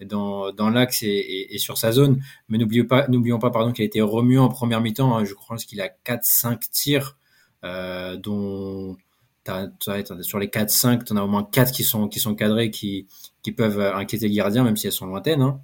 dans, 0.00 0.70
l'axe 0.70 1.02
et, 1.02 1.58
sur 1.58 1.76
sa 1.76 1.92
zone. 1.92 2.22
Mais 2.48 2.56
n'oublions 2.56 2.86
pas, 2.86 3.06
n'oublions 3.08 3.38
pas 3.38 3.50
pardon 3.50 3.72
qu'il 3.72 3.82
a 3.82 3.86
été 3.86 4.00
remué 4.00 4.38
en 4.38 4.48
première 4.48 4.80
mi-temps. 4.80 5.18
hein. 5.18 5.24
je 5.26 5.34
crois 5.34 5.58
qu'il 5.58 5.82
a 5.82 5.90
4-5 6.06 6.70
tirs, 6.70 7.18
dont 7.62 8.96
sur 10.20 10.38
les 10.38 10.48
4-5, 10.48 11.04
tu 11.04 11.12
en 11.12 11.16
as 11.16 11.22
au 11.22 11.28
moins 11.28 11.44
4 11.44 11.72
qui 11.72 11.84
sont, 11.84 12.08
qui 12.08 12.20
sont 12.20 12.34
cadrés, 12.34 12.70
qui, 12.70 13.06
qui 13.42 13.52
peuvent 13.52 13.78
euh, 13.80 13.94
inquiéter 13.94 14.28
le 14.28 14.34
gardien, 14.34 14.64
même 14.64 14.76
si 14.76 14.86
elles 14.86 14.92
sont 14.92 15.06
lointaines. 15.06 15.42
Hein. 15.42 15.60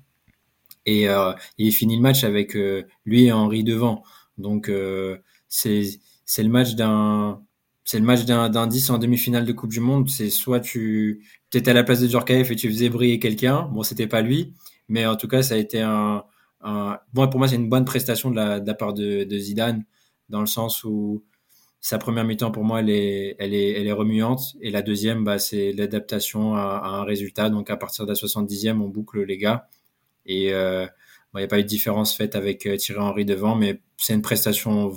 Et 0.86 1.08
euh, 1.08 1.32
il 1.58 1.72
finit 1.72 1.96
le 1.96 2.02
match 2.02 2.24
avec 2.24 2.56
euh, 2.56 2.84
lui 3.04 3.26
et 3.26 3.32
Henri 3.32 3.64
devant. 3.64 4.02
Donc 4.38 4.68
euh, 4.68 5.18
c'est 5.48 5.98
le 6.38 6.48
match 6.48 6.74
d'un 6.74 7.42
c'est 7.84 7.98
le 7.98 8.04
match 8.04 8.24
d'un 8.24 8.48
d'un 8.48 8.66
10 8.66 8.90
en 8.90 8.98
demi-finale 8.98 9.44
de 9.44 9.52
Coupe 9.52 9.70
du 9.70 9.80
Monde. 9.80 10.08
C'est 10.08 10.30
soit 10.30 10.60
tu 10.60 11.24
étais 11.52 11.70
à 11.70 11.74
la 11.74 11.84
place 11.84 12.00
de 12.00 12.08
Djorkaeff 12.08 12.50
et 12.50 12.56
tu 12.56 12.68
faisais 12.68 12.88
briller 12.88 13.18
quelqu'un. 13.18 13.68
Bon, 13.72 13.82
c'était 13.82 14.06
pas 14.06 14.22
lui, 14.22 14.54
mais 14.88 15.06
en 15.06 15.16
tout 15.16 15.28
cas, 15.28 15.42
ça 15.42 15.54
a 15.54 15.58
été 15.58 15.80
un. 15.80 16.24
Bon, 17.12 17.28
pour 17.28 17.38
moi, 17.38 17.48
c'est 17.48 17.56
une 17.56 17.68
bonne 17.68 17.84
prestation 17.84 18.30
de 18.30 18.36
la, 18.36 18.74
part 18.74 18.92
de 18.94 19.38
Zidane, 19.38 19.84
dans 20.28 20.40
le 20.40 20.46
sens 20.46 20.84
où 20.84 21.24
sa 21.80 21.98
première 21.98 22.24
mi-temps, 22.24 22.50
pour 22.50 22.64
moi, 22.64 22.80
elle 22.80 22.90
est, 22.90 23.36
elle 23.38 23.54
est, 23.54 23.72
elle 23.80 23.86
est 23.86 23.92
remuante. 23.92 24.56
Et 24.60 24.70
la 24.70 24.82
deuxième, 24.82 25.24
bah, 25.24 25.38
c'est 25.38 25.72
l'adaptation 25.72 26.54
à, 26.54 26.80
à 26.82 26.88
un 26.90 27.04
résultat. 27.04 27.50
Donc, 27.50 27.70
à 27.70 27.76
partir 27.76 28.04
de 28.06 28.10
la 28.10 28.14
70e, 28.16 28.80
on 28.80 28.88
boucle 28.88 29.22
les 29.24 29.38
gars. 29.38 29.68
Et 30.26 30.52
euh, 30.54 30.86
il 31.34 31.38
n'y 31.38 31.44
a 31.44 31.48
pas 31.48 31.58
eu 31.60 31.62
de 31.62 31.68
différence 31.68 32.16
faite 32.16 32.36
avec 32.36 32.66
euh, 32.66 32.76
Thierry 32.76 33.00
Henry 33.00 33.24
devant, 33.24 33.54
mais 33.56 33.80
c'est 33.96 34.14
une 34.14 34.22
prestation 34.22 34.92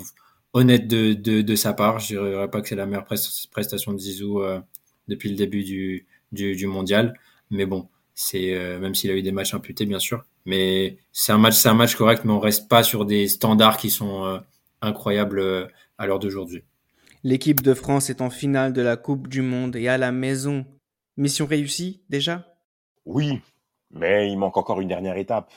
honnête 0.54 0.88
de, 0.88 1.14
de, 1.14 1.42
de 1.42 1.56
sa 1.56 1.74
part. 1.74 2.00
Je 2.00 2.16
dirais 2.18 2.50
pas 2.50 2.62
que 2.62 2.68
c'est 2.68 2.76
la 2.76 2.86
meilleure 2.86 3.06
prest- 3.06 3.50
prestation 3.52 3.94
de 3.94 3.98
Zizou 4.00 4.42
euh, 4.42 4.60
depuis 5.08 5.30
le 5.30 5.36
début 5.36 5.64
du, 5.64 6.08
du, 6.32 6.56
du 6.56 6.68
mondial. 6.68 7.14
Mais 7.50 7.66
bon, 7.66 7.88
c'est 8.16 8.54
euh, 8.56 8.80
même 8.80 8.96
s'il 8.96 9.12
a 9.12 9.16
eu 9.16 9.22
des 9.22 9.32
matchs 9.32 9.54
imputés, 9.54 9.86
bien 9.86 10.00
sûr. 10.00 10.24
Mais 10.46 10.98
c'est 11.12 11.32
un 11.32 11.38
match, 11.38 11.56
c'est 11.56 11.70
un 11.70 11.74
match 11.76 11.96
correct, 11.96 12.24
mais 12.26 12.32
on 12.34 12.40
reste 12.40 12.70
pas 12.70 12.84
sur 12.84 13.06
des 13.06 13.28
standards 13.28 13.78
qui 13.78 13.90
sont 13.90 14.26
euh, 14.26 14.40
incroyables 14.82 15.70
à 15.98 16.08
l'heure 16.08 16.20
d'aujourd'hui. 16.20 16.64
L'équipe 17.26 17.62
de 17.62 17.74
France 17.74 18.10
est 18.10 18.20
en 18.20 18.30
finale 18.30 18.74
de 18.74 18.82
la 18.82 18.98
Coupe 18.98 19.30
du 19.30 19.42
Monde 19.42 19.78
et 19.78 19.88
à 19.88 19.98
la 19.98 20.12
maison. 20.12 20.66
Mission 21.16 21.46
réussie 21.46 22.04
déjà? 22.10 22.46
Oui, 23.06 23.40
mais 23.92 24.30
il 24.30 24.38
manque 24.38 24.58
encore 24.58 24.82
une 24.82 24.90
dernière 24.90 25.16
étape. 25.16 25.54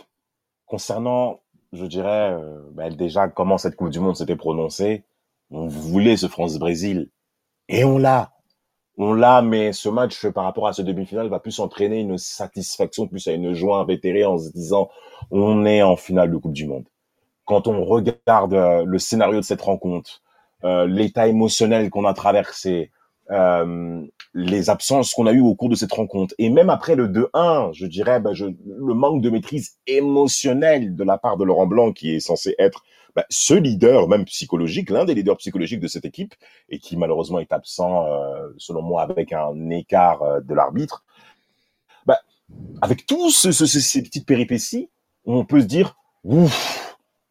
Concernant, 0.67 1.41
je 1.73 1.85
dirais, 1.85 2.31
euh, 2.35 2.61
ben, 2.71 2.95
déjà 2.95 3.27
comment 3.27 3.59
cette 3.59 3.75
Coupe 3.75 3.91
du 3.91 3.99
Monde 3.99 4.15
s'était 4.15 4.37
prononcée, 4.37 5.07
on 5.51 5.67
voulait 5.67 6.17
ce 6.17 6.29
France-Brésil. 6.29 7.11
Et 7.69 7.83
on 7.83 7.99
l'a. 7.99 8.33
On 8.97 9.13
l'a, 9.13 9.43
mais 9.43 9.73
ce 9.73 9.89
match, 9.89 10.25
par 10.29 10.45
rapport 10.45 10.69
à 10.69 10.73
ce 10.73 10.83
demi-finale, 10.83 11.29
va 11.29 11.41
plus 11.41 11.59
entraîner 11.59 11.99
une 11.99 12.17
satisfaction, 12.17 13.09
plus 13.09 13.27
à 13.27 13.33
une 13.33 13.55
joie 13.55 13.81
invétérée 13.81 14.25
en 14.25 14.39
se 14.39 14.53
disant, 14.53 14.89
on 15.33 15.67
est 15.67 15.83
en 15.83 15.97
finale 15.97 16.31
de 16.31 16.37
Coupe 16.37 16.53
du 16.53 16.69
Monde. 16.69 16.87
Quand 17.45 17.67
on 17.67 17.85
regarde 17.85 18.55
euh, 18.55 18.85
le 18.85 18.99
scénario 19.01 19.41
de 19.41 19.45
cette 19.45 19.63
rencontre, 19.63 20.23
l'état 20.63 21.29
émotionnel 21.29 21.91
qu'on 21.91 22.05
a 22.05 22.15
traversé, 22.15 22.91
euh, 23.31 24.03
les 24.35 24.71
absences 24.71 25.13
qu'on 25.13 25.27
a 25.27 25.33
eues 25.33 25.41
au 25.41 25.57
cours 25.57 25.69
de 25.69 25.75
cette 25.75 25.93
rencontre, 25.93 26.33
et 26.39 26.49
même 26.49 26.71
après 26.71 26.95
le 26.95 27.09
2-1, 27.09 27.73
je 27.73 27.87
dirais, 27.87 28.21
ben, 28.21 28.35
je, 28.35 28.45
le 28.45 28.95
manque 28.95 29.21
de 29.21 29.31
maîtrise 29.31 29.79
émotionnelle 29.89 30.95
de 30.95 31.03
la 31.03 31.19
part 31.19 31.37
de 31.37 31.45
Laurent 31.45 31.67
Blanc, 31.67 31.93
qui 31.93 32.15
est 32.15 32.21
censé 32.21 32.55
être 32.59 32.85
ben, 33.17 33.25
ce 33.29 33.55
leader, 33.55 34.07
même 34.09 34.25
psychologique, 34.27 34.91
l'un 34.91 35.05
des 35.05 35.15
leaders 35.15 35.39
psychologiques 35.39 35.81
de 35.81 35.89
cette 35.89 36.05
équipe, 36.05 36.35
et 36.69 36.79
qui 36.79 36.97
malheureusement 36.97 37.41
est 37.41 37.53
absent, 37.53 38.07
euh, 38.07 38.49
selon 38.59 38.83
moi, 38.83 39.03
avec 39.03 39.33
un 39.33 39.71
écart 39.71 40.23
euh, 40.23 40.41
de 40.41 40.55
l'arbitre. 40.55 41.05
Ben, 42.07 42.17
avec 42.81 43.07
tous 43.07 43.31
ce, 43.31 43.51
ce, 43.51 43.67
ces 43.67 44.03
petites 44.03 44.27
péripéties, 44.27 44.89
on 45.25 45.45
peut 45.45 45.61
se 45.61 45.67
dire, 45.67 45.97
ouf, 46.23 46.86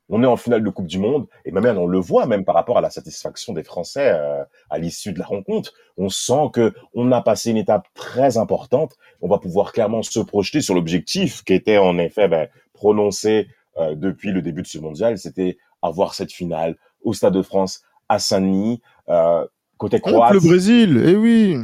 on 0.09 0.23
est 0.23 0.27
en 0.27 0.37
finale 0.37 0.63
de 0.63 0.69
Coupe 0.69 0.87
du 0.87 0.99
Monde, 0.99 1.27
et 1.45 1.51
même 1.51 1.65
on 1.77 1.87
le 1.87 1.99
voit 1.99 2.25
même 2.25 2.45
par 2.45 2.55
rapport 2.55 2.77
à 2.77 2.81
la 2.81 2.89
satisfaction 2.89 3.53
des 3.53 3.63
Français 3.63 4.11
euh, 4.13 4.43
à 4.69 4.77
l'issue 4.77 5.13
de 5.13 5.19
la 5.19 5.25
rencontre. 5.25 5.73
On 5.97 6.09
sent 6.09 6.49
que 6.53 6.73
on 6.93 7.11
a 7.11 7.21
passé 7.21 7.51
une 7.51 7.57
étape 7.57 7.87
très 7.95 8.37
importante. 8.37 8.95
On 9.21 9.27
va 9.27 9.39
pouvoir 9.39 9.71
clairement 9.71 10.03
se 10.03 10.19
projeter 10.19 10.61
sur 10.61 10.75
l'objectif 10.75 11.43
qui 11.43 11.53
était 11.53 11.77
en 11.77 11.97
effet 11.97 12.27
ben, 12.27 12.47
prononcé 12.73 13.47
euh, 13.77 13.95
depuis 13.95 14.31
le 14.31 14.41
début 14.41 14.61
de 14.61 14.67
ce 14.67 14.77
mondial, 14.77 15.17
c'était 15.17 15.57
avoir 15.81 16.13
cette 16.13 16.31
finale 16.31 16.77
au 17.03 17.13
Stade 17.13 17.33
de 17.33 17.41
France 17.41 17.81
à 18.07 18.19
Saint-Denis. 18.19 18.81
Euh, 19.09 19.45
côté 19.77 19.99
croate. 19.99 20.31
Contre 20.31 20.43
le 20.43 20.49
Brésil, 20.49 21.03
eh 21.05 21.15
oui. 21.15 21.57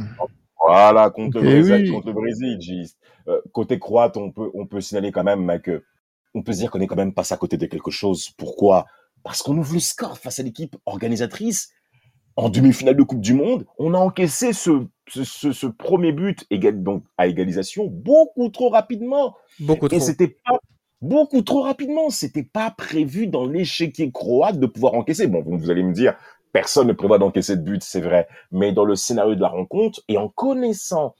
Voilà, 0.64 1.10
contre, 1.10 1.38
le, 1.38 1.44
Brésil, 1.44 1.90
contre 1.90 2.06
le 2.08 2.12
Brésil, 2.12 2.86
euh, 3.28 3.40
côté 3.52 3.78
croate, 3.78 4.16
on 4.16 4.30
peut, 4.30 4.50
on 4.54 4.66
peut 4.66 4.80
signaler 4.80 5.10
quand 5.10 5.24
même 5.24 5.58
que 5.60 5.82
on 6.34 6.42
peut 6.42 6.52
se 6.52 6.58
dire 6.58 6.70
qu'on 6.70 6.80
est 6.80 6.86
quand 6.86 6.96
même 6.96 7.14
passé 7.14 7.34
à 7.34 7.36
côté 7.36 7.56
de 7.56 7.66
quelque 7.66 7.90
chose. 7.90 8.30
Pourquoi? 8.30 8.86
Parce 9.22 9.42
qu'on 9.42 9.56
ouvre 9.56 9.74
le 9.74 9.80
score 9.80 10.18
face 10.18 10.40
à 10.40 10.42
l'équipe 10.42 10.76
organisatrice. 10.86 11.70
En 12.34 12.48
demi-finale 12.48 12.96
de 12.96 13.02
Coupe 13.02 13.20
du 13.20 13.34
Monde, 13.34 13.66
on 13.78 13.92
a 13.92 13.98
encaissé 13.98 14.54
ce, 14.54 14.86
ce, 15.06 15.52
ce 15.52 15.66
premier 15.66 16.12
but 16.12 16.46
égal, 16.48 16.82
donc 16.82 17.04
à 17.18 17.26
égalisation 17.26 17.86
beaucoup 17.86 18.48
trop 18.48 18.70
rapidement. 18.70 19.36
Beaucoup 19.60 19.86
trop. 19.86 19.98
Et 19.98 20.00
c'était 20.00 20.28
pas 20.28 20.58
beaucoup 21.02 21.42
trop 21.42 21.60
rapidement. 21.60 22.08
C'était 22.08 22.42
pas 22.42 22.70
prévu 22.70 23.26
dans 23.26 23.44
l'échiquier 23.44 24.10
croate 24.10 24.58
de 24.58 24.66
pouvoir 24.66 24.94
encaisser. 24.94 25.26
Bon, 25.26 25.42
vous 25.44 25.70
allez 25.70 25.82
me 25.82 25.92
dire, 25.92 26.14
personne 26.52 26.88
ne 26.88 26.94
prévoit 26.94 27.18
d'encaisser 27.18 27.56
de 27.56 27.62
but, 27.62 27.82
c'est 27.82 28.00
vrai. 28.00 28.26
Mais 28.50 28.72
dans 28.72 28.86
le 28.86 28.96
scénario 28.96 29.34
de 29.34 29.40
la 29.42 29.48
rencontre 29.48 30.00
et 30.08 30.16
en 30.16 30.30
connaissant 30.30 31.14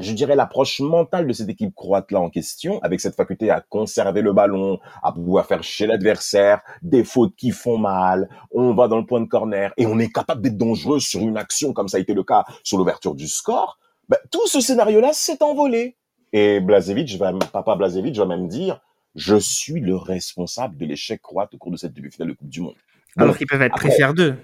je 0.00 0.12
dirais, 0.12 0.36
l'approche 0.36 0.80
mentale 0.80 1.26
de 1.26 1.32
cette 1.32 1.48
équipe 1.48 1.74
croate-là 1.74 2.20
en 2.20 2.30
question, 2.30 2.80
avec 2.82 3.00
cette 3.00 3.14
faculté 3.14 3.50
à 3.50 3.60
conserver 3.60 4.22
le 4.22 4.32
ballon, 4.32 4.78
à 5.02 5.12
pouvoir 5.12 5.46
faire 5.46 5.62
chez 5.62 5.86
l'adversaire, 5.86 6.60
des 6.82 7.04
fautes 7.04 7.34
qui 7.36 7.50
font 7.50 7.78
mal, 7.78 8.28
on 8.50 8.74
va 8.74 8.88
dans 8.88 8.98
le 8.98 9.06
point 9.06 9.20
de 9.20 9.26
corner 9.26 9.72
et 9.76 9.86
on 9.86 9.98
est 9.98 10.12
capable 10.12 10.42
d'être 10.42 10.56
dangereux 10.56 11.00
sur 11.00 11.20
une 11.20 11.36
action 11.36 11.72
comme 11.72 11.88
ça 11.88 11.96
a 11.96 12.00
été 12.00 12.14
le 12.14 12.24
cas 12.24 12.44
sur 12.62 12.78
l'ouverture 12.78 13.14
du 13.14 13.28
score, 13.28 13.78
ben, 14.08 14.18
tout 14.30 14.46
ce 14.46 14.60
scénario-là 14.60 15.12
s'est 15.12 15.42
envolé. 15.42 15.96
Et 16.32 16.60
Blazevic, 16.60 17.16
va, 17.16 17.32
papa 17.52 17.76
Blazevic 17.76 18.16
va 18.16 18.26
même 18.26 18.48
dire, 18.48 18.80
je 19.14 19.36
suis 19.36 19.80
le 19.80 19.96
responsable 19.96 20.76
de 20.76 20.86
l'échec 20.86 21.20
croate 21.20 21.54
au 21.54 21.58
cours 21.58 21.72
de 21.72 21.76
cette 21.76 21.92
demi-finale 21.92 22.28
de 22.28 22.34
Coupe 22.34 22.48
du 22.48 22.60
Monde. 22.60 22.76
Alors 23.16 23.36
qu'ils 23.36 23.46
peuvent 23.46 23.62
être 23.62 23.76
très 23.76 23.90
fiers 23.90 24.12
d'eux. 24.14 24.36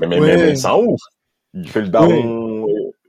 Mais, 0.00 0.06
mais, 0.06 0.20
mais, 0.20 0.56
c'est 0.56 0.66
un 0.66 0.74
ouf. 0.74 1.00
Il 1.54 1.68
fait 1.68 1.80
le 1.80 1.88
daron. 1.88 2.47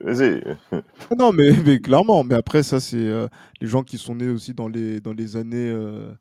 Vas-y. 0.09 0.43
Ah 0.71 1.15
non, 1.17 1.31
mais, 1.31 1.51
mais, 1.65 1.79
clairement. 1.79 2.23
Mais 2.23 2.35
après, 2.35 2.63
ça, 2.63 2.79
c'est 2.79 2.97
euh, 2.97 3.27
les 3.61 3.67
gens 3.67 3.83
qui 3.83 3.97
sont 3.97 4.15
nés 4.15 4.29
aussi 4.29 4.53
dans 4.53 4.67
les, 4.67 4.99
dans 4.99 5.13
les 5.13 5.35
années. 5.35 5.69
Euh, 5.69 6.11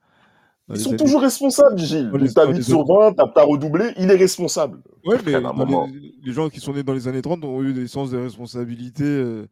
dans 0.68 0.74
ils 0.74 0.78
les 0.78 0.84
sont 0.84 0.90
années... 0.90 0.98
toujours 0.98 1.20
responsables, 1.22 1.78
Gilles. 1.78 2.10
Les, 2.14 2.32
t'as 2.32 2.46
8 2.46 2.62
sur 2.62 2.84
20, 2.84 3.14
t'as 3.14 3.42
redoublé, 3.42 3.92
il 3.96 4.10
est 4.10 4.16
responsable. 4.16 4.82
Ouais, 5.04 5.16
mais 5.24 5.32
les, 5.32 6.12
les, 6.22 6.32
gens 6.32 6.50
qui 6.50 6.60
sont 6.60 6.74
nés 6.74 6.82
dans 6.82 6.92
les 6.92 7.08
années 7.08 7.22
30 7.22 7.44
ont 7.44 7.62
eu 7.62 7.72
des 7.72 7.88
sens 7.88 8.10
de 8.10 8.18
responsabilité 8.18 9.04
euh, 9.04 9.46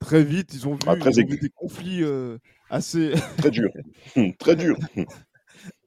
très 0.00 0.24
vite. 0.24 0.52
Ils 0.54 0.66
ont 0.66 0.72
vu, 0.72 0.80
ah, 0.86 0.96
très 0.96 1.10
ils 1.12 1.24
ont 1.24 1.28
vu 1.28 1.38
des 1.38 1.50
conflits 1.50 2.02
euh, 2.02 2.38
assez. 2.70 3.12
très 3.38 3.50
durs. 3.50 3.70
très 4.38 4.56
durs. 4.56 4.78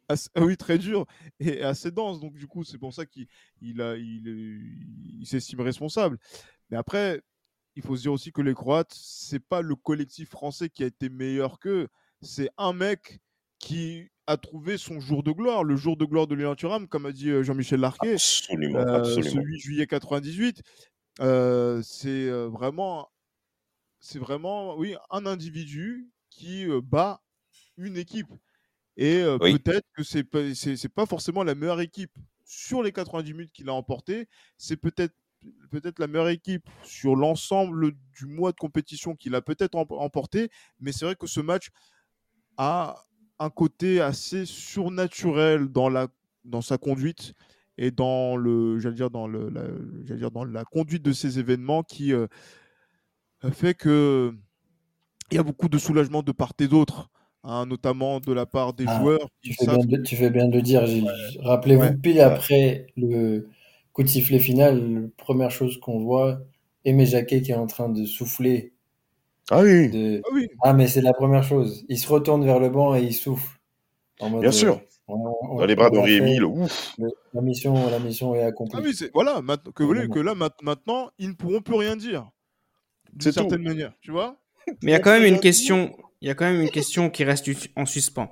Assez, 0.10 0.28
ah 0.36 0.42
oui, 0.42 0.58
très 0.58 0.78
dur 0.78 1.06
et 1.40 1.64
assez 1.64 1.90
dense. 1.90 2.20
Donc, 2.20 2.34
du 2.34 2.46
coup, 2.46 2.66
c'est 2.66 2.78
pour 2.78 2.94
ça 2.94 3.06
qu'il 3.06 3.28
il, 3.62 3.80
il, 3.98 5.22
il 5.22 5.26
s'estime 5.26 5.62
responsable. 5.62 6.18
Mais 6.70 6.76
après, 6.76 7.22
il 7.76 7.84
faut 7.84 7.96
se 7.96 8.02
dire 8.02 8.14
aussi 8.14 8.32
que 8.32 8.42
les 8.42 8.54
Croates, 8.54 8.94
c'est 8.94 9.40
pas 9.40 9.62
le 9.62 9.76
collectif 9.76 10.30
français 10.30 10.70
qui 10.70 10.84
a 10.84 10.88
été 10.88 11.10
meilleur 11.10 11.60
qu'eux. 11.60 11.88
C'est 12.22 12.50
un 12.58 12.74
mec 12.74 13.20
qui 13.60 14.10
a 14.28 14.38
trouvé 14.38 14.78
son 14.78 15.00
jour 15.00 15.24
de 15.24 15.32
gloire, 15.32 15.64
le 15.64 15.76
jour 15.76 15.98
de 15.98 16.06
gloire 16.06 16.28
de 16.28 16.36
Léon 16.36 16.56
Thuram, 16.56 16.88
comme 16.88 17.06
a 17.06 17.12
dit 17.12 17.30
euh, 17.30 17.44
Jean-Michel 17.44 17.80
Larquet, 17.80 18.14
absolument, 18.14 18.80
euh, 18.80 19.00
absolument. 19.00 19.42
ce 19.42 19.48
8 19.48 19.60
juillet 19.60 19.88
98. 19.88 20.62
Euh, 21.20 21.82
c'est 21.84 22.30
vraiment, 22.30 23.10
c'est 24.00 24.20
vraiment, 24.20 24.76
oui, 24.78 24.96
un 25.10 25.26
individu 25.26 26.10
qui 26.30 26.66
bat 26.84 27.22
une 27.78 27.98
équipe. 27.98 28.32
Et 28.98 29.24
oui. 29.42 29.58
peut-être 29.60 29.88
que 29.96 30.04
c'est 30.04 30.24
pas, 30.24 30.54
c'est 30.54 30.94
pas 30.94 31.06
forcément 31.06 31.44
la 31.44 31.56
meilleure 31.56 31.82
équipe 31.82 32.12
sur 32.46 32.84
les 32.84 32.92
90 32.92 33.34
minutes 33.34 33.52
qu'il 33.54 33.70
a 33.70 33.74
emporté. 33.74 34.28
C'est 34.58 34.78
peut-être 34.78 35.16
peut-être 35.72 36.00
la 36.00 36.08
meilleure 36.08 36.30
équipe 36.30 36.70
sur 36.84 37.16
l'ensemble 37.16 37.94
du 38.18 38.26
mois 38.26 38.52
de 38.52 38.58
compétition 38.58 39.16
qu'il 39.16 39.36
a 39.36 39.42
peut-être 39.42 39.76
emporté, 39.76 40.50
mais 40.80 40.92
c'est 40.92 41.06
vrai 41.06 41.16
que 41.16 41.28
ce 41.28 41.40
match 41.40 41.70
a 42.58 43.04
un 43.40 43.50
côté 43.50 44.02
assez 44.02 44.46
surnaturel 44.46 45.68
dans, 45.68 45.90
la, 45.90 46.08
dans 46.46 46.62
sa 46.62 46.78
conduite 46.78 47.34
et 47.78 47.90
dans 47.90 48.36
le 48.36 48.80
j'allais 48.80 48.96
dire 48.96 49.10
dans 49.10 49.28
le 49.28 49.50
la, 49.50 50.16
dire 50.16 50.30
dans 50.30 50.44
la 50.44 50.64
conduite 50.64 51.04
de 51.04 51.14
ces 51.14 51.40
événements 51.40 51.82
qui 51.82 52.14
euh, 52.14 52.28
fait 53.52 53.74
que 53.74 54.34
il 55.32 55.36
y 55.36 55.38
a 55.40 55.44
beaucoup 55.44 55.70
de 55.70 55.78
soulagement 55.78 56.22
de 56.22 56.32
part 56.32 56.54
et 56.60 56.68
d'autre 56.68 57.10
hein, 57.44 57.66
notamment 57.66 58.20
de 58.20 58.34
la 58.34 58.46
part 58.46 58.74
des 58.74 58.86
ah, 58.88 59.00
joueurs 59.00 59.30
tu 59.42 59.54
fais, 59.54 59.66
de, 59.66 59.98
tu 60.04 60.16
fais, 60.16 60.30
bien 60.30 60.48
de 60.48 60.60
dire 60.60 60.84
rappelez-vous 61.42 61.82
ouais, 61.82 61.98
pile 61.98 62.18
ouais. 62.18 62.22
après 62.22 62.88
le 62.98 63.48
coup 63.94 64.04
de 64.04 64.08
sifflet 64.08 64.40
final, 64.40 65.10
première 65.18 65.52
chose 65.52 65.80
qu'on 65.80 66.00
voit, 66.00 66.42
Aimé 66.86 67.06
Jacquet 67.06 67.42
qui 67.42 67.52
est 67.52 67.56
en 67.56 67.68
train 67.68 67.90
de 67.90 68.06
souffler. 68.06 68.74
Ah 69.50 69.62
oui. 69.62 69.90
De... 69.90 70.22
Ah, 70.26 70.30
oui. 70.34 70.48
ah, 70.64 70.74
mais 70.74 70.88
c'est 70.88 71.02
la 71.02 71.14
première 71.14 71.44
chose. 71.44 71.86
Il 71.90 72.00
se 72.00 72.08
retourne 72.08 72.46
vers 72.46 72.60
le 72.60 72.70
banc 72.70 72.96
et 72.96 73.02
il 73.02 73.14
souffle. 73.14 73.60
En 74.20 74.30
mode, 74.30 74.42
Bien 74.42 74.52
sûr. 74.52 74.82
On, 75.08 75.34
on, 75.42 75.58
Dans 75.58 75.66
les 75.66 75.76
bras 75.76 75.90
d'Henri 75.90 76.14
Émile, 76.14 76.46
ouf. 76.46 76.96
La 77.34 77.42
mission, 77.42 77.90
la 77.90 78.00
mission 78.00 78.34
est 78.34 78.44
accomplie. 78.44 78.80
Ah 78.80 78.84
oui, 78.84 79.10
voilà, 79.14 79.42
que, 79.76 79.84
vous 79.84 79.90
voulez, 79.90 80.08
que 80.08 80.20
là, 80.20 80.36
maintenant, 80.36 81.10
ils 81.18 81.30
ne 81.30 81.34
pourront 81.34 81.62
plus 81.62 81.76
rien 81.76 81.96
dire. 81.96 82.30
D'une 83.14 83.32
certaine 83.32 83.64
manière, 83.64 83.94
tu 84.00 84.12
vois 84.12 84.38
Mais 84.68 84.76
il 84.84 84.90
y 84.92 84.94
a 84.94 85.00
quand 85.00 85.12
même 85.12 85.26
une 85.26 85.40
question, 85.40 85.98
il 86.22 86.30
y 86.30 86.32
a 86.32 86.36
quand 86.36 86.46
même 86.46 86.62
une 86.62 86.70
question 86.70 87.10
qui 87.10 87.26
reste 87.26 87.50
en 87.76 87.86
suspens. 87.86 88.32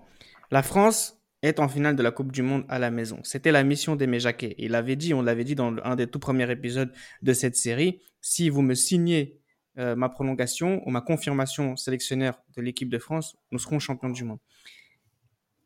La 0.51 0.64
France 0.64 1.19
est 1.42 1.60
en 1.60 1.70
finale 1.70 1.96
de 1.96 2.04
la 2.04 2.12
Coupe 2.12 2.32
du 2.32 2.42
Monde 2.42 2.66
à 2.68 2.80
la 2.80 2.92
maison. 2.92 3.20
C'était 3.24 3.52
la 3.52 3.64
mission 3.64 3.96
d'Aimé 3.96 4.20
Jacquet. 4.20 4.56
Il 4.58 4.76
avait 4.76 4.96
dit, 4.96 5.14
on 5.14 5.22
l'avait 5.22 5.44
dit 5.44 5.56
dans 5.56 5.74
un 5.84 5.96
des 5.96 6.08
tout 6.08 6.20
premiers 6.20 6.50
épisodes 6.52 6.92
de 7.22 7.34
cette 7.34 7.56
série, 7.56 8.02
si 8.22 8.50
vous 8.50 8.62
me 8.62 8.74
signez 8.74 9.40
euh, 9.78 9.96
ma 9.96 10.10
prolongation 10.10 10.82
ou 10.86 10.92
ma 10.92 11.02
confirmation 11.02 11.78
sélectionneur 11.78 12.42
de 12.56 12.62
l'équipe 12.62 12.90
de 12.90 13.00
France, 13.00 13.38
nous 13.52 13.60
serons 13.60 13.80
champions 13.80 14.10
du 14.10 14.24
monde. 14.24 14.40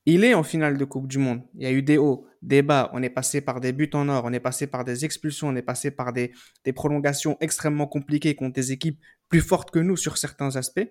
Il 0.06 0.24
est 0.26 0.34
en 0.34 0.44
finale 0.44 0.78
de 0.78 0.86
Coupe 0.86 1.08
du 1.08 1.18
Monde. 1.18 1.42
Il 1.56 1.64
y 1.64 1.66
a 1.66 1.72
eu 1.72 1.82
des 1.82 1.98
hauts, 1.98 2.28
des 2.42 2.62
bas. 2.62 2.92
On 2.94 3.02
est 3.02 3.10
passé 3.10 3.40
par 3.40 3.62
des 3.62 3.72
buts 3.72 3.90
en 3.94 4.10
or, 4.10 4.26
on 4.26 4.34
est 4.34 4.42
passé 4.42 4.68
par 4.68 4.84
des 4.84 5.06
expulsions, 5.06 5.48
on 5.48 5.56
est 5.56 5.62
passé 5.62 5.92
par 5.92 6.12
des 6.12 6.34
prolongations 6.76 7.38
extrêmement 7.40 7.88
compliquées 7.88 8.36
contre 8.36 8.54
des 8.54 8.74
équipes 8.74 9.00
plus 9.30 9.42
fortes 9.42 9.72
que 9.72 9.80
nous 9.80 9.96
sur 9.96 10.18
certains 10.18 10.58
aspects 10.58 10.88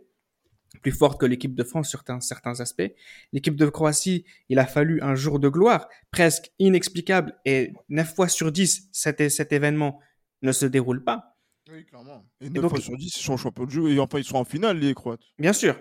plus 0.80 0.92
forte 0.92 1.20
que 1.20 1.26
l'équipe 1.26 1.54
de 1.54 1.64
France 1.64 1.88
sur 1.88 2.00
certains, 2.00 2.20
certains 2.20 2.60
aspects. 2.60 2.90
L'équipe 3.32 3.56
de 3.56 3.66
Croatie, 3.66 4.24
il 4.48 4.58
a 4.58 4.66
fallu 4.66 5.00
un 5.02 5.14
jour 5.14 5.38
de 5.38 5.48
gloire 5.48 5.88
presque 6.10 6.50
inexplicable 6.58 7.36
et 7.44 7.72
9 7.88 8.14
fois 8.14 8.28
sur 8.28 8.52
10, 8.52 8.88
cet, 8.92 9.28
cet 9.28 9.52
événement 9.52 10.00
ne 10.42 10.52
se 10.52 10.66
déroule 10.66 11.04
pas. 11.04 11.36
Oui, 11.70 11.84
clairement. 11.84 12.24
Et 12.40 12.50
9 12.50 12.56
et 12.56 12.60
donc, 12.60 12.70
fois 12.70 12.80
sur 12.80 12.96
10, 12.96 13.16
ils 13.16 13.22
sont 13.22 13.36
champions 13.36 13.64
du 13.64 13.74
jeu 13.74 13.90
et 13.90 14.00
enfin 14.00 14.18
ils 14.18 14.24
sont 14.24 14.36
en 14.36 14.44
finale, 14.44 14.78
les 14.78 14.94
Croates. 14.94 15.20
Bien 15.38 15.52
sûr. 15.52 15.78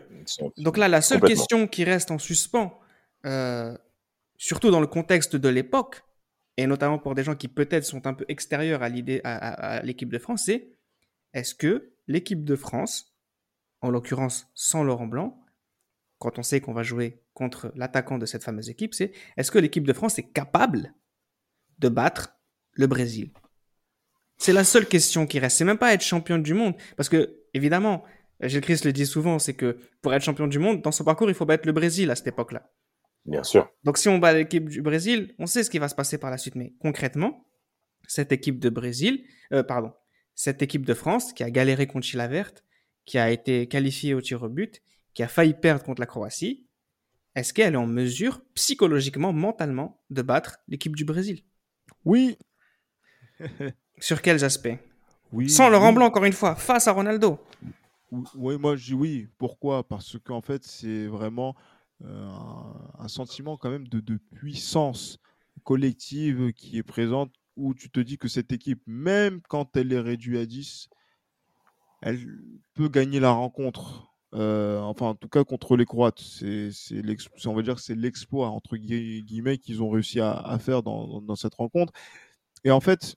Donc 0.57 0.77
là, 0.77 0.87
la 0.87 1.01
seule 1.01 1.21
question 1.21 1.67
qui 1.67 1.83
reste 1.83 2.11
en 2.11 2.19
suspens, 2.19 2.79
euh, 3.25 3.75
surtout 4.37 4.71
dans 4.71 4.81
le 4.81 4.87
contexte 4.87 5.35
de 5.35 5.49
l'époque, 5.49 6.03
et 6.57 6.67
notamment 6.67 6.99
pour 6.99 7.15
des 7.15 7.23
gens 7.23 7.35
qui 7.35 7.47
peut-être 7.47 7.85
sont 7.85 8.05
un 8.05 8.13
peu 8.13 8.25
extérieurs 8.27 8.83
à 8.83 8.89
l'idée 8.89 9.21
à, 9.23 9.35
à, 9.35 9.77
à 9.77 9.81
l'équipe 9.81 10.11
de 10.11 10.19
France, 10.19 10.43
c'est 10.45 10.69
est-ce 11.33 11.55
que 11.55 11.93
l'équipe 12.07 12.43
de 12.43 12.55
France 12.55 13.10
en 13.81 13.89
l'occurrence 13.89 14.49
sans 14.53 14.83
Laurent 14.83 15.07
Blanc, 15.07 15.43
quand 16.19 16.37
on 16.37 16.43
sait 16.43 16.61
qu'on 16.61 16.73
va 16.73 16.83
jouer 16.83 17.23
contre 17.33 17.71
l'attaquant 17.75 18.17
de 18.17 18.25
cette 18.25 18.43
fameuse 18.43 18.69
équipe, 18.69 18.93
c'est 18.93 19.11
est-ce 19.37 19.51
que 19.51 19.59
l'équipe 19.59 19.85
de 19.85 19.93
France 19.93 20.19
est 20.19 20.31
capable 20.31 20.93
de 21.79 21.89
battre 21.89 22.35
le 22.73 22.87
Brésil? 22.87 23.31
C'est 24.37 24.53
la 24.53 24.63
seule 24.63 24.87
question 24.87 25.25
qui 25.27 25.39
reste. 25.39 25.57
C'est 25.57 25.65
même 25.65 25.77
pas 25.77 25.93
être 25.93 26.01
champion 26.01 26.37
du 26.37 26.53
monde, 26.53 26.75
parce 26.95 27.09
que 27.09 27.41
évidemment, 27.53 28.03
Gilles 28.41 28.61
Christ 28.61 28.85
le 28.85 28.93
dit 28.93 29.05
souvent, 29.05 29.39
c'est 29.39 29.53
que 29.53 29.77
pour 30.01 30.13
être 30.13 30.23
champion 30.23 30.47
du 30.47 30.59
monde, 30.59 30.81
dans 30.81 30.91
son 30.91 31.03
parcours, 31.03 31.29
il 31.29 31.35
faut 31.35 31.45
battre 31.45 31.67
le 31.67 31.73
Brésil 31.73 32.09
à 32.11 32.15
cette 32.15 32.27
époque-là. 32.27 32.71
Bien 33.25 33.43
sûr. 33.43 33.69
Donc 33.83 33.97
si 33.97 34.09
on 34.09 34.17
bat 34.17 34.33
l'équipe 34.33 34.67
du 34.67 34.81
Brésil, 34.81 35.35
on 35.37 35.45
sait 35.45 35.63
ce 35.63 35.69
qui 35.69 35.79
va 35.79 35.87
se 35.87 35.95
passer 35.95 36.17
par 36.17 36.31
la 36.31 36.37
suite. 36.37 36.55
Mais 36.55 36.73
concrètement, 36.79 37.47
cette 38.07 38.31
équipe 38.31 38.59
de 38.59 38.69
Brésil, 38.69 39.25
euh, 39.53 39.63
pardon, 39.63 39.93
cette 40.33 40.61
équipe 40.61 40.85
de 40.85 40.93
France 40.93 41.33
qui 41.33 41.43
a 41.43 41.51
galéré 41.51 41.85
contre 41.87 42.05
Chila 42.07 42.27
Verte, 42.27 42.63
qui 43.05 43.17
a 43.17 43.31
été 43.31 43.67
qualifiée 43.67 44.13
au 44.13 44.21
tir 44.21 44.43
au 44.43 44.49
but, 44.49 44.81
qui 45.13 45.23
a 45.23 45.27
failli 45.27 45.53
perdre 45.53 45.83
contre 45.83 45.99
la 45.99 46.05
Croatie, 46.05 46.65
est-ce 47.35 47.53
qu'elle 47.53 47.73
est 47.73 47.77
en 47.77 47.87
mesure, 47.87 48.41
psychologiquement, 48.55 49.31
mentalement, 49.31 50.01
de 50.09 50.21
battre 50.21 50.59
l'équipe 50.67 50.95
du 50.95 51.05
Brésil? 51.05 51.43
Oui. 52.03 52.37
Sur 53.99 54.21
quels 54.21 54.43
aspects? 54.43 54.77
Oui, 55.31 55.49
Sans 55.49 55.69
Laurent 55.69 55.89
oui. 55.89 55.95
Blanc, 55.95 56.05
encore 56.07 56.25
une 56.25 56.33
fois, 56.33 56.55
face 56.55 56.87
à 56.87 56.91
Ronaldo. 56.91 57.39
Oui, 58.35 58.57
moi 58.57 58.75
je 58.75 58.87
dis 58.87 58.93
oui. 58.93 59.27
Pourquoi? 59.37 59.87
Parce 59.87 60.17
qu'en 60.19 60.41
fait, 60.41 60.65
c'est 60.65 61.07
vraiment 61.07 61.55
euh, 62.03 62.29
un, 62.99 63.07
sentiment 63.07 63.55
quand 63.55 63.69
même 63.69 63.87
de, 63.87 64.01
de 64.01 64.19
puissance 64.35 65.17
collective 65.63 66.51
qui 66.51 66.77
est 66.77 66.83
présente 66.83 67.31
où 67.55 67.73
tu 67.73 67.89
te 67.89 67.99
dis 68.01 68.17
que 68.17 68.27
cette 68.27 68.51
équipe, 68.51 68.81
même 68.85 69.41
quand 69.47 69.77
elle 69.77 69.93
est 69.93 69.99
réduite 69.99 70.39
à 70.39 70.45
10, 70.45 70.89
elle 72.01 72.27
peut 72.73 72.89
gagner 72.89 73.19
la 73.19 73.31
rencontre. 73.31 74.11
Euh, 74.33 74.79
enfin, 74.79 75.07
en 75.07 75.15
tout 75.15 75.27
cas, 75.27 75.43
contre 75.43 75.75
les 75.75 75.85
Croates. 75.85 76.19
C'est, 76.19 76.71
on 77.45 77.53
va 77.53 77.61
dire 77.61 77.79
c'est 77.79 77.95
l'exploit, 77.95 78.49
entre 78.49 78.77
guillemets, 78.77 79.57
qu'ils 79.57 79.81
ont 79.83 79.89
réussi 79.89 80.19
à, 80.19 80.57
faire 80.59 80.83
dans, 80.83 81.35
cette 81.35 81.55
rencontre. 81.55 81.93
Et 82.63 82.71
en 82.71 82.79
fait, 82.79 83.15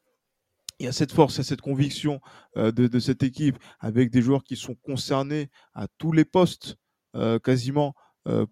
il 0.80 0.86
y 0.86 0.88
a 0.88 0.92
cette 0.92 1.12
force, 1.12 1.36
il 1.36 1.38
y 1.38 1.40
a 1.42 1.44
cette 1.44 1.60
conviction 1.60 2.20
euh, 2.56 2.72
de, 2.72 2.98
cette 2.98 3.22
équipe, 3.22 3.58
avec 3.80 4.10
des 4.10 4.22
joueurs 4.22 4.44
qui 4.44 4.56
sont 4.56 4.74
concernés 4.74 5.50
à 5.74 5.86
tous 5.98 6.12
les 6.12 6.24
postes, 6.24 6.76
euh, 7.16 7.38
quasiment, 7.38 7.94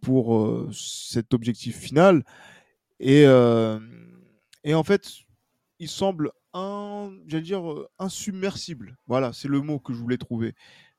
pour 0.02 0.68
cet 0.70 1.32
objectif 1.32 1.78
final. 1.78 2.24
Et 3.00 3.26
en 3.26 4.84
fait, 4.84 5.10
il 5.78 5.88
semble 5.88 6.30
un, 6.54 7.12
j'allais 7.26 7.42
dire, 7.42 7.62
insubmersible. 7.98 8.96
Voilà, 9.06 9.32
c'est 9.32 9.48
le 9.48 9.60
mot 9.60 9.78
que 9.78 9.92
je 9.92 9.98
voulais 9.98 10.18
trouver. 10.18 10.54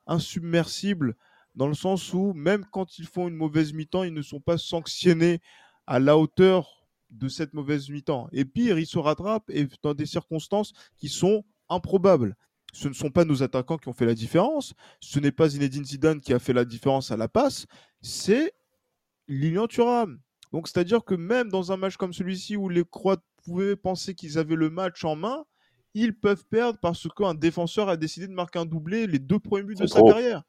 Insubmersible 0.07 1.15
dans 1.55 1.67
le 1.67 1.73
sens 1.73 2.13
où 2.13 2.33
même 2.33 2.65
quand 2.71 2.97
ils 2.97 3.05
font 3.05 3.27
une 3.27 3.35
mauvaise 3.35 3.73
mi-temps, 3.73 4.03
ils 4.03 4.13
ne 4.13 4.21
sont 4.21 4.39
pas 4.39 4.57
sanctionnés 4.57 5.39
à 5.85 5.99
la 5.99 6.17
hauteur 6.17 6.87
de 7.11 7.27
cette 7.27 7.53
mauvaise 7.53 7.89
mi-temps. 7.89 8.27
Et 8.31 8.45
pire, 8.45 8.79
ils 8.79 8.87
se 8.87 8.97
rattrapent 8.97 9.49
et 9.49 9.67
dans 9.83 9.93
des 9.93 10.07
circonstances 10.07 10.73
qui 10.97 11.09
sont 11.09 11.43
improbables. 11.69 12.35
Ce 12.73 12.87
ne 12.87 12.93
sont 12.93 13.11
pas 13.11 13.23
nos 13.23 13.43
attaquants 13.43 13.77
qui 13.77 13.87
ont 13.87 13.93
fait 13.93 14.07
la 14.07 14.15
différence. 14.15 14.73
Ce 14.99 15.19
n'est 15.19 15.31
pas 15.31 15.49
Zinedine 15.49 15.85
Zidane 15.85 16.21
qui 16.21 16.33
a 16.33 16.39
fait 16.39 16.53
la 16.53 16.65
différence 16.65 17.11
à 17.11 17.17
la 17.17 17.27
passe. 17.27 17.67
C'est 18.01 18.53
Lilian 19.27 19.67
Thuram. 19.67 20.19
Donc, 20.51 20.67
c'est-à-dire 20.67 21.03
que 21.03 21.13
même 21.13 21.49
dans 21.49 21.71
un 21.71 21.77
match 21.77 21.97
comme 21.97 22.13
celui-ci 22.13 22.57
où 22.57 22.69
les 22.69 22.83
Croates 22.83 23.23
pouvaient 23.43 23.75
penser 23.75 24.15
qu'ils 24.15 24.37
avaient 24.37 24.55
le 24.55 24.69
match 24.69 25.03
en 25.03 25.15
main, 25.15 25.45
ils 25.93 26.15
peuvent 26.17 26.45
perdre 26.49 26.79
parce 26.81 27.07
qu'un 27.07 27.33
défenseur 27.33 27.89
a 27.89 27.97
décidé 27.97 28.27
de 28.27 28.33
marquer 28.33 28.59
un 28.59 28.65
doublé 28.65 29.07
les 29.07 29.19
deux 29.19 29.39
premiers 29.39 29.63
buts 29.63 29.75
de 29.75 29.85
sa 29.85 30.01
carrière. 30.01 30.43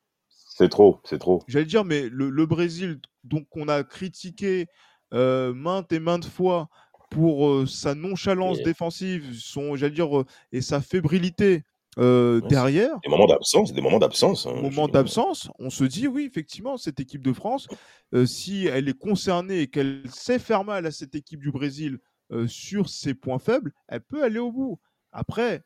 C'est 0.57 0.69
trop, 0.69 1.01
c'est 1.05 1.19
trop. 1.19 1.43
J'allais 1.49 1.65
dire, 1.65 1.85
mais 1.85 2.09
le, 2.09 2.47
Brésil, 2.47 3.01
donc 3.25 3.47
on 3.57 3.69
a 3.69 3.83
critiqué 3.83 4.67
euh, 5.13 5.53
maintes 5.53 5.93
et 5.93 5.99
maintes 5.99 6.27
fois 6.27 6.69
pour 7.11 7.49
euh, 7.49 7.67
sa 7.67 7.95
nonchalance 7.95 8.63
défensive, 8.63 9.37
son, 9.39 9.75
j'allais 9.75 9.95
dire, 9.95 10.17
euh, 10.17 10.25
et 10.53 10.61
sa 10.61 10.81
fébrilité 10.81 11.65
derrière. 11.97 12.99
Des 13.05 13.09
moments 13.09 13.27
d'absence, 13.27 13.73
des 13.73 13.81
moments 13.81 14.01
d'absence. 14.01 14.47
Hein, 14.47 14.55
moments 14.63 14.89
d'absence, 14.89 15.49
on 15.61 15.71
se 15.71 15.85
dit 15.85 16.09
oui, 16.09 16.25
effectivement, 16.25 16.77
cette 16.77 16.99
équipe 16.99 17.23
de 17.23 17.33
France, 17.33 17.69
si 18.25 18.67
elle 18.67 18.89
est 18.89 18.99
concernée 18.99 19.61
et 19.61 19.67
qu'elle 19.69 20.03
sait 20.09 20.41
faire 20.41 20.65
mal 20.65 20.87
à 20.87 20.91
cette 20.91 21.15
équipe 21.15 21.41
du 21.41 21.53
Brésil 21.53 21.99
sur 22.47 22.89
ses 22.89 23.15
points 23.15 23.39
faibles, 23.39 23.73
elle 23.89 24.01
peut 24.01 24.23
aller 24.23 24.39
au 24.39 24.53
bout. 24.53 24.81
Après, 25.13 25.63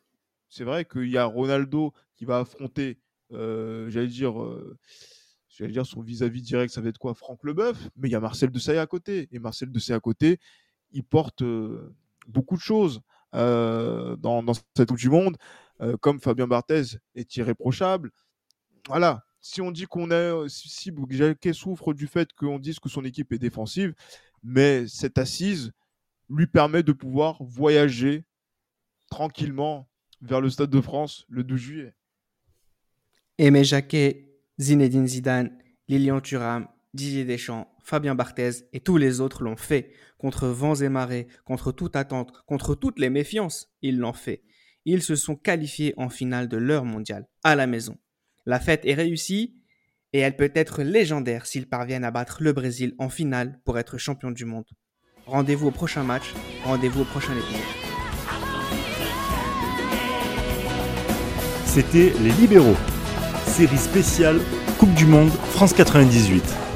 c'est 0.48 0.64
vrai 0.64 0.84
qu'il 0.84 1.08
y 1.08 1.18
a 1.18 1.24
Ronaldo 1.24 1.92
qui 2.14 2.24
va 2.24 2.40
affronter, 2.40 2.98
j'allais 3.30 4.06
dire, 4.06 4.34
j'allais 5.48 5.72
dire 5.72 5.86
son 5.86 6.02
vis-à-vis 6.02 6.42
direct, 6.42 6.72
ça 6.72 6.80
va 6.80 6.88
être 6.88 6.98
quoi 6.98 7.14
Franck 7.14 7.44
Leboeuf, 7.44 7.88
mais 7.96 8.08
il 8.08 8.12
y 8.12 8.14
a 8.14 8.20
Marcel 8.20 8.50
Desailly 8.50 8.78
à 8.78 8.86
côté. 8.86 9.28
Et 9.32 9.38
Marcel 9.38 9.70
Desailly 9.70 9.96
à 9.96 10.00
côté, 10.00 10.38
il 10.92 11.04
porte 11.04 11.42
beaucoup 12.26 12.56
de 12.56 12.60
choses 12.60 13.00
dans, 13.32 14.52
cette 14.76 14.88
Coupe 14.88 14.98
du 14.98 15.10
Monde, 15.10 15.36
comme 16.00 16.20
Fabien 16.20 16.46
Barthez 16.46 16.98
est 17.14 17.36
irréprochable. 17.36 18.10
Voilà, 18.88 19.24
si 19.40 19.60
on 19.60 19.70
dit 19.70 19.84
qu'on 19.84 20.10
est, 20.10 20.48
si, 20.48 20.68
si 20.68 20.92
souffre 21.52 21.92
du 21.92 22.06
fait 22.06 22.32
qu'on 22.32 22.58
dise 22.58 22.78
que 22.78 22.88
son 22.88 23.04
équipe 23.04 23.32
est 23.32 23.38
défensive, 23.38 23.94
mais 24.42 24.86
cette 24.86 25.18
assise 25.18 25.72
lui 26.28 26.46
permet 26.46 26.82
de 26.82 26.92
pouvoir 26.92 27.42
voyager 27.42 28.24
tranquillement 29.10 29.88
vers 30.20 30.40
le 30.40 30.50
Stade 30.50 30.70
de 30.70 30.80
France 30.80 31.24
le 31.28 31.44
12 31.44 31.60
juillet. 31.60 31.94
Aimé 33.38 33.64
Jacquet, 33.64 34.34
Zinedine 34.60 35.06
Zidane, 35.06 35.56
Lilian 35.86 36.20
Thuram, 36.20 36.68
Didier 36.94 37.24
Deschamps, 37.24 37.72
Fabien 37.84 38.14
Barthez 38.14 38.64
et 38.72 38.80
tous 38.80 38.96
les 38.96 39.20
autres 39.20 39.42
l'ont 39.42 39.56
fait. 39.56 39.92
Contre 40.18 40.48
vents 40.48 40.74
et 40.74 40.88
marées, 40.88 41.28
contre 41.44 41.70
toute 41.70 41.96
attente, 41.96 42.32
contre 42.46 42.74
toutes 42.74 42.98
les 42.98 43.10
méfiances, 43.10 43.70
ils 43.82 43.98
l'ont 43.98 44.12
fait. 44.12 44.42
Ils 44.84 45.02
se 45.02 45.16
sont 45.16 45.36
qualifiés 45.36 45.94
en 45.96 46.08
finale 46.08 46.48
de 46.48 46.56
leur 46.56 46.84
mondial, 46.84 47.28
à 47.44 47.54
la 47.54 47.66
maison. 47.66 47.96
La 48.46 48.58
fête 48.58 48.84
est 48.84 48.94
réussie 48.94 49.62
et 50.12 50.18
elle 50.18 50.36
peut 50.36 50.52
être 50.54 50.82
légendaire 50.82 51.46
s'ils 51.46 51.68
parviennent 51.68 52.04
à 52.04 52.10
battre 52.10 52.42
le 52.42 52.52
Brésil 52.52 52.94
en 52.98 53.08
finale 53.08 53.60
pour 53.64 53.78
être 53.78 53.98
champion 53.98 54.30
du 54.30 54.44
monde. 54.44 54.66
Rendez-vous 55.30 55.68
au 55.68 55.70
prochain 55.70 56.04
match, 56.04 56.32
rendez-vous 56.64 57.02
au 57.02 57.04
prochain 57.04 57.32
épisode. 57.32 57.60
C'était 61.66 62.14
Les 62.22 62.30
Libéraux, 62.30 62.76
série 63.46 63.76
spéciale 63.76 64.40
Coupe 64.78 64.94
du 64.94 65.04
Monde 65.04 65.30
France 65.52 65.74
98. 65.74 66.67